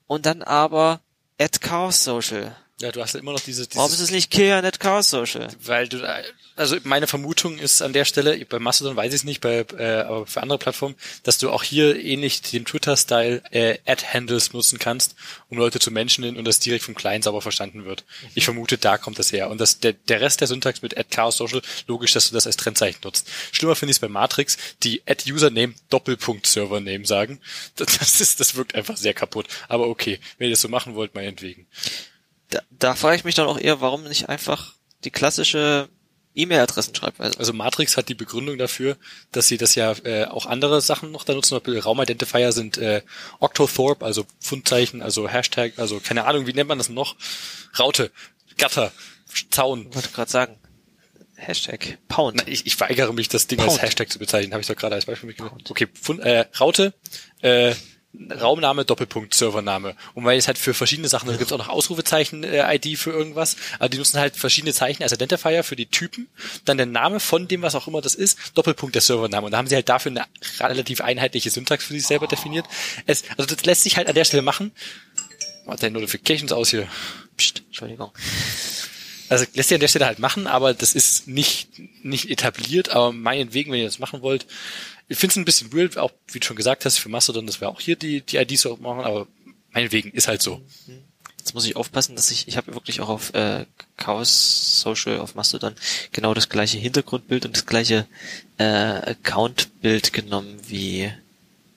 und 0.07 0.25
dann 0.25 0.41
aber 0.41 1.01
Ad 1.39 1.59
Chaos 1.59 2.03
Social. 2.03 2.55
Ja, 2.81 2.91
du 2.91 3.01
hast 3.01 3.13
ja 3.13 3.19
immer 3.19 3.31
noch 3.31 3.39
diese, 3.39 3.67
Warum 3.75 3.91
ist 3.91 3.97
dieses, 3.99 4.09
es 4.09 4.11
nicht 4.11 4.31
Kilian 4.31 4.65
Ad 4.65 4.79
Chaos 4.79 5.09
Social? 5.09 5.47
weil 5.63 5.87
du, 5.87 6.03
also 6.55 6.77
meine 6.83 7.07
Vermutung 7.07 7.59
ist 7.59 7.81
an 7.81 7.93
der 7.93 8.05
Stelle, 8.05 8.43
bei 8.45 8.59
Mastodon 8.59 8.95
weiß 8.95 9.13
ich 9.13 9.21
es 9.21 9.23
nicht, 9.23 9.39
bei, 9.39 9.65
äh, 9.77 10.01
aber 10.01 10.25
für 10.25 10.41
andere 10.41 10.57
Plattformen, 10.57 10.95
dass 11.23 11.37
du 11.37 11.49
auch 11.51 11.63
hier 11.63 11.95
ähnlich 12.03 12.41
dem 12.41 12.65
Twitter-Style 12.65 13.43
äh, 13.51 13.77
Ad-Handles 13.85 14.53
nutzen 14.53 14.79
kannst, 14.79 15.15
um 15.49 15.57
Leute 15.57 15.79
zu 15.79 15.91
mentionen 15.91 16.37
und 16.37 16.45
das 16.45 16.59
direkt 16.59 16.83
vom 16.83 16.95
Client 16.95 17.23
sauber 17.23 17.41
verstanden 17.41 17.85
wird. 17.85 18.03
Ich 18.35 18.45
vermute, 18.45 18.77
da 18.77 18.97
kommt 18.97 19.19
das 19.19 19.31
her. 19.31 19.49
Und 19.49 19.61
das, 19.61 19.79
der, 19.79 19.93
der 19.93 20.21
Rest 20.21 20.41
der 20.41 20.47
Syntax 20.47 20.81
mit 20.81 20.97
Ad 20.97 21.09
Chaos 21.11 21.37
Social, 21.37 21.61
logisch, 21.87 22.13
dass 22.13 22.29
du 22.29 22.33
das 22.33 22.47
als 22.47 22.57
Trendzeichen 22.57 23.01
nutzt. 23.03 23.27
Schlimmer 23.51 23.75
finde 23.75 23.91
ich 23.91 23.97
es 23.97 24.01
bei 24.01 24.09
Matrix, 24.09 24.57
die 24.83 25.01
Ad 25.05 25.31
Username 25.31 25.75
Doppelpunkt 25.89 26.47
Servername 26.47 27.05
sagen. 27.05 27.39
Das, 27.75 27.97
das 27.99 28.21
ist, 28.21 28.39
das 28.39 28.55
wirkt 28.55 28.75
einfach 28.75 28.97
sehr 28.97 29.13
kaputt. 29.13 29.47
Aber 29.67 29.87
okay, 29.87 30.19
wenn 30.37 30.47
ihr 30.47 30.51
das 30.51 30.61
so 30.61 30.69
machen 30.69 30.95
wollt, 30.95 31.15
meinetwegen. 31.15 31.67
Da, 32.51 32.61
da 32.69 32.95
frage 32.95 33.15
ich 33.15 33.23
mich 33.23 33.35
dann 33.35 33.47
auch 33.47 33.59
eher, 33.59 33.81
warum 33.81 34.03
nicht 34.03 34.29
einfach 34.29 34.75
die 35.03 35.11
klassische 35.11 35.89
E-Mail-Adressenschreibweise. 36.35 37.37
Also 37.39 37.53
Matrix 37.53 37.97
hat 37.97 38.07
die 38.07 38.15
Begründung 38.15 38.57
dafür, 38.57 38.97
dass 39.31 39.47
sie 39.47 39.57
das 39.57 39.75
ja 39.75 39.93
äh, 40.03 40.25
auch 40.25 40.45
andere 40.45 40.79
Sachen 40.81 41.11
noch 41.11 41.23
da 41.23 41.33
nutzen. 41.33 41.57
Raumidentifier 41.57 42.51
sind 42.51 42.77
äh, 42.77 43.01
Octothorpe, 43.39 44.05
also 44.05 44.25
Pfundzeichen, 44.39 45.01
also 45.01 45.27
Hashtag, 45.27 45.73
also 45.77 45.99
keine 45.99 46.25
Ahnung, 46.25 46.47
wie 46.47 46.53
nennt 46.53 46.69
man 46.69 46.77
das 46.77 46.89
noch? 46.89 47.15
Raute, 47.77 48.11
Gatter, 48.57 48.91
Zaun. 49.49 49.87
Ich 49.89 49.95
wollte 49.95 50.09
gerade 50.09 50.31
sagen, 50.31 50.57
Hashtag 51.35 51.97
Pound. 52.07 52.37
Na, 52.37 52.43
ich, 52.47 52.65
ich 52.65 52.79
weigere 52.79 53.11
mich, 53.13 53.27
das 53.27 53.47
Ding 53.47 53.59
als 53.59 53.69
Pound. 53.69 53.81
Hashtag 53.81 54.11
zu 54.11 54.19
bezeichnen. 54.19 54.53
Habe 54.53 54.61
ich 54.61 54.67
doch 54.67 54.75
gerade 54.75 54.95
als 54.95 55.05
Beispiel 55.05 55.27
mitgenommen. 55.27 55.63
Okay, 55.69 55.87
Pfund, 55.87 56.21
äh, 56.21 56.45
Raute, 56.59 56.93
äh, 57.41 57.73
Raumname, 58.13 58.83
Doppelpunkt, 58.83 59.33
Servername. 59.33 59.95
Und 60.13 60.25
weil 60.25 60.37
es 60.37 60.47
halt 60.47 60.57
für 60.57 60.73
verschiedene 60.73 61.07
Sachen, 61.07 61.29
da 61.29 61.37
gibt's 61.37 61.53
auch 61.53 61.57
noch 61.57 61.69
Ausrufezeichen-ID 61.69 62.97
für 62.97 63.11
irgendwas, 63.11 63.55
aber 63.79 63.89
die 63.89 63.97
nutzen 63.97 64.19
halt 64.19 64.35
verschiedene 64.35 64.73
Zeichen 64.73 65.03
als 65.03 65.13
Identifier 65.13 65.63
für 65.63 65.77
die 65.77 65.85
Typen, 65.85 66.27
dann 66.65 66.77
der 66.77 66.85
Name 66.85 67.19
von 67.19 67.47
dem, 67.47 67.61
was 67.61 67.73
auch 67.75 67.87
immer 67.87 68.01
das 68.01 68.15
ist, 68.15 68.37
Doppelpunkt 68.55 68.95
der 68.95 69.01
Servername. 69.01 69.45
Und 69.45 69.51
da 69.51 69.57
haben 69.57 69.67
sie 69.67 69.75
halt 69.75 69.87
dafür 69.87 70.11
eine 70.11 70.25
relativ 70.59 71.01
einheitliche 71.01 71.49
Syntax 71.49 71.85
für 71.85 71.93
sich 71.93 72.05
selber 72.05 72.27
definiert. 72.27 72.65
Es, 73.05 73.23
also 73.37 73.53
das 73.53 73.65
lässt 73.65 73.83
sich 73.83 73.95
halt 73.95 74.09
an 74.09 74.15
der 74.15 74.25
Stelle 74.25 74.43
machen. 74.43 74.71
Mach 75.65 75.77
deine 75.77 75.93
Notifications 75.93 76.51
aus 76.51 76.71
hier. 76.71 76.87
Psst, 77.37 77.63
Entschuldigung. 77.67 78.11
Also 79.29 79.45
lässt 79.53 79.69
sich 79.69 79.75
an 79.75 79.81
der 79.81 79.87
Stelle 79.87 80.05
halt 80.05 80.19
machen, 80.19 80.45
aber 80.45 80.73
das 80.73 80.93
ist 80.93 81.29
nicht, 81.29 81.69
nicht 82.03 82.29
etabliert, 82.29 82.89
aber 82.89 83.13
meinetwegen, 83.13 83.71
wenn 83.71 83.79
ihr 83.79 83.85
das 83.85 83.99
machen 83.99 84.21
wollt. 84.21 84.45
Ich 85.11 85.17
finde 85.17 85.33
es 85.33 85.37
ein 85.37 85.45
bisschen 85.45 85.73
weird, 85.73 85.97
auch 85.97 86.11
wie 86.31 86.39
du 86.39 86.45
schon 86.45 86.55
gesagt 86.55 86.85
hast, 86.85 86.97
für 86.97 87.09
Mastodon, 87.09 87.45
dass 87.45 87.59
wir 87.59 87.67
auch 87.67 87.81
hier 87.81 87.97
die, 87.97 88.21
die 88.21 88.37
IDs 88.37 88.61
so 88.61 88.77
machen, 88.77 89.03
aber 89.03 89.27
meinetwegen, 89.71 90.11
ist 90.11 90.29
halt 90.29 90.41
so. 90.41 90.61
Jetzt 91.37 91.53
muss 91.53 91.65
ich 91.65 91.75
aufpassen, 91.75 92.15
dass 92.15 92.31
ich, 92.31 92.47
ich 92.47 92.55
habe 92.55 92.73
wirklich 92.73 93.01
auch 93.01 93.09
auf 93.09 93.33
äh, 93.33 93.65
Chaos 93.97 94.79
Social 94.79 95.19
auf 95.19 95.35
Mastodon 95.35 95.75
genau 96.13 96.33
das 96.33 96.47
gleiche 96.47 96.77
Hintergrundbild 96.77 97.45
und 97.45 97.57
das 97.57 97.65
gleiche 97.65 98.07
äh, 98.57 98.63
Accountbild 98.63 100.13
genommen 100.13 100.57
wie 100.67 101.01
äh, 101.01 101.13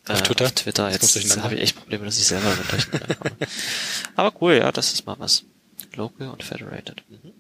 Auf 0.07 0.23
Twitter? 0.23 0.45
Auf 0.45 0.53
Twitter. 0.53 0.93
Jetzt 0.93 1.37
habe 1.43 1.57
ich 1.57 1.61
echt 1.61 1.77
Probleme, 1.77 2.05
dass 2.05 2.19
ich 2.19 2.27
selber 2.27 2.57
durcheinander 2.71 3.15
komme. 3.17 3.37
Aber 4.15 4.43
cool, 4.43 4.55
ja, 4.55 4.71
das 4.71 4.93
ist 4.93 5.07
mal 5.07 5.17
was. 5.19 5.43
Local 5.97 6.29
und 6.29 6.45
Federated. 6.45 7.03
Mhm. 7.09 7.33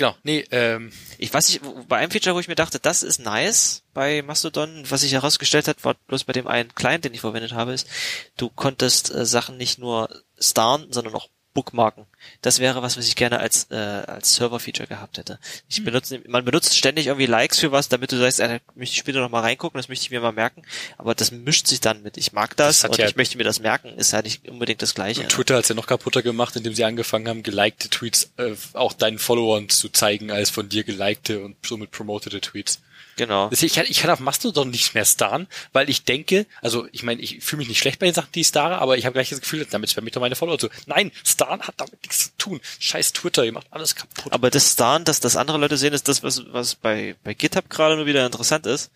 Genau, 0.00 0.14
nee, 0.22 0.46
ähm, 0.50 0.90
Ich 1.18 1.34
weiß 1.34 1.50
nicht, 1.50 1.60
bei 1.86 1.98
einem 1.98 2.10
Feature, 2.10 2.34
wo 2.34 2.40
ich 2.40 2.48
mir 2.48 2.54
dachte, 2.54 2.80
das 2.80 3.02
ist 3.02 3.18
nice 3.18 3.82
bei 3.92 4.22
Mastodon, 4.22 4.82
was 4.88 5.02
sich 5.02 5.12
herausgestellt 5.12 5.68
hat, 5.68 5.84
war 5.84 5.94
bloß 6.06 6.24
bei 6.24 6.32
dem 6.32 6.46
einen 6.46 6.74
Client, 6.74 7.04
den 7.04 7.12
ich 7.12 7.20
verwendet 7.20 7.52
habe, 7.52 7.74
ist, 7.74 7.86
du 8.38 8.48
konntest 8.48 9.14
äh, 9.14 9.26
Sachen 9.26 9.58
nicht 9.58 9.78
nur 9.78 10.08
starren, 10.38 10.90
sondern 10.90 11.14
auch 11.16 11.28
bookmarken. 11.52 12.06
Das 12.42 12.58
wäre 12.60 12.82
was, 12.82 12.96
was 12.96 13.06
ich 13.08 13.16
gerne 13.16 13.40
als 13.40 13.66
äh, 13.70 13.74
als 13.74 14.34
Server-Feature 14.36 14.86
gehabt 14.86 15.18
hätte. 15.18 15.38
Ich 15.68 15.82
benutze, 15.84 16.20
man 16.28 16.44
benutzt 16.44 16.76
ständig 16.76 17.06
irgendwie 17.08 17.26
Likes 17.26 17.58
für 17.58 17.72
was, 17.72 17.88
damit 17.88 18.12
du 18.12 18.16
sagst, 18.18 18.40
äh, 18.40 18.48
da 18.48 18.58
möchte 18.74 18.92
ich 18.94 18.98
später 18.98 19.20
noch 19.20 19.30
mal 19.30 19.40
reingucken, 19.40 19.78
das 19.78 19.88
möchte 19.88 20.04
ich 20.04 20.10
mir 20.10 20.20
mal 20.20 20.32
merken. 20.32 20.62
Aber 20.96 21.14
das 21.14 21.32
mischt 21.32 21.66
sich 21.66 21.80
dann 21.80 22.02
mit, 22.02 22.16
ich 22.16 22.32
mag 22.32 22.56
das, 22.56 22.80
Das 22.82 22.90
und 22.90 22.98
ja- 22.98 23.06
ich 23.08 23.16
möchte 23.16 23.36
mir 23.36 23.44
das 23.44 23.60
merken, 23.60 23.88
ist 23.96 24.12
ja 24.12 24.22
nicht 24.22 24.48
unbedingt 24.48 24.82
das 24.82 24.94
Gleiche. 24.94 25.26
Twitter 25.28 25.56
hat's 25.56 25.68
ja 25.68 25.74
noch 25.74 25.86
kaputter 25.86 26.22
gemacht, 26.22 26.54
indem 26.56 26.74
sie 26.74 26.84
angefangen 26.84 27.28
haben, 27.28 27.42
gelikte 27.42 27.88
Tweets 27.90 28.30
äh, 28.36 28.54
auch 28.74 28.92
deinen 28.92 29.18
Followern 29.18 29.68
zu 29.68 29.88
zeigen, 29.88 30.30
als 30.30 30.50
von 30.50 30.68
dir 30.68 30.84
gelikte 30.84 31.42
und 31.42 31.56
somit 31.66 31.90
promotete 31.90 32.40
Tweets. 32.40 32.80
Genau. 33.16 33.48
Deswegen, 33.50 33.66
ich 33.66 33.74
kann, 33.74 33.86
ich 33.88 34.00
kann 34.00 34.10
auf 34.10 34.20
Mastodon 34.20 34.70
nicht 34.70 34.94
mehr 34.94 35.04
starren, 35.04 35.46
weil 35.72 35.90
ich 35.90 36.04
denke, 36.04 36.46
also 36.62 36.86
ich 36.92 37.02
meine, 37.02 37.20
ich 37.20 37.44
fühle 37.44 37.58
mich 37.58 37.68
nicht 37.68 37.78
schlecht 37.78 37.98
bei 37.98 38.06
den 38.06 38.14
Sachen, 38.14 38.32
die 38.34 38.40
ich 38.40 38.46
starre, 38.46 38.78
aber 38.78 38.96
ich 38.96 39.04
habe 39.04 39.12
gleich 39.12 39.28
das 39.28 39.40
Gefühl, 39.40 39.66
damit 39.70 39.90
spam 39.90 40.06
ich 40.06 40.12
doch 40.12 40.20
meine 40.20 40.36
Follower 40.36 40.58
zu. 40.58 40.68
Nein, 40.86 41.12
starren 41.22 41.60
hat 41.62 41.74
damit 41.76 42.00
nichts 42.02 42.24
zu 42.24 42.30
tun. 42.38 42.60
Scheiß 42.78 43.12
Twitter, 43.12 43.44
ihr 43.44 43.52
macht 43.52 43.66
alles 43.70 43.94
kaputt. 43.94 44.32
Aber 44.32 44.50
das 44.50 44.72
Starn, 44.72 45.04
dass 45.04 45.20
das 45.20 45.36
andere 45.36 45.58
Leute 45.58 45.76
sehen, 45.76 45.92
ist 45.92 46.08
das, 46.08 46.22
was, 46.22 46.42
was 46.52 46.76
bei, 46.76 47.14
bei 47.22 47.34
GitHub 47.34 47.68
gerade 47.68 47.96
nur 47.96 48.06
wieder 48.06 48.24
interessant 48.24 48.66
ist. 48.66 48.90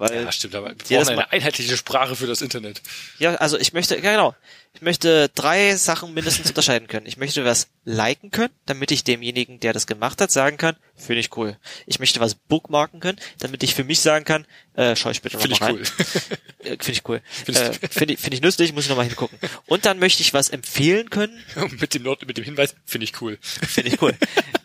Weil, 0.00 0.24
ja, 0.24 0.32
stimmt, 0.32 0.54
aber 0.54 0.70
wir 0.70 0.98
brauchen 0.98 1.10
eine 1.10 1.30
einheitliche 1.30 1.76
Sprache 1.76 2.16
für 2.16 2.26
das 2.26 2.40
Internet. 2.40 2.80
ja, 3.18 3.34
also 3.34 3.58
ich 3.58 3.74
möchte, 3.74 3.96
ja 3.96 4.00
genau, 4.00 4.34
ich 4.72 4.80
möchte 4.80 5.28
drei 5.34 5.76
Sachen 5.76 6.14
mindestens 6.14 6.48
unterscheiden 6.48 6.88
können. 6.88 7.04
Ich 7.04 7.18
möchte 7.18 7.44
was 7.44 7.68
liken 7.84 8.30
können, 8.30 8.54
damit 8.64 8.92
ich 8.92 9.04
demjenigen, 9.04 9.60
der 9.60 9.74
das 9.74 9.86
gemacht 9.86 10.22
hat, 10.22 10.30
sagen 10.30 10.56
kann, 10.56 10.76
finde 10.96 11.20
ich 11.20 11.36
cool. 11.36 11.58
Ich 11.84 11.98
möchte 11.98 12.18
was 12.18 12.34
bookmarken 12.34 13.00
können, 13.00 13.18
damit 13.40 13.62
ich 13.62 13.74
für 13.74 13.84
mich 13.84 14.00
sagen 14.00 14.24
kann, 14.24 14.46
äh, 14.72 14.96
schau 14.96 15.10
ich 15.10 15.20
bitte 15.20 15.36
noch 15.36 15.42
Finde 15.42 15.54
ich 15.56 15.60
mal 15.60 15.72
cool. 15.74 15.82
rein. 15.82 16.38
Äh, 16.60 16.76
Finde 16.78 16.92
ich 16.92 17.08
cool. 17.08 17.20
Find 17.30 17.58
ich- 17.58 17.64
Äh, 17.82 17.88
Finde 17.90 18.14
ich, 18.14 18.20
finde 18.20 18.36
ich 18.36 18.42
nützlich, 18.42 18.72
muss 18.72 18.84
ich 18.84 18.90
nochmal 18.90 19.06
hingucken. 19.06 19.38
Und 19.66 19.84
dann 19.84 19.98
möchte 19.98 20.22
ich 20.22 20.32
was 20.32 20.48
empfehlen 20.48 21.10
können, 21.10 21.42
mit 21.78 21.92
dem 21.94 22.02
Not, 22.04 22.26
mit 22.26 22.38
dem 22.38 22.44
Hinweis, 22.44 22.74
finde 22.86 23.04
ich 23.04 23.20
cool. 23.20 23.38
Finde 23.42 23.90
ich 23.90 24.00
cool. 24.00 24.14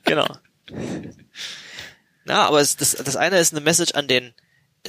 genau. 0.06 0.28
Na, 2.26 2.44
aber 2.48 2.60
es, 2.62 2.76
das, 2.78 2.92
das 2.92 3.16
eine 3.16 3.38
ist 3.40 3.54
eine 3.54 3.62
Message 3.62 3.94
an 3.96 4.08
den, 4.08 4.34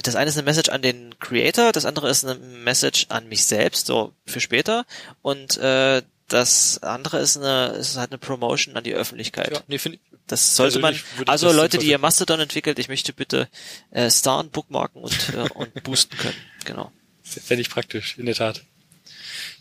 das 0.03 0.15
eine 0.15 0.29
ist 0.29 0.37
eine 0.37 0.45
Message 0.45 0.69
an 0.69 0.81
den 0.81 1.17
Creator, 1.19 1.71
das 1.71 1.85
andere 1.85 2.09
ist 2.09 2.23
eine 2.23 2.35
Message 2.35 3.07
an 3.09 3.27
mich 3.27 3.45
selbst, 3.45 3.87
so 3.87 4.13
für 4.25 4.39
später. 4.39 4.85
Und 5.21 5.57
äh, 5.57 6.01
das 6.27 6.83
andere 6.83 7.19
ist 7.19 7.37
eine, 7.37 7.67
ist 7.77 7.97
halt 7.97 8.11
eine 8.11 8.17
Promotion 8.17 8.75
an 8.75 8.83
die 8.83 8.93
Öffentlichkeit. 8.93 9.51
Ja, 9.51 9.61
nee, 9.67 9.75
ich. 9.75 9.99
Das 10.27 10.57
sollte 10.57 10.79
man, 10.79 10.99
also 11.25 11.53
Leute, 11.53 11.77
die 11.77 11.87
ihr 11.87 11.99
Mastodon 11.99 12.41
entwickelt, 12.41 12.79
ich 12.79 12.89
möchte 12.89 13.13
bitte 13.13 13.47
äh, 13.91 14.11
starren, 14.11 14.49
bookmarken 14.49 15.01
und, 15.01 15.33
äh, 15.33 15.47
und 15.53 15.83
boosten 15.83 16.17
können. 16.17 16.35
Genau. 16.65 16.91
Fände 17.23 17.61
ich 17.61 17.69
praktisch, 17.69 18.17
in 18.17 18.25
der 18.25 18.35
Tat. 18.35 18.61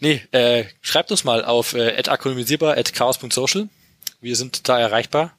Nee, 0.01 0.23
äh, 0.33 0.65
schreibt 0.81 1.13
uns 1.13 1.23
mal 1.23 1.45
auf 1.45 1.75
äh, 1.75 2.03
akronomisierbar 2.09 2.77
at 2.77 2.93
chaos.social. 2.93 3.69
Wir 4.21 4.35
sind 4.35 4.69
da 4.69 4.81
erreichbar. 4.81 5.37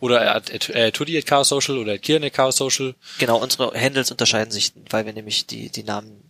Oder 0.00 0.34
at, 0.34 0.52
at, 0.74 0.94
Tudi 0.94 1.16
at 1.18 1.26
chaos 1.26 1.48
social 1.48 1.78
oder 1.78 1.94
at 1.94 2.02
Kian 2.02 2.24
at 2.24 2.32
chaos 2.32 2.56
social. 2.56 2.94
Genau, 3.18 3.38
unsere 3.38 3.72
Handles 3.78 4.10
unterscheiden 4.10 4.50
sich, 4.50 4.72
weil 4.90 5.06
wir 5.06 5.12
nämlich 5.12 5.46
die, 5.46 5.70
die 5.70 5.82
Namen 5.82 6.22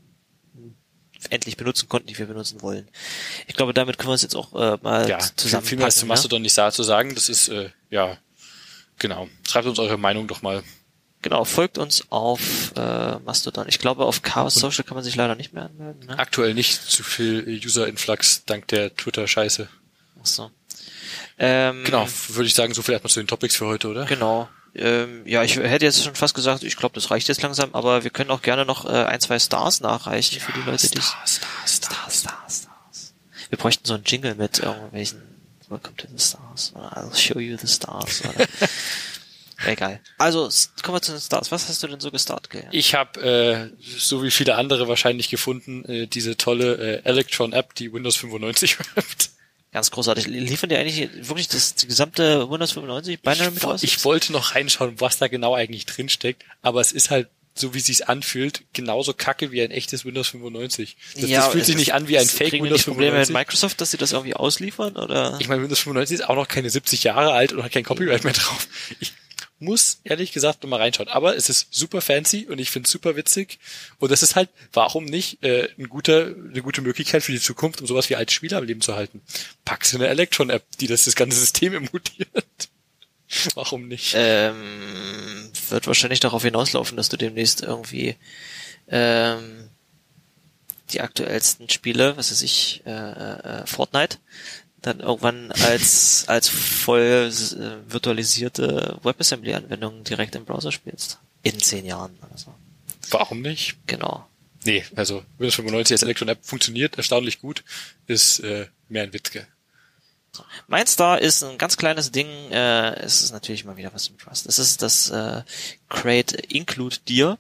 endlich 1.29 1.57
benutzen 1.57 1.89
konnten, 1.89 2.07
die 2.09 2.19
wir 2.19 2.27
benutzen 2.27 2.63
wollen. 2.63 2.89
Ich 3.47 3.55
glaube, 3.55 3.75
damit 3.75 3.99
können 3.99 4.09
wir 4.09 4.13
uns 4.13 4.23
jetzt 4.23 4.35
auch 4.37 4.55
äh, 4.55 4.79
mal 4.83 5.09
Ja, 5.09 5.19
zusammenfassen. 5.19 5.63
viel 5.69 5.79
mehr 5.79 5.91
zu 5.91 6.05
ne? 6.07 6.09
Mastodon 6.09 6.43
nicht 6.43 6.55
zu 6.55 6.83
sagen. 6.83 7.15
Das 7.15 7.29
ist, 7.29 7.49
äh, 7.49 7.71
ja, 7.91 8.17
genau. 8.99 9.29
Schreibt 9.47 9.67
uns 9.67 9.79
eure 9.79 9.99
Meinung 9.99 10.27
doch 10.29 10.43
mal. 10.43 10.63
Genau, 11.23 11.45
folgt 11.45 11.77
uns 11.77 12.11
auf 12.11 12.73
äh, 12.77 13.19
Mastodon. 13.19 13.67
Ich 13.69 13.79
glaube, 13.79 14.07
auf 14.07 14.23
Chaos 14.23 14.55
Social 14.55 14.85
kann 14.85 14.95
man 14.95 15.05
sich 15.05 15.17
leider 15.17 15.35
nicht 15.35 15.53
mehr 15.53 15.65
anmelden. 15.65 16.07
Ne? 16.07 16.19
Aktuell 16.19 16.55
nicht 16.55 16.81
zu 16.83 17.03
viel 17.03 17.47
User-Influx 17.63 18.45
dank 18.47 18.69
der 18.69 18.97
Twitter-Scheiße. 18.97 19.69
Ach 20.23 20.27
so. 20.27 20.51
Ähm, 21.39 21.85
Genau, 21.85 22.07
würde 22.29 22.47
ich 22.47 22.55
sagen, 22.55 22.75
so 22.75 22.83
viel 22.83 22.93
erstmal 22.93 23.11
zu 23.11 23.21
den 23.21 23.27
Topics 23.27 23.57
für 23.57 23.67
heute, 23.67 23.89
oder? 23.89 24.05
Genau. 24.05 24.49
Ähm, 24.75 25.23
ja, 25.27 25.43
ich 25.43 25.57
hätte 25.57 25.85
jetzt 25.85 26.05
schon 26.05 26.15
fast 26.15 26.35
gesagt, 26.35 26.63
ich 26.63 26.77
glaube, 26.77 26.95
das 26.95 27.11
reicht 27.11 27.27
jetzt 27.29 27.43
langsam, 27.43 27.71
aber 27.75 28.05
wir 28.05 28.11
können 28.11 28.31
auch 28.31 28.43
gerne 28.43 28.65
noch 28.65 28.85
äh, 28.85 29.05
ein, 29.05 29.21
zwei 29.21 29.39
Stars 29.39 29.81
nachreichen 29.81 30.41
für 30.41 30.53
die 30.53 30.61
Leute, 30.61 30.89
die 30.89 31.01
Star, 31.01 31.27
Star, 31.27 31.49
Star. 31.67 31.93
Stars, 31.93 32.21
Stars, 32.21 32.59
Stars. 32.61 33.15
Wir 33.49 33.59
bräuchten 33.59 33.85
so 33.85 33.95
einen 33.95 34.05
Jingle 34.05 34.37
mit 34.37 34.61
irgendwelchen 34.61 35.23
Welcome 35.69 35.97
to 35.97 36.07
the 36.09 36.23
Stars 36.23 36.73
oder 36.75 36.97
I'll 36.97 37.17
show 37.17 37.39
you 37.39 37.57
the 37.57 37.67
Stars. 37.67 38.23
Oder 38.25 38.47
Egal. 39.67 40.01
Also, 40.19 40.49
kommen 40.83 40.97
wir 40.97 41.03
zu 41.03 41.13
den 41.13 41.21
Stars. 41.21 41.53
Was 41.53 41.69
hast 41.69 41.83
du 41.83 41.87
denn 41.87 42.01
so 42.01 42.11
gestartet, 42.11 42.51
Gil? 42.51 42.65
Ich 42.71 42.95
habe, 42.95 43.21
äh, 43.21 43.71
so 43.99 44.23
wie 44.23 44.31
viele 44.31 44.55
andere 44.57 44.89
wahrscheinlich 44.89 45.29
gefunden, 45.29 45.85
äh, 45.85 46.07
diese 46.07 46.37
tolle 46.37 46.77
äh, 46.77 47.03
Electron-App, 47.05 47.75
die 47.75 47.93
Windows 47.93 48.17
95 48.17 48.79
rappt. 48.97 49.30
Ganz 49.73 49.91
großartig. 49.93 50.27
Liefern 50.27 50.69
die 50.69 50.77
eigentlich 50.77 51.09
wirklich 51.29 51.47
das 51.49 51.75
gesamte 51.87 52.51
Windows 52.51 52.73
95 52.73 53.21
Binary 53.23 53.51
mit 53.53 53.65
aus? 53.65 53.83
Ich 53.85 54.05
wollte 54.05 54.33
noch 54.33 54.55
reinschauen, 54.55 55.01
was 55.01 55.19
da 55.19 55.29
genau 55.29 55.55
eigentlich 55.55 55.87
drin 55.87 56.09
steckt, 56.09 56.45
aber 56.63 56.81
es 56.81 56.91
ist 56.93 57.11
halt 57.11 57.29
so 57.55 57.75
wie 57.75 57.81
sich's 57.81 58.01
anfühlt, 58.01 58.63
genauso 58.73 59.13
kacke 59.13 59.51
wie 59.51 59.61
ein 59.61 59.71
echtes 59.71 60.05
Windows 60.05 60.29
95. 60.29 60.97
Das, 61.21 61.29
das 61.31 61.49
fühlt 61.49 61.65
sich 61.67 61.75
es 61.75 61.79
nicht 61.79 61.95
an 61.95 62.09
wie 62.09 62.17
ein 62.17 62.25
es- 62.25 62.31
Fake 62.33 62.53
Windows 62.53 62.73
nicht 62.73 62.85
Probleme 62.87 63.19
mit 63.19 63.27
95. 63.27 63.35
Microsoft, 63.35 63.81
dass 63.81 63.91
sie 63.91 63.97
das 63.97 64.13
irgendwie 64.13 64.35
ausliefern, 64.35 64.97
oder? 64.97 65.37
Ich 65.41 65.49
meine, 65.49 65.63
Windows 65.63 65.81
95 65.81 66.21
ist 66.21 66.29
auch 66.29 66.37
noch 66.37 66.49
keine 66.49 66.71
70 66.71 67.05
Jahre 67.05 67.33
alt 67.33 67.53
und 67.53 67.63
hat 67.63 67.73
kein 67.73 67.85
Copyright 67.85 68.25
mehr 68.25 68.33
drauf. 68.33 68.67
Ich 69.01 69.13
muss 69.61 70.01
ehrlich 70.05 70.33
gesagt 70.33 70.63
noch 70.63 70.71
mal 70.71 70.79
reinschauen. 70.79 71.09
Aber 71.09 71.37
es 71.37 71.49
ist 71.49 71.69
super 71.71 72.01
fancy 72.01 72.47
und 72.49 72.59
ich 72.59 72.71
finde 72.71 72.87
es 72.87 72.91
super 72.91 73.15
witzig. 73.15 73.59
Und 73.99 74.11
das 74.11 74.23
ist 74.23 74.35
halt, 74.35 74.49
warum 74.73 75.05
nicht, 75.05 75.43
äh, 75.45 75.69
ein 75.79 75.89
guter, 75.89 76.27
eine 76.27 76.63
gute 76.63 76.81
Möglichkeit 76.81 77.23
für 77.23 77.33
die 77.33 77.41
Zukunft, 77.41 77.81
um 77.81 77.87
sowas 77.87 78.11
wie 78.11 78.17
alte 78.17 78.33
Spiele 78.33 78.57
am 78.57 78.65
Leben 78.65 78.81
zu 78.81 78.97
halten. 78.97 79.21
Packst 79.65 79.93
du 79.93 79.99
eine 79.99 80.09
Electron-App, 80.09 80.65
die 80.81 80.87
das, 80.87 81.05
das 81.05 81.15
ganze 81.15 81.39
System 81.39 81.75
emuliert. 81.75 82.69
warum 83.55 83.89
nicht? 83.89 84.15
ähm, 84.17 85.51
wird 85.69 85.87
wahrscheinlich 85.87 86.21
darauf 86.21 86.43
hinauslaufen, 86.43 86.97
dass 86.97 87.09
du 87.09 87.17
demnächst 87.17 87.63
irgendwie 87.63 88.17
ähm, 88.89 89.69
die 90.93 91.01
aktuellsten 91.01 91.69
Spiele, 91.69 92.17
was 92.17 92.31
weiß 92.31 92.43
ich, 92.43 92.83
äh, 92.85 92.91
äh, 92.91 93.67
Fortnite, 93.67 94.19
dann 94.83 95.01
irgendwann 95.01 95.53
als 95.53 96.25
als 96.27 96.49
voll 96.49 97.31
äh, 97.31 97.93
virtualisierte 97.93 98.99
WebAssembly-Anwendung 99.03 100.05
direkt 100.05 100.35
im 100.35 100.45
Browser 100.45 100.73
spielst. 100.73 101.19
In 101.43 101.59
zehn 101.59 101.87
Jahren 101.87 102.17
oder 102.21 102.37
so. 102.37 102.55
Warum 103.11 103.43
nicht? 103.43 103.77
Genau. 103.87 104.27
Nee, 104.65 104.85
also 104.95 105.25
Windows 105.39 105.55
95 105.55 105.95
als 105.95 106.03
Electron-App 106.03 106.45
funktioniert 106.45 106.97
erstaunlich 106.97 107.41
gut, 107.41 107.65
ist 108.07 108.41
äh, 108.41 108.67
mehr 108.89 109.05
ein 109.05 109.13
Witzke. 109.13 109.47
Mein 110.69 110.87
Star 110.87 111.21
ist 111.21 111.43
ein 111.43 111.59
ganz 111.59 111.77
kleines 111.77 112.13
Ding. 112.13 112.29
Äh, 112.51 112.95
es 113.01 113.23
ist 113.23 113.33
natürlich 113.33 113.65
mal 113.65 113.77
wieder 113.77 113.93
was 113.93 114.11
mit 114.11 114.27
Rust. 114.27 114.47
Es 114.47 114.59
ist 114.59 114.83
das 114.83 115.11
äh, 115.11 115.43
Create 115.89 116.33
Include 116.33 116.97
Dir. 117.09 117.39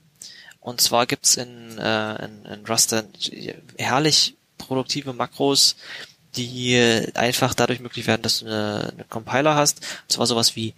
Und 0.60 0.80
zwar 0.80 1.06
gibt's 1.06 1.36
in, 1.36 1.78
äh, 1.78 2.24
in, 2.24 2.44
in 2.44 2.66
Rust 2.66 2.92
dann 2.92 3.08
herrlich 3.78 4.36
produktive 4.58 5.12
Makros, 5.12 5.76
die 6.36 7.08
einfach 7.14 7.54
dadurch 7.54 7.80
möglich 7.80 8.06
werden, 8.06 8.22
dass 8.22 8.40
du 8.40 8.46
eine, 8.46 8.90
eine 8.92 9.04
Compiler 9.04 9.54
hast. 9.54 9.80
Und 9.80 10.12
zwar 10.12 10.26
sowas 10.26 10.56
wie 10.56 10.74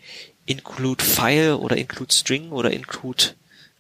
include 0.47 1.05
File 1.05 1.55
oder 1.55 1.77
include 1.77 2.12
String 2.12 2.51
oder 2.51 2.70
include 2.70 3.35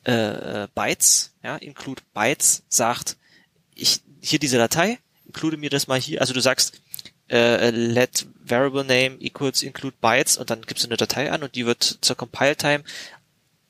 äh, 0.04 0.64
äh, 0.64 0.68
Bytes. 0.74 1.30
Ja, 1.42 1.56
include 1.56 2.02
Bytes 2.14 2.62
sagt, 2.68 3.16
ich 3.74 4.00
hier 4.20 4.38
diese 4.38 4.58
Datei, 4.58 4.98
include 5.26 5.56
mir 5.56 5.70
das 5.70 5.86
mal 5.86 5.98
hier. 5.98 6.20
Also 6.20 6.34
du 6.34 6.40
sagst 6.40 6.80
äh, 7.28 7.70
let 7.70 8.26
variable 8.44 8.84
name 8.84 9.16
equals 9.20 9.62
include 9.62 9.96
bytes 10.00 10.36
und 10.36 10.50
dann 10.50 10.62
gibst 10.62 10.84
du 10.84 10.88
eine 10.88 10.96
Datei 10.96 11.30
an 11.32 11.42
und 11.42 11.54
die 11.54 11.66
wird 11.66 11.98
zur 12.00 12.16
Compile 12.16 12.56
Time 12.56 12.84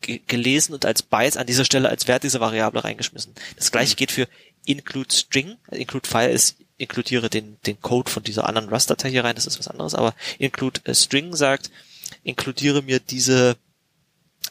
ge 0.01 0.21
gelesen 0.27 0.75
und 0.75 0.85
als 0.85 1.03
Bytes 1.03 1.37
an 1.37 1.47
dieser 1.47 1.65
Stelle 1.65 1.89
als 1.89 2.09
Wert 2.09 2.25
dieser 2.25 2.41
Variable 2.41 2.83
reingeschmissen. 2.83 3.35
Das 3.57 3.71
gleiche 3.71 3.95
geht 3.95 4.11
für 4.11 4.29
include 4.65 5.15
string. 5.15 5.57
Include 5.71 6.09
file 6.09 6.33
ist 6.33 6.57
inkludiere 6.83 7.31
den, 7.31 7.59
den 7.67 7.81
Code 7.81 8.11
von 8.11 8.23
dieser 8.23 8.49
anderen 8.49 8.69
Rust-Datei 8.69 9.11
hier 9.11 9.25
rein, 9.25 9.37
das 9.37 9.47
ist 9.47 9.59
was 9.59 9.69
anderes, 9.69 9.95
aber 9.95 10.15
include 10.39 10.81
äh, 10.85 10.95
string 10.95 11.35
sagt, 11.35 11.71
inkludiere 12.25 12.83
mir 12.83 13.01
diese 13.01 13.57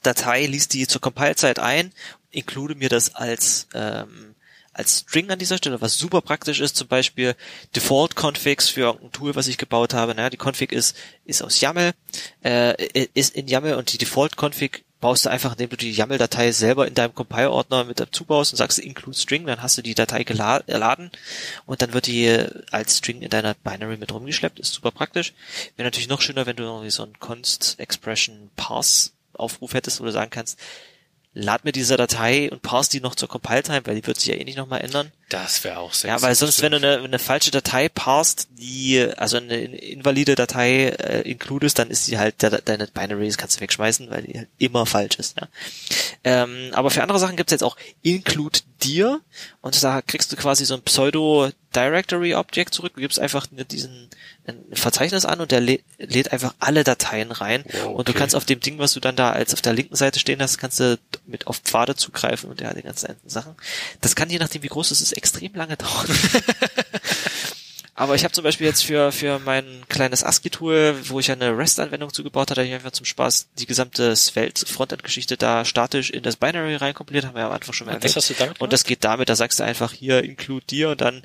Datei, 0.03 0.45
lies 0.45 0.67
die 0.67 0.87
zur 0.87 1.01
Compile-Zeit 1.01 1.59
ein, 1.59 1.91
include 2.31 2.75
mir 2.75 2.89
das 2.89 3.15
als 3.15 3.67
ähm, 3.73 4.35
als 4.73 4.99
String 4.99 5.29
an 5.29 5.37
dieser 5.37 5.57
Stelle, 5.57 5.81
was 5.81 5.97
super 5.97 6.21
praktisch 6.21 6.61
ist, 6.61 6.77
zum 6.77 6.87
Beispiel 6.87 7.35
Default 7.75 8.15
Configs 8.15 8.69
für 8.69 8.81
irgendein 8.81 9.11
Tool, 9.11 9.35
was 9.35 9.47
ich 9.47 9.57
gebaut 9.57 9.93
habe. 9.93 10.15
Naja, 10.15 10.29
die 10.29 10.37
Config 10.37 10.71
ist 10.71 10.95
ist 11.25 11.43
aus 11.43 11.59
YAML, 11.59 11.91
äh, 12.41 13.07
ist 13.13 13.35
in 13.35 13.49
YAML 13.49 13.73
und 13.73 13.91
die 13.91 13.97
Default 13.97 14.37
Config 14.41 14.85
baust 15.01 15.25
du 15.25 15.29
einfach, 15.29 15.53
indem 15.53 15.69
du 15.69 15.77
die 15.77 15.91
YAML-Datei 15.91 16.51
selber 16.51 16.87
in 16.87 16.93
deinem 16.93 17.13
Compile-Ordner 17.13 17.83
mit 17.83 17.99
dazu 17.99 18.23
baust 18.23 18.53
und 18.53 18.57
sagst 18.57 18.79
include 18.79 19.17
String, 19.17 19.45
dann 19.45 19.61
hast 19.61 19.77
du 19.77 19.81
die 19.81 19.95
Datei 19.95 20.23
geladen 20.23 21.11
und 21.65 21.81
dann 21.81 21.93
wird 21.93 22.07
die 22.07 22.45
als 22.71 22.99
String 22.99 23.21
in 23.21 23.29
deiner 23.29 23.55
Binary 23.55 23.97
mit 23.97 24.13
rumgeschleppt. 24.13 24.59
Ist 24.59 24.73
super 24.73 24.91
praktisch. 24.91 25.33
Wäre 25.75 25.87
natürlich 25.87 26.07
noch 26.07 26.21
schöner, 26.21 26.45
wenn 26.45 26.55
du 26.55 26.63
irgendwie 26.63 26.91
so 26.91 27.03
einen 27.03 27.19
Const 27.19 27.75
Expression 27.79 28.51
Parse 28.55 29.09
Aufruf 29.33 29.73
hättest, 29.73 29.99
wo 29.99 30.05
du 30.05 30.11
sagen 30.11 30.29
kannst, 30.29 30.59
lad 31.33 31.63
mir 31.63 31.71
diese 31.71 31.95
Datei 31.95 32.51
und 32.51 32.61
parse 32.61 32.89
die 32.89 32.99
noch 32.99 33.15
zur 33.15 33.29
Compile-Time, 33.29 33.81
weil 33.85 33.95
die 33.95 34.05
wird 34.05 34.19
sich 34.19 34.27
ja 34.27 34.35
eh 34.35 34.43
nicht 34.43 34.57
nochmal 34.57 34.81
ändern. 34.81 35.11
Das 35.29 35.63
wäre 35.63 35.79
auch 35.79 35.93
sexy. 35.93 36.07
Ja, 36.07 36.21
weil 36.21 36.35
sonst, 36.35 36.61
wenn 36.61 36.71
du 36.71 36.77
eine, 36.77 36.99
eine 37.01 37.19
falsche 37.19 37.51
Datei 37.51 37.87
parsst, 37.87 38.49
die, 38.51 39.01
also 39.15 39.37
eine 39.37 39.55
invalide 39.63 40.35
Datei 40.35 40.89
äh, 40.89 41.21
includest, 41.21 41.79
dann 41.79 41.89
ist 41.89 42.07
die 42.07 42.17
halt, 42.17 42.41
de 42.41 42.61
deine 42.63 42.87
Binary 42.87 43.27
das 43.27 43.37
kannst 43.37 43.57
du 43.57 43.61
wegschmeißen, 43.61 44.09
weil 44.09 44.23
die 44.23 44.39
halt 44.39 44.49
immer 44.57 44.85
falsch 44.85 45.15
ist. 45.15 45.39
Ja. 45.39 45.47
Ähm, 46.25 46.71
aber 46.73 46.91
für 46.91 47.01
andere 47.01 47.19
Sachen 47.19 47.37
gibt's 47.37 47.51
jetzt 47.51 47.63
auch 47.63 47.77
include 48.01 48.59
dir 48.83 49.21
und 49.61 49.81
da 49.81 50.01
kriegst 50.01 50.33
du 50.33 50.35
quasi 50.35 50.65
so 50.65 50.73
ein 50.73 50.81
Pseudo-Directory-Object 51.71 52.73
zurück. 52.73 52.93
Du 52.95 53.01
gibst 53.01 53.19
einfach 53.19 53.47
diesen 53.49 54.09
ein 54.47 54.63
Verzeichnis 54.73 55.25
an 55.25 55.39
und 55.39 55.51
der 55.51 55.61
lä 55.61 55.79
lädt 55.97 56.31
einfach 56.31 56.55
alle 56.59 56.83
Dateien 56.83 57.31
rein 57.31 57.63
Wow, 57.65 57.95
und 57.95 58.07
du 58.07 58.11
okay. 58.11 58.19
kannst 58.19 58.35
auf 58.35 58.45
dem 58.45 58.59
Ding, 58.59 58.79
was 58.79 58.93
du 58.93 58.99
dann 58.99 59.15
da 59.15 59.31
als 59.31 59.53
auf 59.53 59.61
der 59.61 59.73
linken 59.73 59.95
Seite 59.95 60.19
stehen 60.19 60.41
hast, 60.41 60.57
kannst 60.57 60.79
du 60.79 60.97
mit 61.25 61.47
auf 61.47 61.57
Pfade 61.59 61.95
zugreifen 61.95 62.49
und 62.49 62.59
ja, 62.59 62.73
die 62.73 62.81
ganzen 62.81 63.15
Sachen. 63.25 63.55
Das 64.01 64.15
kann 64.15 64.29
je 64.29 64.39
nachdem, 64.39 64.63
wie 64.63 64.67
groß 64.67 64.91
es 64.91 65.01
ist, 65.01 65.13
extrem 65.13 65.53
lange 65.53 65.77
dauern. 65.77 66.07
Aber 68.01 68.15
ich 68.15 68.23
habe 68.23 68.31
zum 68.31 68.43
Beispiel 68.43 68.65
jetzt 68.65 68.83
für, 68.83 69.11
für 69.11 69.37
mein 69.37 69.83
kleines 69.87 70.23
ASCII-Tool, 70.23 70.95
wo 71.09 71.19
ich 71.19 71.29
eine 71.29 71.55
REST-Anwendung 71.55 72.11
zugebaut 72.11 72.49
hatte, 72.49 72.63
ich 72.63 72.73
einfach 72.73 72.89
zum 72.89 73.05
Spaß 73.05 73.49
die 73.59 73.67
gesamte 73.67 74.15
Svelte-Frontend-Geschichte 74.15 75.37
da 75.37 75.65
statisch 75.65 76.09
in 76.09 76.23
das 76.23 76.35
Binary 76.35 76.77
reinkompiliert, 76.77 77.27
haben 77.27 77.35
wir 77.35 77.45
am 77.45 77.51
Anfang 77.51 77.73
schon 77.73 77.85
mal 77.85 77.91
Ah, 77.91 77.99
das 77.99 78.05
erwähnt. 78.05 78.15
hast 78.15 78.29
du 78.31 78.33
damit 78.33 78.59
Und 78.59 78.73
das 78.73 78.85
geht 78.85 79.03
damit, 79.03 79.29
da 79.29 79.35
sagst 79.35 79.59
du 79.59 79.63
einfach 79.65 79.93
hier 79.93 80.23
include 80.23 80.65
dir 80.65 80.89
und 80.89 81.01
dann 81.01 81.21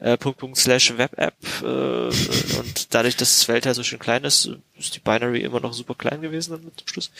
äh, 0.00 0.16
Punkt, 0.16 0.40
Punkt, 0.40 0.58
slash 0.58 0.98
Web-App 0.98 1.36
äh, 1.62 1.66
und 1.66 2.92
dadurch, 2.92 3.14
dass 3.14 3.38
Svelte 3.38 3.68
halt 3.68 3.76
so 3.76 3.84
schön 3.84 4.00
klein 4.00 4.24
ist, 4.24 4.50
ist 4.76 4.96
die 4.96 4.98
Binary 4.98 5.42
immer 5.42 5.60
noch 5.60 5.74
super 5.74 5.94
klein 5.94 6.22
gewesen 6.22 6.50
dann 6.50 6.64
mit 6.64 6.76
zum 6.76 6.88
Schluss. 6.88 7.12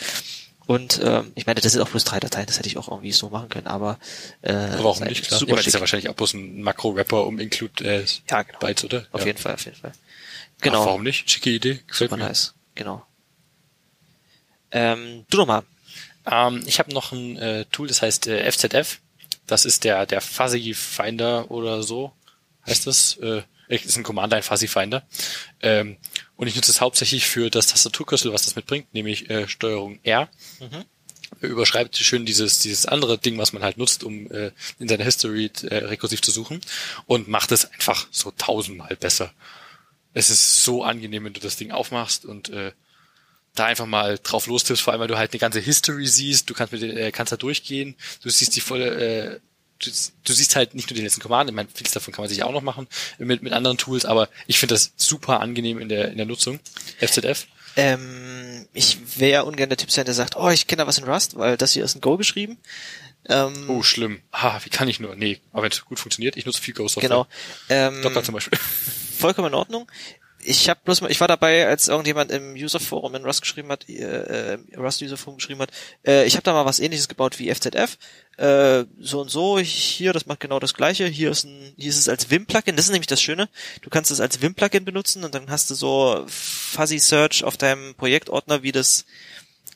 Und 0.66 1.00
ähm, 1.02 1.32
ich 1.36 1.46
meine, 1.46 1.60
das 1.60 1.72
sind 1.72 1.80
auch 1.80 1.88
bloß 1.88 2.04
drei 2.04 2.18
Dateien, 2.18 2.46
das 2.46 2.58
hätte 2.58 2.68
ich 2.68 2.76
auch 2.76 2.88
irgendwie 2.88 3.12
so 3.12 3.30
machen 3.30 3.48
können, 3.48 3.68
aber 3.68 3.98
äh, 4.42 4.52
warum 4.52 5.04
nicht, 5.04 5.26
klar. 5.26 5.38
Super 5.38 5.50
Ja, 5.50 5.54
aber 5.54 5.58
das 5.58 5.66
ist 5.68 5.74
ja 5.74 5.80
wahrscheinlich 5.80 6.08
auch 6.08 6.14
bloß 6.14 6.34
ein 6.34 6.62
Makro-Rapper 6.62 7.24
um 7.24 7.38
Include 7.38 7.84
äh, 7.84 8.04
Ja, 8.28 8.42
genau. 8.42 8.58
Bytes, 8.58 8.84
oder? 8.84 9.06
Auf 9.12 9.20
ja. 9.20 9.28
jeden 9.28 9.38
Fall, 9.38 9.54
auf 9.54 9.64
jeden 9.64 9.76
Fall. 9.76 9.92
Genau. 10.60 10.78
Genau. 10.78 10.86
warum 10.86 11.02
nicht? 11.04 11.30
Schicke 11.30 11.50
Idee. 11.50 11.80
Gefällt 11.86 12.10
Super 12.10 12.16
mir. 12.16 12.28
nice. 12.28 12.54
Genau. 12.74 13.06
Ähm, 14.72 15.24
du 15.30 15.36
nochmal. 15.36 15.62
Ähm, 16.28 16.64
ich 16.66 16.80
habe 16.80 16.92
noch 16.92 17.12
ein 17.12 17.36
äh, 17.36 17.64
Tool, 17.66 17.86
das 17.86 18.02
heißt 18.02 18.26
äh, 18.26 18.50
FZF. 18.50 18.98
Das 19.46 19.64
ist 19.64 19.84
der 19.84 20.06
der 20.06 20.20
Fuzzy 20.20 20.74
Finder 20.74 21.50
oder 21.50 21.84
so 21.84 22.12
heißt 22.66 22.86
das. 22.86 23.16
Äh, 23.16 23.42
ist 23.68 23.96
ein 23.96 24.04
Command-Line 24.04 24.42
Fuzzy 24.42 24.68
Finder. 24.68 25.04
Ähm, 25.60 25.96
und 26.36 26.46
ich 26.46 26.54
nutze 26.54 26.70
es 26.70 26.80
hauptsächlich 26.80 27.26
für 27.26 27.50
das 27.50 27.68
Tastaturkürzel, 27.68 28.32
was 28.32 28.42
das 28.42 28.56
mitbringt, 28.56 28.92
nämlich 28.94 29.30
äh, 29.30 29.48
Steuerung 29.48 29.98
R. 30.02 30.28
Überschreibt 31.40 31.96
schön 31.96 32.24
dieses 32.24 32.60
dieses 32.60 32.86
andere 32.86 33.18
Ding, 33.18 33.36
was 33.36 33.52
man 33.52 33.62
halt 33.62 33.78
nutzt, 33.78 34.04
um 34.04 34.30
äh, 34.30 34.52
in 34.78 34.88
seiner 34.88 35.04
History 35.04 35.50
äh, 35.62 35.76
rekursiv 35.76 36.22
zu 36.22 36.30
suchen 36.30 36.60
und 37.06 37.28
macht 37.28 37.52
es 37.52 37.64
einfach 37.72 38.06
so 38.10 38.30
tausendmal 38.30 38.94
besser. 38.96 39.32
Es 40.14 40.30
ist 40.30 40.62
so 40.64 40.84
angenehm, 40.84 41.24
wenn 41.24 41.32
du 41.32 41.40
das 41.40 41.56
Ding 41.56 41.72
aufmachst 41.72 42.24
und 42.24 42.48
äh, 42.50 42.72
da 43.54 43.64
einfach 43.66 43.86
mal 43.86 44.18
drauf 44.22 44.46
lostippst, 44.46 44.82
vor 44.82 44.92
allem 44.92 45.00
weil 45.00 45.08
du 45.08 45.18
halt 45.18 45.32
eine 45.32 45.40
ganze 45.40 45.60
History 45.60 46.06
siehst, 46.06 46.48
du 46.48 46.54
kannst 46.54 46.72
mit 46.72 46.82
äh, 46.82 47.10
kannst 47.10 47.32
da 47.32 47.36
durchgehen, 47.36 47.96
du 48.22 48.30
siehst 48.30 48.54
die 48.54 48.60
volle, 48.60 48.86
äh, 48.94 49.40
du, 49.82 49.90
du 50.24 50.32
siehst 50.32 50.56
halt 50.56 50.74
nicht 50.74 50.88
nur 50.90 50.94
den 50.94 51.04
letzten 51.04 51.20
Command, 51.20 51.50
ich 51.50 51.56
meine, 51.56 51.68
vieles 51.72 51.92
davon 51.92 52.12
kann 52.12 52.22
man 52.22 52.28
sich 52.28 52.42
auch 52.42 52.52
noch 52.52 52.62
machen 52.62 52.86
mit, 53.18 53.42
mit 53.42 53.52
anderen 53.52 53.78
Tools, 53.78 54.04
aber 54.04 54.28
ich 54.46 54.58
finde 54.58 54.74
das 54.74 54.92
super 54.96 55.40
angenehm 55.40 55.78
in 55.78 55.88
der, 55.88 56.10
in 56.10 56.16
der 56.16 56.26
Nutzung. 56.26 56.60
FZF. 57.00 57.46
Ähm, 57.78 58.66
ich 58.72 58.98
wäre 59.18 59.32
ja 59.32 59.40
ungern 59.42 59.68
der 59.68 59.76
Typ 59.76 59.90
sein, 59.90 60.06
der 60.06 60.14
sagt, 60.14 60.36
oh, 60.36 60.48
ich 60.48 60.66
kenne 60.66 60.82
da 60.82 60.86
was 60.86 60.98
in 60.98 61.04
Rust, 61.04 61.36
weil 61.36 61.56
das 61.56 61.72
hier 61.72 61.84
ist 61.84 61.94
in 61.94 62.00
Go 62.00 62.16
geschrieben. 62.16 62.56
Ähm, 63.28 63.68
Oh, 63.68 63.82
schlimm. 63.82 64.22
Ah, 64.30 64.60
wie 64.64 64.70
kann 64.70 64.88
ich 64.88 65.00
nur? 65.00 65.14
Nee, 65.16 65.40
aber 65.52 65.64
wenn 65.64 65.72
es 65.72 65.84
gut 65.84 65.98
funktioniert, 65.98 66.36
ich 66.36 66.46
nutze 66.46 66.62
viel 66.62 66.74
Ghost 66.74 66.94
Software. 66.94 67.08
genau. 67.08 67.26
Ähm, 67.68 68.00
Docker 68.02 68.22
zum 68.22 68.34
Beispiel. 68.34 68.58
vollkommen 69.18 69.48
in 69.48 69.54
Ordnung. 69.54 69.90
Ich 70.48 70.68
habe 70.68 70.78
bloß 70.84 71.00
mal, 71.00 71.10
ich 71.10 71.20
war 71.20 71.26
dabei, 71.26 71.66
als 71.66 71.88
irgendjemand 71.88 72.30
im 72.30 72.54
User-Forum 72.54 73.16
in 73.16 73.24
Rust 73.24 73.40
geschrieben 73.42 73.68
hat, 73.70 73.88
äh, 73.88 74.54
äh, 74.54 74.58
Rust-User-Forum 74.76 75.38
geschrieben 75.38 75.60
hat, 75.60 75.70
äh, 76.06 76.24
ich 76.24 76.34
habe 76.34 76.44
da 76.44 76.52
mal 76.52 76.64
was 76.64 76.78
ähnliches 76.78 77.08
gebaut 77.08 77.38
wie 77.38 77.52
FZF, 77.52 77.98
äh, 78.36 78.84
so 79.00 79.20
und 79.22 79.28
so, 79.30 79.58
hier, 79.58 80.12
das 80.12 80.26
macht 80.26 80.38
genau 80.40 80.60
das 80.60 80.74
gleiche, 80.74 81.06
hier 81.06 81.30
ist 81.30 81.44
ein, 81.44 81.74
hier 81.76 81.90
ist 81.90 81.98
es 81.98 82.08
als 82.08 82.30
Vim-Plugin, 82.30 82.76
das 82.76 82.84
ist 82.86 82.92
nämlich 82.92 83.08
das 83.08 83.20
Schöne, 83.20 83.48
du 83.82 83.90
kannst 83.90 84.10
es 84.10 84.20
als 84.20 84.40
Vim-Plugin 84.40 84.84
benutzen 84.84 85.24
und 85.24 85.34
dann 85.34 85.50
hast 85.50 85.68
du 85.70 85.74
so 85.74 86.24
Fuzzy 86.28 87.00
Search 87.00 87.42
auf 87.42 87.56
deinem 87.56 87.94
Projektordner, 87.96 88.62
wie 88.62 88.72
das 88.72 89.04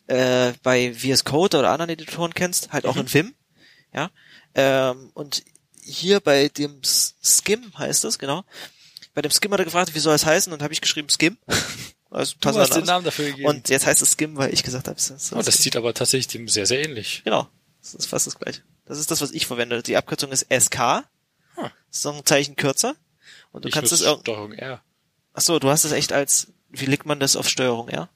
äh, 0.07 0.53
bei 0.63 0.95
VS 0.95 1.25
Code 1.25 1.59
oder 1.59 1.71
anderen 1.71 1.91
Editoren 1.91 2.33
kennst, 2.35 2.73
halt 2.73 2.87
auch 2.87 2.95
Mhm. 2.95 3.01
in 3.01 3.15
Vim. 3.15 3.35
Ja. 3.93 4.11
Ähm, 4.55 5.11
und 5.15 5.43
hier 5.83 6.21
bei 6.21 6.49
dem 6.49 6.81
Skim 6.85 7.73
heißt 7.77 8.05
es, 8.05 8.19
genau. 8.19 8.45
Bei 9.15 9.23
dem 9.23 9.31
Skim 9.31 9.53
hat 9.53 9.59
er 9.59 9.65
gefragt, 9.65 9.95
wie 9.95 9.99
soll 9.99 10.15
es 10.15 10.25
heißen, 10.27 10.53
und 10.53 10.63
habe 10.63 10.73
ich 10.73 10.81
geschrieben 10.81 11.09
Skim. 11.09 11.37
Also 12.13 12.35
Du 12.41 12.49
hast 12.49 12.75
den. 12.75 12.85
Namen 12.87 13.05
dafür 13.05 13.27
gegeben. 13.27 13.47
Und 13.49 13.69
jetzt 13.69 13.87
heißt 13.87 14.03
es 14.03 14.11
Skim, 14.11 14.37
weil 14.37 14.53
ich 14.53 14.65
gesagt 14.65 14.89
habe, 14.89 14.99
es 14.99 15.11
ist 15.11 15.33
oh, 15.33 15.41
das 15.43 15.59
sieht 15.59 15.77
aber 15.77 15.95
tatsächlich 15.95 16.27
dem 16.27 16.49
sehr, 16.49 16.67
sehr 16.67 16.85
ähnlich. 16.85 17.23
Genau. 17.25 17.49
Das 17.81 17.95
ist 17.95 18.07
fast 18.07 18.27
das 18.27 18.37
gleiche. 18.37 18.63
Das 18.85 18.99
ist 18.99 19.13
das, 19.13 19.21
was 19.21 19.31
ich 19.31 19.47
verwende. 19.47 19.81
Die 19.81 19.97
Abkürzung 19.97 20.33
ist 20.33 20.47
SK. 20.53 20.79
Hm. 20.79 21.05
Das 21.55 21.71
ist 21.93 22.05
noch 22.05 22.17
ein 22.17 22.27
Zeichen 22.27 22.57
kürzer. 22.57 22.97
Und 23.53 23.65
du 23.65 23.69
ich 23.69 23.75
kannst 23.75 23.93
es. 23.93 24.01
Steuerung 24.01 24.51
R. 24.53 24.83
Ach 25.35 25.41
so, 25.41 25.61
du 25.61 25.71
hast 25.71 25.85
es 25.85 25.93
echt 25.93 26.13
als, 26.13 26.49
wie 26.69 26.87
legt 26.87 27.07
man 27.07 27.21
das 27.21 27.37
auf 27.37 27.49
Steuerung 27.49 27.89
R? 27.89 28.09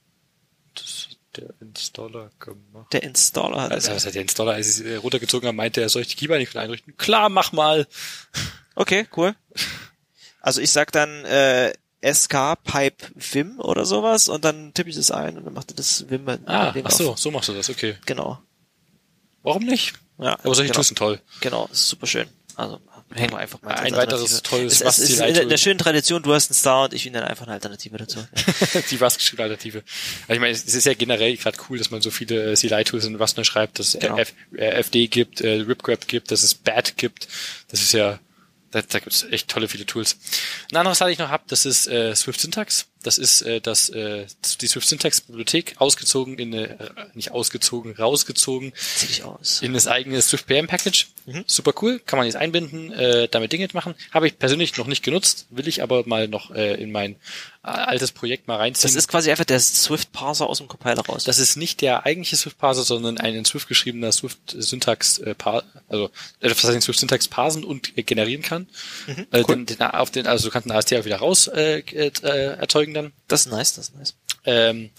Das 0.75 1.07
hat 1.11 1.19
der 1.37 1.55
Installer 1.61 2.33
gemacht. 2.41 2.93
Der 2.93 3.05
Installer 3.05 3.62
hat 3.62 3.71
Also, 3.71 3.91
das. 3.91 3.97
was 3.99 4.07
hat 4.07 4.15
der 4.16 4.23
Installer, 4.23 4.55
als 4.55 4.66
ich 4.81 4.85
es 4.85 4.91
äh, 4.91 4.97
runtergezogen 4.97 5.47
habe, 5.47 5.57
meinte 5.57 5.81
er, 5.81 5.89
soll 5.89 6.03
ich 6.03 6.09
die 6.09 6.16
Keybind 6.16 6.41
nicht 6.41 6.57
einrichten? 6.57 6.97
Klar, 6.97 7.29
mach 7.29 7.53
mal. 7.53 7.87
Okay, 8.75 9.07
cool. 9.16 9.37
Also 10.45 10.61
ich 10.61 10.71
sag 10.71 10.93
dann 10.93 11.25
äh, 11.25 11.73
SK 12.05 12.62
Pipe 12.65 13.07
Vim 13.15 13.59
oder 13.61 13.87
sowas 13.87 14.29
und 14.29 14.45
dann 14.45 14.75
tippe 14.75 14.91
ich 14.91 14.97
das 14.97 15.11
ein 15.11 15.39
und 15.39 15.45
dann 15.47 15.55
macht 15.55 15.71
er 15.73 15.77
das 15.77 16.09
Vim 16.11 16.25
mit 16.25 16.41
Ah, 16.47 16.75
ach 16.77 16.85
auf. 16.87 16.93
so, 16.93 17.16
so 17.16 17.31
machst 17.31 17.49
du 17.49 17.55
das, 17.55 17.71
okay. 17.71 17.97
Genau. 18.05 18.39
Warum 19.43 19.65
nicht? 19.65 19.95
Ja, 20.19 20.35
Aber 20.45 20.55
solche 20.55 20.65
genau. 20.65 20.75
Tools 20.75 20.89
sind 20.89 20.99
toll. 20.99 21.21
Genau, 21.41 21.69
ist 21.73 21.89
super 21.89 22.07
schön. 22.07 22.29
Also 22.57 22.79
hängen 23.15 23.33
wir 23.33 23.39
einfach 23.39 23.61
mal 23.62 23.71
Ein 23.71 23.95
Alternative. 23.95 24.23
weiteres 24.23 24.43
tolles 24.43 24.81
es, 24.81 24.99
es 24.99 25.11
ist 25.11 25.21
in 25.21 25.49
der 25.49 25.57
schönen 25.57 25.79
Tradition, 25.79 26.23
du 26.23 26.35
hast 26.35 26.51
einen 26.51 26.57
Star 26.57 26.85
und 26.85 26.95
ich 26.95 27.05
bin 27.05 27.12
dann 27.15 27.23
einfach 27.25 27.47
eine 27.47 27.55
Alternative 27.55 27.97
dazu. 27.97 28.19
die 28.91 28.97
Rust-Alternative. 28.97 29.79
Also 30.23 30.35
ich 30.35 30.41
meine, 30.41 30.53
es 30.53 30.65
ist 30.75 30.85
ja 30.85 30.95
generell 30.95 31.37
gerade 31.37 31.57
cool, 31.69 31.79
dass 31.79 31.91
man 31.91 32.01
so 32.03 32.11
viele 32.11 32.55
CLI-Tools 32.55 33.05
in 33.07 33.16
Rust 33.16 33.45
schreibt, 33.47 33.79
dass 33.79 33.95
es 33.95 34.01
Genau. 34.01 34.19
F, 34.19 34.35
äh, 34.57 34.83
FD 34.83 35.07
gibt, 35.09 35.41
äh, 35.41 35.61
RipGrab 35.62 36.07
gibt, 36.07 36.31
dass 36.31 36.43
es 36.43 36.55
BAT 36.55 36.97
gibt. 36.97 37.29
Das 37.69 37.81
ist 37.83 37.93
ja, 37.93 38.19
da, 38.74 38.82
da 38.82 38.98
gibt 38.98 39.12
es 39.12 39.22
echt 39.24 39.48
tolle 39.48 39.68
viele 39.68 39.86
Tools. 39.86 40.18
Ein 40.72 40.78
anderes, 40.78 41.01
was 41.01 41.10
ich 41.10 41.18
noch 41.18 41.28
habe, 41.28 41.44
das 41.46 41.64
ist 41.64 41.86
äh, 41.86 42.14
Swift 42.14 42.40
Syntax. 42.40 42.86
Das 43.05 43.18
ist 43.18 43.43
äh, 43.43 43.60
das, 43.60 43.89
äh, 43.90 44.26
die 44.60 44.66
Swift 44.66 44.89
Syntax 44.89 45.20
Bibliothek 45.20 45.76
ausgezogen 45.78 46.39
in 46.39 46.55
eine, 46.55 46.81
äh, 46.81 46.90
nicht 47.14 47.31
ausgezogen, 47.31 47.94
rausgezogen 47.94 48.72
Zieh 48.74 49.22
aus. 49.22 49.62
in 49.62 49.74
das 49.74 49.86
eigene 49.86 50.20
Swift 50.20 50.47
PM 50.47 50.66
Package. 50.66 51.09
Mhm. 51.26 51.44
Super 51.47 51.72
cool, 51.81 52.01
kann 52.01 52.18
man 52.18 52.26
jetzt 52.26 52.36
einbinden, 52.36 52.93
äh, 52.93 53.28
damit 53.28 53.52
Dinge 53.52 53.68
machen. 53.72 53.94
Habe 54.10 54.26
ich 54.26 54.39
persönlich 54.39 54.76
noch 54.76 54.86
nicht 54.86 55.02
genutzt, 55.02 55.47
will 55.51 55.68
ich 55.68 55.82
aber 55.82 56.06
mal 56.06 56.28
noch 56.28 56.51
äh, 56.51 56.74
in 56.74 56.93
mein 56.93 57.12
äh, 57.12 57.68
altes 57.68 58.12
Projekt 58.12 58.48
mal 58.48 58.56
reinziehen. 58.56 58.82
Das 58.82 58.94
ist 58.94 59.09
quasi 59.09 59.31
einfach 59.31 59.44
der 59.44 59.60
Swift 59.60 60.12
Parser 60.12 60.48
aus 60.48 60.59
dem 60.59 60.68
Compiler 60.68 61.02
raus. 61.02 61.24
Das 61.24 61.39
ist 61.39 61.56
nicht 61.56 61.81
der 61.81 62.05
eigentliche 62.05 62.36
Swift 62.36 62.59
Parser, 62.59 62.82
sondern 62.82 63.18
ein 63.18 63.35
in 63.35 63.44
Swift 63.44 63.68
geschriebener 63.68 64.12
Swift 64.12 64.39
Syntax 64.56 65.18
äh, 65.18 65.35
also 65.89 66.10
etwas, 66.40 66.62
das 66.62 66.74
in 66.74 66.81
Swift 66.81 66.98
Syntax 66.98 67.28
parsen 67.28 67.64
und 67.64 67.97
äh, 67.97 68.02
generieren 68.02 68.43
kann. 68.43 68.66
äh, 69.31 69.44
den, 69.44 69.66
den, 69.66 69.81
auf 69.81 70.10
den, 70.10 70.26
also 70.26 70.48
du 70.48 70.52
kannst 70.52 70.68
den 70.68 70.76
AST 70.76 70.94
auch 70.94 71.05
wieder 71.05 71.16
raus 71.16 71.48
äh, 71.48 71.81
äh, 71.81 72.10
erzeugen 72.56 72.94
dann. 72.95 73.12
das 73.29 73.47
ist 73.47 73.53
nice, 73.53 73.75
das 73.75 73.89
ist 73.89 73.97
nice. 73.97 74.15
Ähm, 74.47 74.91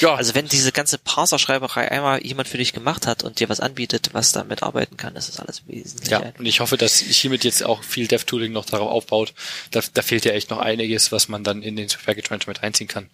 ja, 0.00 0.14
Also 0.14 0.34
wenn 0.34 0.48
diese 0.48 0.72
ganze 0.72 0.98
Parser-Schreiberei 0.98 1.90
einmal 1.90 2.24
jemand 2.24 2.48
für 2.48 2.56
dich 2.58 2.72
gemacht 2.72 3.06
hat 3.06 3.24
und 3.24 3.40
dir 3.40 3.48
was 3.48 3.60
anbietet, 3.60 4.10
was 4.12 4.32
damit 4.32 4.62
arbeiten 4.62 4.96
kann, 4.96 5.16
ist 5.16 5.28
das 5.28 5.40
alles 5.40 5.66
wesentlich 5.66 6.10
ja, 6.10 6.32
und 6.38 6.46
ich 6.46 6.60
hoffe, 6.60 6.76
dass 6.76 6.98
hiermit 6.98 7.44
jetzt 7.44 7.62
auch 7.62 7.82
viel 7.82 8.06
Dev-Tooling 8.06 8.52
noch 8.52 8.64
darauf 8.64 8.90
aufbaut. 8.90 9.34
Da, 9.70 9.80
da 9.92 10.02
fehlt 10.02 10.24
ja 10.24 10.32
echt 10.32 10.50
noch 10.50 10.58
einiges, 10.58 11.12
was 11.12 11.28
man 11.28 11.44
dann 11.44 11.62
in 11.62 11.76
den 11.76 11.88
Package 11.88 12.30
Manager 12.30 12.50
mit 12.50 12.62
reinziehen 12.62 12.88
kann. 12.88 13.10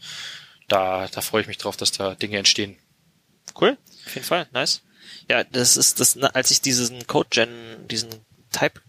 Da, 0.69 1.09
da 1.09 1.21
freue 1.21 1.43
ich 1.43 1.49
mich 1.49 1.59
drauf, 1.59 1.77
dass 1.77 1.93
da 1.93 2.15
Dinge 2.15 2.39
entstehen. 2.39 2.77
Cool, 3.61 3.77
auf 4.07 4.15
jeden 4.15 4.27
Fall, 4.27 4.49
nice. 4.53 4.83
Ja, 5.29 5.45
das 5.45 5.77
ist 5.77 6.01
das, 6.01 6.17
als 6.17 6.51
ich 6.51 6.61
diesen 6.61 7.07
Code-Gen, 7.07 7.89
diesen 7.89 8.11
Type, 8.53 8.81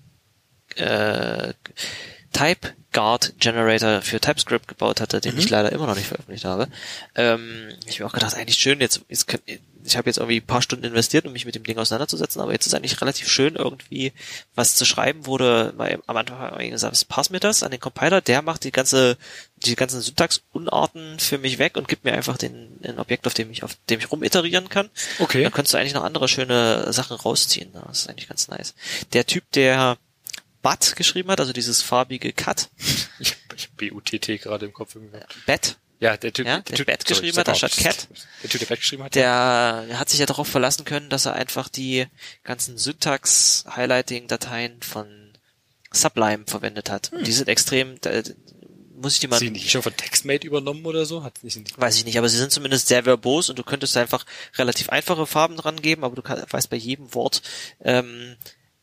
äh, 0.76 1.54
Type 2.32 2.74
Guard 2.94 3.34
Generator 3.40 4.02
für 4.02 4.20
TypeScript 4.20 4.68
gebaut 4.68 5.02
hatte, 5.02 5.20
den 5.20 5.38
ich 5.38 5.50
leider 5.50 5.72
immer 5.72 5.88
noch 5.88 5.96
nicht 5.96 6.08
veröffentlicht 6.08 6.46
habe. 6.46 6.68
Ähm, 7.16 7.70
ich 7.86 8.00
habe 8.00 8.10
auch 8.10 8.14
gedacht, 8.14 8.36
eigentlich 8.36 8.58
schön, 8.58 8.80
jetzt, 8.80 9.02
jetzt 9.10 9.28
könnt- 9.28 9.44
ich 9.86 9.98
habe 9.98 10.10
jetzt 10.10 10.18
irgendwie 10.18 10.38
ein 10.38 10.46
paar 10.46 10.62
Stunden 10.62 10.86
investiert, 10.86 11.26
um 11.26 11.34
mich 11.34 11.46
mit 11.46 11.56
dem 11.56 11.64
Ding 11.64 11.78
auseinanderzusetzen, 11.78 12.42
aber 12.42 12.54
jetzt 12.54 12.66
ist 12.66 12.74
eigentlich 12.74 13.02
relativ 13.02 13.28
schön, 13.28 13.56
irgendwie 13.56 14.14
was 14.56 14.76
zu 14.76 14.86
schreiben, 14.86 15.26
wurde 15.26 15.74
mal 15.76 16.00
am 16.08 16.16
Anfang 16.16 16.70
gesagt, 16.70 17.08
pass 17.10 17.30
mir 17.30 17.42
das 17.42 17.64
an 17.64 17.72
den 17.72 17.82
Compiler, 17.82 18.22
der 18.22 18.42
macht 18.42 18.64
die 18.64 18.72
ganze, 18.72 19.18
die 19.58 19.76
ganzen 19.76 20.00
Syntax-Unarten 20.00 21.20
für 21.20 21.38
mich 21.38 21.58
weg 21.60 21.76
und 21.76 21.90
gibt 21.90 22.06
mir 22.06 22.14
einfach 22.14 22.38
den, 22.38 22.80
ein 22.84 23.00
Objekt, 23.00 23.28
auf 23.28 23.34
dem 23.34 23.52
ich, 23.52 23.64
auf 23.64 23.76
dem 23.90 24.00
ich 24.00 24.10
rumiterieren 24.12 24.70
kann. 24.70 24.90
Okay. 25.20 25.44
Dann 25.44 25.52
könntest 25.52 25.74
du 25.74 25.78
eigentlich 25.78 25.94
noch 25.96 26.04
andere 26.06 26.28
schöne 26.30 26.94
Sachen 26.94 27.18
rausziehen. 27.18 27.70
Das 27.74 28.00
ist 28.04 28.10
eigentlich 28.10 28.30
ganz 28.30 28.48
nice. 28.48 28.76
Der 29.12 29.26
Typ, 29.26 29.44
der 29.52 29.98
Bat 30.64 30.96
geschrieben 30.96 31.30
hat, 31.30 31.40
also 31.40 31.54
dieses 31.54 31.84
farbige 31.84 32.34
Cut, 32.34 32.70
Ich, 33.20 33.36
ich 33.56 33.70
B-U-T-T 33.74 34.40
gerade 34.40 34.66
im 34.66 34.74
Kopf. 34.74 34.98
Bat, 35.46 35.78
Ja, 36.00 36.18
der 36.18 36.34
Typ, 36.34 36.48
Ja, 36.48 36.62
der 36.62 36.64
der 36.64 36.76
Typ, 36.78 36.88
Bat 36.88 37.02
sorry, 37.04 37.10
geschrieben 37.14 37.34
sag 37.36 37.42
hat, 37.42 37.50
anstatt 37.50 37.78
Cat. 37.78 38.08
Der 38.42 38.50
Typ, 38.50 38.60
der 38.62 38.66
Bat 38.68 38.80
geschrieben 38.80 39.04
hat. 39.04 39.14
der 39.14 39.86
hat 39.94 40.10
sich 40.10 40.20
ja 40.20 40.26
darauf 40.26 40.48
verlassen 40.48 40.86
können, 40.86 41.10
dass 41.10 41.28
er 41.28 41.34
einfach 41.34 41.70
die 41.70 42.08
ganzen 42.44 42.80
Syntax-Highlighting-Dateien 42.80 44.82
von 44.82 45.34
Sublime 45.92 46.46
verwendet 46.48 46.90
hat. 46.90 47.12
Und 47.14 47.28
die 47.28 47.32
sind 47.32 47.48
extrem, 47.50 48.00
da, 48.02 48.22
muss 48.96 49.14
ich 49.16 49.20
die 49.20 49.28
mal, 49.28 49.38
Sind 49.38 49.54
die 49.56 49.70
schon 49.70 49.82
von 49.84 49.96
TextMate 49.96 50.48
übernommen 50.48 50.86
oder 50.86 51.06
so? 51.06 51.24
Hat 51.24 51.44
nicht, 51.44 51.80
weiß 51.80 51.98
ich 51.98 52.06
nicht, 52.06 52.18
aber 52.18 52.30
sie 52.30 52.38
sind 52.38 52.52
zumindest 52.52 52.88
sehr 52.88 53.06
verbos 53.06 53.50
und 53.50 53.60
du 53.60 53.64
könntest 53.64 53.96
einfach 53.98 54.26
relativ 54.56 54.90
einfache 54.90 55.28
Farben 55.28 55.58
dran 55.58 55.82
geben, 55.82 56.04
aber 56.04 56.16
du 56.16 56.22
kann, 56.22 56.44
weißt 56.50 56.70
bei 56.70 56.78
jedem 56.78 57.14
Wort 57.14 57.42
ähm, 57.82 58.36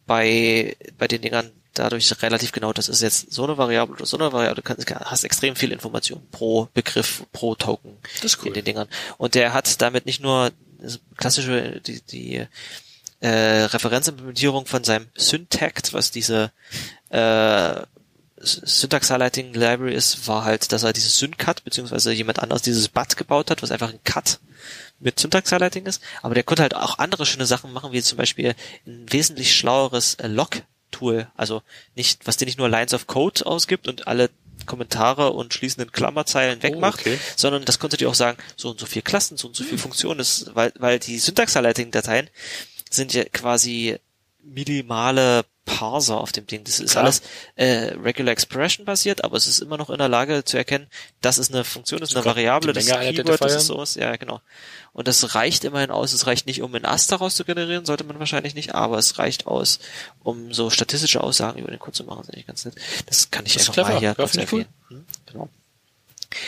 bei, 0.06 0.76
bei 0.98 1.08
den 1.08 1.22
Dingern 1.22 1.50
dadurch 1.74 2.10
relativ 2.22 2.52
genau, 2.52 2.72
das 2.72 2.88
ist 2.88 3.02
jetzt 3.02 3.32
so 3.32 3.44
eine 3.44 3.58
Variable 3.58 3.96
oder 3.96 4.06
so 4.06 4.16
eine 4.16 4.32
Variable, 4.32 4.56
du 4.56 4.62
kannst, 4.62 4.90
hast 4.90 5.24
extrem 5.24 5.56
viel 5.56 5.72
Information 5.72 6.26
pro 6.30 6.68
Begriff, 6.74 7.24
pro 7.32 7.54
Token 7.54 7.96
Das 8.14 8.24
ist 8.24 8.38
cool. 8.40 8.48
in 8.48 8.54
den 8.54 8.64
Dingern. 8.64 8.88
Und 9.18 9.34
der 9.34 9.52
hat 9.52 9.80
damit 9.80 10.06
nicht 10.06 10.22
nur 10.22 10.50
klassische, 11.16 11.80
die, 11.80 12.00
die 12.02 12.46
äh, 13.20 13.28
Referenzimplementierung 13.64 14.66
von 14.66 14.84
seinem 14.84 15.06
Syntact, 15.14 15.92
was 15.92 16.10
diese 16.10 16.52
äh, 17.10 17.82
Syntax 18.42 19.10
Highlighting 19.10 19.52
Library 19.52 19.94
ist, 19.94 20.26
war 20.26 20.44
halt, 20.44 20.72
dass 20.72 20.82
er 20.82 20.94
dieses 20.94 21.18
Syncut, 21.18 21.62
beziehungsweise 21.62 22.12
jemand 22.12 22.38
anderes 22.38 22.62
dieses 22.62 22.88
BAT 22.88 23.16
gebaut 23.18 23.50
hat, 23.50 23.62
was 23.62 23.70
einfach 23.70 23.90
ein 23.90 24.02
Cut 24.04 24.40
mit 24.98 25.20
Syntax 25.20 25.52
Highlighting 25.52 25.84
ist. 25.84 26.02
Aber 26.22 26.34
der 26.34 26.42
konnte 26.42 26.62
halt 26.62 26.74
auch 26.74 26.98
andere 26.98 27.26
schöne 27.26 27.44
Sachen 27.44 27.72
machen, 27.72 27.92
wie 27.92 28.02
zum 28.02 28.16
Beispiel 28.16 28.54
ein 28.86 29.06
wesentlich 29.10 29.54
schlaueres 29.54 30.14
äh, 30.14 30.26
Log-Tool. 30.90 31.28
Also 31.36 31.62
nicht, 31.94 32.26
was 32.26 32.36
dir 32.36 32.46
nicht 32.46 32.58
nur 32.58 32.68
Lines 32.68 32.94
of 32.94 33.06
Code 33.06 33.46
ausgibt 33.46 33.88
und 33.88 34.06
alle 34.06 34.30
Kommentare 34.66 35.32
und 35.32 35.54
schließenden 35.54 35.90
Klammerzeilen 35.90 36.62
wegmacht, 36.62 37.00
okay. 37.00 37.18
sondern 37.34 37.64
das 37.64 37.78
konnte 37.78 37.96
dir 37.96 38.08
auch 38.08 38.14
sagen, 38.14 38.38
so 38.56 38.70
und 38.70 38.78
so 38.78 38.86
viel 38.86 39.02
Klassen, 39.02 39.36
so 39.36 39.48
und 39.48 39.56
so 39.56 39.64
viel 39.64 39.78
Funktionen 39.78 40.20
ist, 40.20 40.54
weil, 40.54 40.72
weil 40.78 40.98
die 40.98 41.18
Syntax 41.18 41.56
Highlighting 41.56 41.90
Dateien 41.90 42.28
sind 42.90 43.14
ja 43.14 43.24
quasi 43.24 43.96
minimale 44.42 45.44
Parser 45.78 46.20
auf 46.20 46.32
dem 46.32 46.46
Ding. 46.46 46.64
Das 46.64 46.80
ist 46.80 46.92
Klar. 46.92 47.04
alles 47.04 47.22
äh, 47.56 47.92
Regular 48.02 48.32
Expression 48.32 48.84
basiert, 48.84 49.22
aber 49.24 49.36
es 49.36 49.46
ist 49.46 49.60
immer 49.60 49.76
noch 49.76 49.88
in 49.90 49.98
der 49.98 50.08
Lage 50.08 50.44
zu 50.44 50.56
erkennen, 50.56 50.86
das 51.20 51.38
ist 51.38 51.52
eine 51.52 51.64
Funktion, 51.64 52.00
das 52.00 52.10
ist 52.10 52.16
eine 52.16 52.24
Variable, 52.24 52.72
das 52.72 52.84
ist 52.84 52.92
ein 52.92 53.14
Keyword, 53.14 53.40
das 53.42 53.54
ist 53.54 53.66
sowas, 53.66 53.94
ja 53.94 54.14
genau. 54.16 54.40
Und 54.92 55.06
das 55.08 55.34
reicht 55.34 55.64
immerhin 55.64 55.90
aus, 55.90 56.12
es 56.12 56.26
reicht 56.26 56.46
nicht, 56.46 56.62
um 56.62 56.74
einen 56.74 56.84
Ast 56.84 57.12
daraus 57.12 57.36
zu 57.36 57.44
generieren, 57.44 57.84
sollte 57.86 58.04
man 58.04 58.18
wahrscheinlich 58.18 58.54
nicht, 58.54 58.74
aber 58.74 58.98
es 58.98 59.18
reicht 59.18 59.46
aus, 59.46 59.78
um 60.22 60.52
so 60.52 60.68
statistische 60.70 61.22
Aussagen 61.22 61.58
über 61.60 61.70
den 61.70 61.78
Code 61.78 61.92
zu 61.92 62.04
machen, 62.04 62.18
das 62.20 62.28
ist 62.28 62.34
eigentlich 62.34 62.46
ganz 62.46 62.64
nett. 62.64 62.74
Das 63.06 63.30
kann 63.30 63.46
ich 63.46 63.52
Das 63.54 63.62
einfach 63.68 63.74
clever. 63.74 63.90
mal 63.92 63.98
hier 64.00 64.14
kurz 64.16 64.34
ich 64.36 64.52
cool. 64.52 64.60
erwähnen. 64.60 64.74
Hm, 64.88 65.06
Genau. 65.26 65.48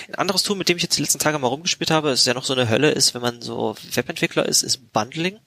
Ein 0.09 0.15
anderes 0.15 0.45
Tool, 0.45 0.57
mit 0.57 0.69
dem 0.69 0.77
ich 0.77 0.85
jetzt 0.85 0.97
die 0.97 1.03
letzten 1.03 1.19
Tage 1.19 1.39
mal 1.41 1.49
rumgespielt 1.49 1.91
habe, 1.91 2.11
ist 2.11 2.25
ja 2.27 2.35
noch 2.35 2.45
so 2.45 2.53
eine 2.53 2.69
Hölle, 2.69 2.91
ist, 2.93 3.15
wenn 3.15 3.23
man 3.23 3.43
so 3.43 3.75
Webentwickler 3.95 4.47
ist, 4.47 4.63
ist 4.63 4.93
Bundling. 4.93 5.39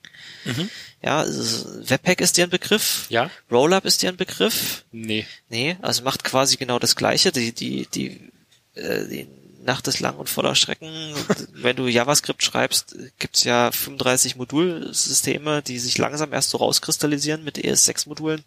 Mhm. 0.46 0.70
Ja, 1.02 1.22
ist- 1.22 1.90
Webpack 1.90 2.20
ist 2.20 2.36
dir 2.36 2.44
ein 2.44 2.50
Begriff. 2.50 3.06
Ja? 3.10 3.30
Rollup 3.50 3.84
ist 3.84 4.02
dir 4.02 4.08
ein 4.10 4.16
Begriff. 4.16 4.84
Nee. 4.92 5.26
Nee, 5.48 5.76
also 5.82 6.02
macht 6.02 6.24
quasi 6.24 6.56
genau 6.56 6.78
das 6.78 6.96
Gleiche. 6.96 7.32
Die, 7.32 7.52
die, 7.52 7.86
die, 7.86 8.30
äh, 8.74 9.06
die 9.08 9.28
Nacht 9.62 9.88
ist 9.88 9.98
lang 10.00 10.16
und 10.16 10.28
voller 10.28 10.54
Schrecken. 10.54 10.88
Wenn 11.52 11.76
du 11.76 11.88
JavaScript 11.88 12.42
schreibst, 12.44 12.96
gibt's 13.18 13.42
ja 13.44 13.72
35 13.72 14.36
Modulsysteme, 14.36 15.60
die 15.62 15.78
sich 15.80 15.98
langsam 15.98 16.32
erst 16.32 16.50
so 16.50 16.58
rauskristallisieren 16.58 17.42
mit 17.44 17.58
ES6-Modulen. 17.58 18.44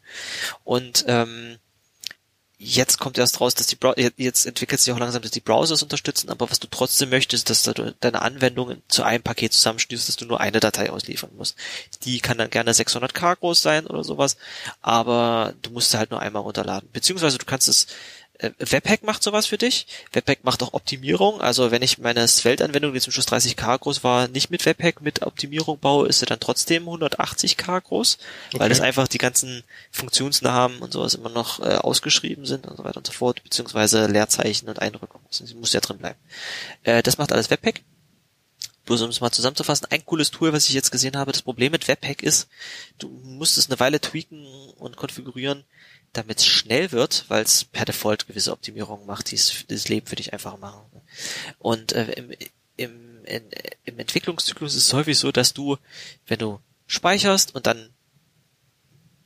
Und 0.64 1.04
ähm, 1.08 1.58
jetzt 2.62 3.00
kommt 3.00 3.18
erst 3.18 3.40
raus, 3.40 3.56
dass 3.56 3.68
die 3.68 3.78
Brow 3.78 3.96
jetzt 4.18 4.46
entwickelt 4.46 4.82
sich 4.82 4.94
auch 4.94 5.00
langsam, 5.00 5.22
dass 5.22 5.32
die 5.32 5.40
Browsers 5.40 5.82
unterstützen, 5.82 6.30
aber 6.30 6.52
was 6.52 6.60
du 6.60 6.68
trotzdem 6.70 7.10
möchtest, 7.10 7.50
dass 7.50 7.64
du 7.64 7.96
deine 8.02 8.22
Anwendung 8.22 8.82
zu 8.90 9.04
einem 9.04 9.24
Paket 9.24 9.54
zusammenschließt, 9.54 10.10
dass 10.10 10.18
du 10.18 10.26
nur 10.26 10.42
eine 10.42 10.60
Datei 10.60 10.92
ausliefern 10.92 11.32
musst. 11.38 11.56
Die 12.04 12.20
kann 12.20 12.38
dann 12.38 12.50
gerne 12.50 12.72
600k 12.72 13.38
groß 13.38 13.62
sein 13.62 13.88
oder 13.88 14.04
sowas, 14.04 14.36
aber 14.82 15.54
du 15.62 15.72
musst 15.72 15.92
sie 15.92 15.98
halt 15.98 16.12
nur 16.12 16.22
einmal 16.22 16.42
runterladen. 16.42 16.90
Beziehungsweise 16.92 17.38
du 17.38 17.46
kannst 17.46 17.70
es 17.70 17.88
Webpack 18.42 19.04
macht 19.04 19.22
sowas 19.22 19.48
für 19.48 19.58
dich. 19.58 19.86
Webpack 20.14 20.44
macht 20.44 20.64
auch 20.64 20.74
Optimierung. 20.74 21.42
Also 21.42 21.72
wenn 21.72 21.82
ich 21.82 21.98
meine 21.98 22.26
Svelte-Anwendung, 22.26 22.94
die 22.94 23.02
zum 23.02 23.12
Schluss 23.12 23.28
30k 23.28 23.78
groß 23.78 24.04
war, 24.04 24.30
nicht 24.30 24.50
mit 24.50 24.66
Webpack 24.66 25.02
mit 25.02 25.24
Optimierung 25.24 25.78
baue, 25.78 26.08
ist 26.08 26.20
sie 26.20 26.26
dann 26.26 26.40
trotzdem 26.40 26.88
180k 26.88 27.82
groß, 27.82 28.18
okay. 28.48 28.60
weil 28.60 28.72
es 28.72 28.80
einfach 28.80 29.10
die 29.10 29.18
ganzen 29.18 29.64
Funktionsnamen 29.92 30.80
und 30.80 30.94
sowas 30.94 31.16
immer 31.16 31.30
noch 31.30 31.60
äh, 31.60 31.76
ausgeschrieben 31.76 32.46
sind 32.46 32.66
und 32.66 32.78
so 32.78 32.84
weiter 32.86 32.98
und 32.98 33.08
so 33.08 33.14
fort, 33.14 33.44
beziehungsweise 33.44 34.08
Leerzeichen 34.08 34.70
und 34.70 34.80
Einrückungen. 34.80 35.26
Sie 35.30 35.54
muss 35.56 35.74
ja 35.74 35.82
drin 35.82 35.98
bleiben. 35.98 36.20
Äh, 36.84 37.04
das 37.04 37.18
macht 37.18 37.34
alles 37.34 37.50
Webpack. 37.50 37.82
Bloß 38.86 39.02
um 39.02 39.10
es 39.10 39.22
mal 39.22 39.30
zusammenzufassen, 39.30 39.88
ein 39.92 40.04
cooles 40.06 40.32
Tool, 40.32 40.52
was 40.52 40.68
ich 40.68 40.74
jetzt 40.74 40.92
gesehen 40.92 41.16
habe, 41.16 41.32
das 41.32 41.44
Problem 41.44 41.74
mit 41.74 41.88
Webpack 41.88 42.24
ist, 42.24 42.48
du 42.98 43.08
musst 43.24 43.58
es 43.58 43.70
eine 43.70 43.80
Weile 43.80 44.00
tweaken 44.00 44.48
und 44.78 44.96
konfigurieren, 44.96 45.64
damit 46.14 46.40
es 46.40 46.46
schnell 46.46 46.92
wird, 46.92 47.26
weil 47.28 47.44
es 47.44 47.66
per 47.66 47.86
Default 47.86 48.28
gewisse 48.28 48.52
Optimierungen 48.52 49.06
macht, 49.06 49.32
die 49.32 49.40
das 49.68 49.88
Leben 49.88 50.08
für 50.08 50.16
dich 50.16 50.34
einfacher 50.34 50.58
machen. 50.58 50.82
Und 51.60 51.92
äh, 51.94 52.12
im, 52.14 52.32
im, 52.78 53.26
in, 53.26 53.44
im 53.86 54.00
Entwicklungszyklus 54.00 54.76
ist 54.76 54.88
es 54.88 54.94
häufig 54.94 55.18
so, 55.18 55.32
dass 55.32 55.54
du, 55.54 55.78
wenn 56.28 56.40
du 56.40 56.60
speicherst 56.88 57.54
und 57.54 57.68
dann 57.68 57.90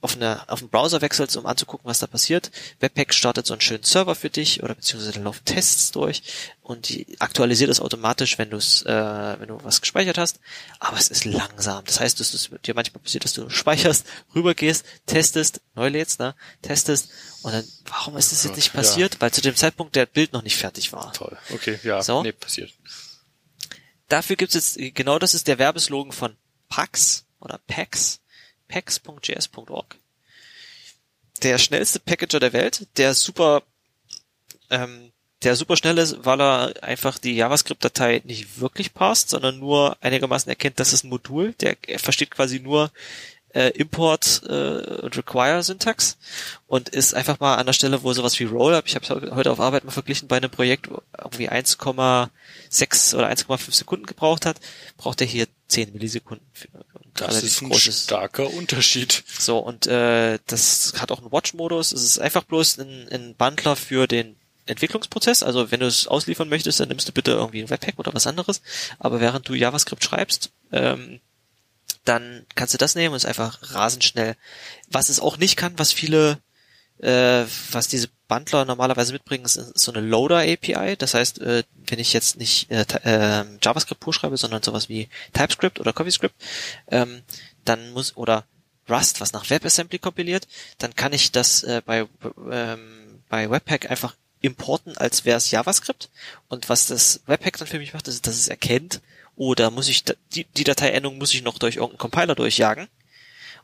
auf, 0.04 0.16
eine, 0.16 0.48
auf 0.50 0.60
einen 0.60 0.70
Browser 0.70 1.02
wechselst, 1.02 1.38
um 1.38 1.46
anzugucken, 1.46 1.88
was 1.88 2.00
da 2.00 2.08
passiert. 2.08 2.52
Webpack 2.82 3.14
startet 3.14 3.46
so 3.46 3.54
einen 3.54 3.62
schönen 3.62 3.84
Server 3.84 4.16
für 4.16 4.30
dich 4.30 4.62
oder 4.62 4.76
beziehungsweise 4.76 5.14
da 5.14 5.22
laufen 5.22 5.46
Tests 5.46 5.92
durch 5.92 6.24
und 6.62 6.90
die 6.90 7.16
aktualisiert 7.20 7.70
es 7.70 7.80
automatisch, 7.80 8.38
wenn 8.38 8.50
du 8.50 8.58
es, 8.58 8.82
äh, 8.84 9.40
wenn 9.40 9.48
du 9.48 9.64
was 9.64 9.80
gespeichert 9.80 10.18
hast. 10.18 10.42
Aber 10.80 10.98
es 10.98 11.08
ist 11.08 11.24
langsam. 11.24 11.86
Das 11.86 12.02
heißt, 12.02 12.20
es 12.20 12.34
ist 12.34 12.52
dir 12.66 12.76
manchmal 12.76 13.02
passiert, 13.02 13.24
dass 13.24 13.34
du 13.34 13.50
speicherst, 13.64 14.06
rübergehst, 14.36 14.86
testest, 15.06 15.62
neu 15.74 15.88
lädst, 15.88 16.20
ne, 16.20 16.36
testest 16.62 17.10
und 17.44 17.54
dann, 17.54 17.66
warum 17.86 18.18
ist 18.18 18.34
das 18.34 18.44
jetzt 18.44 18.58
nicht 18.58 18.74
passiert? 18.74 19.16
Ja. 19.16 19.22
Weil 19.22 19.32
zu 19.32 19.42
dem 19.42 19.56
Zeitpunkt 19.56 19.96
der 19.96 20.06
Bild 20.06 20.34
noch 20.34 20.44
nicht 20.44 20.58
fertig 20.58 20.92
war. 20.92 21.14
Toll. 21.14 21.38
Okay, 21.54 21.80
ja. 21.84 22.02
So. 22.04 22.24
Nee, 22.24 22.34
passiert. 22.34 22.74
Dafür 24.10 24.36
gibt's 24.36 24.56
jetzt, 24.56 24.78
genau 24.96 25.18
das 25.18 25.34
ist 25.34 25.48
der 25.48 25.60
Werbeslogan 25.60 26.12
von 26.12 26.36
Pax 26.68 27.26
oder 27.40 27.60
Pax 27.68 28.20
pax.js.org. 28.74 29.96
Der 31.44 31.58
schnellste 31.60 32.00
Packager 32.00 32.40
der 32.40 32.54
Welt, 32.54 32.88
der 32.98 33.14
super, 33.14 33.62
ähm, 34.72 35.12
der 35.44 35.56
super 35.56 35.78
schnell 35.78 35.98
ist, 36.00 36.26
weil 36.26 36.42
er 36.42 36.74
einfach 36.82 37.20
die 37.20 37.36
JavaScript-Datei 37.36 38.22
nicht 38.24 38.60
wirklich 38.60 38.94
passt, 38.94 39.30
sondern 39.30 39.60
nur 39.60 39.98
einigermaßen 40.02 40.50
erkennt, 40.50 40.80
das 40.80 40.94
ist 40.94 41.04
ein 41.04 41.10
Modul. 41.10 41.54
Der 41.60 41.76
versteht 41.98 42.32
quasi 42.32 42.60
nur 42.60 42.92
äh, 43.54 43.70
Import 43.70 44.42
äh, 44.48 45.02
und 45.02 45.16
Require-Syntax 45.16 46.18
und 46.66 46.90
ist 46.90 47.14
einfach 47.14 47.40
mal 47.40 47.56
an 47.56 47.68
der 47.68 47.74
Stelle, 47.74 48.02
wo 48.02 48.12
sowas 48.14 48.40
wie 48.40 48.46
Rollup, 48.46 48.86
ich 48.88 48.96
habe 48.96 49.36
heute 49.36 49.52
auf 49.52 49.60
Arbeit 49.60 49.84
mal 49.84 49.92
verglichen, 49.92 50.28
bei 50.28 50.38
einem 50.38 50.50
Projekt 50.50 50.90
irgendwie 51.18 51.52
1,6 51.52 53.16
oder 53.16 53.30
1,5 53.30 53.72
Sekunden 53.72 54.08
gebraucht 54.08 54.48
hat, 54.48 54.58
braucht 54.98 55.22
er 55.22 55.28
hier 55.28 55.48
10 55.68 55.94
Millisekunden. 55.94 56.48
Für, 56.54 56.70
das 57.14 57.44
ist 57.44 57.62
ein 57.62 57.70
großes. 57.70 58.06
starker 58.06 58.50
Unterschied. 58.52 59.24
So, 59.40 59.60
und 59.60 59.88
äh, 59.88 60.40
das 60.48 60.94
hat 60.98 61.12
auch 61.12 61.20
einen 61.20 61.32
Watch-Modus. 61.32 61.92
Es 61.92 62.04
ist 62.04 62.20
einfach 62.20 62.44
bloß 62.44 62.80
ein, 62.80 63.08
ein 63.12 63.36
Bundler 63.36 63.76
für 63.76 64.08
den 64.08 64.36
Entwicklungsprozess. 64.66 65.44
Also 65.44 65.72
wenn 65.72 65.82
du 65.82 65.88
es 65.88 66.08
ausliefern 66.08 66.50
möchtest, 66.50 66.80
dann 66.80 66.88
nimmst 66.88 67.08
du 67.08 67.12
bitte 67.12 67.32
irgendwie 67.32 67.62
ein 67.62 67.70
Webpack 67.70 68.00
oder 68.00 68.14
was 68.14 68.28
anderes. 68.28 68.62
Aber 69.00 69.20
während 69.20 69.48
du 69.48 69.54
JavaScript 69.54 70.04
schreibst, 70.04 70.52
ähm, 70.72 71.20
dann 72.06 72.46
kannst 72.56 72.74
du 72.74 72.78
das 72.78 72.96
nehmen 72.96 73.14
und 73.14 73.18
ist 73.18 73.26
einfach 73.26 73.60
rasend 73.74 74.04
schnell. 74.04 74.36
Was 74.90 75.10
es 75.10 75.20
auch 75.20 75.38
nicht 75.38 75.56
kann, 75.56 75.78
was 75.78 75.92
viele, 75.92 76.40
äh, 77.00 77.46
was 77.72 77.88
diese 77.88 78.10
Bundler 78.34 78.66
normalerweise 78.66 79.14
mitbringen, 79.14 79.46
ist, 79.46 79.56
so 79.56 79.92
eine 79.92 80.02
Loader-API. 80.02 80.96
Das 80.98 81.14
heißt, 81.14 81.40
äh, 81.42 81.64
wenn 81.88 82.00
ich 82.00 82.14
jetzt 82.14 82.38
nicht 82.38 82.72
äh, 82.72 82.86
äh, 83.04 83.46
JavaScript 83.62 84.00
pur 84.00 84.14
schreibe, 84.14 84.38
sondern 84.38 84.64
sowas 84.64 84.90
wie 84.90 85.08
TypeScript 85.34 85.80
oder 85.80 85.94
CoffeeScript, 85.94 86.36
ähm, 86.88 87.22
dann 87.64 87.92
muss 87.92 88.18
oder 88.18 88.46
Rust, 88.90 89.22
was 89.22 89.34
nach 89.34 89.50
WebAssembly 89.50 90.00
kompiliert, 90.00 90.48
dann 90.80 90.96
kann 90.96 91.14
ich 91.14 91.32
das 91.32 91.64
äh, 91.64 91.82
bei 91.86 92.08
ähm, 92.52 93.22
bei 93.30 93.50
Webpack 93.50 93.90
einfach 93.90 94.16
importen, 94.42 94.98
als 94.98 95.26
wäre 95.26 95.38
es 95.38 95.52
JavaScript. 95.52 96.10
Und 96.50 96.70
was 96.70 96.88
das 96.88 97.22
Webpack 97.28 97.58
dann 97.58 97.68
für 97.68 97.80
mich 97.80 97.94
macht, 97.94 98.08
ist, 98.08 98.26
dass 98.28 98.36
es 98.36 98.48
erkennt, 98.48 99.00
oder 99.36 99.72
muss 99.72 99.88
ich 99.88 100.04
die, 100.34 100.46
die 100.46 100.64
Dateiendung 100.64 101.18
muss 101.18 101.34
ich 101.34 101.44
noch 101.44 101.58
durch 101.58 101.76
irgendeinen 101.76 102.00
Compiler 102.00 102.36
durchjagen. 102.36 102.88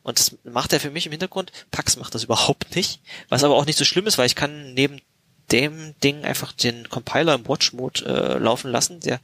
Und 0.04 0.20
das 0.20 0.36
macht 0.44 0.74
er 0.74 0.80
für 0.80 0.92
mich 0.92 1.06
im 1.06 1.12
Hintergrund. 1.12 1.52
Pax 1.72 1.98
macht 1.98 2.16
das 2.16 2.24
überhaupt 2.24 2.76
nicht. 2.76 3.02
Was 3.28 3.44
aber 3.44 3.56
auch 3.56 3.66
nicht 3.66 3.78
so 3.78 3.86
schlimm 3.86 4.08
ist, 4.08 4.18
weil 4.18 4.28
ich 4.28 4.36
kann 4.36 4.74
neben 4.74 5.02
dem 5.52 5.96
Ding 6.04 6.24
einfach 6.24 6.54
den 6.54 6.90
Compiler 6.90 7.34
im 7.34 7.48
Watch-Mode 7.48 8.06
äh, 8.06 8.38
laufen 8.38 8.72
lassen. 8.72 9.00
Der 9.00 9.20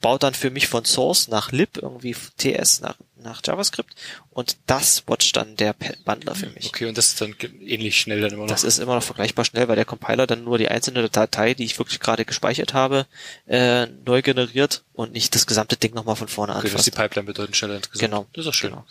baut 0.00 0.22
dann 0.22 0.34
für 0.34 0.50
mich 0.50 0.68
von 0.68 0.84
Source 0.84 1.28
nach 1.28 1.52
lib 1.52 1.78
irgendwie 1.78 2.14
TS 2.36 2.80
nach, 2.80 2.96
nach 3.16 3.40
JavaScript 3.44 3.94
und 4.30 4.56
das 4.66 5.04
watcht 5.06 5.36
dann 5.36 5.56
der 5.56 5.74
Bundler 6.04 6.34
für 6.34 6.48
mich. 6.50 6.66
Okay, 6.66 6.86
und 6.86 6.98
das 6.98 7.08
ist 7.08 7.20
dann 7.20 7.34
ähnlich 7.60 7.98
schnell 7.98 8.20
dann 8.20 8.32
immer 8.32 8.42
noch? 8.42 8.50
Das 8.50 8.64
ist 8.64 8.78
immer 8.78 8.94
noch 8.94 9.02
vergleichbar 9.02 9.44
schnell, 9.44 9.68
weil 9.68 9.76
der 9.76 9.84
Compiler 9.84 10.26
dann 10.26 10.44
nur 10.44 10.58
die 10.58 10.68
einzelne 10.68 11.08
Datei, 11.08 11.54
die 11.54 11.64
ich 11.64 11.78
wirklich 11.78 12.00
gerade 12.00 12.24
gespeichert 12.24 12.74
habe, 12.74 13.06
äh, 13.46 13.86
neu 14.04 14.22
generiert 14.22 14.84
und 14.92 15.12
nicht 15.12 15.34
das 15.34 15.46
gesamte 15.46 15.76
Ding 15.76 15.94
nochmal 15.94 16.16
von 16.16 16.28
vorne 16.28 16.52
okay, 16.52 16.66
anfasst. 16.66 16.86
Okay, 16.86 16.90
die 16.90 17.02
Pipeline 17.02 17.26
bedeutend 17.26 17.56
schneller 17.56 17.76
insgesamt. 17.76 18.10
Genau. 18.10 18.26
Das 18.34 18.44
ist 18.44 18.50
auch 18.50 18.54
schön. 18.54 18.70
Genau. 18.70 18.84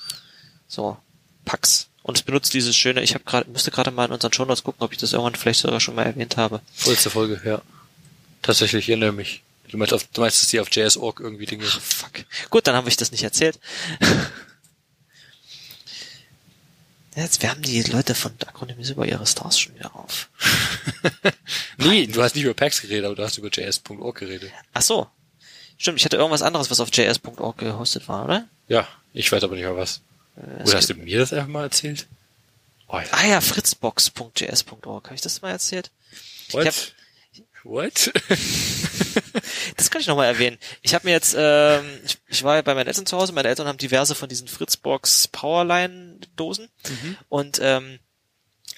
So, 0.67 0.97
Pax. 1.45 1.89
Und 2.03 2.17
es 2.17 2.23
benutzt 2.23 2.53
dieses 2.53 2.75
schöne, 2.75 3.01
ich 3.01 3.15
habe 3.15 3.23
gerade, 3.23 3.49
müsste 3.49 3.71
gerade 3.71 3.91
mal 3.91 4.05
in 4.05 4.11
unseren 4.11 4.31
Shownotes 4.31 4.63
gucken, 4.63 4.83
ob 4.83 4.91
ich 4.91 4.99
das 4.99 5.13
irgendwann 5.13 5.35
vielleicht 5.35 5.61
sogar 5.61 5.79
schon 5.79 5.95
mal 5.95 6.03
erwähnt 6.05 6.37
habe. 6.37 6.61
Vorletzte 6.75 7.09
Folge, 7.09 7.41
ja. 7.43 7.61
Tatsächlich, 8.43 8.87
erinnere 8.89 9.11
mich. 9.11 9.41
Du 9.69 9.77
meinst, 9.77 9.93
auf, 9.93 10.03
du 10.13 10.21
meinst, 10.21 10.41
dass 10.41 10.49
die 10.49 10.59
auf 10.59 10.69
JS.org 10.71 11.19
irgendwie 11.19 11.47
Dinge. 11.47 11.65
Ach, 11.67 11.81
fuck. 11.81 12.11
Gut, 12.51 12.67
dann 12.67 12.75
habe 12.75 12.89
ich 12.89 12.97
das 12.97 13.11
nicht 13.11 13.23
erzählt. 13.23 13.59
Jetzt 17.15 17.41
wärmen 17.41 17.61
die 17.61 17.81
Leute 17.83 18.13
von 18.13 18.33
Acronyms 18.45 18.89
über 18.89 19.07
ihre 19.07 19.25
Stars 19.25 19.57
schon 19.57 19.73
wieder 19.75 19.95
auf. 19.95 20.29
nee, 21.77 22.07
du 22.07 22.21
hast 22.21 22.35
nicht 22.35 22.43
über 22.43 22.53
Pax 22.53 22.81
geredet, 22.81 23.05
aber 23.05 23.15
du 23.15 23.23
hast 23.23 23.37
über 23.37 23.49
JS.org 23.49 24.15
geredet. 24.17 24.51
Ach 24.73 24.81
so. 24.81 25.07
Stimmt, 25.77 25.97
ich 25.97 26.05
hatte 26.05 26.17
irgendwas 26.17 26.41
anderes, 26.41 26.69
was 26.69 26.81
auf 26.81 26.89
JS.org 26.93 27.57
gehostet 27.57 28.07
war, 28.07 28.25
oder? 28.25 28.47
Ja, 28.67 28.87
ich 29.13 29.31
weiß 29.31 29.43
aber 29.43 29.55
nicht 29.55 29.63
mehr 29.63 29.75
was. 29.75 30.01
Oder 30.35 30.77
hast 30.77 30.89
du 30.89 30.95
mir 30.95 31.19
das 31.19 31.33
einfach 31.33 31.47
mal 31.47 31.63
erzählt? 31.63 32.07
Oh, 32.87 32.97
ja. 32.97 33.05
Ah 33.11 33.25
ja, 33.25 33.41
fritzbox.js.org. 33.41 35.05
Habe 35.05 35.15
ich 35.15 35.21
das 35.21 35.41
mal 35.41 35.51
erzählt? 35.51 35.91
What? 36.51 36.67
Hab, 36.67 36.73
What? 37.65 38.13
das 39.75 39.89
kann 39.89 39.99
ich 39.99 40.05
nochmal 40.05 40.27
erwähnen. 40.27 40.59
Ich 40.83 40.93
habe 40.93 41.07
mir 41.07 41.13
jetzt, 41.13 41.35
ähm, 41.35 41.83
ich, 42.05 42.19
ich 42.27 42.43
war 42.43 42.61
bei 42.61 42.75
meinen 42.75 42.85
Eltern 42.85 43.07
zu 43.07 43.17
Hause, 43.17 43.33
meine 43.33 43.47
Eltern 43.49 43.67
haben 43.67 43.79
diverse 43.79 44.13
von 44.13 44.29
diesen 44.29 44.47
Fritzbox 44.47 45.29
Powerline-Dosen 45.29 46.69
mhm. 46.87 47.17
und 47.27 47.59
ähm, 47.63 47.97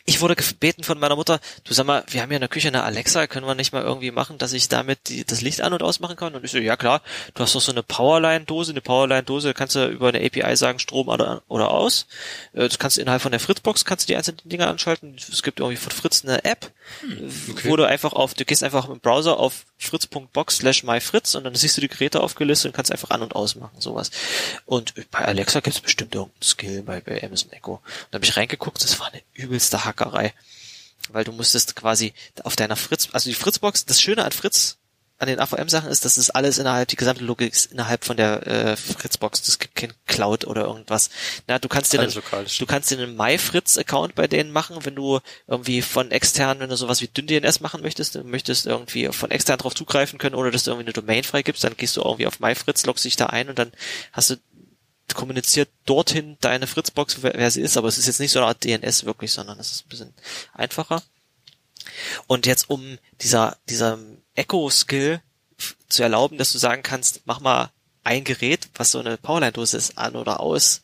ich 0.10 0.22
wurde 0.22 0.38
gebeten 0.38 0.84
von 0.84 1.00
meiner 1.00 1.18
Mutter, 1.18 1.42
du 1.66 1.74
sag 1.74 1.86
mal, 1.86 2.02
wir 2.08 2.22
haben 2.22 2.32
ja 2.32 2.38
in 2.38 2.42
der 2.42 2.48
Küche 2.48 2.70
eine 2.70 2.84
Alexa, 2.84 3.28
können 3.28 3.46
wir 3.46 3.56
nicht 3.56 3.74
mal 3.74 3.84
irgendwie 3.84 4.12
machen, 4.12 4.38
dass 4.38 4.54
ich 4.54 4.70
damit 4.70 5.10
die, 5.10 5.26
das 5.26 5.42
Licht 5.42 5.60
an- 5.60 5.74
und 5.74 5.84
ausmachen 5.84 6.16
kann? 6.16 6.34
Und 6.34 6.46
ich 6.46 6.52
so, 6.52 6.60
ja 6.60 6.78
klar, 6.78 7.02
du 7.34 7.44
hast 7.44 7.54
doch 7.54 7.60
so 7.60 7.74
eine 7.74 7.84
Powerline-Dose, 7.84 8.72
eine 8.72 8.80
Powerline-Dose, 8.80 9.54
kannst 9.54 9.76
du 9.76 9.86
über 9.90 10.08
eine 10.08 10.26
API 10.26 10.56
sagen, 10.56 10.80
Strom 10.80 11.10
an 11.10 11.42
oder 11.50 11.72
aus. 11.72 12.08
Äh, 12.54 12.70
das 12.70 12.80
kannst 12.80 12.96
du 12.96 13.02
innerhalb 13.02 13.22
von 13.22 13.32
der 13.32 13.42
Fritzbox, 13.42 13.84
kannst 13.84 14.06
du 14.06 14.08
die 14.08 14.16
einzelnen 14.16 14.40
Dinger 14.46 14.70
anschalten. 14.70 15.18
Es 15.18 15.44
gibt 15.44 15.60
irgendwie 15.60 15.76
von 15.76 15.92
Fritz 15.92 16.24
eine 16.24 16.46
App, 16.46 16.72
hm, 17.02 17.30
okay. 17.52 17.70
wo 17.70 17.76
du 17.76 17.86
einfach 17.86 18.14
auf, 18.14 18.34
du 18.34 18.46
gehst 18.46 18.64
einfach 18.64 18.88
im 18.88 19.02
Browser 19.02 19.38
auf 19.38 19.66
fritz.box 19.78 20.58
slash 20.58 20.84
myfritz 20.84 21.36
und 21.36 21.44
dann 21.44 21.54
siehst 21.54 21.76
du 21.76 21.82
die 21.82 21.90
Geräte 21.90 22.22
aufgelistet 22.22 22.70
und 22.70 22.76
kannst 22.78 22.94
einfach 22.94 23.10
an- 23.10 23.24
und 23.24 23.36
ausmachen, 23.36 23.82
sowas. 23.82 24.12
Und 24.66 24.94
bei 25.12 25.20
Alexa 25.20 25.60
gibt 25.60 25.76
es 25.76 25.82
bestimmt 25.82 26.16
irgendeinen 26.16 26.42
Skill 26.44 26.84
bei, 26.84 27.02
bei 27.02 27.22
Amazon 27.22 27.52
Echo. 27.52 27.74
Und 27.74 27.82
da 28.12 28.16
habe 28.16 28.26
ich 28.26 28.38
reingeguckt, 28.38 28.82
das 28.82 29.02
war 29.02 29.08
eine 29.12 29.22
übelste 29.34 29.84
Hack 29.84 29.97
Hackerei. 29.98 30.34
Weil 31.10 31.24
du 31.24 31.32
musstest 31.32 31.76
quasi 31.76 32.14
auf 32.44 32.56
deiner 32.56 32.76
Fritz, 32.76 33.10
also 33.14 33.30
die 33.30 33.36
Fritzbox, 33.36 33.86
das 33.86 34.02
Schöne 34.02 34.26
an 34.26 34.32
Fritz, 34.32 34.78
an 35.20 35.28
den 35.28 35.40
AVM-Sachen 35.40 35.90
ist, 35.90 36.06
dass 36.06 36.18
es 36.18 36.30
alles 36.30 36.60
innerhalb, 36.60 36.90
die 36.90 36.96
gesamte 36.96 37.24
Logik 37.24 37.52
ist 37.52 37.72
innerhalb 37.72 38.06
von 38.06 38.18
der 38.18 38.46
äh, 38.46 38.78
Fritzbox. 38.78 39.42
Das 39.42 39.58
gibt 39.58 39.74
kein 39.76 39.94
Cloud 40.06 40.46
oder 40.46 40.66
irgendwas. 40.66 41.10
Na, 41.48 41.58
du 41.58 41.68
kannst 41.68 41.92
dir 41.92 42.00
einen, 42.00 42.12
du 42.12 42.66
kannst 42.68 42.92
dir 42.92 43.00
einen 43.00 43.16
MyFritz-Account 43.16 44.14
bei 44.14 44.28
denen 44.28 44.52
machen, 44.52 44.86
wenn 44.86 44.94
du 44.94 45.20
irgendwie 45.48 45.82
von 45.82 46.12
extern, 46.12 46.60
wenn 46.60 46.70
du 46.70 46.76
sowas 46.76 47.02
wie 47.02 47.08
DynDNS 47.08 47.62
machen 47.62 47.82
möchtest, 47.82 48.14
du 48.14 48.24
möchtest 48.24 48.68
irgendwie 48.68 49.08
von 49.08 49.32
extern 49.32 49.58
drauf 49.58 49.74
zugreifen 49.74 50.20
können 50.20 50.36
oder 50.36 50.52
dass 50.52 50.66
du 50.66 50.72
irgendwie 50.72 50.86
eine 50.86 50.94
Domain 50.94 51.24
freigibst, 51.24 51.64
dann 51.64 51.78
gehst 51.78 51.98
du 51.98 52.02
irgendwie 52.02 52.28
auf 52.28 52.40
MyFritz, 52.40 52.86
loggst 52.86 53.06
dich 53.06 53.16
da 53.16 53.28
ein 53.28 53.50
und 53.50 53.58
dann 53.58 53.72
hast 54.14 54.30
du 54.30 54.36
kommuniziert 55.14 55.70
dorthin 55.86 56.38
deine 56.42 56.68
Fritzbox, 56.68 57.22
wer, 57.22 57.34
wer 57.36 57.52
sie 57.52 57.62
ist, 57.62 57.78
aber 57.78 57.88
es 57.88 57.98
ist 57.98 58.08
jetzt 58.08 58.20
nicht 58.20 58.32
so 58.32 58.40
eine 58.40 58.48
Art 58.48 58.64
DNS 58.64 59.06
wirklich, 59.06 59.32
sondern 59.32 59.60
es 59.60 59.72
ist 59.72 59.86
ein 59.86 59.90
bisschen 59.90 60.14
einfacher. 60.54 61.02
Und 62.28 62.46
jetzt 62.46 62.70
um 62.70 62.98
dieser, 63.22 63.58
dieser 63.70 64.00
Echo-Skill 64.36 65.22
zu 65.90 66.04
erlauben, 66.04 66.38
dass 66.38 66.52
du 66.52 66.58
sagen 66.58 66.84
kannst, 66.84 67.22
mach 67.26 67.40
mal 67.40 67.72
ein 68.04 68.24
Gerät, 68.24 68.70
was 68.76 68.92
so 68.92 69.00
eine 69.00 69.18
Powerline-Dose 69.18 69.76
ist, 69.76 69.98
an 69.98 70.16
oder 70.16 70.40
aus, 70.40 70.82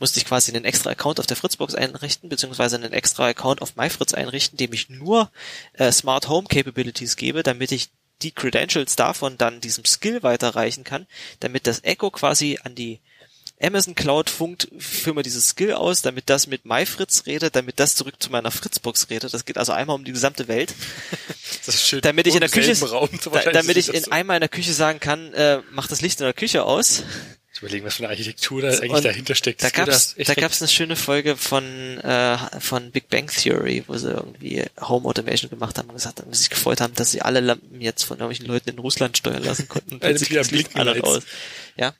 musste 0.00 0.18
ich 0.18 0.26
quasi 0.26 0.50
einen 0.50 0.64
extra 0.64 0.90
Account 0.90 1.20
auf 1.20 1.26
der 1.26 1.36
Fritzbox 1.36 1.74
einrichten, 1.74 2.28
beziehungsweise 2.28 2.74
einen 2.74 2.92
extra 2.92 3.28
Account 3.28 3.62
auf 3.62 3.76
MyFritz 3.76 4.12
einrichten, 4.12 4.56
dem 4.56 4.72
ich 4.72 4.90
nur 4.90 5.30
äh, 5.74 5.92
Smart 5.92 6.28
Home 6.28 6.48
Capabilities 6.48 7.14
gebe, 7.14 7.44
damit 7.44 7.70
ich 7.70 7.90
die 8.22 8.32
Credentials 8.32 8.96
davon 8.96 9.38
dann 9.38 9.60
diesem 9.60 9.84
Skill 9.84 10.24
weiterreichen 10.24 10.82
kann, 10.82 11.06
damit 11.38 11.68
das 11.68 11.84
Echo 11.84 12.10
quasi 12.10 12.58
an 12.64 12.74
die 12.74 13.00
Amazon 13.60 13.94
Cloud 13.94 14.30
funkt 14.30 14.68
für 14.78 15.14
mir 15.14 15.22
dieses 15.22 15.48
Skill 15.48 15.74
aus, 15.74 16.02
damit 16.02 16.28
das 16.28 16.46
mit 16.46 16.64
MyFritz 16.64 17.26
redet, 17.26 17.54
damit 17.54 17.78
das 17.78 17.94
zurück 17.94 18.16
zu 18.18 18.30
meiner 18.30 18.50
Fritzbox 18.50 19.10
redet. 19.10 19.32
Das 19.32 19.44
geht 19.44 19.58
also 19.58 19.72
einmal 19.72 19.96
um 19.96 20.04
die 20.04 20.12
gesamte 20.12 20.48
Welt. 20.48 20.74
Das 21.64 21.76
ist 21.76 21.86
schön. 21.86 22.00
Damit 22.00 22.26
ich 22.26 22.34
in 22.34 22.40
der 22.40 22.50
Küche, 22.50 22.78
Raum, 22.86 23.08
da, 23.32 23.52
damit 23.52 23.76
ich 23.76 23.92
in 23.92 24.10
einmal 24.12 24.36
in 24.36 24.40
der 24.40 24.48
Küche 24.48 24.72
sagen 24.72 25.00
kann, 25.00 25.32
äh, 25.32 25.62
mach 25.70 25.88
das 25.88 26.00
Licht 26.00 26.20
in 26.20 26.24
der 26.24 26.34
Küche 26.34 26.64
aus. 26.64 27.04
Überlegen, 27.64 27.86
was 27.86 27.94
für 27.94 28.02
eine 28.02 28.10
Architektur 28.10 28.60
da 28.60 28.68
eigentlich 28.68 28.90
und 28.90 29.04
dahinter 29.04 29.34
steckt. 29.34 29.62
Da 29.62 29.70
gab's, 29.70 30.14
da 30.16 30.34
gab's 30.34 30.60
eine 30.60 30.68
schöne 30.68 30.96
Folge 30.96 31.36
von, 31.36 31.64
äh, 32.00 32.36
von 32.60 32.90
Big 32.90 33.08
Bang 33.08 33.28
Theory, 33.28 33.84
wo 33.86 33.96
sie 33.96 34.10
irgendwie 34.10 34.64
Home 34.80 35.08
Automation 35.08 35.48
gemacht 35.50 35.78
haben 35.78 35.88
und 35.88 35.94
gesagt 35.94 36.20
haben, 36.20 36.32
sich 36.32 36.50
gefreut 36.50 36.80
haben, 36.80 36.94
dass 36.94 37.10
sie 37.10 37.22
alle 37.22 37.40
Lampen 37.40 37.80
jetzt 37.80 38.04
von 38.04 38.18
irgendwelchen 38.18 38.46
Leuten 38.46 38.70
in 38.70 38.78
Russland 38.78 39.16
steuern 39.16 39.42
lassen 39.42 39.68
konnten. 39.68 39.94
Und 39.94 40.04
das. 40.04 41.24
Ja. 41.76 41.92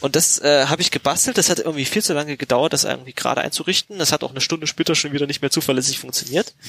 Und 0.00 0.16
das 0.16 0.40
äh, 0.40 0.66
habe 0.66 0.82
ich 0.82 0.90
gebastelt. 0.90 1.38
Das 1.38 1.48
hat 1.48 1.58
irgendwie 1.58 1.84
viel 1.84 2.02
zu 2.02 2.12
lange 2.12 2.36
gedauert, 2.36 2.72
das 2.72 2.84
irgendwie 2.84 3.14
gerade 3.14 3.40
einzurichten. 3.40 3.98
Das 3.98 4.12
hat 4.12 4.24
auch 4.24 4.30
eine 4.30 4.40
Stunde 4.40 4.66
später 4.66 4.94
schon 4.94 5.12
wieder 5.12 5.26
nicht 5.26 5.40
mehr 5.40 5.50
zuverlässig 5.50 5.98
funktioniert. 5.98 6.52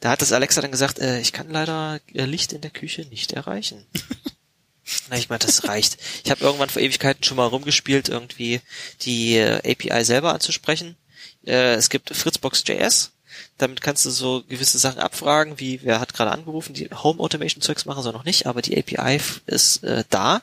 Da 0.00 0.10
hat 0.10 0.20
das 0.20 0.32
Alexa 0.32 0.60
dann 0.60 0.70
gesagt, 0.70 0.98
äh, 0.98 1.20
ich 1.20 1.32
kann 1.32 1.48
leider 1.48 1.98
äh, 2.12 2.26
Licht 2.26 2.52
in 2.52 2.60
der 2.60 2.70
Küche 2.70 3.06
nicht 3.06 3.32
erreichen. 3.32 3.86
Na, 5.08 5.16
ich 5.16 5.28
meine, 5.28 5.38
das 5.38 5.66
reicht. 5.66 5.98
Ich 6.24 6.30
habe 6.30 6.44
irgendwann 6.44 6.68
vor 6.68 6.82
Ewigkeiten 6.82 7.24
schon 7.24 7.36
mal 7.36 7.46
rumgespielt, 7.46 8.08
irgendwie 8.08 8.60
die 9.02 9.36
äh, 9.36 9.58
API 9.58 10.04
selber 10.04 10.32
anzusprechen. 10.32 10.96
Äh, 11.46 11.74
es 11.74 11.88
gibt 11.88 12.14
Fritzbox.js. 12.14 13.12
Damit 13.58 13.80
kannst 13.80 14.04
du 14.04 14.10
so 14.10 14.44
gewisse 14.48 14.78
Sachen 14.78 15.00
abfragen, 15.00 15.58
wie 15.58 15.80
wer 15.82 16.00
hat 16.00 16.14
gerade 16.14 16.32
angerufen, 16.32 16.74
die 16.74 16.88
Home 16.90 17.20
Automation 17.20 17.62
Zeugs 17.62 17.84
machen 17.84 18.02
sie 18.02 18.12
noch 18.12 18.24
nicht, 18.24 18.46
aber 18.46 18.62
die 18.62 18.76
API 18.76 19.20
ist 19.46 19.82
äh, 19.84 20.04
da. 20.10 20.42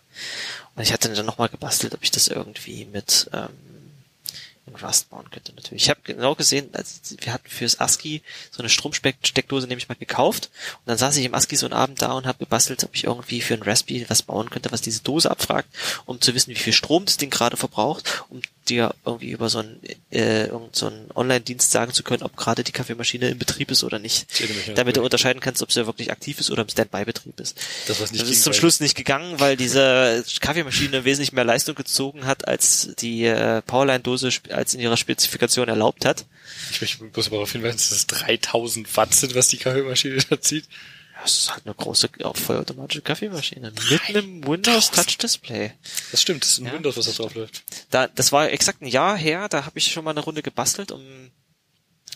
Und 0.75 0.83
ich 0.83 0.93
hatte 0.93 1.13
dann 1.13 1.25
nochmal 1.25 1.49
gebastelt, 1.49 1.93
ob 1.93 2.03
ich 2.03 2.11
das 2.11 2.27
irgendwie 2.27 2.85
mit 2.85 3.29
ähm, 3.33 3.49
Rust 4.81 5.09
bauen 5.09 5.29
könnte 5.31 5.53
natürlich. 5.53 5.83
Ich 5.83 5.89
habe 5.89 5.99
genau 6.03 6.35
gesehen, 6.35 6.69
also 6.73 6.99
wir 7.19 7.33
hatten 7.33 7.49
fürs 7.49 7.79
ASCII 7.79 8.21
so 8.51 8.59
eine 8.59 8.69
Stromsteckdose 8.69 9.67
nämlich 9.67 9.89
mal 9.89 9.95
gekauft 9.95 10.49
und 10.79 10.87
dann 10.89 10.97
saß 10.97 11.17
ich 11.17 11.25
im 11.25 11.33
ASCII 11.33 11.57
so 11.57 11.65
einen 11.65 11.73
Abend 11.73 12.01
da 12.01 12.13
und 12.13 12.25
habe 12.25 12.39
gebastelt, 12.39 12.83
ob 12.83 12.95
ich 12.95 13.05
irgendwie 13.05 13.41
für 13.41 13.53
ein 13.53 13.63
Raspberry 13.63 14.05
was 14.07 14.23
bauen 14.23 14.49
könnte, 14.49 14.71
was 14.71 14.81
diese 14.81 15.01
Dose 15.01 15.29
abfragt, 15.29 15.67
um 16.05 16.21
zu 16.21 16.33
wissen, 16.33 16.51
wie 16.51 16.55
viel 16.55 16.73
Strom 16.73 17.05
das 17.05 17.17
Ding 17.17 17.29
gerade 17.29 17.57
verbraucht, 17.57 18.23
um 18.29 18.41
dir 18.69 18.93
irgendwie 19.05 19.31
über 19.31 19.49
so 19.49 19.59
einen, 19.59 19.81
äh, 20.11 20.47
so 20.71 20.87
einen 20.87 21.09
Online-Dienst 21.13 21.71
sagen 21.71 21.93
zu 21.93 22.03
können, 22.03 22.23
ob 22.23 22.37
gerade 22.37 22.63
die 22.63 22.71
Kaffeemaschine 22.71 23.29
in 23.29 23.37
Betrieb 23.37 23.71
ist 23.71 23.83
oder 23.83 23.99
nicht. 23.99 24.27
Damit 24.75 24.97
du 24.97 25.01
unterscheiden 25.01 25.41
kannst, 25.41 25.61
ob 25.63 25.71
sie 25.71 25.85
wirklich 25.85 26.11
aktiv 26.11 26.39
ist 26.39 26.51
oder 26.51 26.61
im 26.61 26.69
Standby-Betrieb 26.69 27.39
ist. 27.39 27.57
Das, 27.87 27.99
was 27.99 28.11
nicht 28.11 28.23
das 28.23 28.29
ist 28.29 28.43
zum 28.43 28.53
Schluss 28.53 28.79
nicht 28.79 28.95
gegangen, 28.95 29.39
weil 29.39 29.57
diese 29.57 30.23
Kaffeemaschine 30.39 31.05
wesentlich 31.05 31.33
mehr 31.33 31.43
Leistung 31.43 31.75
gezogen 31.75 32.25
hat, 32.25 32.47
als 32.47 32.89
die 32.99 33.25
äh, 33.25 33.61
Powerline-Dose 33.63 34.29
als 34.53 34.73
in 34.73 34.79
ihrer 34.79 34.97
Spezifikation 34.97 35.67
erlaubt 35.67 36.05
hat. 36.05 36.25
Ich 36.71 36.81
möchte 36.81 37.03
bloß 37.05 37.29
darauf 37.29 37.51
hinweisen, 37.51 37.77
dass 37.77 37.91
es 37.91 38.07
3000 38.07 38.95
Watt 38.97 39.13
sind, 39.13 39.35
was 39.35 39.47
die 39.47 39.57
Kaffeemaschine 39.57 40.17
da 40.29 40.39
zieht. 40.39 40.67
Das 41.21 41.35
ist 41.35 41.51
halt 41.51 41.65
eine 41.65 41.75
große 41.75 42.09
vollautomatische 42.33 43.01
Kaffeemaschine 43.01 43.71
mit 43.89 44.01
einem 44.07 44.47
Windows 44.47 44.89
Touch 44.89 45.17
Display. 45.17 45.71
Das 46.11 46.21
stimmt, 46.21 46.43
das 46.43 46.53
ist 46.53 46.59
ein 46.59 46.65
ja. 46.65 46.73
Windows, 46.73 46.97
was 46.97 47.05
da 47.05 47.11
drauf 47.11 47.35
läuft. 47.35 47.63
Da, 47.91 48.07
das 48.07 48.31
war 48.31 48.49
exakt 48.49 48.81
ein 48.81 48.87
Jahr 48.87 49.15
her, 49.17 49.47
da 49.47 49.65
habe 49.65 49.77
ich 49.77 49.91
schon 49.91 50.03
mal 50.03 50.11
eine 50.11 50.21
Runde 50.21 50.41
gebastelt, 50.41 50.91
um 50.91 51.31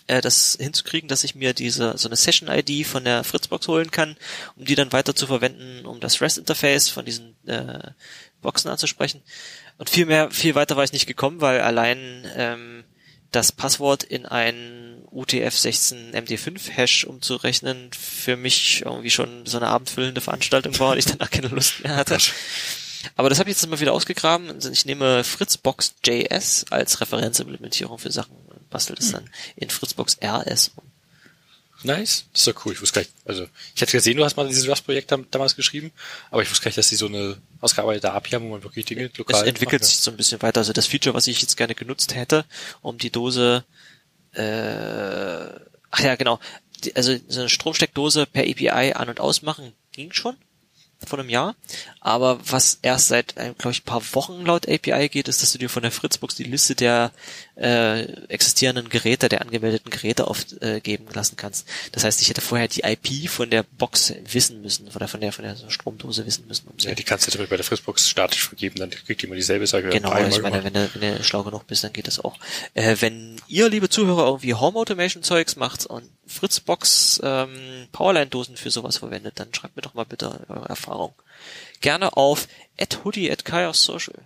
äh, 0.07 0.22
das 0.22 0.57
hinzukriegen, 0.60 1.07
dass 1.07 1.24
ich 1.24 1.36
mir 1.36 1.53
diese 1.53 1.98
so 1.98 2.07
eine 2.07 2.16
Session 2.16 2.49
ID 2.49 2.86
von 2.86 3.03
der 3.03 3.24
Fritzbox 3.24 3.68
holen 3.68 3.91
kann, 3.91 4.18
um 4.56 4.66
die 4.66 4.76
dann 4.76 4.91
weiter 4.91 5.16
zu 5.16 5.28
verwenden, 5.28 5.86
um 5.86 5.99
das 5.99 6.22
REST 6.22 6.40
Interface 6.40 6.90
von 6.90 7.06
diesen 7.06 7.36
äh, 7.48 7.91
Boxen 8.41 8.70
anzusprechen. 8.70 9.22
Und 9.77 9.89
viel 9.89 10.06
mehr, 10.06 10.31
viel 10.31 10.56
weiter 10.56 10.77
war 10.77 10.84
ich 10.84 10.93
nicht 10.93 11.07
gekommen, 11.07 11.41
weil 11.41 11.61
allein 11.61 12.26
ähm, 12.35 12.84
das 13.31 13.52
Passwort 13.52 14.03
in 14.03 14.26
ein 14.26 15.03
UTF-16 15.11 16.14
MD5-Hash 16.14 17.06
umzurechnen 17.06 17.91
für 17.93 18.38
mich 18.38 18.84
irgendwie 18.85 19.10
schon 19.10 19.45
so 19.45 19.57
eine 19.57 19.68
abendfüllende 19.68 20.22
Veranstaltung 20.22 20.77
war 20.80 20.91
und 20.91 20.97
ich 20.97 21.06
danach 21.06 21.30
keine 21.30 21.49
Lust 21.49 21.84
mehr 21.84 21.95
hatte. 21.95 22.18
Aber 23.15 23.30
das 23.30 23.39
habe 23.39 23.49
ich 23.49 23.56
jetzt 23.56 23.69
mal 23.69 23.80
wieder 23.80 23.93
ausgegraben. 23.93 24.49
Also 24.49 24.72
ich 24.72 24.85
nehme 24.85 25.23
Fritzbox.js 25.23 26.65
als 26.72 27.02
Referenzimplementierung 27.02 27.99
für 27.99 28.11
Sachen 28.11 28.35
und 28.47 28.69
bastel 28.69 28.95
das 28.95 29.07
hm. 29.07 29.14
dann 29.14 29.30
in 29.56 29.69
Fritzbox 29.69 30.18
RS 30.23 30.72
um. 30.76 30.94
Nice. 31.86 32.26
Das 32.34 32.41
ist 32.41 32.48
ja 32.48 32.53
cool. 32.66 32.74
Ich 32.74 32.82
wusste 32.82 32.95
gar 32.95 33.02
nicht, 33.02 33.14
also 33.26 33.48
ich 33.76 33.82
hatte 33.82 33.91
gesehen, 33.91 34.18
du 34.18 34.26
hast 34.26 34.36
mal 34.36 34.48
dieses 34.48 34.68
Rust-Projekt 34.68 35.14
damals 35.32 35.56
geschrieben, 35.56 35.91
aber 36.32 36.41
ich 36.41 36.49
wusste 36.49 36.64
gar 36.64 36.70
nicht, 36.70 36.78
dass 36.78 36.90
die 36.90 36.95
so 36.95 37.06
eine 37.06 37.38
ausgearbeitete 37.62 38.12
API 38.12 38.32
haben, 38.32 38.45
wo 38.45 38.49
man 38.49 38.64
wirklich 38.64 38.86
Dinge 38.86 39.12
lokal 39.16 39.41
Es 39.41 39.48
entwickelt 39.48 39.84
macht, 39.84 39.91
sich 39.91 39.99
so 39.99 40.12
ein 40.12 40.18
bisschen 40.18 40.41
weiter. 40.41 40.60
Also 40.62 40.74
das 40.74 40.88
Feature, 40.88 41.14
was 41.14 41.28
ich 41.28 41.41
jetzt 41.41 41.57
gerne 41.57 41.76
genutzt 41.76 42.16
hätte, 42.16 42.45
um 42.82 42.98
die 42.98 43.12
Dose, 43.12 43.64
äh, 44.34 44.41
ach 45.91 45.99
ja, 45.99 46.16
genau, 46.16 46.40
also 46.95 47.16
so 47.28 47.40
eine 47.41 47.49
Stromsteckdose 47.49 48.26
per 48.26 48.44
API 48.44 48.94
an- 48.94 49.10
und 49.10 49.20
ausmachen 49.20 49.74
ging 49.91 50.12
schon 50.12 50.36
von 51.05 51.19
einem 51.19 51.30
Jahr. 51.30 51.55
Aber 51.99 52.39
was 52.45 52.80
erst 52.81 53.07
seit, 53.07 53.38
äh, 53.38 53.53
glaube 53.57 53.72
ich, 53.72 53.81
ein 53.81 53.85
paar 53.85 54.03
Wochen 54.13 54.45
laut 54.45 54.67
API 54.67 55.09
geht, 55.09 55.27
ist, 55.27 55.41
dass 55.41 55.51
du 55.51 55.57
dir 55.57 55.69
von 55.69 55.81
der 55.81 55.91
Fritzbox 55.91 56.35
die 56.35 56.43
Liste 56.43 56.76
der 56.76 57.11
äh, 57.55 58.03
existierenden 58.27 58.89
Geräte, 58.89 59.30
der 59.30 59.41
angemeldeten 59.41 59.91
Geräte 59.91 60.27
aufgeben 60.27 61.07
äh, 61.09 61.13
lassen 61.13 61.35
kannst. 61.35 61.67
Das 61.91 62.03
heißt, 62.03 62.22
ich 62.22 62.30
hätte 62.30 62.41
vorher 62.41 62.67
die 62.67 62.81
IP 62.81 63.30
von 63.30 63.49
der 63.49 63.63
Box 63.63 64.13
wissen 64.31 64.61
müssen, 64.61 64.88
oder 64.95 65.07
von 65.07 65.22
der 65.22 65.31
von 65.31 65.45
der 65.45 65.55
Stromdose 65.69 66.26
wissen 66.26 66.47
müssen. 66.47 66.67
Um 66.67 66.76
ja, 66.77 66.93
die 66.93 67.03
kannst 67.03 67.27
du 67.27 67.31
natürlich 67.31 67.49
bei 67.49 67.57
der 67.57 67.65
Fritzbox 67.65 68.09
statisch 68.09 68.47
vergeben, 68.47 68.76
dann 68.80 68.89
kriegt 68.89 69.22
die 69.22 69.26
immer 69.26 69.35
dieselbe 69.35 69.67
Sache. 69.67 69.89
Genau, 69.89 70.15
ich 70.27 70.41
meine, 70.41 70.63
wenn 70.63 70.73
du, 70.73 70.89
wenn 70.93 71.17
du 71.17 71.23
schlau 71.23 71.43
genug 71.43 71.67
bist, 71.67 71.84
dann 71.84 71.93
geht 71.93 72.07
das 72.07 72.19
auch. 72.19 72.38
Äh, 72.73 72.97
wenn 72.99 73.41
ihr, 73.47 73.69
liebe 73.69 73.89
Zuhörer, 73.89 74.26
irgendwie 74.26 74.53
Home 74.53 74.77
Automation 74.77 75.23
Zeugs 75.23 75.55
macht 75.55 75.85
und 75.85 76.09
Fritzbox 76.27 77.22
ähm, 77.23 77.88
Powerline-Dosen 77.91 78.57
für 78.57 78.72
sowas 78.72 78.97
verwendet, 78.97 79.39
dann 79.39 79.53
schreibt 79.53 79.76
mir 79.76 79.81
doch 79.81 79.93
mal 79.93 80.06
bitte 80.06 80.45
eure 80.49 80.68
Erfahrung. 80.68 81.14
Gerne 81.81 82.18
auf 82.18 82.47
hoodie 83.03 83.31
at 83.31 83.43
Social. 83.73 84.26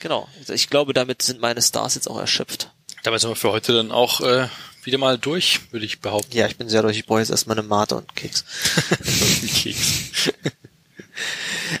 Genau. 0.00 0.28
Ich 0.48 0.68
glaube, 0.68 0.92
damit 0.92 1.22
sind 1.22 1.40
meine 1.40 1.62
Stars 1.62 1.94
jetzt 1.94 2.08
auch 2.08 2.18
erschöpft. 2.18 2.72
Damit 3.04 3.20
sind 3.20 3.30
wir 3.30 3.36
für 3.36 3.52
heute 3.52 3.72
dann 3.72 3.92
auch 3.92 4.20
äh, 4.20 4.48
wieder 4.84 4.98
mal 4.98 5.18
durch, 5.18 5.60
würde 5.72 5.86
ich 5.86 6.00
behaupten. 6.00 6.36
Ja, 6.36 6.46
ich 6.46 6.56
bin 6.56 6.68
sehr 6.68 6.82
durch. 6.82 6.98
Ich 6.98 7.06
brauche 7.06 7.20
jetzt 7.20 7.30
erstmal 7.30 7.58
eine 7.58 7.66
Mate 7.66 7.96
und 7.96 8.14
Keks. 8.16 8.44
Keks. 9.62 10.32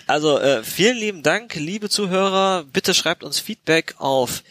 also, 0.06 0.38
äh, 0.38 0.62
vielen 0.62 0.96
lieben 0.96 1.22
Dank, 1.22 1.54
liebe 1.54 1.88
Zuhörer. 1.88 2.64
Bitte 2.64 2.94
schreibt 2.94 3.24
uns 3.24 3.40
Feedback 3.40 3.96
auf 3.98 4.42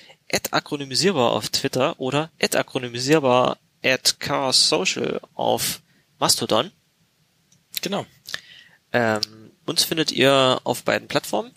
akronymisierbar 0.52 1.32
auf 1.32 1.50
Twitter 1.50 2.00
oder 2.00 2.32
akronymisierbar 2.56 3.58
at 3.84 4.20
Chaos 4.20 4.70
Social 4.70 5.22
auf 5.34 5.82
Mastodon. 6.20 6.72
Genau. 7.82 8.06
Ähm, 8.94 9.22
uns 9.66 9.84
findet 9.84 10.12
ihr 10.12 10.60
auf 10.64 10.84
beiden 10.84 11.08
Plattformen. 11.08 11.52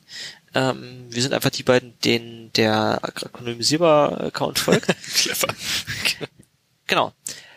Ähm, 0.55 1.07
wir 1.11 1.23
sind 1.23 1.35
einfach 1.35 1.51
die 1.51 1.63
beiden, 1.63 1.99
denen 2.01 2.53
der 2.53 3.01
Akronymisierbar-Account 3.03 4.59
folgt. 4.59 4.87
Clever. 5.15 5.49
genau. 6.87 7.13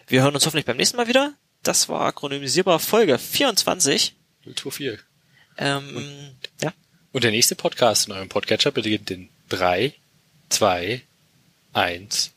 Wir 0.08 0.24
hören 0.24 0.34
uns 0.34 0.46
hoffentlich 0.46 0.66
beim 0.66 0.78
nächsten 0.78 0.98
Mal 0.98 1.08
wieder. 1.08 1.34
Das 1.64 1.90
war 1.90 2.02
Akronymisierbar 2.02 2.80
Folge 2.80 3.20
24. 3.20 4.16
Tour 4.56 4.72
4. 4.72 4.98
Ähm, 5.58 5.98
und, 5.98 6.38
ja. 6.62 6.74
Und 7.12 7.24
der 7.24 7.32
nächste 7.32 7.56
Podcast 7.56 8.08
in 8.08 8.14
eurem 8.14 8.30
Podcatcher 8.30 8.72
beginnt 8.72 9.12
in 9.12 9.30
3, 9.50 9.94
2, 10.50 11.02
1. 11.74 12.32